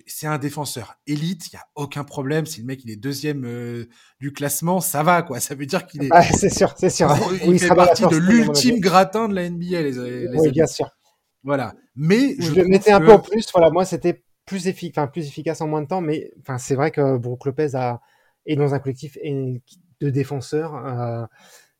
c'est 0.07 0.27
un 0.27 0.39
défenseur 0.39 0.97
élite, 1.07 1.49
il 1.49 1.55
y 1.55 1.57
a 1.57 1.67
aucun 1.77 2.03
problème. 2.03 2.47
Si 2.47 2.61
le 2.61 2.67
mec 2.67 2.81
il 2.85 2.91
est 2.91 2.97
deuxième 2.97 3.45
euh, 3.45 3.85
du 4.21 4.33
classement, 4.33 4.81
ça 4.81 5.03
va 5.03 5.23
quoi. 5.23 5.39
Ça 5.39 5.55
veut 5.55 5.67
dire 5.67 5.87
qu'il 5.87 6.05
est. 6.05 6.11
c'est 6.37 6.51
sûr, 6.51 6.75
c'est 6.77 6.91
sûr. 6.91 7.15
Il, 7.47 7.59
fait 7.61 7.69
partie 7.69 8.07
de 8.07 8.17
l'ultime 8.17 8.81
gratin 8.81 9.29
de 9.29 9.35
la 9.35 9.49
NBA. 9.49 9.83
Les, 9.83 10.29
oui, 10.29 10.51
bien 10.51 10.67
sûr. 10.67 10.91
Voilà. 11.45 11.75
Mais 11.95 12.35
je, 12.39 12.53
le 12.53 12.65
mettais 12.65 12.91
un 12.91 13.01
peu 13.01 13.13
en 13.13 13.21
plus. 13.21 13.47
Voilà, 13.53 13.71
moi 13.71 13.85
c'était 13.85 14.25
plus 14.47 14.67
efficace, 14.67 15.09
plus 15.13 15.29
efficace 15.29 15.61
en 15.61 15.69
moins 15.69 15.83
de 15.83 15.89
temps. 15.89 16.01
Mais 16.01 16.33
enfin, 16.41 16.59
c'est 16.59 16.75
vrai 16.75 16.91
que 16.91 17.19
Brook 17.19 17.45
Lopez 17.45 17.75
a 17.75 18.01
est 18.47 18.57
dans 18.57 18.75
un 18.75 18.79
collectif 18.79 19.19
de 20.01 20.11
défenseurs. 20.11 20.75
Euh, 20.75 21.27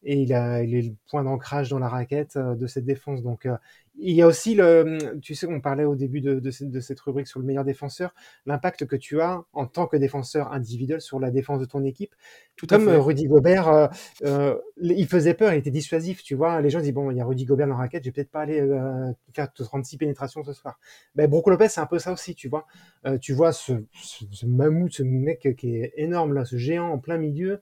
et 0.03 0.21
il, 0.23 0.33
a, 0.33 0.63
il 0.63 0.75
est 0.75 0.83
le 0.83 0.95
point 1.09 1.25
d'ancrage 1.25 1.69
dans 1.69 1.79
la 1.79 1.89
raquette 1.89 2.37
euh, 2.37 2.55
de 2.55 2.67
cette 2.67 2.85
défense. 2.85 3.23
Donc, 3.23 3.47
euh, 3.47 3.57
il 3.99 4.15
y 4.15 4.23
a 4.23 4.27
aussi 4.27 4.55
le, 4.55 5.19
tu 5.23 5.35
sais, 5.35 5.47
on 5.47 5.61
parlait 5.61 5.85
au 5.85 5.95
début 5.95 6.21
de, 6.21 6.39
de, 6.39 6.51
cette, 6.51 6.71
de 6.71 6.81
cette 6.81 7.01
rubrique 7.01 7.27
sur 7.27 7.41
le 7.41 7.47
meilleur 7.47 7.65
défenseur, 7.65 8.15
l'impact 8.45 8.87
que 8.87 8.97
tu 8.97 9.21
as 9.21 9.43
en 9.53 9.67
tant 9.67 9.87
que 9.87 9.97
défenseur 9.97 10.53
individuel 10.53 11.01
sur 11.01 11.19
la 11.19 11.31
défense 11.31 11.61
de 11.61 11.65
ton 11.65 11.83
équipe. 11.85 12.15
Tout 12.57 12.67
Comme 12.67 12.89
euh, 12.89 13.01
Rudy 13.01 13.27
Gobert, 13.27 13.91
euh, 14.25 14.55
il 14.81 15.07
faisait 15.07 15.35
peur, 15.35 15.53
il 15.53 15.59
était 15.59 15.71
dissuasif, 15.71 16.23
tu 16.23 16.35
vois. 16.35 16.61
Les 16.61 16.71
gens 16.71 16.81
disent 16.81 16.93
bon, 16.93 17.11
il 17.11 17.17
y 17.17 17.21
a 17.21 17.25
Rudy 17.25 17.45
Gobert 17.45 17.67
dans 17.67 17.75
la 17.75 17.81
raquette, 17.81 18.03
je 18.05 18.09
vais 18.09 18.13
peut-être 18.13 18.31
pas 18.31 18.41
aller 18.41 18.61
euh, 18.61 19.13
faire 19.35 19.53
36 19.53 19.99
pénétrations 19.99 20.45
ce 20.45 20.53
soir. 20.53 20.79
Ben, 21.15 21.29
Brook 21.29 21.49
Lopez, 21.49 21.69
c'est 21.69 21.81
un 21.81 21.87
peu 21.87 21.99
ça 21.99 22.13
aussi, 22.13 22.35
tu 22.35 22.49
vois. 22.49 22.67
tu 23.21 23.33
vois 23.33 23.53
ce, 23.53 23.73
ce, 24.03 24.25
ce 24.31 24.47
mammouth, 24.47 24.93
ce 24.93 25.03
mec 25.03 25.55
qui 25.57 25.77
est 25.77 25.93
énorme 25.97 26.35
là, 26.35 26.45
ce 26.45 26.57
géant 26.57 26.89
en 26.89 26.99
plein 26.99 27.19
milieu 27.19 27.61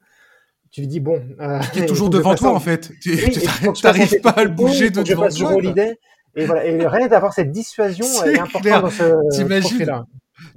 tu 0.75 0.81
lui 0.81 0.89
dis 0.89 0.99
bon. 0.99 1.23
Euh, 1.39 1.61
qui 1.73 1.79
est 1.79 1.87
toujours 1.87 2.11
devant 2.11 2.35
toi 2.35 2.51
en 2.51 2.59
fait. 2.59 2.91
Tu 3.01 3.15
n'arrives 3.85 4.21
pas 4.21 4.31
à 4.31 4.43
le 4.43 4.51
bouger 4.51 4.91
de 4.91 5.05
devant 5.05 5.29
toi. 5.29 5.55
Et, 6.37 6.47
voilà, 6.47 6.65
et 6.65 6.87
rien 6.87 7.07
d'avoir 7.07 7.33
cette 7.33 7.53
dissuasion 7.53 8.07
est, 8.25 8.39
important 8.39 8.83
dans 8.83 8.91
ce 8.91 9.37
T'imagines 9.37 9.85
là. 9.85 10.07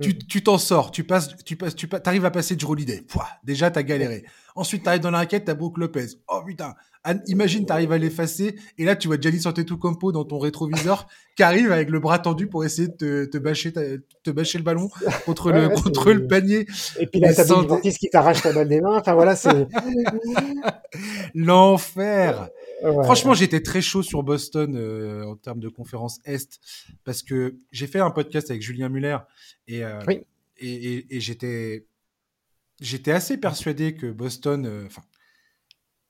Tu 0.01 0.43
t'en 0.43 0.57
sors, 0.57 0.91
tu 0.91 1.03
passes, 1.03 1.35
tu 1.45 1.55
passes, 1.55 1.75
tu 1.75 1.87
arrives 2.05 2.25
à 2.25 2.31
passer 2.31 2.55
du 2.55 2.65
Holiday. 2.65 3.01
Pouah, 3.07 3.27
déjà, 3.43 3.71
t'as 3.71 3.83
galéré. 3.83 4.23
Ensuite, 4.55 4.83
t'arrives 4.83 5.01
dans 5.01 5.11
la 5.11 5.19
raquette, 5.19 5.45
t'as 5.45 5.53
Brook 5.53 5.77
Lopez. 5.77 6.07
Oh 6.27 6.41
putain. 6.45 6.73
Imagine, 7.27 7.65
t'arrives 7.65 7.91
à 7.93 7.97
l'effacer, 7.97 8.55
et 8.77 8.83
là, 8.83 8.95
tu 8.95 9.07
vois 9.07 9.17
Giannis 9.19 9.43
Antetokounmpo 9.45 10.11
dans 10.11 10.25
ton 10.25 10.39
rétroviseur, 10.39 11.07
qui 11.37 11.43
arrive 11.43 11.71
avec 11.71 11.89
le 11.89 11.99
bras 11.99 12.19
tendu 12.19 12.47
pour 12.47 12.65
essayer 12.65 12.89
de 12.89 12.95
te, 12.95 13.25
te 13.25 13.37
bâcher, 13.37 13.71
te 13.71 14.29
bâcher 14.29 14.57
le 14.57 14.63
ballon 14.63 14.89
contre 15.25 15.51
le, 15.51 15.69
contre 15.69 16.11
le 16.11 16.27
panier. 16.27 16.65
Et 16.99 17.07
puis 17.07 17.21
là, 17.21 17.33
t'as 17.33 17.45
sans... 17.45 17.79
qui 17.79 18.09
t'arrache 18.09 18.41
ta 18.41 18.51
balle 18.51 18.67
des 18.67 18.81
mains. 18.81 18.97
Enfin, 18.97 19.13
voilà, 19.13 19.35
c'est... 19.35 19.67
L'enfer. 21.33 22.49
Franchement, 22.81 23.33
j'étais 23.33 23.61
très 23.61 23.81
chaud 23.81 24.03
sur 24.03 24.23
Boston 24.23 24.75
euh, 24.75 25.25
en 25.25 25.35
termes 25.35 25.59
de 25.59 25.69
conférence 25.69 26.19
Est 26.25 26.59
parce 27.03 27.23
que 27.23 27.55
j'ai 27.71 27.87
fait 27.87 27.99
un 27.99 28.11
podcast 28.11 28.51
avec 28.51 28.61
Julien 28.61 28.89
Muller 28.89 29.17
et, 29.67 29.83
euh, 29.83 29.99
et, 30.57 31.15
et, 31.15 31.19
j'étais 31.19 31.87
j'étais 32.79 33.11
assez 33.11 33.37
persuadé 33.37 33.95
que 33.95 34.11
Boston, 34.11 34.65
euh, 34.65 34.87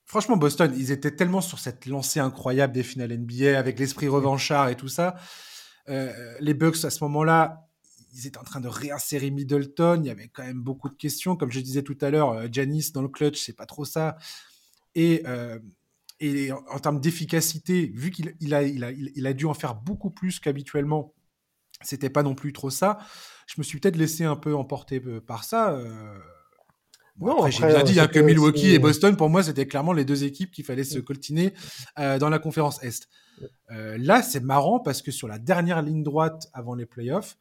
franchement, 0.05 0.35
Boston, 0.35 0.73
ils 0.77 0.91
étaient 0.91 1.15
tellement 1.15 1.41
sur 1.41 1.59
cette 1.59 1.85
lancée 1.85 2.19
incroyable 2.19 2.73
des 2.73 2.83
finales 2.83 3.17
NBA 3.17 3.57
avec 3.57 3.79
l'esprit 3.79 4.09
revanchard 4.09 4.69
et 4.69 4.75
tout 4.75 4.89
ça. 4.89 5.15
les 5.87 6.53
Bucks 6.53 6.83
à 6.83 6.89
ce 6.89 7.01
moment-là, 7.05 7.69
ils 8.13 8.27
étaient 8.27 8.39
en 8.39 8.43
train 8.43 8.59
de 8.59 8.67
réinsérer 8.67 9.31
Middleton. 9.31 10.01
Il 10.03 10.07
y 10.07 10.11
avait 10.11 10.27
quand 10.27 10.43
même 10.43 10.61
beaucoup 10.61 10.89
de 10.89 10.95
questions. 10.95 11.37
Comme 11.37 11.51
je 11.51 11.61
disais 11.61 11.83
tout 11.83 11.97
à 12.01 12.09
l'heure, 12.09 12.51
Janice 12.51 12.91
dans 12.91 13.01
le 13.01 13.07
clutch, 13.07 13.41
c'est 13.41 13.55
pas 13.55 13.65
trop 13.65 13.85
ça. 13.85 14.17
Et, 14.95 15.23
et 16.19 16.51
en, 16.51 16.79
termes 16.79 16.99
d'efficacité, 16.99 17.91
vu 17.93 18.11
qu'il 18.11 18.35
il 18.39 18.53
a, 18.53 18.63
il 18.63 18.83
a, 18.83 18.91
il 18.91 19.27
a 19.27 19.33
dû 19.33 19.45
en 19.45 19.53
faire 19.53 19.75
beaucoup 19.75 20.09
plus 20.09 20.39
qu'habituellement, 20.39 21.13
c'était 21.81 22.09
pas 22.09 22.23
non 22.23 22.35
plus 22.35 22.53
trop 22.53 22.69
ça. 22.69 22.97
Je 23.47 23.55
me 23.57 23.63
suis 23.63 23.79
peut-être 23.79 23.97
laissé 23.97 24.23
un 24.23 24.35
peu 24.35 24.55
emporter 24.55 25.01
euh, 25.05 25.21
par 25.21 25.43
ça. 25.43 25.71
Euh. 25.73 26.17
Bon, 27.15 27.33
après, 27.33 27.51
j'ai 27.51 27.65
bien 27.65 27.83
dit 27.83 27.99
hein, 27.99 28.07
que 28.07 28.19
Milwaukee 28.19 28.73
et 28.73 28.79
Boston, 28.79 29.17
pour 29.17 29.29
moi, 29.29 29.41
c'était 29.41 29.65
clairement 29.65 29.93
les 29.93 30.05
deux 30.05 30.23
équipes 30.23 30.51
qu'il 30.51 30.63
fallait 30.63 30.83
se 30.83 30.99
coltiner 30.99 31.53
euh, 31.97 32.19
dans 32.19 32.29
la 32.29 32.37
conférence 32.37 32.81
Est. 32.83 33.07
Euh, 33.71 33.97
là, 33.99 34.21
c'est 34.21 34.39
marrant 34.39 34.79
parce 34.79 35.01
que 35.01 35.11
sur 35.11 35.27
la 35.27 35.39
dernière 35.39 35.81
ligne 35.81 36.03
droite 36.03 36.47
avant 36.53 36.75
les 36.75 36.85
playoffs, 36.85 37.37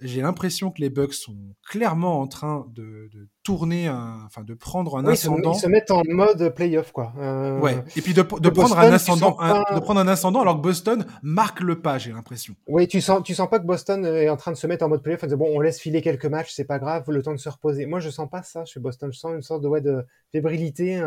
j'ai 0.00 0.20
l'impression 0.20 0.70
que 0.70 0.80
les 0.80 0.90
Bucks 0.90 1.14
sont 1.14 1.36
clairement 1.66 2.20
en 2.20 2.26
train 2.26 2.66
de, 2.74 3.08
de 3.12 3.28
tourner, 3.42 3.86
un, 3.86 4.20
enfin 4.26 4.42
de 4.42 4.52
prendre 4.52 4.98
un 4.98 5.06
ascendant. 5.06 5.54
Ils 5.54 5.60
se 5.60 5.66
mettent 5.66 5.90
en 5.90 6.02
mode 6.06 6.54
playoff, 6.54 6.92
quoi. 6.92 7.14
Euh, 7.18 7.58
ouais. 7.60 7.82
Et 7.96 8.02
puis 8.02 8.12
de, 8.12 8.20
de 8.22 8.48
prendre 8.50 8.78
un 8.78 8.92
ascendant, 8.92 9.38
de 9.74 9.80
prendre 9.80 10.00
un 10.00 10.08
ascendant, 10.08 10.42
alors 10.42 10.56
que 10.56 10.62
Boston 10.62 11.06
marque 11.22 11.60
le 11.60 11.80
pas, 11.80 11.96
j'ai 11.96 12.12
l'impression. 12.12 12.54
Oui, 12.66 12.86
tu 12.88 13.00
sens, 13.00 13.22
tu 13.22 13.34
sens 13.34 13.48
pas 13.48 13.58
que 13.58 13.64
Boston 13.64 14.04
est 14.04 14.28
en 14.28 14.36
train 14.36 14.52
de 14.52 14.56
se 14.56 14.66
mettre 14.66 14.84
en 14.84 14.88
mode 14.88 15.02
playoff. 15.02 15.24
Bon, 15.28 15.48
on 15.50 15.60
laisse 15.60 15.80
filer 15.80 16.02
quelques 16.02 16.26
matchs, 16.26 16.52
c'est 16.52 16.64
pas 16.64 16.78
grave, 16.78 17.04
le 17.08 17.22
temps 17.22 17.32
de 17.32 17.38
se 17.38 17.48
reposer. 17.48 17.86
Moi, 17.86 18.00
je 18.00 18.10
sens 18.10 18.28
pas 18.28 18.42
ça 18.42 18.66
chez 18.66 18.80
Boston. 18.80 19.10
Je 19.12 19.18
sens 19.18 19.32
une 19.34 19.42
sorte 19.42 19.62
de 19.62 19.68
ouais 19.68 19.80
de 19.80 20.04
fébrilité. 20.30 21.00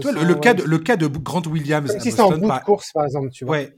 Toi, 0.00 0.12
le, 0.12 0.34
cas 0.34 0.52
de, 0.52 0.64
le 0.64 0.78
cas 0.78 0.96
de 0.96 1.06
Grant 1.06 1.42
Williams. 1.46 1.96
si 2.00 2.10
c'est 2.10 2.20
en 2.20 2.36
bout 2.36 2.46
de 2.46 2.64
course, 2.64 2.92
par 2.92 3.04
exemple, 3.04 3.30
tu 3.30 3.44
vois. 3.44 3.56
Ouais 3.56 3.72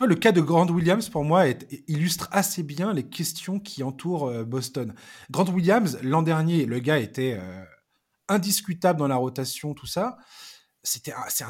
le 0.00 0.14
cas 0.14 0.32
de 0.32 0.40
Grant 0.40 0.68
Williams, 0.68 1.08
pour 1.08 1.24
moi, 1.24 1.46
illustre 1.86 2.28
assez 2.32 2.62
bien 2.62 2.92
les 2.92 3.04
questions 3.04 3.60
qui 3.60 3.82
entourent 3.82 4.28
euh, 4.28 4.44
Boston. 4.44 4.94
Grant 5.30 5.50
Williams, 5.52 5.98
l'an 6.02 6.22
dernier, 6.22 6.66
le 6.66 6.78
gars 6.80 6.98
était 6.98 7.38
euh, 7.40 7.64
indiscutable 8.28 8.98
dans 8.98 9.08
la 9.08 9.16
rotation, 9.16 9.74
tout 9.74 9.86
ça. 9.86 10.18
C'était 10.82 11.14
c'est 11.30 11.44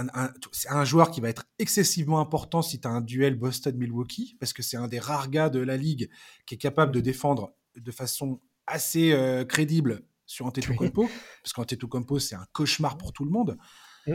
un, 0.69 0.85
joueur 0.85 1.11
qui 1.11 1.21
va 1.21 1.29
être 1.29 1.47
excessivement 1.59 2.21
important 2.21 2.63
si 2.63 2.81
tu 2.81 2.87
as 2.87 2.91
un 2.93 3.01
duel 3.01 3.35
Boston-Milwaukee, 3.35 4.37
parce 4.39 4.53
que 4.53 4.63
c'est 4.63 4.77
un 4.77 4.87
des 4.87 5.01
rares 5.01 5.29
gars 5.29 5.49
de 5.49 5.59
la 5.59 5.77
ligue 5.77 6.09
qui 6.47 6.55
est 6.55 6.59
capable 6.59 6.93
de 6.93 7.01
défendre 7.01 7.53
de 7.75 7.91
façon 7.91 8.41
assez 8.69 9.13
euh, 9.13 9.45
crédible 9.45 10.03
sur 10.27 10.47
Antetokounmpo, 10.47 11.09
parce 11.43 11.53
qu'Antetokounmpo, 11.53 12.21
c'est 12.21 12.37
un 12.37 12.47
cauchemar 12.53 12.97
pour 12.97 13.13
tout 13.13 13.25
le 13.25 13.31
monde. 13.31 13.59
Mm. 14.07 14.15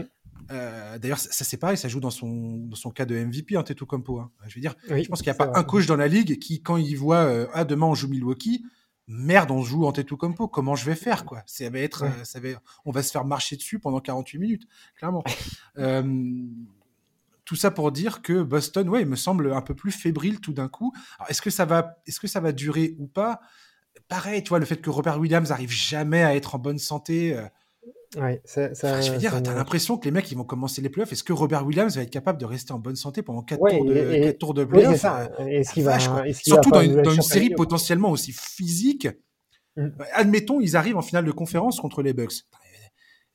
Euh, 0.50 0.98
d'ailleurs, 0.98 1.18
ça, 1.18 1.44
c'est 1.44 1.56
pareil, 1.56 1.76
ça 1.76 1.88
joue 1.88 2.00
dans 2.00 2.10
son, 2.10 2.56
dans 2.56 2.76
son 2.76 2.90
cas 2.90 3.04
de 3.04 3.14
MVP 3.16 3.56
en 3.56 3.62
Teto 3.62 3.86
Compo. 3.86 4.18
Hein. 4.18 4.30
Je 4.48 4.54
veux 4.54 4.60
dire, 4.60 4.74
je 4.88 5.08
pense 5.08 5.22
qu'il 5.22 5.32
n'y 5.32 5.38
a 5.38 5.46
pas 5.46 5.52
un 5.58 5.62
coach 5.62 5.86
dans 5.86 5.96
la 5.96 6.08
ligue 6.08 6.38
qui, 6.38 6.62
quand 6.62 6.76
il 6.76 6.94
voit 6.96 7.24
euh, 7.24 7.46
ah 7.52 7.64
demain 7.64 7.86
on 7.86 7.94
joue 7.94 8.08
Milwaukee, 8.08 8.64
merde, 9.06 9.50
on 9.50 9.62
joue 9.62 9.86
en 9.86 9.92
Compo, 9.92 10.48
comment 10.48 10.74
je 10.74 10.84
vais 10.86 10.96
faire 10.96 11.24
quoi? 11.24 11.42
Ça 11.46 11.68
va 11.70 11.78
être, 11.78 12.04
euh, 12.04 12.24
ça 12.24 12.40
va, 12.40 12.48
on 12.84 12.90
va 12.90 13.02
se 13.02 13.12
faire 13.12 13.24
marcher 13.24 13.56
dessus 13.56 13.78
pendant 13.78 14.00
48 14.00 14.38
minutes, 14.38 14.66
clairement. 14.96 15.22
tout 17.44 17.56
ça 17.56 17.72
pour 17.72 17.90
dire 17.90 18.22
que 18.22 18.42
Boston, 18.42 18.88
ouais, 18.88 19.02
il 19.02 19.08
me 19.08 19.16
semble 19.16 19.52
un 19.52 19.62
peu 19.62 19.74
plus 19.74 19.90
fébrile 19.90 20.40
tout 20.40 20.52
d'un 20.52 20.68
coup. 20.68 20.92
Est-ce 21.28 21.42
que 21.42 21.50
ça 21.50 21.64
va, 21.64 21.96
est-ce 22.06 22.20
que 22.20 22.28
ça 22.28 22.38
va 22.38 22.52
durer 22.52 22.94
ou 22.98 23.08
pas? 23.08 23.40
Pareil, 24.06 24.44
tu 24.44 24.50
vois, 24.50 24.60
le 24.60 24.66
fait 24.66 24.80
que 24.80 24.88
Robert 24.88 25.18
Williams 25.18 25.50
arrive 25.50 25.72
jamais 25.72 26.22
à 26.22 26.36
être 26.36 26.54
en 26.54 26.58
bonne 26.60 26.78
santé. 26.78 27.36
Ouais, 28.16 28.40
ça, 28.44 28.74
ça, 28.74 29.00
je 29.00 29.12
veux 29.12 29.18
dire, 29.18 29.40
t'as 29.40 29.54
l'impression 29.54 29.96
que 29.96 30.04
les 30.04 30.10
mecs 30.10 30.30
ils 30.32 30.36
vont 30.36 30.44
commencer 30.44 30.82
les 30.82 30.88
playoffs. 30.88 31.12
Est-ce 31.12 31.22
que 31.22 31.32
Robert 31.32 31.64
Williams 31.64 31.94
va 31.94 32.02
être 32.02 32.10
capable 32.10 32.40
de 32.40 32.44
rester 32.44 32.72
en 32.72 32.78
bonne 32.80 32.96
santé 32.96 33.22
pendant 33.22 33.42
4 33.42 33.60
tours 33.60 33.84
de, 33.84 34.12
et, 34.12 34.20
4 34.22 34.38
tours 34.38 34.54
de 34.54 34.64
playoffs? 34.64 35.00
ça. 35.00 35.30
Est-ce 35.38 35.72
qu'il 35.72 35.84
va, 35.84 35.98
Surtout 36.32 36.70
dans, 36.70 36.80
une, 36.80 37.02
dans 37.02 37.12
une 37.12 37.22
série 37.22 37.50
potentiellement 37.50 38.10
aussi 38.10 38.32
physique. 38.32 39.08
Mm. 39.76 39.88
Admettons, 40.12 40.60
ils 40.60 40.76
arrivent 40.76 40.96
en 40.96 41.02
finale 41.02 41.24
de 41.24 41.30
conférence 41.30 41.78
contre 41.78 42.02
les 42.02 42.12
Bucks. 42.12 42.44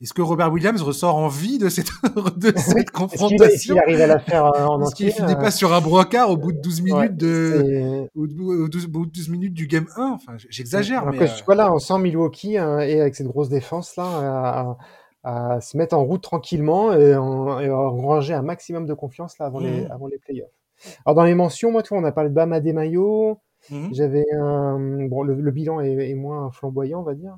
Est-ce 0.02 0.12
que 0.12 0.20
Robert 0.20 0.52
Williams 0.52 0.82
ressort 0.82 1.16
en 1.16 1.28
vie 1.28 1.58
de 1.58 1.70
cette, 1.70 1.88
de 2.36 2.52
cette 2.56 2.90
confrontation 2.90 3.46
Est-ce 3.46 3.62
qu'il 3.62 3.78
arrive 3.78 4.00
à 4.02 4.06
la 4.06 4.18
faire 4.18 4.44
euh, 4.44 4.66
en 4.66 4.82
entier 4.82 5.06
Est-ce 5.06 5.16
qu'il 5.16 5.24
finit 5.24 5.36
pas 5.36 5.50
sur 5.50 5.72
un 5.72 5.80
brocard 5.80 6.30
au 6.30 6.36
bout 6.36 6.52
de 6.52 6.60
12 6.60 6.82
minutes 6.82 7.16
de, 7.16 8.06
au 8.14 8.26
bout 8.26 9.06
de 9.06 9.08
12, 9.08 9.28
minutes 9.30 9.54
du 9.54 9.66
game 9.66 9.86
1 9.96 10.10
Enfin, 10.12 10.36
j'exagère, 10.50 11.06
mais. 11.06 11.22
Euh... 11.22 11.26
Voilà, 11.46 11.72
on 11.72 11.78
sent 11.78 11.98
Milwaukee 11.98 12.58
hein, 12.58 12.80
et 12.80 13.00
avec 13.00 13.14
cette 13.14 13.26
grosse 13.26 13.48
défense 13.48 13.96
là. 13.96 14.04
À, 14.04 14.76
à, 15.24 15.60
se 15.60 15.76
mettre 15.76 15.96
en 15.96 16.04
route 16.04 16.22
tranquillement 16.22 16.92
et, 16.92 17.16
en, 17.16 17.58
et 17.58 17.68
ranger 17.68 18.34
un 18.34 18.42
maximum 18.42 18.86
de 18.86 18.94
confiance 18.94 19.38
là 19.38 19.46
avant, 19.46 19.58
les, 19.58 19.82
mmh. 19.82 19.90
avant 19.90 20.06
les 20.06 20.18
playoffs. 20.18 20.50
Alors 21.04 21.16
dans 21.16 21.24
les 21.24 21.34
mentions, 21.34 21.72
moi, 21.72 21.82
tu 21.82 21.88
vois, 21.88 21.98
on 21.98 22.04
a 22.04 22.12
parlé 22.12 22.30
de 22.30 22.34
Bama 22.34 22.60
Mayo. 22.60 23.38
Mmh. 23.70 23.88
J'avais 23.92 24.24
un 24.38 24.78
bon, 25.08 25.22
le, 25.22 25.34
le 25.34 25.50
bilan 25.50 25.80
est, 25.80 26.10
est, 26.10 26.14
moins 26.14 26.50
flamboyant, 26.52 27.00
on 27.00 27.02
va 27.02 27.14
dire 27.14 27.36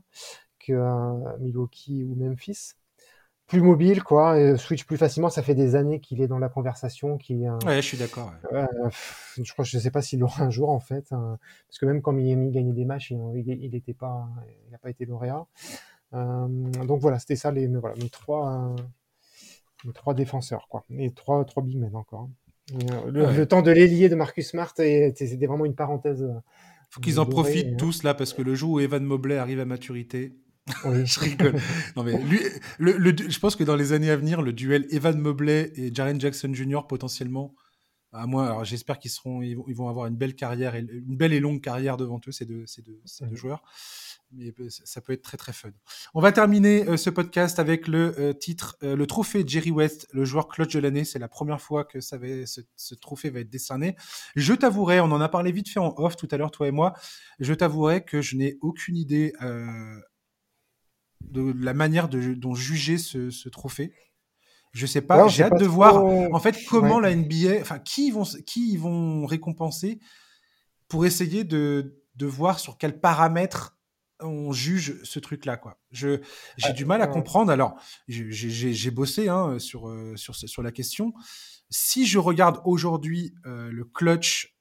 que 0.69 1.39
Milwaukee 1.41 2.05
ou 2.05 2.15
Memphis. 2.15 2.75
Plus 3.47 3.63
mobile, 3.63 4.03
quoi, 4.03 4.39
et 4.39 4.59
switch 4.59 4.85
plus 4.85 4.99
facilement. 4.99 5.31
Ça 5.31 5.43
fait 5.43 5.55
des 5.55 5.75
années 5.75 6.01
qu'il 6.01 6.21
est 6.21 6.27
dans 6.27 6.39
la 6.39 6.51
conversation. 6.51 7.17
Qui, 7.17 7.49
ouais, 7.49 7.77
je 7.77 7.81
suis 7.81 7.97
d'accord. 7.97 8.31
Ouais. 8.53 8.59
Euh, 8.59 8.91
je 9.43 9.53
crois, 9.55 9.65
je 9.65 9.79
sais 9.79 9.91
pas 9.91 10.03
s'il 10.03 10.21
l'aura 10.21 10.43
un 10.45 10.51
jour 10.51 10.69
en 10.69 10.81
fait, 10.81 11.11
hein, 11.13 11.39
parce 11.67 11.79
que 11.79 11.87
même 11.87 12.03
quand 12.03 12.13
Miami 12.13 12.51
gagnait 12.51 12.75
des 12.75 12.85
matchs, 12.85 13.11
il 13.11 13.71
n'était 13.73 13.95
pas, 13.95 14.29
il 14.67 14.71
n'a 14.71 14.77
pas 14.77 14.91
été 14.91 15.07
lauréat. 15.07 15.47
Euh, 16.15 16.47
donc 16.87 17.01
voilà, 17.01 17.19
c'était 17.19 17.37
ça 17.37 17.51
les, 17.51 17.67
voilà, 17.69 17.97
mes 17.97 18.11
trois, 18.11 18.75
mes 19.87 19.93
trois 19.93 20.13
défenseurs, 20.13 20.69
quoi, 20.69 20.85
et 20.99 21.11
trois, 21.13 21.43
trois 21.47 21.63
big 21.63 21.79
men 21.79 21.95
encore. 21.97 22.29
Euh, 22.75 23.11
le, 23.11 23.27
ouais. 23.27 23.35
le, 23.35 23.47
temps 23.47 23.63
de 23.63 23.71
l'ailier 23.71 24.11
de 24.11 24.15
Marcus 24.15 24.49
Smart, 24.49 24.73
c'était 24.77 25.47
vraiment 25.47 25.65
une 25.65 25.75
parenthèse. 25.75 26.29
Faut 26.91 27.01
qu'ils 27.01 27.21
en 27.21 27.27
profitent 27.27 27.73
hein. 27.73 27.77
tous 27.79 28.03
là, 28.03 28.15
parce 28.15 28.33
que 28.33 28.43
le 28.43 28.55
jour 28.55 28.73
où 28.73 28.81
Evan 28.81 29.05
Mobley 29.05 29.37
arrive 29.37 29.61
à 29.61 29.65
maturité, 29.65 30.35
oui. 30.85 31.07
je 31.07 31.21
rigole. 31.21 31.55
Non, 31.97 32.03
mais 32.05 32.19
lui, 32.19 32.41
le, 32.79 32.93
le, 32.93 33.15
je 33.17 33.39
pense 33.39 33.57
que 33.57 33.65
dans 33.65 33.77
les 33.77 33.93
années 33.93 34.11
à 34.11 34.17
venir, 34.17 34.43
le 34.43 34.53
duel 34.53 34.87
Evan 34.91 35.19
Mobley 35.19 35.73
et 35.77 35.95
Jaren 35.95 36.21
Jackson 36.21 36.53
Jr. 36.53 36.87
potentiellement, 36.89 37.55
à 38.13 38.27
moi, 38.27 38.47
alors 38.47 38.65
j'espère 38.65 38.99
qu'ils 38.99 39.11
seront, 39.11 39.43
ils 39.43 39.55
vont, 39.55 39.65
ils 39.69 39.77
vont, 39.77 39.89
avoir 39.89 40.07
une 40.07 40.17
belle 40.17 40.35
carrière, 40.35 40.75
et, 40.75 40.81
une 40.81 41.17
belle 41.17 41.33
et 41.33 41.41
longue 41.41 41.61
carrière 41.61 41.97
devant 41.97 42.21
eux, 42.27 42.33
ces 42.33 42.47
deux, 42.47 42.65
ces 42.67 42.83
deux, 42.83 43.01
ces 43.05 43.27
deux 43.27 43.37
joueurs. 43.37 43.63
Mais 44.33 44.53
ça 44.69 45.01
peut 45.01 45.15
être 45.15 45.23
très 45.23 45.39
très 45.39 45.55
fun. 45.55 45.71
On 46.13 46.21
va 46.21 46.33
terminer 46.33 46.87
euh, 46.87 46.99
ce 46.99 47.09
podcast 47.09 47.59
avec 47.59 47.89
le 47.89 48.15
euh, 48.19 48.33
titre, 48.35 48.77
euh, 48.83 48.95
le 48.95 49.07
trophée 49.07 49.43
Jerry 49.47 49.71
West, 49.71 50.07
le 50.13 50.27
joueur 50.27 50.49
clutch 50.49 50.75
de 50.75 50.81
l'année. 50.81 51.05
C'est 51.05 51.19
la 51.19 51.29
première 51.29 51.63
fois 51.63 51.85
que 51.85 52.01
ça 52.01 52.19
va, 52.19 52.45
ce, 52.45 52.61
ce, 52.77 52.95
trophée 52.95 53.31
va 53.31 53.41
être 53.41 53.49
décerné. 53.49 53.97
Je 54.37 54.53
t'avouerai, 54.53 55.01
on 55.01 55.11
en 55.13 55.21
a 55.23 55.31
parlé 55.31 55.51
vite 55.51 55.71
fait 55.71 55.81
en 55.81 55.95
off 55.97 56.17
tout 56.17 56.29
à 56.31 56.37
l'heure, 56.37 56.51
toi 56.51 56.69
et 56.69 56.73
moi. 56.73 56.93
Je 57.41 57.55
t'avouerai 57.55 58.05
que 58.05 58.21
je 58.21 58.37
n'ai 58.37 58.59
aucune 58.61 58.99
idée 58.99 59.33
de 61.21 61.53
la 61.59 61.75
manière 61.75 62.09
de, 62.09 62.35
dont 62.35 62.55
juger 62.55 62.99
ce, 62.99 63.31
ce 63.31 63.49
trophée. 63.49 63.93
Je 64.73 64.87
sais 64.87 65.01
pas, 65.01 65.29
j'ai 65.29 65.45
hâte 65.45 65.59
de 65.59 65.65
trop... 65.65 65.75
voir 65.75 66.05
en 66.05 66.39
fait 66.41 66.57
comment 66.69 66.97
ouais. 66.97 67.03
la 67.03 67.17
NBA, 67.17 67.61
enfin 67.61 67.79
qui 67.79 68.11
vont 68.11 68.25
qui 68.47 68.73
ils 68.73 68.79
vont 68.79 69.25
récompenser 69.25 69.99
pour 70.89 71.07
essayer 71.07 71.45
de, 71.45 72.03
de 72.17 72.27
voir 72.27 72.59
sur 72.59 72.77
quels 72.77 73.01
paramètres 73.01 73.79
on 74.21 74.53
juge 74.53 75.01
ce 75.05 75.19
truc-là, 75.19 75.57
quoi. 75.57 75.79
Je 75.91 76.21
j'ai 76.57 76.71
ah, 76.71 76.73
du 76.73 76.85
mal 76.85 77.03
à 77.03 77.07
comprendre. 77.07 77.53
Alors, 77.53 77.77
j'ai 78.09 78.91
bossé 78.91 79.29
hein, 79.29 79.59
sur, 79.59 79.89
euh, 79.89 80.17
sur 80.17 80.35
sur 80.35 80.63
la 80.63 80.73
question. 80.73 81.13
Si 81.71 82.07
je 82.07 82.19
regarde 82.19 82.61
aujourd'hui 82.65 83.35
euh, 83.47 83.71
le 83.71 83.85
clutch 83.85 84.47
euh, 84.47 84.58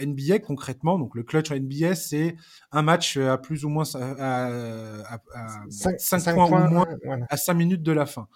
NBA 0.00 0.40
concrètement. 0.40 0.98
Donc 0.98 1.14
le 1.14 1.22
clutch 1.22 1.50
en 1.50 1.56
NBA, 1.56 1.94
c'est 1.94 2.36
un 2.72 2.82
match 2.82 3.16
à 3.16 3.38
plus 3.38 3.64
ou 3.64 3.68
moins 3.68 3.84
à, 3.94 4.46
à, 5.04 5.14
à 5.34 5.64
5, 5.70 6.00
5, 6.00 6.18
5 6.18 6.34
points, 6.34 6.48
points, 6.48 6.68
ou 6.68 6.70
moins 6.70 6.86
voilà. 7.04 7.26
à 7.28 7.36
5 7.36 7.54
minutes 7.54 7.82
de 7.82 7.92
la 7.92 8.06
fin. 8.06 8.28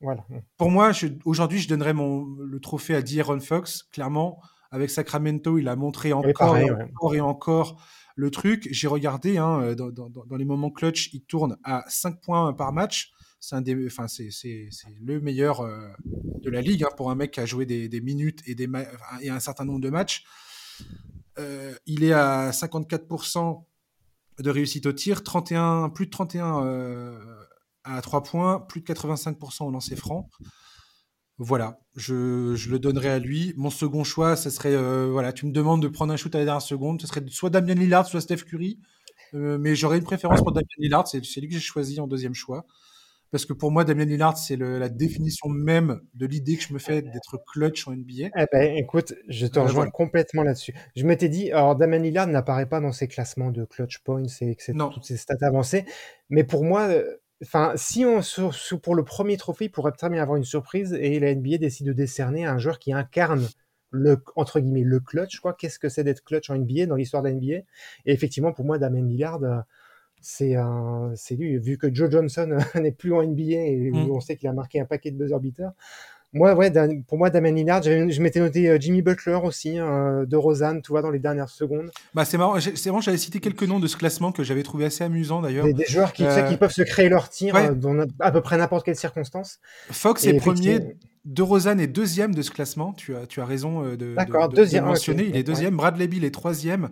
Voilà. 0.00 0.26
Pour 0.56 0.70
moi, 0.70 0.90
aujourd'hui, 1.24 1.60
je 1.60 1.68
donnerais 1.68 1.94
mon, 1.94 2.24
le 2.24 2.60
trophée 2.60 2.94
à 2.94 3.02
D'Aaron 3.02 3.40
Fox. 3.40 3.84
Clairement, 3.84 4.40
avec 4.72 4.90
Sacramento, 4.90 5.58
il 5.58 5.68
a 5.68 5.76
montré 5.76 6.12
encore, 6.12 6.32
pareil, 6.34 6.66
et 6.66 6.72
encore 6.72 7.14
et 7.14 7.20
encore 7.20 7.82
le 8.16 8.30
truc. 8.30 8.68
J'ai 8.70 8.88
regardé 8.88 9.38
hein, 9.38 9.74
dans, 9.74 9.90
dans, 9.90 10.08
dans, 10.08 10.36
les 10.36 10.44
moments 10.44 10.70
clutch, 10.70 11.12
il 11.12 11.22
tourne 11.22 11.56
à 11.62 11.84
5 11.88 12.20
points 12.20 12.52
par 12.52 12.72
match. 12.72 13.12
C'est 13.38 13.56
enfin 13.86 14.06
le 15.00 15.20
meilleur 15.20 15.62
euh, 15.62 15.88
de 16.04 16.50
la 16.50 16.60
ligue 16.60 16.84
hein, 16.84 16.90
pour 16.96 17.10
un 17.10 17.16
mec 17.16 17.32
qui 17.32 17.40
a 17.40 17.46
joué 17.46 17.66
des, 17.66 17.88
des 17.88 18.00
minutes 18.00 18.40
et 18.46 18.54
des 18.54 18.68
et 19.20 19.30
un 19.30 19.40
certain 19.40 19.64
nombre 19.64 19.80
de 19.80 19.90
matchs. 19.90 20.24
Euh, 21.38 21.74
il 21.86 22.04
est 22.04 22.12
à 22.12 22.50
54% 22.50 23.64
de 24.38 24.50
réussite 24.50 24.86
au 24.86 24.92
tir, 24.92 25.22
31, 25.22 25.90
plus 25.90 26.06
de 26.06 26.10
31% 26.10 26.62
euh, 26.64 27.18
à 27.84 28.00
3 28.00 28.22
points, 28.22 28.60
plus 28.60 28.80
de 28.80 28.86
85% 28.86 29.64
au 29.64 29.70
lancer 29.70 29.96
franc. 29.96 30.28
Voilà, 31.38 31.80
je, 31.96 32.70
le 32.70 32.78
donnerai 32.78 33.08
à 33.08 33.18
lui. 33.18 33.52
Mon 33.56 33.70
second 33.70 34.04
choix, 34.04 34.36
ce 34.36 34.50
serait, 34.50 34.74
euh, 34.74 35.08
voilà, 35.10 35.32
tu 35.32 35.46
me 35.46 35.52
demandes 35.52 35.82
de 35.82 35.88
prendre 35.88 36.12
un 36.12 36.16
shoot 36.16 36.34
à 36.34 36.38
la 36.38 36.44
dernière 36.44 36.62
seconde, 36.62 37.00
ce 37.00 37.06
serait 37.06 37.22
soit 37.28 37.50
Damien 37.50 37.74
Lillard, 37.74 38.06
soit 38.06 38.20
Steph 38.20 38.44
Curry. 38.44 38.78
Euh, 39.34 39.56
mais 39.58 39.74
j'aurais 39.74 39.98
une 39.98 40.04
préférence 40.04 40.42
pour 40.42 40.52
Damien 40.52 40.66
Lillard, 40.78 41.08
c'est 41.08 41.18
lui 41.40 41.48
que 41.48 41.54
j'ai 41.54 41.60
choisi 41.60 41.98
en 42.00 42.06
deuxième 42.06 42.34
choix 42.34 42.66
parce 43.32 43.46
que 43.46 43.54
pour 43.54 43.72
moi, 43.72 43.84
Damien 43.84 44.04
Lillard, 44.04 44.36
c'est 44.36 44.56
la 44.56 44.90
définition 44.90 45.48
même 45.48 46.02
de 46.14 46.26
l'idée 46.26 46.56
que 46.56 46.62
je 46.62 46.74
me 46.74 46.78
fais 46.78 47.00
d'être 47.00 47.42
clutch 47.50 47.88
en 47.88 47.92
NBA. 47.92 48.28
Eh 48.36 48.44
ben, 48.52 48.76
écoute, 48.76 49.14
je 49.26 49.46
te 49.46 49.58
euh, 49.58 49.62
rejoins 49.62 49.74
voilà. 49.76 49.90
complètement 49.90 50.42
là-dessus. 50.42 50.74
Je 50.94 51.06
m'étais 51.06 51.30
dit, 51.30 51.50
alors 51.50 51.74
Damien 51.74 51.98
Lillard 51.98 52.26
n'apparaît 52.26 52.68
pas 52.68 52.80
dans 52.80 52.92
ces 52.92 53.08
classements 53.08 53.50
de 53.50 53.64
clutch 53.64 54.00
points 54.00 54.22
et 54.42 54.54
que 54.54 54.92
toutes 54.92 55.06
ces 55.06 55.16
stats 55.16 55.36
avancées, 55.40 55.86
mais 56.28 56.44
pour 56.44 56.62
moi, 56.62 56.90
enfin, 57.42 57.72
si 57.74 58.04
on 58.04 58.20
pour 58.82 58.94
le 58.94 59.02
premier 59.02 59.38
trophée, 59.38 59.64
il 59.64 59.70
pourrait 59.70 59.92
très 59.92 60.10
bien 60.10 60.20
avoir 60.20 60.36
une 60.36 60.44
surprise 60.44 60.92
et 60.92 61.18
la 61.18 61.34
NBA 61.34 61.56
décide 61.56 61.86
de 61.86 61.94
décerner 61.94 62.44
un 62.44 62.58
joueur 62.58 62.78
qui 62.78 62.92
incarne 62.92 63.48
le 63.90 64.22
entre 64.36 64.60
guillemets 64.60 64.84
le 64.84 65.00
clutch 65.00 65.40
quoi. 65.40 65.54
Qu'est-ce 65.54 65.78
que 65.78 65.88
c'est 65.88 66.04
d'être 66.04 66.22
clutch 66.22 66.50
en 66.50 66.56
NBA 66.56 66.84
dans 66.84 66.96
l'histoire 66.96 67.22
de 67.22 67.28
la 67.28 67.34
NBA 67.34 67.64
Et 68.04 68.12
effectivement, 68.12 68.52
pour 68.52 68.66
moi, 68.66 68.78
Damien 68.78 69.06
Lillard, 69.06 69.40
euh, 70.40 71.10
c'est 71.14 71.16
c'est 71.16 71.36
lui. 71.36 71.58
Vu 71.58 71.78
que 71.78 71.92
Joe 71.92 72.10
Johnson 72.10 72.58
n'est 72.74 72.92
plus 72.92 73.12
en 73.12 73.22
NBA 73.22 73.42
et 73.42 73.90
mm. 73.90 74.10
on 74.10 74.20
sait 74.20 74.36
qu'il 74.36 74.48
a 74.48 74.52
marqué 74.52 74.80
un 74.80 74.84
paquet 74.84 75.10
de 75.10 75.16
buzzer 75.16 75.38
beaters, 75.40 75.72
moi, 76.34 76.54
ouais, 76.54 76.72
pour 77.08 77.18
moi, 77.18 77.28
Damien 77.28 77.52
Lillard, 77.52 77.82
je 77.82 78.22
m'étais 78.22 78.40
noté 78.40 78.68
euh, 78.70 78.78
Jimmy 78.80 79.02
Butler 79.02 79.38
aussi, 79.44 79.76
hein, 79.76 80.24
de 80.26 80.36
Rosanne, 80.36 80.80
tu 80.80 80.90
vois, 80.90 81.02
dans 81.02 81.10
les 81.10 81.18
dernières 81.18 81.50
secondes. 81.50 81.90
Bah, 82.14 82.24
c'est 82.24 82.38
marrant, 82.38 82.58
c'est 82.58 82.86
marrant, 82.86 83.02
j'avais 83.02 83.18
cité 83.18 83.38
quelques 83.38 83.64
noms 83.64 83.80
de 83.80 83.86
ce 83.86 83.98
classement 83.98 84.32
que 84.32 84.42
j'avais 84.42 84.62
trouvé 84.62 84.86
assez 84.86 85.04
amusant 85.04 85.42
d'ailleurs. 85.42 85.66
Des, 85.66 85.84
joueurs 85.84 86.14
qui, 86.14 86.24
euh... 86.24 86.42
qui 86.48 86.56
peuvent 86.56 86.72
se 86.72 86.82
créer 86.82 87.10
leur 87.10 87.28
tir 87.28 87.54
euh, 87.54 87.74
dans 87.74 88.06
à 88.18 88.32
peu 88.32 88.40
près 88.40 88.56
n'importe 88.56 88.86
quelle 88.86 88.96
circonstance. 88.96 89.60
Fox 89.90 90.24
est 90.24 90.34
premier, 90.34 90.96
de 91.26 91.42
Rosanne 91.42 91.80
est 91.80 91.86
deuxième 91.86 92.34
de 92.34 92.40
ce 92.40 92.50
classement, 92.50 92.94
tu 92.94 93.14
as, 93.14 93.26
tu 93.26 93.42
as 93.42 93.44
raison 93.44 93.84
euh, 93.84 93.96
de, 93.98 94.14
de, 94.16 94.54
deuxième, 94.54 94.86
mentionner, 94.86 95.26
il 95.28 95.36
est 95.36 95.42
deuxième, 95.42 95.76
Bradley 95.76 96.06
Bill 96.06 96.24
est 96.24 96.30
troisième. 96.30 96.88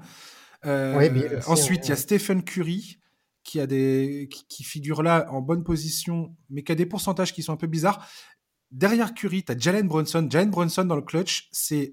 ensuite, 1.47 1.87
il 1.87 1.89
y 1.89 1.93
a 1.93 1.97
Stephen 1.97 2.43
Curry 2.43 2.99
qui 3.43 3.61
a 3.61 3.67
des 3.67 4.29
qui, 4.31 4.47
qui, 4.49 4.65
figure 4.65 5.03
là 5.03 5.27
en 5.31 5.41
bonne 5.41 5.65
position, 5.65 6.37
mais 6.51 6.63
qui 6.63 6.73
a 6.73 6.75
des 6.75 6.87
pourcentages 6.87 7.33
qui 7.33 7.43
sont 7.43 7.53
un 7.53 7.57
peu 7.57 7.67
bizarres. 7.67 8.07
Derrière 8.71 9.15
Curry, 9.15 9.45
tu 9.45 9.53
as 9.53 9.59
Jalen 9.59 9.89
Brunson. 9.89 10.27
Jalen 10.31 10.51
Brunson 10.51 10.85
dans 10.85 10.97
le 10.97 11.03
clutch, 11.03 11.49
c'est 11.51 11.93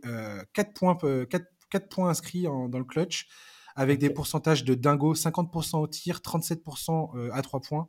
4, 0.53 0.69
euh, 0.69 0.71
points, 0.75 0.95
4, 0.95 1.05
euh, 1.05 1.25
4 1.71 1.89
points 1.89 2.09
inscrits 2.09 2.43
dans 2.43 2.77
le 2.77 2.83
clutch, 2.83 3.27
avec 3.75 3.99
des 3.99 4.09
pourcentages 4.09 4.63
de 4.63 4.75
dingo, 4.75 5.15
50% 5.15 5.79
au 5.79 5.87
tir, 5.87 6.19
37% 6.19 7.11
euh, 7.15 7.29
à 7.33 7.41
3 7.41 7.61
points. 7.61 7.87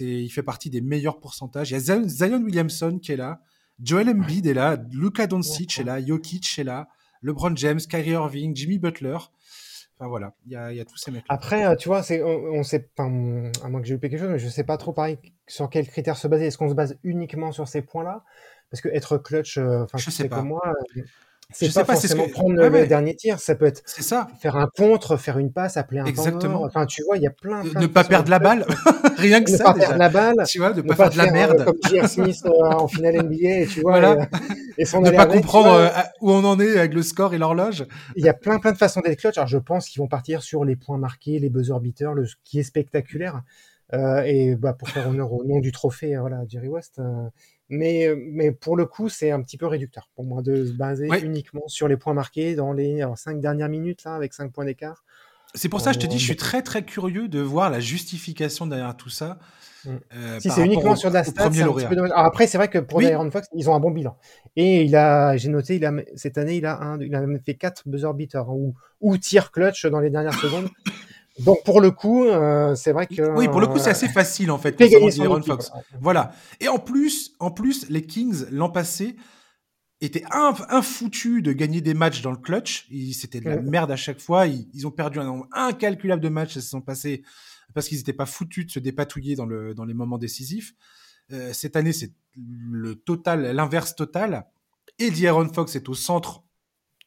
Il 0.00 0.30
fait 0.30 0.42
partie 0.42 0.70
des 0.70 0.80
meilleurs 0.80 1.20
pourcentages. 1.20 1.70
Il 1.70 1.74
y 1.74 1.90
a 1.90 2.08
Zion 2.08 2.42
Williamson 2.42 2.98
qui 2.98 3.12
est 3.12 3.16
là, 3.16 3.42
Joel 3.82 4.08
Embiid 4.08 4.46
est 4.46 4.54
là, 4.54 4.78
Luka 4.90 5.26
Doncic 5.26 5.78
est 5.78 5.84
là, 5.84 6.04
Jokic 6.04 6.58
est 6.58 6.64
là, 6.64 6.88
LeBron 7.20 7.54
James, 7.56 7.80
Kyrie 7.80 8.10
Irving, 8.10 8.56
Jimmy 8.56 8.78
Butler. 8.78 9.18
Enfin 9.98 10.08
voilà, 10.08 10.34
il 10.44 10.52
y 10.52 10.56
a, 10.56 10.84
tous 10.84 10.98
ces 10.98 11.10
mecs. 11.10 11.24
Après, 11.30 11.64
euh, 11.64 11.74
tu 11.74 11.88
vois, 11.88 12.02
c'est, 12.02 12.22
on, 12.22 12.62
sait 12.62 12.80
pas, 12.80 13.04
à 13.04 13.08
moins 13.08 13.80
que 13.80 13.86
j'ai 13.86 13.94
loupé 13.94 14.10
quelque 14.10 14.20
chose, 14.20 14.28
mais 14.28 14.38
je 14.38 14.48
sais 14.48 14.64
pas 14.64 14.76
trop 14.76 14.92
pareil 14.92 15.18
sur 15.46 15.70
quels 15.70 15.86
critères 15.86 16.18
se 16.18 16.28
baser. 16.28 16.46
Est-ce 16.46 16.58
qu'on 16.58 16.68
se 16.68 16.74
base 16.74 16.98
uniquement 17.02 17.50
sur 17.50 17.66
ces 17.66 17.80
points-là? 17.80 18.22
Parce 18.70 18.82
que 18.82 18.88
être 18.88 19.16
clutch, 19.16 19.56
euh, 19.56 19.84
enfin, 19.84 19.96
je 19.96 20.10
sais 20.10 20.28
pas. 20.28 20.42
moi, 20.42 20.60
euh, 20.66 21.02
c'est 21.52 21.72
pas, 21.72 21.84
pas 21.84 21.92
forcément 21.92 22.28
prendre 22.28 22.54
le, 22.54 22.86
dernier 22.86 23.14
tir, 23.14 23.38
ça 23.38 23.54
peut 23.54 23.66
être 23.66 23.82
ça. 23.86 24.26
faire 24.40 24.56
un 24.56 24.68
contre, 24.76 25.16
faire 25.16 25.38
une 25.38 25.52
passe, 25.52 25.76
appeler 25.76 26.00
un 26.00 26.04
Exactement. 26.04 26.64
Enfin, 26.64 26.86
tu 26.86 27.04
vois, 27.04 27.16
il 27.16 27.22
y 27.22 27.26
a 27.26 27.30
plein, 27.30 27.62
plein 27.62 27.80
ne 27.80 27.86
pas 27.86 28.02
perdre 28.02 28.30
la 28.30 28.40
balle, 28.40 28.66
rien 29.16 29.42
que 29.42 29.52
ne 29.52 29.56
ça. 29.56 29.64
Pas 29.64 29.74
perdre 29.74 29.96
la 29.96 30.08
balle, 30.08 30.36
tu 30.48 30.58
vois, 30.58 30.74
ne 30.74 30.82
pas, 30.82 30.96
faire 30.96 31.10
de 31.10 31.16
la 31.16 31.30
merde. 31.30 31.64
comme 31.64 31.78
J.R. 31.88 32.08
Smith 32.08 32.44
en 32.46 32.88
finale 32.88 33.22
NBA, 33.22 33.66
tu 33.72 33.80
vois. 33.80 34.00
Voilà. 34.00 34.28
Et, 34.76 34.82
et 34.82 35.00
ne 35.00 35.10
pas 35.10 35.26
comprendre 35.26 35.90
où 36.20 36.32
on 36.32 36.44
en 36.44 36.58
est 36.58 36.78
avec 36.78 36.94
le 36.94 37.02
score 37.02 37.32
et 37.32 37.38
l'horloge. 37.38 37.86
Il 38.16 38.24
y 38.24 38.28
a 38.28 38.34
plein, 38.34 38.58
plein 38.58 38.72
de 38.72 38.78
façons 38.78 39.00
d'être 39.00 39.18
clutch. 39.18 39.38
Alors, 39.38 39.48
je 39.48 39.58
pense 39.58 39.88
qu'ils 39.88 40.00
vont 40.00 40.08
partir 40.08 40.42
sur 40.42 40.64
les 40.64 40.74
points 40.74 40.98
marqués, 40.98 41.38
les 41.38 41.48
buzzer 41.48 41.78
beaters, 41.80 42.14
le 42.14 42.26
qui 42.44 42.58
est 42.58 42.64
spectaculaire. 42.64 43.42
Euh, 43.94 44.22
et 44.22 44.56
bah, 44.56 44.72
pour 44.72 44.88
faire 44.88 45.08
honneur 45.08 45.32
au 45.32 45.44
nom 45.44 45.60
du 45.60 45.70
trophée, 45.70 46.16
voilà, 46.16 46.42
Jerry 46.48 46.68
West. 46.68 47.00
Euh, 47.70 47.76
mais, 47.76 48.14
mais 48.16 48.52
pour 48.52 48.76
le 48.76 48.86
coup, 48.86 49.08
c'est 49.08 49.30
un 49.30 49.42
petit 49.42 49.58
peu 49.58 49.66
réducteur 49.66 50.08
pour 50.14 50.24
moi 50.24 50.42
de 50.42 50.64
se 50.64 50.72
baser 50.72 51.08
uniquement 51.22 51.66
sur 51.68 51.88
les 51.88 51.96
points 51.96 52.14
marqués 52.14 52.54
dans 52.54 52.72
les 52.72 53.04
cinq 53.16 53.40
dernières 53.40 53.68
minutes, 53.68 54.04
là, 54.04 54.14
avec 54.14 54.32
cinq 54.32 54.52
points 54.52 54.64
d'écart. 54.64 55.04
C'est 55.54 55.68
pour 55.68 55.80
ça 55.80 55.90
que 55.90 56.00
je 56.00 56.00
te 56.00 56.10
dis, 56.10 56.18
je 56.18 56.24
suis 56.24 56.36
très 56.36 56.62
très 56.62 56.84
curieux 56.84 57.28
de 57.28 57.40
voir 57.40 57.70
la 57.70 57.80
justification 57.80 58.66
derrière 58.66 58.96
tout 58.96 59.08
ça. 59.08 59.38
Mmh. 59.84 59.90
Euh, 60.14 60.40
si 60.40 60.50
c'est 60.50 60.64
uniquement 60.64 60.96
sur 60.96 61.10
de 61.10 61.14
la 61.14 61.24
stat, 61.24 61.50
c'est 61.50 61.62
un 61.62 61.72
petit 61.72 61.86
peu 61.86 62.08
après, 62.14 62.46
c'est 62.46 62.58
vrai 62.58 62.68
que 62.68 62.78
pour 62.78 62.98
oui. 62.98 63.08
Fox, 63.30 63.48
ils 63.54 63.70
ont 63.70 63.74
un 63.74 63.80
bon 63.80 63.90
bilan. 63.90 64.18
Et 64.56 64.82
il 64.82 64.96
a, 64.96 65.36
j'ai 65.36 65.48
noté, 65.48 65.76
il 65.76 65.84
a, 65.86 65.92
cette 66.14 66.38
année, 66.38 66.56
il 66.56 66.66
a, 66.66 66.78
un, 66.82 67.00
il 67.00 67.14
a 67.14 67.24
fait 67.44 67.54
quatre 67.54 67.88
buzzer 67.88 68.12
beaters 68.12 68.50
ou, 68.50 68.74
ou 69.00 69.16
tir 69.16 69.50
clutch 69.50 69.86
dans 69.86 70.00
les 70.00 70.10
dernières 70.10 70.34
secondes. 70.34 70.68
Donc 71.44 71.62
pour 71.64 71.80
le 71.80 71.90
coup, 71.90 72.24
euh, 72.24 72.74
c'est 72.74 72.92
vrai 72.92 73.06
que 73.06 73.36
oui, 73.36 73.48
pour 73.48 73.60
le 73.60 73.66
coup, 73.66 73.78
c'est 73.78 73.90
assez 73.90 74.08
facile 74.08 74.50
en 74.50 74.58
fait. 74.58 74.80
Aaron 74.80 75.42
Fox. 75.42 75.70
Voilà. 76.00 76.32
Et 76.60 76.68
en 76.68 76.78
plus, 76.78 77.34
en 77.40 77.50
plus, 77.50 77.88
les 77.90 78.02
Kings 78.02 78.46
l'an 78.50 78.70
passé 78.70 79.16
étaient 80.00 80.24
infoutus 80.30 81.42
de 81.42 81.52
gagner 81.52 81.80
des 81.80 81.94
matchs 81.94 82.22
dans 82.22 82.30
le 82.30 82.38
clutch. 82.38 82.88
C'était 83.12 83.40
de 83.40 83.48
la 83.48 83.60
merde 83.60 83.90
à 83.90 83.96
chaque 83.96 84.20
fois. 84.20 84.46
Ils, 84.46 84.86
ont 84.86 84.90
perdu 84.90 85.18
un 85.18 85.24
nombre 85.24 85.46
incalculable 85.52 86.22
de 86.22 86.28
matchs. 86.28 86.56
Ils 86.56 86.62
se 86.62 86.70
sont 86.70 86.82
passés 86.82 87.22
parce 87.74 87.88
qu'ils 87.88 87.98
n'étaient 87.98 88.12
pas 88.12 88.26
foutus 88.26 88.66
de 88.66 88.70
se 88.70 88.78
dépatouiller 88.78 89.36
dans 89.36 89.46
le 89.46 89.74
dans 89.74 89.84
les 89.84 89.94
moments 89.94 90.18
décisifs. 90.18 90.74
Euh, 91.32 91.52
cette 91.52 91.76
année, 91.76 91.92
c'est 91.92 92.12
le 92.36 92.94
total, 92.94 93.52
l'inverse 93.54 93.94
total. 93.94 94.46
Et 94.98 95.10
Aaron 95.26 95.52
Fox 95.52 95.76
est 95.76 95.88
au 95.88 95.94
centre 95.94 96.45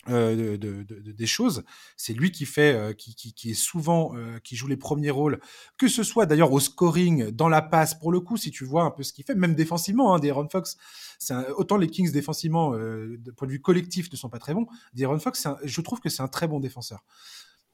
euh, 0.08 0.58
de, 0.58 0.84
de, 0.84 1.12
des 1.12 1.28
choses. 1.28 1.64
C'est 1.98 2.14
lui 2.14 2.32
qui 2.32 2.46
fait, 2.46 2.74
euh, 2.74 2.94
qui, 2.94 3.52
est 3.52 3.54
souvent, 3.54 4.16
euh, 4.16 4.40
qui 4.40 4.56
joue 4.56 4.68
les 4.68 4.78
premiers 4.78 5.12
rôles, 5.12 5.42
que 5.78 5.90
ce 5.90 6.04
soit 6.04 6.26
d'ailleurs 6.26 6.54
au 6.54 6.62
scoring, 6.62 7.32
dans 7.32 7.50
la 7.50 7.62
passe. 7.62 7.96
Pour 7.96 8.14
le 8.14 8.22
coup, 8.22 8.38
si 8.38 8.50
tu 8.50 8.64
vois 8.64 8.84
un 8.84 8.92
peu 8.92 9.04
ce 9.04 9.12
qu'il 9.12 9.26
fait, 9.26 9.36
même 9.36 9.56
défensivement, 9.56 10.16
hein, 10.16 10.20
De'Aaron 10.20 10.48
Fox, 10.48 10.78
c'est 11.20 11.36
autant 11.52 11.76
les 11.76 11.88
Kings 11.88 12.12
défensivement, 12.12 12.72
de 12.72 13.32
point 13.36 13.48
de 13.48 13.52
vue 13.52 13.62
collectif, 13.62 14.10
ne 14.10 14.16
sont 14.16 14.30
pas 14.30 14.40
très 14.40 14.54
bons. 14.54 14.68
De'Aaron 14.94 15.20
Fox, 15.20 15.46
un, 15.46 15.58
je 15.64 15.82
trouve 15.82 16.00
que 16.00 16.10
c'est 16.10 16.24
un 16.24 16.30
très 16.30 16.48
bon 16.48 16.62
défenseur. 16.62 17.04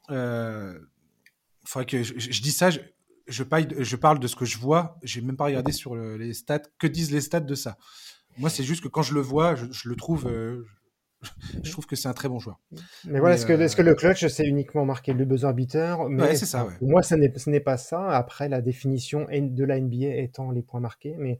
Euh, 0.09 0.79
faudrait 1.63 1.85
que 1.85 2.01
je, 2.01 2.17
je, 2.17 2.41
dis 2.41 2.51
ça. 2.51 2.69
Je, 3.27 3.43
parle, 3.43 4.19
de 4.19 4.27
ce 4.27 4.35
que 4.35 4.45
je 4.45 4.57
vois. 4.57 4.97
J'ai 5.03 5.21
même 5.21 5.37
pas 5.37 5.45
regardé 5.45 5.71
sur 5.71 5.95
le, 5.95 6.17
les 6.17 6.33
stats. 6.33 6.59
Que 6.79 6.87
disent 6.87 7.11
les 7.11 7.21
stats 7.21 7.39
de 7.39 7.55
ça? 7.55 7.77
Moi, 8.37 8.49
c'est 8.49 8.63
juste 8.63 8.81
que 8.81 8.87
quand 8.87 9.03
je 9.03 9.13
le 9.13 9.21
vois, 9.21 9.55
je 9.55 9.87
le 9.87 9.95
trouve 9.95 10.27
je 11.63 11.71
trouve 11.71 11.85
que 11.85 11.95
c'est 11.95 12.07
un 12.07 12.13
très 12.13 12.29
bon 12.29 12.39
joueur. 12.39 12.59
Mais 13.05 13.19
voilà, 13.19 13.35
est-ce 13.35 13.45
que, 13.45 13.53
est 13.53 13.75
que, 13.75 13.81
le 13.81 13.95
clutch, 13.95 14.25
c'est 14.27 14.45
uniquement 14.45 14.85
marqué 14.85 15.13
le 15.13 15.25
buzzer 15.25 15.53
beater 15.53 16.09
mais 16.09 16.35
c'est 16.35 16.45
ça. 16.45 16.65
Ouais. 16.65 16.73
Pour 16.79 16.89
moi, 16.89 17.03
ce 17.03 17.15
n'est 17.49 17.59
pas 17.59 17.77
ça. 17.77 18.09
Après, 18.09 18.49
la 18.49 18.61
définition 18.61 19.27
de 19.29 19.63
la 19.63 19.79
NBA 19.79 20.15
étant 20.17 20.51
les 20.51 20.61
points 20.61 20.79
marqués. 20.79 21.15
Mais, 21.17 21.39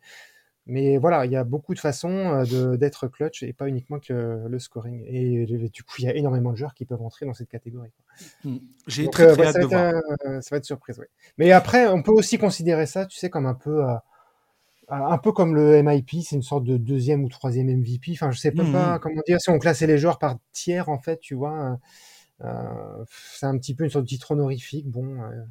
mais 0.66 0.98
voilà, 0.98 1.26
il 1.26 1.32
y 1.32 1.36
a 1.36 1.44
beaucoup 1.44 1.74
de 1.74 1.80
façons 1.80 2.44
d'être 2.78 3.08
clutch 3.08 3.44
et 3.44 3.54
pas 3.54 3.68
uniquement 3.68 4.00
que 4.00 4.46
le 4.48 4.60
scoring. 4.60 5.04
Et 5.08 5.46
du 5.46 5.84
coup, 5.84 5.96
il 6.00 6.06
y 6.06 6.08
a 6.08 6.16
énormément 6.16 6.52
de 6.52 6.58
joueurs 6.58 6.74
qui 6.74 6.86
peuvent 6.86 7.02
entrer 7.02 7.26
dans 7.26 7.34
cette 7.34 7.50
catégorie. 7.50 7.92
Mmh. 8.44 8.58
J'ai 8.88 9.10
très, 9.10 9.34
très 9.34 9.48
hâte 9.48 9.62
de 9.62 9.66
voir. 9.66 9.94
ça 10.42 10.50
va 10.52 10.58
être 10.58 10.66
surprise, 10.66 10.98
oui. 11.00 11.06
Mais 11.38 11.52
après, 11.52 11.88
on 11.88 12.02
peut 12.02 12.14
aussi 12.14 12.38
considérer 12.38 12.86
ça, 12.86 13.06
tu 13.06 13.18
sais, 13.18 13.30
comme 13.30 13.46
un 13.46 13.54
peu 13.54 13.84
un 14.90 15.18
peu 15.18 15.32
comme 15.32 15.56
le 15.56 15.82
MIP, 15.82 16.24
c'est 16.24 16.36
une 16.36 16.42
sorte 16.42 16.64
de 16.64 16.78
deuxième 16.78 17.24
ou 17.24 17.30
troisième 17.30 17.68
MVP. 17.68 18.12
Enfin, 18.14 18.32
je 18.32 18.40
sais 18.40 18.52
pas, 18.52 18.64
pas 18.64 18.96
mmh. 18.96 19.00
comment 19.00 19.22
dire. 19.26 19.42
Si 19.42 19.50
on 19.50 19.60
classait 19.60 19.88
les 19.88 19.98
joueurs 19.98 20.20
par 20.20 20.38
tiers, 20.52 20.90
en 20.90 21.00
fait, 21.00 21.20
tu 21.20 21.36
vois, 21.36 21.78
euh, 22.44 23.06
c'est 23.34 23.46
un 23.46 23.58
petit 23.58 23.76
peu 23.76 23.84
une 23.84 23.90
sorte 23.90 24.06
de 24.06 24.10
titre 24.10 24.32
honorifique. 24.32 24.90
Bon, 24.90 25.22
euh, 25.22 25.44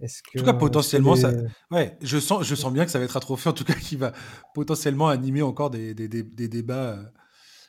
est-ce 0.00 0.22
que 0.22 0.38
en 0.38 0.40
tout 0.40 0.46
cas, 0.46 0.54
potentiellement, 0.54 1.16
ça. 1.16 1.32
Ouais, 1.70 1.96
je 2.02 2.18
sens, 2.18 2.44
je 2.44 2.54
sens 2.54 2.72
bien 2.72 2.84
que 2.84 2.90
ça 2.90 2.98
va 2.98 3.04
être 3.04 3.16
un 3.16 3.20
trophée, 3.20 3.48
en 3.50 3.54
tout 3.54 3.64
cas, 3.64 3.74
qui 3.74 3.96
va 3.96 4.12
potentiellement 4.54 5.08
animer 5.08 5.42
encore 5.42 5.70
des, 5.70 5.94
des 5.94 6.48
débats. 6.48 6.98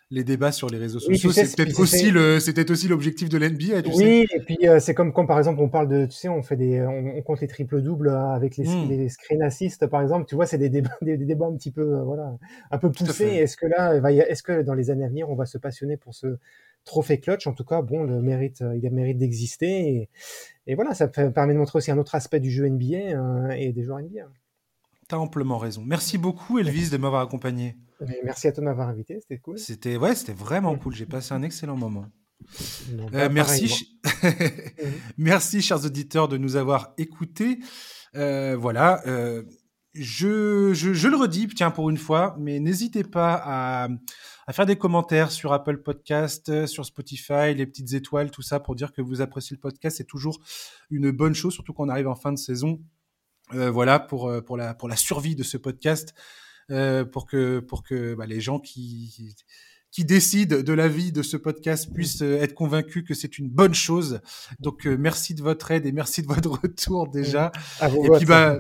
Euh, 0.07 0.15
les 0.15 0.23
débats 0.23 0.51
sur 0.51 0.69
les 0.69 0.77
réseaux 0.77 0.99
sociaux. 0.99 1.29
Oui, 1.29 1.45
c'était 1.45 1.79
aussi 1.79 2.11
le, 2.11 2.39
c'était 2.39 2.69
aussi 2.71 2.87
l'objectif 2.87 3.29
de 3.29 3.37
l'NBA. 3.37 3.81
Tu 3.81 3.91
oui, 3.95 4.25
et 4.33 4.39
puis 4.39 4.57
euh, 4.63 4.79
c'est 4.79 4.93
comme 4.93 5.11
quand 5.11 5.25
par 5.25 5.37
exemple 5.37 5.59
on 5.61 5.69
parle 5.69 5.87
de, 5.87 6.05
tu 6.05 6.13
sais, 6.13 6.29
on 6.29 6.41
fait 6.43 6.55
des, 6.55 6.81
on, 6.81 7.21
compte 7.21 7.41
les 7.41 7.47
triples 7.47 7.81
doubles 7.81 8.09
euh, 8.09 8.29
avec 8.29 8.57
les, 8.57 8.65
hmm. 8.65 8.89
les 8.89 9.09
screen 9.09 9.41
assists 9.41 9.87
par 9.87 10.01
exemple. 10.01 10.25
Tu 10.25 10.35
vois, 10.35 10.45
c'est 10.45 10.57
des 10.57 10.69
débats, 10.69 10.97
des, 11.01 11.17
débats 11.17 11.47
un 11.47 11.55
petit 11.55 11.71
peu, 11.71 11.95
euh, 11.95 12.03
voilà, 12.03 12.37
un 12.71 12.77
peu 12.77 12.91
poussés. 12.91 13.25
Est-ce 13.25 13.57
que 13.57 13.67
là, 13.67 13.95
est-ce 14.29 14.43
que 14.43 14.61
dans 14.61 14.73
les 14.73 14.89
années 14.89 15.05
à 15.05 15.09
venir, 15.09 15.29
on 15.29 15.35
va 15.35 15.45
se 15.45 15.57
passionner 15.57 15.97
pour 15.97 16.15
ce 16.15 16.37
trophée 16.85 17.19
clutch? 17.19 17.47
En 17.47 17.53
tout 17.53 17.65
cas, 17.65 17.81
bon, 17.81 18.03
le 18.03 18.21
mérite, 18.21 18.59
il 18.75 18.85
a 18.85 18.89
le 18.89 18.95
mérite 18.95 19.17
d'exister 19.17 19.89
et, 19.89 20.09
et, 20.67 20.75
voilà, 20.75 20.93
ça 20.93 21.07
permet 21.07 21.53
de 21.53 21.59
montrer 21.59 21.77
aussi 21.77 21.91
un 21.91 21.97
autre 21.97 22.15
aspect 22.15 22.39
du 22.39 22.51
jeu 22.51 22.67
NBA 22.67 23.57
et 23.57 23.73
des 23.73 23.83
joueurs 23.83 23.99
NBA. 23.99 24.27
T'as 25.07 25.17
amplement 25.17 25.57
raison. 25.57 25.83
Merci 25.85 26.17
beaucoup, 26.17 26.59
Elvis, 26.59 26.89
de 26.89 26.97
m'avoir 26.97 27.21
accompagné. 27.21 27.77
merci 28.23 28.47
à 28.47 28.51
toi 28.51 28.61
de 28.61 28.65
m'avoir 28.65 28.89
invité, 28.89 29.19
c'était 29.21 29.37
cool. 29.37 29.57
C'était 29.57 29.95
ouais, 29.95 30.15
c'était 30.15 30.33
vraiment 30.33 30.75
cool. 30.77 30.93
J'ai 30.93 31.05
passé 31.05 31.33
un 31.33 31.43
excellent 31.43 31.77
moment. 31.77 32.07
Euh, 33.13 33.29
merci, 33.31 33.99
merci, 35.17 35.61
chers 35.61 35.85
auditeurs, 35.85 36.27
de 36.27 36.37
nous 36.37 36.55
avoir 36.55 36.93
écoutés. 36.97 37.59
Euh, 38.15 38.55
voilà, 38.57 39.01
euh, 39.07 39.43
je, 39.93 40.73
je, 40.73 40.93
je, 40.93 41.07
le 41.07 41.17
redis, 41.17 41.47
tiens, 41.47 41.71
pour 41.71 41.89
une 41.89 41.97
fois, 41.97 42.35
mais 42.39 42.59
n'hésitez 42.59 43.03
pas 43.03 43.41
à, 43.43 43.87
à, 44.45 44.53
faire 44.53 44.65
des 44.65 44.77
commentaires 44.77 45.31
sur 45.31 45.53
Apple 45.53 45.77
Podcast, 45.77 46.65
sur 46.67 46.85
Spotify, 46.85 47.53
les 47.55 47.65
petites 47.65 47.93
étoiles, 47.93 48.31
tout 48.31 48.41
ça, 48.41 48.59
pour 48.59 48.75
dire 48.75 48.91
que 48.91 49.01
vous 49.01 49.21
appréciez 49.21 49.55
le 49.55 49.61
podcast. 49.61 49.97
C'est 49.97 50.07
toujours 50.07 50.39
une 50.89 51.11
bonne 51.11 51.33
chose, 51.33 51.53
surtout 51.53 51.73
quand 51.73 51.85
on 51.85 51.89
arrive 51.89 52.07
en 52.07 52.15
fin 52.15 52.31
de 52.31 52.37
saison. 52.37 52.79
Euh, 53.53 53.71
voilà 53.71 53.99
pour 53.99 54.27
euh, 54.27 54.41
pour 54.41 54.57
la 54.57 54.73
pour 54.73 54.89
la 54.89 54.95
survie 54.95 55.35
de 55.35 55.43
ce 55.43 55.57
podcast, 55.57 56.13
euh, 56.71 57.05
pour 57.05 57.25
que 57.25 57.59
pour 57.59 57.83
que 57.83 58.13
bah, 58.15 58.25
les 58.25 58.41
gens 58.41 58.59
qui 58.59 59.35
qui 59.91 60.03
décident 60.03 60.61
de 60.61 60.73
la 60.73 60.87
vie 60.87 61.11
de 61.11 61.21
ce 61.21 61.37
podcast 61.37 61.91
puissent 61.93 62.21
être 62.21 62.53
convaincus 62.53 63.03
que 63.07 63.13
c'est 63.13 63.37
une 63.39 63.49
bonne 63.49 63.73
chose. 63.73 64.19
Donc 64.59 64.85
merci 64.85 65.33
de 65.33 65.41
votre 65.41 65.71
aide 65.71 65.85
et 65.85 65.91
merci 65.91 66.21
de 66.21 66.27
votre 66.27 66.51
retour 66.61 67.07
déjà. 67.09 67.51
À 67.79 67.89
et 67.89 68.09
puis 68.17 68.25
bah 68.25 68.59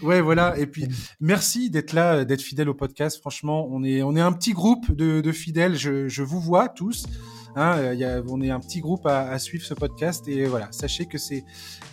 Ouais, 0.00 0.20
voilà. 0.20 0.58
Et 0.58 0.66
puis, 0.66 0.86
merci 1.20 1.70
d'être 1.70 1.92
là, 1.92 2.24
d'être 2.24 2.42
fidèle 2.42 2.68
au 2.68 2.74
podcast. 2.74 3.18
Franchement, 3.18 3.68
on 3.70 3.84
est, 3.84 4.02
on 4.02 4.16
est 4.16 4.20
un 4.20 4.32
petit 4.32 4.52
groupe 4.52 4.90
de, 4.90 5.20
de 5.20 5.32
fidèles. 5.32 5.76
Je, 5.76 6.08
je, 6.08 6.22
vous 6.22 6.40
vois 6.40 6.68
tous. 6.68 7.06
Hein, 7.54 7.94
a, 8.00 8.22
on 8.28 8.40
est 8.40 8.50
un 8.50 8.60
petit 8.60 8.80
groupe 8.80 9.06
à, 9.06 9.38
suivre 9.38 9.64
ce 9.64 9.74
podcast. 9.74 10.26
Et 10.28 10.46
voilà, 10.46 10.68
sachez 10.70 11.06
que 11.06 11.18
c'est 11.18 11.44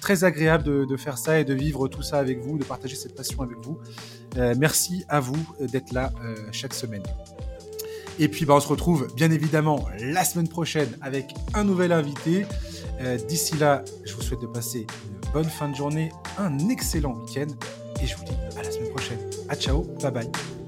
très 0.01 0.23
agréable 0.23 0.63
de, 0.87 0.97
faire 0.97 1.17
ça 1.17 1.39
et 1.39 1.45
de 1.45 1.53
vivre 1.53 1.87
tout 1.87 2.01
ça 2.01 2.17
avec 2.17 2.39
vous, 2.39 2.57
de 2.57 2.63
partager 2.63 2.95
cette 2.95 3.15
passion 3.15 3.41
avec 3.41 3.57
vous. 3.63 3.77
Euh, 4.37 4.53
merci 4.57 5.05
à 5.09 5.19
vous 5.19 5.43
d'être 5.59 5.91
là 5.93 6.11
euh, 6.23 6.35
chaque 6.51 6.73
semaine. 6.73 7.03
Et 8.19 8.27
puis, 8.27 8.45
bah, 8.45 8.55
on 8.55 8.59
se 8.59 8.67
retrouve 8.67 9.07
bien 9.15 9.31
évidemment 9.31 9.85
la 9.99 10.25
semaine 10.25 10.49
prochaine 10.49 10.89
avec 11.01 11.33
un 11.53 11.63
nouvel 11.63 11.93
invité. 11.93 12.45
Euh, 13.01 13.17
D'ici 13.17 13.57
là, 13.57 13.83
je 14.03 14.13
vous 14.13 14.21
souhaite 14.21 14.41
de 14.41 14.47
passer 14.47 14.85
une 15.05 15.31
bonne 15.31 15.45
fin 15.45 15.69
de 15.69 15.75
journée, 15.75 16.11
un 16.37 16.69
excellent 16.69 17.13
week-end 17.13 17.47
et 18.01 18.05
je 18.05 18.15
vous 18.17 18.25
dis 18.25 18.35
à 18.57 18.63
la 18.63 18.71
semaine 18.71 18.89
prochaine. 18.89 19.19
À 19.47 19.55
ciao, 19.55 19.83
bye 20.01 20.11
bye. 20.11 20.58